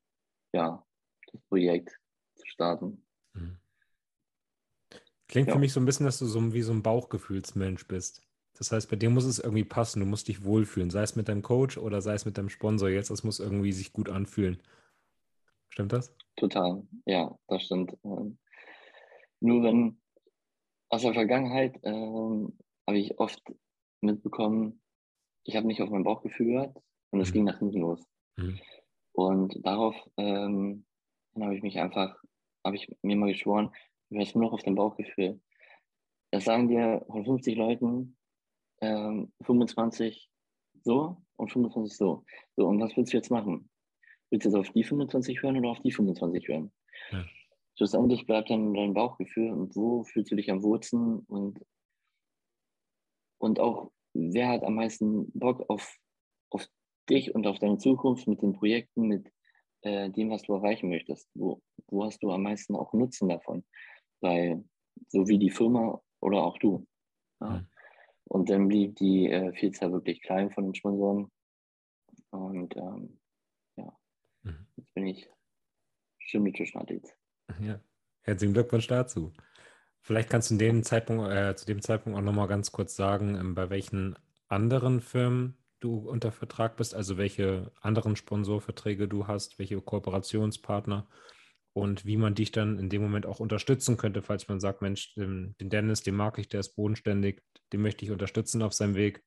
ja, 0.52 0.84
das 1.32 1.40
Projekt 1.48 1.98
zu 2.36 2.46
starten. 2.46 3.04
Mhm. 3.32 3.58
Klingt 5.28 5.48
ja. 5.48 5.54
für 5.54 5.58
mich 5.58 5.72
so 5.72 5.80
ein 5.80 5.86
bisschen, 5.86 6.06
dass 6.06 6.18
du 6.18 6.26
so 6.26 6.52
wie 6.52 6.62
so 6.62 6.72
ein 6.72 6.82
Bauchgefühlsmensch 6.82 7.88
bist. 7.88 8.22
Das 8.56 8.70
heißt, 8.70 8.88
bei 8.88 8.96
dir 8.96 9.10
muss 9.10 9.24
es 9.24 9.40
irgendwie 9.40 9.64
passen, 9.64 9.98
du 9.98 10.06
musst 10.06 10.28
dich 10.28 10.44
wohlfühlen, 10.44 10.90
sei 10.90 11.02
es 11.02 11.16
mit 11.16 11.28
deinem 11.28 11.42
Coach 11.42 11.76
oder 11.76 12.00
sei 12.00 12.14
es 12.14 12.24
mit 12.24 12.38
deinem 12.38 12.50
Sponsor 12.50 12.88
jetzt, 12.88 13.10
das 13.10 13.24
muss 13.24 13.40
irgendwie 13.40 13.72
sich 13.72 13.92
gut 13.92 14.08
anfühlen. 14.08 14.62
Stimmt 15.74 15.92
das? 15.92 16.14
Total, 16.36 16.86
ja, 17.04 17.36
das 17.48 17.64
stimmt. 17.64 17.96
Ähm, 18.04 18.38
nur 19.40 19.64
wenn 19.64 20.00
aus 20.88 21.02
der 21.02 21.14
Vergangenheit 21.14 21.80
ähm, 21.82 22.56
habe 22.86 22.98
ich 22.98 23.18
oft 23.18 23.42
mitbekommen, 24.00 24.80
ich 25.42 25.56
habe 25.56 25.66
nicht 25.66 25.82
auf 25.82 25.90
mein 25.90 26.04
Bauchgefühl 26.04 26.46
gehört 26.46 26.76
und 27.10 27.20
es 27.20 27.30
mhm. 27.30 27.32
ging 27.32 27.44
nach 27.46 27.58
hinten 27.58 27.80
los. 27.80 28.06
Mhm. 28.36 28.60
Und 29.14 29.66
darauf 29.66 29.96
ähm, 30.16 30.86
habe 31.34 31.56
ich 31.56 31.62
mich 31.64 31.80
einfach, 31.80 32.22
habe 32.64 32.76
ich 32.76 32.86
mir 33.02 33.16
mal 33.16 33.32
geschworen, 33.32 33.72
du 34.10 34.18
hörst 34.18 34.36
nur 34.36 34.44
noch 34.44 34.52
auf 34.52 34.62
dein 34.62 34.76
Bauchgefühl. 34.76 35.40
Das 36.30 36.44
sagen 36.44 36.68
dir 36.68 37.04
von 37.08 37.24
50 37.24 37.56
Leuten 37.56 38.16
ähm, 38.80 39.32
25 39.42 40.30
so 40.84 41.20
und 41.34 41.50
25 41.50 41.96
so. 41.98 42.24
So, 42.54 42.68
und 42.68 42.80
was 42.80 42.96
willst 42.96 43.12
du 43.12 43.16
jetzt 43.16 43.32
machen? 43.32 43.68
Willst 44.34 44.46
du 44.46 44.48
jetzt 44.48 44.58
auf 44.58 44.72
die 44.72 44.82
25 44.82 45.42
hören 45.44 45.58
oder 45.58 45.68
auf 45.68 45.80
die 45.82 45.92
25 45.92 46.48
hören? 46.48 46.72
Ja. 47.12 47.24
Schlussendlich 47.76 48.26
bleibt 48.26 48.50
dann 48.50 48.74
dein 48.74 48.92
Bauchgefühl 48.92 49.52
und 49.52 49.76
wo 49.76 50.02
fühlst 50.02 50.32
du 50.32 50.34
dich 50.34 50.50
am 50.50 50.64
Wurzeln 50.64 51.20
und, 51.28 51.64
und 53.38 53.60
auch 53.60 53.92
wer 54.12 54.48
hat 54.48 54.64
am 54.64 54.74
meisten 54.74 55.30
Bock 55.38 55.70
auf, 55.70 55.96
auf 56.50 56.66
dich 57.08 57.32
und 57.32 57.46
auf 57.46 57.60
deine 57.60 57.78
Zukunft 57.78 58.26
mit 58.26 58.42
den 58.42 58.54
Projekten, 58.54 59.02
mit 59.02 59.32
äh, 59.82 60.10
dem, 60.10 60.30
was 60.30 60.42
du 60.42 60.54
erreichen 60.54 60.88
möchtest? 60.88 61.30
Wo, 61.34 61.62
wo 61.86 62.04
hast 62.04 62.20
du 62.20 62.32
am 62.32 62.42
meisten 62.42 62.74
auch 62.74 62.92
Nutzen 62.92 63.28
davon? 63.28 63.64
Weil 64.20 64.64
so 65.06 65.28
wie 65.28 65.38
die 65.38 65.50
Firma 65.50 66.02
oder 66.20 66.42
auch 66.42 66.58
du. 66.58 66.84
Ja? 67.40 67.50
Mhm. 67.50 67.66
Und 68.24 68.50
dann 68.50 68.66
blieb 68.66 68.96
die 68.96 69.30
äh, 69.30 69.52
Vielzahl 69.52 69.92
wirklich 69.92 70.22
klein 70.22 70.50
von 70.50 70.64
den 70.64 70.74
Sponsoren. 70.74 71.30
Und 72.32 72.76
ähm. 72.76 73.20
Jetzt 74.76 74.94
bin 74.94 75.06
ich 75.06 75.28
Schimmeltischenathlet. 76.18 77.16
Ja, 77.60 77.80
herzlichen 78.22 78.54
Glückwunsch 78.54 78.86
dazu. 78.86 79.32
Vielleicht 80.00 80.28
kannst 80.28 80.50
du 80.50 80.56
dem 80.56 80.80
äh, 80.80 81.54
zu 81.54 81.66
dem 81.66 81.80
Zeitpunkt 81.80 82.18
auch 82.18 82.22
nochmal 82.22 82.48
ganz 82.48 82.72
kurz 82.72 82.94
sagen, 82.94 83.36
ähm, 83.36 83.54
bei 83.54 83.70
welchen 83.70 84.18
anderen 84.48 85.00
Firmen 85.00 85.56
du 85.80 85.96
unter 85.98 86.32
Vertrag 86.32 86.76
bist, 86.76 86.94
also 86.94 87.16
welche 87.16 87.72
anderen 87.80 88.16
Sponsorverträge 88.16 89.08
du 89.08 89.26
hast, 89.26 89.58
welche 89.58 89.80
Kooperationspartner 89.80 91.08
und 91.72 92.06
wie 92.06 92.16
man 92.16 92.34
dich 92.34 92.52
dann 92.52 92.78
in 92.78 92.88
dem 92.88 93.02
Moment 93.02 93.26
auch 93.26 93.40
unterstützen 93.40 93.96
könnte, 93.96 94.22
falls 94.22 94.48
man 94.48 94.60
sagt, 94.60 94.80
Mensch, 94.80 95.14
den 95.14 95.54
Dennis, 95.58 96.02
den 96.02 96.14
mag 96.14 96.38
ich, 96.38 96.48
der 96.48 96.60
ist 96.60 96.74
bodenständig, 96.74 97.42
den 97.72 97.82
möchte 97.82 98.04
ich 98.04 98.10
unterstützen 98.10 98.62
auf 98.62 98.72
seinem 98.72 98.94
Weg. 98.94 99.22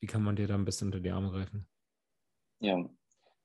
Wie 0.00 0.06
kann 0.06 0.22
man 0.22 0.36
dir 0.36 0.46
da 0.46 0.54
ein 0.54 0.64
bisschen 0.64 0.88
unter 0.88 1.00
die 1.00 1.10
Arme 1.10 1.30
greifen? 1.30 1.68
Ja, 2.60 2.88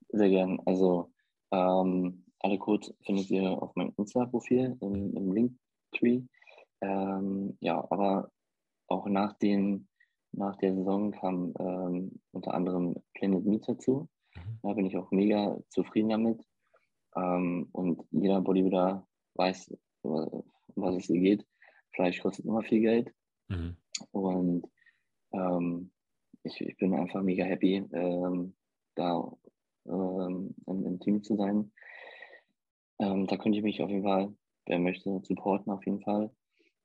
sehr 0.10 0.30
gern. 0.30 0.60
Also 0.66 1.12
ähm, 1.52 2.24
alle 2.40 2.58
Codes 2.58 2.94
findet 3.06 3.30
ihr 3.30 3.62
auf 3.62 3.76
meinem 3.76 3.94
Insta-Profil 3.98 4.78
im, 4.82 5.16
im 5.16 5.32
Linktree. 5.32 6.24
Ähm, 6.82 7.58
ja, 7.60 7.86
aber 7.90 8.32
auch 8.88 9.08
nach, 9.08 9.34
den, 9.34 9.88
nach 10.32 10.56
der 10.58 10.76
Saison 10.76 11.12
kam 11.12 11.54
ähm, 11.60 12.20
unter 12.32 12.54
anderem 12.54 12.96
Planet 13.16 13.46
Meat 13.46 13.68
dazu. 13.68 14.08
Mhm. 14.36 14.60
Da 14.64 14.74
bin 14.74 14.86
ich 14.86 14.98
auch 14.98 15.12
mega 15.12 15.58
zufrieden 15.70 16.10
damit. 16.10 16.42
Ähm, 17.16 17.70
und 17.72 18.04
jeder 18.12 18.42
Bodybuilder 18.42 19.08
weiß, 19.36 19.76
um 20.04 20.44
was 20.76 20.96
es 20.96 21.06
hier 21.06 21.20
geht. 21.20 21.48
Fleisch 21.94 22.22
kostet 22.22 22.46
immer 22.46 22.62
viel 22.62 22.82
Geld. 22.82 23.14
Mhm. 23.50 23.76
Und 24.12 24.68
ähm, 25.32 25.92
ich, 26.44 26.62
ich 26.62 26.78
bin 26.78 26.94
einfach 26.94 27.22
mega 27.24 27.44
happy, 27.44 27.84
ähm, 27.92 28.56
da 28.96 29.32
ähm, 29.88 30.56
im, 30.66 31.00
Team 31.00 31.24
zu 31.24 31.36
sein. 31.36 31.72
Ähm, 33.00 33.28
da 33.28 33.38
könnte 33.38 33.58
ich 33.58 33.64
mich 33.64 33.82
auf 33.82 33.90
jeden 33.90 34.04
Fall, 34.04 34.34
wer 34.66 34.80
möchte, 34.80 35.22
supporten 35.24 35.72
auf 35.72 35.86
jeden 35.86 36.02
Fall. 36.02 36.32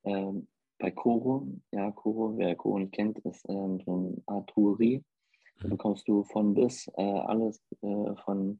Ähm, 0.03 0.47
bei 0.79 0.91
Koro, 0.91 1.47
ja, 1.71 1.91
Koro, 1.91 2.37
wer 2.37 2.55
Koro 2.55 2.79
nicht 2.79 2.93
kennt, 2.93 3.19
ist 3.19 3.45
ähm, 3.49 3.79
so 3.85 3.93
eine 3.93 4.21
Art 4.25 4.51
Drogerie. 4.53 5.03
Da 5.59 5.67
mhm. 5.67 5.71
bekommst 5.71 6.07
du 6.07 6.23
von 6.23 6.53
bis 6.53 6.87
äh, 6.97 7.01
alles 7.01 7.61
äh, 7.81 8.15
von, 8.25 8.59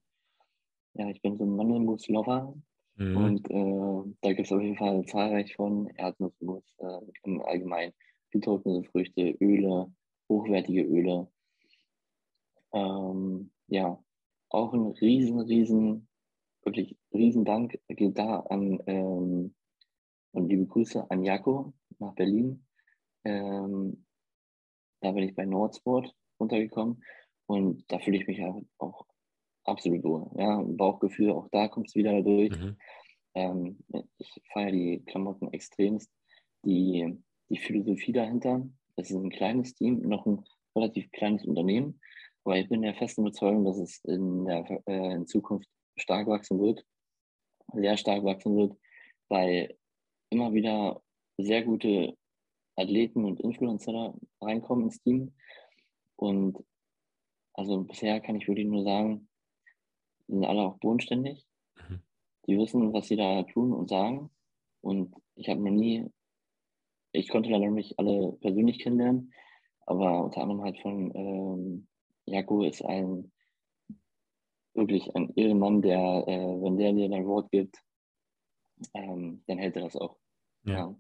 ja, 0.94 1.10
ich 1.10 1.22
bin 1.22 1.38
so 1.38 1.44
ein 1.44 1.56
Mandelmus-Lover. 1.56 2.54
Mhm. 2.96 3.18
Und 3.18 3.50
äh, 3.50 4.14
da 4.22 4.34
gibt 4.34 4.48
es 4.48 4.52
auf 4.52 4.62
jeden 4.62 4.78
Fall 4.78 5.04
zahlreich 5.06 5.56
von 5.56 5.88
Erdnussmus 5.96 6.64
äh, 6.78 7.00
im 7.24 7.42
Allgemeinen, 7.42 7.94
getrocknete 8.32 8.88
Früchte, 8.90 9.36
Öle, 9.42 9.92
hochwertige 10.30 10.84
Öle. 10.84 11.28
Ähm, 12.72 13.52
ja, 13.68 14.00
auch 14.54 14.74
ein 14.74 14.88
riesen, 14.88 15.40
riesen 15.40 16.08
wirklich 16.64 16.96
riesen 17.14 17.46
Dank 17.46 17.80
geht 17.88 18.18
da 18.18 18.40
an 18.42 18.82
ähm, 18.88 19.56
und 20.32 20.50
liebe 20.50 20.66
Grüße 20.66 21.10
an 21.10 21.24
Jako 21.24 21.74
nach 22.00 22.14
Berlin. 22.16 22.66
Ähm, 23.24 24.06
da 25.02 25.12
bin 25.12 25.24
ich 25.24 25.36
bei 25.36 25.46
Nordsport 25.46 26.16
untergekommen 26.38 27.04
und 27.46 27.84
da 27.92 28.00
fühle 28.00 28.18
ich 28.18 28.28
mich 28.28 28.42
auch 28.78 29.06
absolut 29.66 30.04
wohl. 30.04 30.30
Ja, 30.38 30.62
Bauchgefühl, 30.66 31.32
auch 31.32 31.50
da 31.52 31.68
kommt 31.68 31.90
es 31.90 31.96
wieder 31.96 32.22
durch. 32.22 32.58
Mhm. 32.58 32.78
Ähm, 33.36 33.80
ich 34.18 34.42
feiere 34.52 34.72
die 34.72 35.04
Klamotten 35.06 35.52
extremst. 35.52 36.12
Die, 36.66 37.18
die 37.50 37.58
Philosophie 37.58 38.14
dahinter, 38.14 38.66
es 38.96 39.12
ist 39.12 39.18
ein 39.18 39.30
kleines 39.30 39.74
Team, 39.76 40.00
noch 40.00 40.26
ein 40.26 40.46
relativ 40.76 41.12
kleines 41.12 41.46
Unternehmen, 41.46 42.00
aber 42.44 42.58
ich 42.58 42.68
bin 42.70 42.82
der 42.82 42.96
festen 42.96 43.22
Überzeugung, 43.22 43.66
dass 43.66 43.78
es 43.78 44.04
in, 44.04 44.46
der, 44.46 44.82
äh, 44.88 45.16
in 45.16 45.28
Zukunft 45.28 45.68
stark 45.96 46.28
wachsen 46.28 46.60
wird, 46.60 46.86
sehr 47.74 47.98
stark 47.98 48.24
wachsen 48.24 48.56
wird, 48.56 48.78
weil 49.30 49.78
immer 50.30 50.54
wieder 50.54 51.02
sehr 51.38 51.64
gute 51.64 52.18
Athleten 52.76 53.26
und 53.26 53.40
Influencer 53.40 54.14
reinkommen 54.42 54.86
ins 54.86 55.02
Team. 55.02 55.34
Und 56.16 56.58
also 57.54 57.84
bisher 57.84 58.20
kann 58.20 58.36
ich 58.36 58.48
wirklich 58.48 58.68
nur 58.68 58.84
sagen, 58.84 59.30
sind 60.28 60.46
alle 60.46 60.62
auch 60.62 60.78
bodenständig. 60.80 61.46
Mhm. 61.78 62.02
Die 62.48 62.58
wissen, 62.58 62.94
was 62.94 63.08
sie 63.08 63.16
da 63.16 63.44
tun 63.44 63.74
und 63.74 63.90
sagen. 63.90 64.32
Und 64.82 65.16
ich 65.36 65.50
habe 65.50 65.62
noch 65.62 65.72
nie, 65.72 66.10
ich 67.12 67.30
konnte 67.30 67.50
leider 67.50 67.68
noch 67.68 67.76
nicht 67.76 67.98
alle 68.00 68.34
persönlich 68.42 68.80
kennenlernen, 68.80 69.34
aber 69.86 70.26
unter 70.26 70.42
anderem 70.42 70.64
halt 70.64 70.80
von 70.80 71.12
ähm, 71.16 71.88
Jaco 72.26 72.64
ist 72.64 72.84
ein 72.84 73.32
wirklich 74.74 75.16
ein 75.16 75.32
Ehrenmann, 75.36 75.82
der, 75.82 76.26
äh, 76.28 76.62
wenn 76.62 76.78
der 76.78 76.94
dir 76.94 77.12
ein 77.12 77.28
Wort 77.28 77.52
gibt, 77.52 77.78
ähm, 78.94 79.44
dann 79.48 79.58
hält 79.58 79.76
er 79.76 79.84
das 79.84 79.96
auch. 79.96 80.18
Ja. 80.64 80.74
ja 80.74 80.96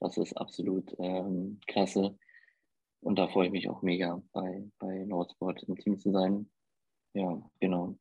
das 0.00 0.16
ist 0.16 0.36
absolut 0.36 0.94
ähm, 0.98 1.60
klasse. 1.66 2.18
Und 3.00 3.18
da 3.18 3.28
freue 3.28 3.46
ich 3.46 3.52
mich 3.52 3.68
auch 3.68 3.82
mega, 3.82 4.22
bei, 4.32 4.68
bei 4.78 5.04
Nordsport 5.04 5.62
im 5.64 5.76
Team 5.76 5.98
zu 5.98 6.10
sein. 6.10 6.50
Ja, 7.14 7.42
genau. 7.60 7.98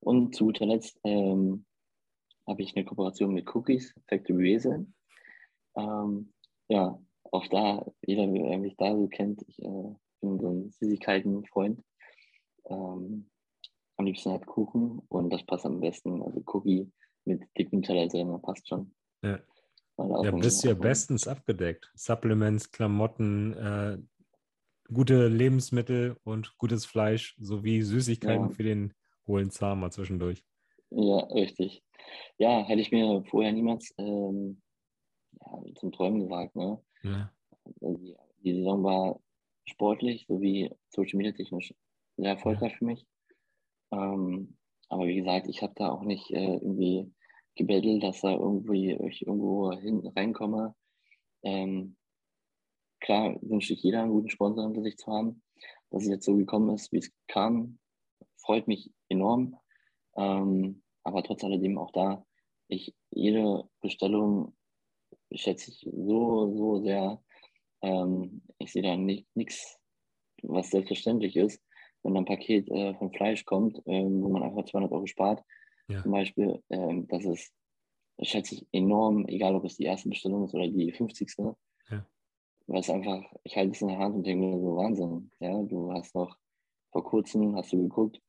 Und 0.00 0.34
zu 0.34 0.46
guter 0.46 0.66
Letzt 0.66 0.98
ähm, 1.04 1.66
habe 2.46 2.62
ich 2.62 2.76
eine 2.76 2.84
Kooperation 2.84 3.34
mit 3.34 3.54
Cookies, 3.54 3.94
Factory 4.08 4.44
Wesel. 4.44 4.86
Ähm, 5.76 6.32
ja, 6.68 6.98
auch 7.32 7.46
da, 7.48 7.84
jeder, 8.02 8.26
der 8.26 8.58
mich 8.58 8.76
da 8.76 8.96
so 8.96 9.08
kennt, 9.08 9.42
ich 9.46 9.58
äh, 9.62 9.94
bin 10.20 10.38
so 10.38 10.50
ein 10.50 10.70
Süßigkeiten-Freund. 10.70 11.82
Ähm, 12.68 13.30
am 13.96 14.04
liebsten 14.04 14.30
halt 14.30 14.46
Kuchen 14.46 15.00
und 15.08 15.30
das 15.32 15.44
passt 15.44 15.66
am 15.66 15.80
besten. 15.80 16.22
Also 16.22 16.42
Cookie 16.46 16.90
mit 17.24 17.42
dicken 17.56 17.82
Teller 17.82 18.38
passt 18.38 18.68
schon. 18.68 18.92
Ja. 19.22 19.38
Ja, 19.98 20.30
bist 20.30 20.62
du 20.62 20.68
ja 20.68 20.74
bestens 20.74 21.26
abgedeckt. 21.26 21.90
Supplements, 21.94 22.70
Klamotten, 22.70 23.54
äh, 23.54 23.98
gute 24.92 25.28
Lebensmittel 25.28 26.16
und 26.22 26.56
gutes 26.58 26.84
Fleisch 26.84 27.34
sowie 27.38 27.80
Süßigkeiten 27.82 28.48
ja. 28.48 28.54
für 28.54 28.62
den 28.62 28.92
hohlen 29.26 29.50
Zahn 29.50 29.80
mal 29.80 29.90
zwischendurch. 29.90 30.44
Ja, 30.90 31.18
richtig. 31.26 31.82
Ja, 32.38 32.62
hätte 32.64 32.80
ich 32.80 32.92
mir 32.92 33.24
vorher 33.24 33.52
niemals 33.52 33.92
ähm, 33.98 34.60
ja, 35.40 35.62
zum 35.76 35.92
Träumen 35.92 36.20
gewagt. 36.20 36.54
Ne? 36.54 36.78
Ja. 37.02 37.32
Also 37.80 37.96
die, 37.98 38.16
die, 38.44 38.54
Saison 38.54 38.84
war 38.84 39.20
sportlich 39.64 40.26
sowie 40.28 40.70
Social 40.90 41.16
Media 41.16 41.32
technisch 41.32 41.74
sehr 42.16 42.30
erfolgreich 42.30 42.76
für 42.76 42.84
mich. 42.84 43.06
Ähm, 43.92 44.56
aber 44.88 45.06
wie 45.06 45.16
gesagt, 45.16 45.48
ich 45.48 45.62
habe 45.62 45.72
da 45.76 45.90
auch 45.90 46.02
nicht 46.02 46.30
äh, 46.30 46.54
irgendwie 46.54 47.12
gebettelt, 47.54 48.02
dass 48.02 48.20
da 48.20 48.32
irgendwie 48.32 48.92
ich 49.08 49.26
irgendwo 49.26 49.72
hin, 49.72 50.06
reinkomme. 50.14 50.74
Ähm, 51.42 51.96
klar 53.00 53.36
wünsche 53.42 53.72
ich 53.72 53.82
jeder 53.82 54.02
einen 54.02 54.12
guten 54.12 54.30
Sponsor 54.30 54.64
hinter 54.64 54.82
sich 54.82 54.96
zu 54.96 55.10
haben. 55.10 55.42
Dass 55.90 56.02
es 56.02 56.08
jetzt 56.08 56.24
so 56.24 56.36
gekommen 56.36 56.74
ist, 56.74 56.92
wie 56.92 56.98
es 56.98 57.12
kam, 57.28 57.78
freut 58.38 58.66
mich 58.66 58.92
enorm. 59.08 59.56
Ähm, 60.16 60.82
aber 61.04 61.22
trotz 61.22 61.44
alledem 61.44 61.78
auch 61.78 61.92
da, 61.92 62.26
ich 62.68 62.94
jede 63.10 63.68
Bestellung 63.80 64.56
schätze 65.32 65.70
ich 65.70 65.88
so, 65.92 66.56
so 66.56 66.82
sehr. 66.82 67.22
Ähm, 67.82 68.42
ich 68.58 68.72
sehe 68.72 68.82
da 68.82 68.96
nichts, 68.96 69.78
was 70.42 70.70
selbstverständlich 70.70 71.36
ist 71.36 71.62
wenn 72.06 72.16
ein 72.16 72.24
Paket 72.24 72.70
äh, 72.70 72.94
von 72.94 73.12
Fleisch 73.12 73.44
kommt, 73.44 73.82
ähm, 73.86 74.22
wo 74.22 74.28
man 74.28 74.42
einfach 74.42 74.64
200 74.64 74.92
Euro 74.92 75.06
spart, 75.06 75.42
ja. 75.88 76.02
zum 76.02 76.12
Beispiel, 76.12 76.62
ähm, 76.70 77.06
das 77.08 77.24
ist, 77.24 77.52
schätze 78.22 78.54
ich 78.54 78.66
enorm, 78.72 79.26
egal 79.26 79.54
ob 79.54 79.64
es 79.64 79.76
die 79.76 79.84
erste 79.84 80.08
Bestellung 80.08 80.44
ist 80.44 80.54
oder 80.54 80.68
die 80.68 80.92
50. 80.92 81.34
Ja. 81.90 82.06
was 82.66 82.90
einfach, 82.90 83.22
ich 83.44 83.56
halte 83.56 83.72
es 83.72 83.82
in 83.82 83.88
der 83.88 83.98
Hand 83.98 84.14
und 84.14 84.26
denke 84.26 84.46
mir 84.46 84.60
so 84.60 84.76
Wahnsinn. 84.76 85.30
Ja, 85.40 85.62
du 85.62 85.92
hast 85.92 86.14
noch 86.14 86.36
vor 86.90 87.04
kurzem, 87.04 87.54
hast 87.56 87.72
du 87.72 87.82
geguckt, 87.82 88.20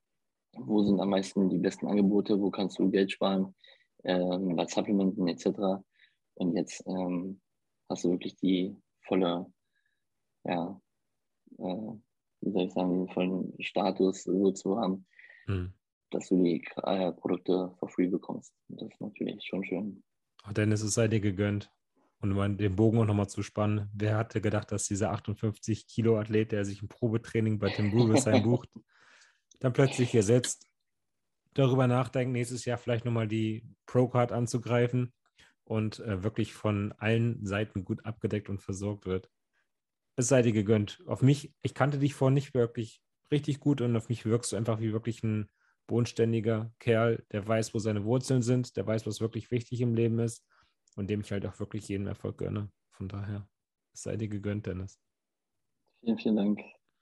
wo 0.53 0.83
sind 0.83 0.99
am 0.99 1.09
meisten 1.09 1.49
die 1.49 1.57
besten 1.57 1.87
Angebote, 1.87 2.39
wo 2.39 2.51
kannst 2.51 2.79
du 2.79 2.89
Geld 2.89 3.11
sparen, 3.11 3.55
ähm, 4.03 4.55
bei 4.55 4.65
Supplementen 4.65 5.27
etc. 5.27 5.81
Und 6.35 6.55
jetzt 6.55 6.83
ähm, 6.87 7.39
hast 7.89 8.03
du 8.03 8.11
wirklich 8.11 8.35
die 8.37 8.75
volle, 9.01 9.51
ja, 10.43 10.79
äh, 11.57 11.91
wie 12.41 12.51
soll 12.51 12.65
ich 12.65 12.73
sagen, 12.73 13.07
vollen 13.09 13.53
Status 13.59 14.23
so 14.23 14.51
zu 14.51 14.77
haben, 14.77 15.05
mhm. 15.47 15.73
dass 16.11 16.29
du 16.29 16.43
die 16.43 16.63
äh, 16.83 17.11
Produkte 17.11 17.73
for 17.79 17.89
free 17.89 18.07
bekommst. 18.07 18.53
Und 18.69 18.81
das 18.81 18.89
ist 18.89 19.01
natürlich 19.01 19.45
schon 19.45 19.63
schön. 19.63 20.03
Oh, 20.47 20.51
Dennis, 20.51 20.81
es 20.81 20.93
sei 20.93 21.07
dir 21.07 21.19
gegönnt. 21.19 21.71
Und 22.19 22.31
um 22.31 22.57
den 22.57 22.75
Bogen 22.75 22.97
auch 22.99 23.05
nochmal 23.05 23.29
zu 23.29 23.43
spannen, 23.43 23.89
wer 23.93 24.17
hatte 24.17 24.41
gedacht, 24.41 24.71
dass 24.71 24.87
dieser 24.87 25.11
58 25.11 25.87
Kilo 25.87 26.17
Athlet, 26.17 26.51
der 26.51 26.65
sich 26.65 26.81
ein 26.81 26.87
Probetraining 26.87 27.59
bei 27.59 27.69
Tim 27.69 27.91
Rubinstein 27.91 28.41
bucht, 28.43 28.69
dann 29.59 29.73
plötzlich 29.73 30.09
hier 30.09 30.23
sitzt, 30.23 30.67
darüber 31.53 31.87
nachdenkt, 31.87 32.33
nächstes 32.33 32.65
Jahr 32.65 32.77
vielleicht 32.77 33.05
nochmal 33.05 33.27
die 33.27 33.63
Pro-Card 33.85 34.31
anzugreifen 34.31 35.13
und 35.63 35.99
äh, 35.99 36.23
wirklich 36.23 36.53
von 36.53 36.91
allen 36.93 37.45
Seiten 37.45 37.83
gut 37.83 38.05
abgedeckt 38.05 38.49
und 38.49 38.61
versorgt 38.61 39.05
wird. 39.05 39.29
Es 40.17 40.27
sei 40.27 40.41
dir 40.41 40.51
gegönnt. 40.51 41.03
Auf 41.05 41.21
mich, 41.21 41.53
ich 41.61 41.75
kannte 41.75 41.99
dich 41.99 42.15
vorhin 42.15 42.33
nicht 42.33 42.53
wirklich 42.55 43.01
richtig 43.31 43.59
gut 43.59 43.81
und 43.81 43.95
auf 43.95 44.09
mich 44.09 44.25
wirkst 44.25 44.51
du 44.51 44.55
einfach 44.55 44.79
wie 44.79 44.91
wirklich 44.91 45.23
ein 45.23 45.49
bodenständiger 45.85 46.73
Kerl, 46.79 47.23
der 47.31 47.47
weiß, 47.47 47.73
wo 47.73 47.79
seine 47.79 48.03
Wurzeln 48.03 48.41
sind, 48.41 48.75
der 48.77 48.85
weiß, 48.85 49.05
was 49.05 49.21
wirklich 49.21 49.51
wichtig 49.51 49.79
im 49.81 49.93
Leben 49.93 50.19
ist 50.19 50.43
und 50.95 51.09
dem 51.09 51.21
ich 51.21 51.31
halt 51.31 51.45
auch 51.45 51.59
wirklich 51.59 51.87
jeden 51.87 52.07
Erfolg 52.07 52.39
gönne. 52.39 52.71
Von 52.89 53.07
daher, 53.07 53.47
es 53.93 54.03
sei 54.03 54.17
dir 54.17 54.27
gegönnt, 54.27 54.65
Dennis. 54.65 54.99
Vielen, 56.03 56.17
vielen 56.17 56.35
Dank. 56.35 56.61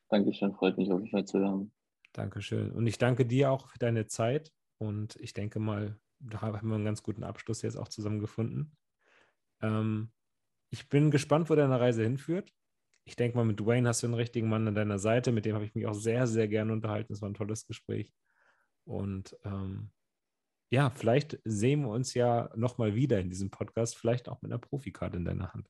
Dankeschön, 0.10 0.54
freut 0.54 0.78
mich 0.78 0.92
auf 0.92 1.00
jeden 1.00 1.12
Fall 1.12 1.26
zu 1.26 1.40
hören. 1.40 1.72
Dankeschön. 2.12 2.72
Und 2.72 2.86
ich 2.86 2.98
danke 2.98 3.26
dir 3.26 3.50
auch 3.50 3.70
für 3.70 3.80
deine 3.80 4.08
Zeit 4.08 4.54
und 4.78 5.16
ich 5.18 5.34
denke 5.34 5.60
mal, 5.60 6.00
da 6.20 6.42
haben 6.42 6.68
wir 6.68 6.76
einen 6.76 6.86
ganz 6.86 7.02
guten 7.02 7.24
Abschluss 7.24 7.62
jetzt 7.62 7.78
auch 7.78 7.88
zusammen 7.88 8.20
gefunden. 8.20 8.78
Ähm, 9.62 10.12
ich 10.70 10.90
bin 10.90 11.12
gespannt, 11.12 11.50
wo 11.50 11.56
deine 11.56 11.80
Reise 11.80 12.04
hinführt. 12.04 12.54
Ich 13.06 13.16
denke 13.16 13.38
mal, 13.38 13.46
mit 13.46 13.60
Dwayne 13.60 13.88
hast 13.88 14.02
du 14.02 14.08
einen 14.08 14.16
richtigen 14.16 14.50
Mann 14.50 14.68
an 14.68 14.76
deiner 14.76 14.98
Seite, 14.98 15.32
mit 15.32 15.46
dem 15.46 15.54
habe 15.54 15.66
ich 15.66 15.76
mich 15.76 15.86
auch 15.86 15.94
sehr, 15.94 16.26
sehr 16.26 16.48
gerne 16.48 16.74
unterhalten. 16.74 17.14
Es 17.14 17.22
war 17.22 17.30
ein 17.30 17.36
tolles 17.36 17.68
Gespräch. 17.68 18.12
Und 18.84 19.38
ähm, 19.44 19.92
ja, 20.72 20.90
vielleicht 20.90 21.40
sehen 21.44 21.82
wir 21.82 21.90
uns 21.90 22.16
ja 22.16 22.50
nochmal 22.56 22.96
wieder 22.96 23.20
in 23.20 23.30
diesem 23.30 23.52
Podcast, 23.52 23.96
vielleicht 23.96 24.28
auch 24.28 24.42
mit 24.42 24.52
einer 24.52 24.60
Profikarte 24.60 25.18
in 25.18 25.26
deiner 25.26 25.54
Hand. 25.54 25.70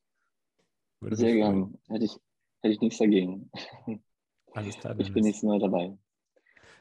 Würde 1.02 1.18
Sehr 1.18 1.34
gerne. 1.34 1.74
Hätte 1.90 2.06
ich, 2.06 2.18
hätte 2.62 2.74
ich 2.74 2.80
nichts 2.80 2.98
dagegen. 3.00 3.52
Alles 4.54 4.78
klar. 4.78 4.96
Ich 5.00 5.14
bin 5.14 5.24
nächstes 5.24 5.44
Mal 5.44 5.60
dabei. 5.60 5.98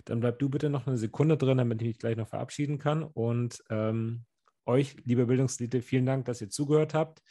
Dann 0.05 0.21
bleib 0.21 0.39
du 0.39 0.49
bitte 0.49 0.71
noch 0.71 0.87
eine 0.87 0.97
Sekunde 0.97 1.37
drin, 1.37 1.59
damit 1.59 1.83
ich 1.83 1.89
mich 1.89 1.99
gleich 1.99 2.17
noch 2.17 2.29
verabschieden 2.29 2.79
kann. 2.79 3.03
Und 3.03 3.63
ähm, 3.71 4.25
euch, 4.67 4.97
liebe 5.05 5.27
Bildungselite, 5.27 5.83
vielen 5.83 6.07
Dank, 6.07 6.27
dass 6.27 6.41
ihr 6.41 6.51
zugehört 6.51 6.95
habt. 6.95 7.23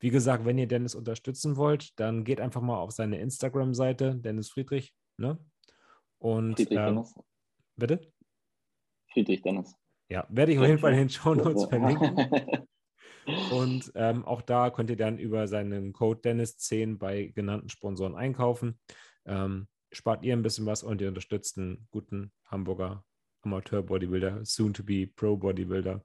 Wie 0.00 0.10
gesagt, 0.10 0.44
wenn 0.44 0.58
ihr 0.58 0.66
Dennis 0.66 0.94
unterstützen 0.94 1.56
wollt, 1.56 1.98
dann 2.00 2.24
geht 2.24 2.40
einfach 2.40 2.62
mal 2.62 2.78
auf 2.78 2.90
seine 2.90 3.20
Instagram-Seite, 3.20 4.16
Dennis 4.16 4.50
Friedrich. 4.50 4.94
Ne? 5.18 5.38
Und 6.18 6.56
Friedrich 6.56 6.78
ähm, 6.78 6.86
Dennis. 6.86 7.14
Bitte? 7.76 8.12
Friedrich 9.12 9.42
Dennis. 9.42 9.74
Ja, 10.08 10.26
werde 10.28 10.52
ich 10.52 10.58
auf 10.58 10.66
jeden 10.66 10.78
Fall 10.78 10.92
in 10.92 10.98
den 10.98 11.10
Show 11.10 11.34
Notes 11.34 11.66
verlinken. 11.66 12.16
Und 13.52 13.92
ähm, 13.94 14.24
auch 14.24 14.42
da 14.42 14.70
könnt 14.70 14.90
ihr 14.90 14.96
dann 14.96 15.18
über 15.18 15.46
seinen 15.46 15.92
Code 15.92 16.20
Dennis10 16.20 16.98
bei 16.98 17.26
genannten 17.26 17.68
Sponsoren 17.68 18.16
einkaufen. 18.16 18.78
Ähm, 19.24 19.68
spart 19.92 20.24
ihr 20.24 20.34
ein 20.34 20.42
bisschen 20.42 20.66
was 20.66 20.82
und 20.82 21.00
ihr 21.00 21.08
unterstützt 21.08 21.58
einen 21.58 21.86
guten 21.90 22.32
Hamburger 22.46 23.04
Amateur-Bodybuilder, 23.42 24.44
soon 24.44 24.72
to 24.72 24.82
be 24.82 25.06
Pro-Bodybuilder. 25.06 26.04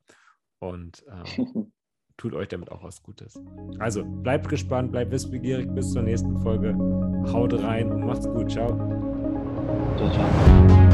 Und 0.59 1.03
ähm, 1.09 1.73
tut 2.17 2.33
euch 2.33 2.47
damit 2.47 2.71
auch 2.71 2.83
was 2.83 3.03
Gutes. 3.03 3.41
Also 3.79 4.03
bleibt 4.03 4.49
gespannt, 4.49 4.91
bleibt 4.91 5.11
wissbegierig. 5.11 5.67
Bis 5.73 5.91
zur 5.91 6.03
nächsten 6.03 6.39
Folge. 6.41 6.75
Haut 7.31 7.53
rein 7.61 7.91
und 7.91 8.05
macht's 8.05 8.27
gut. 8.27 8.51
Ciao. 8.51 8.69
Ciao, 9.97 10.11
ciao. 10.11 10.84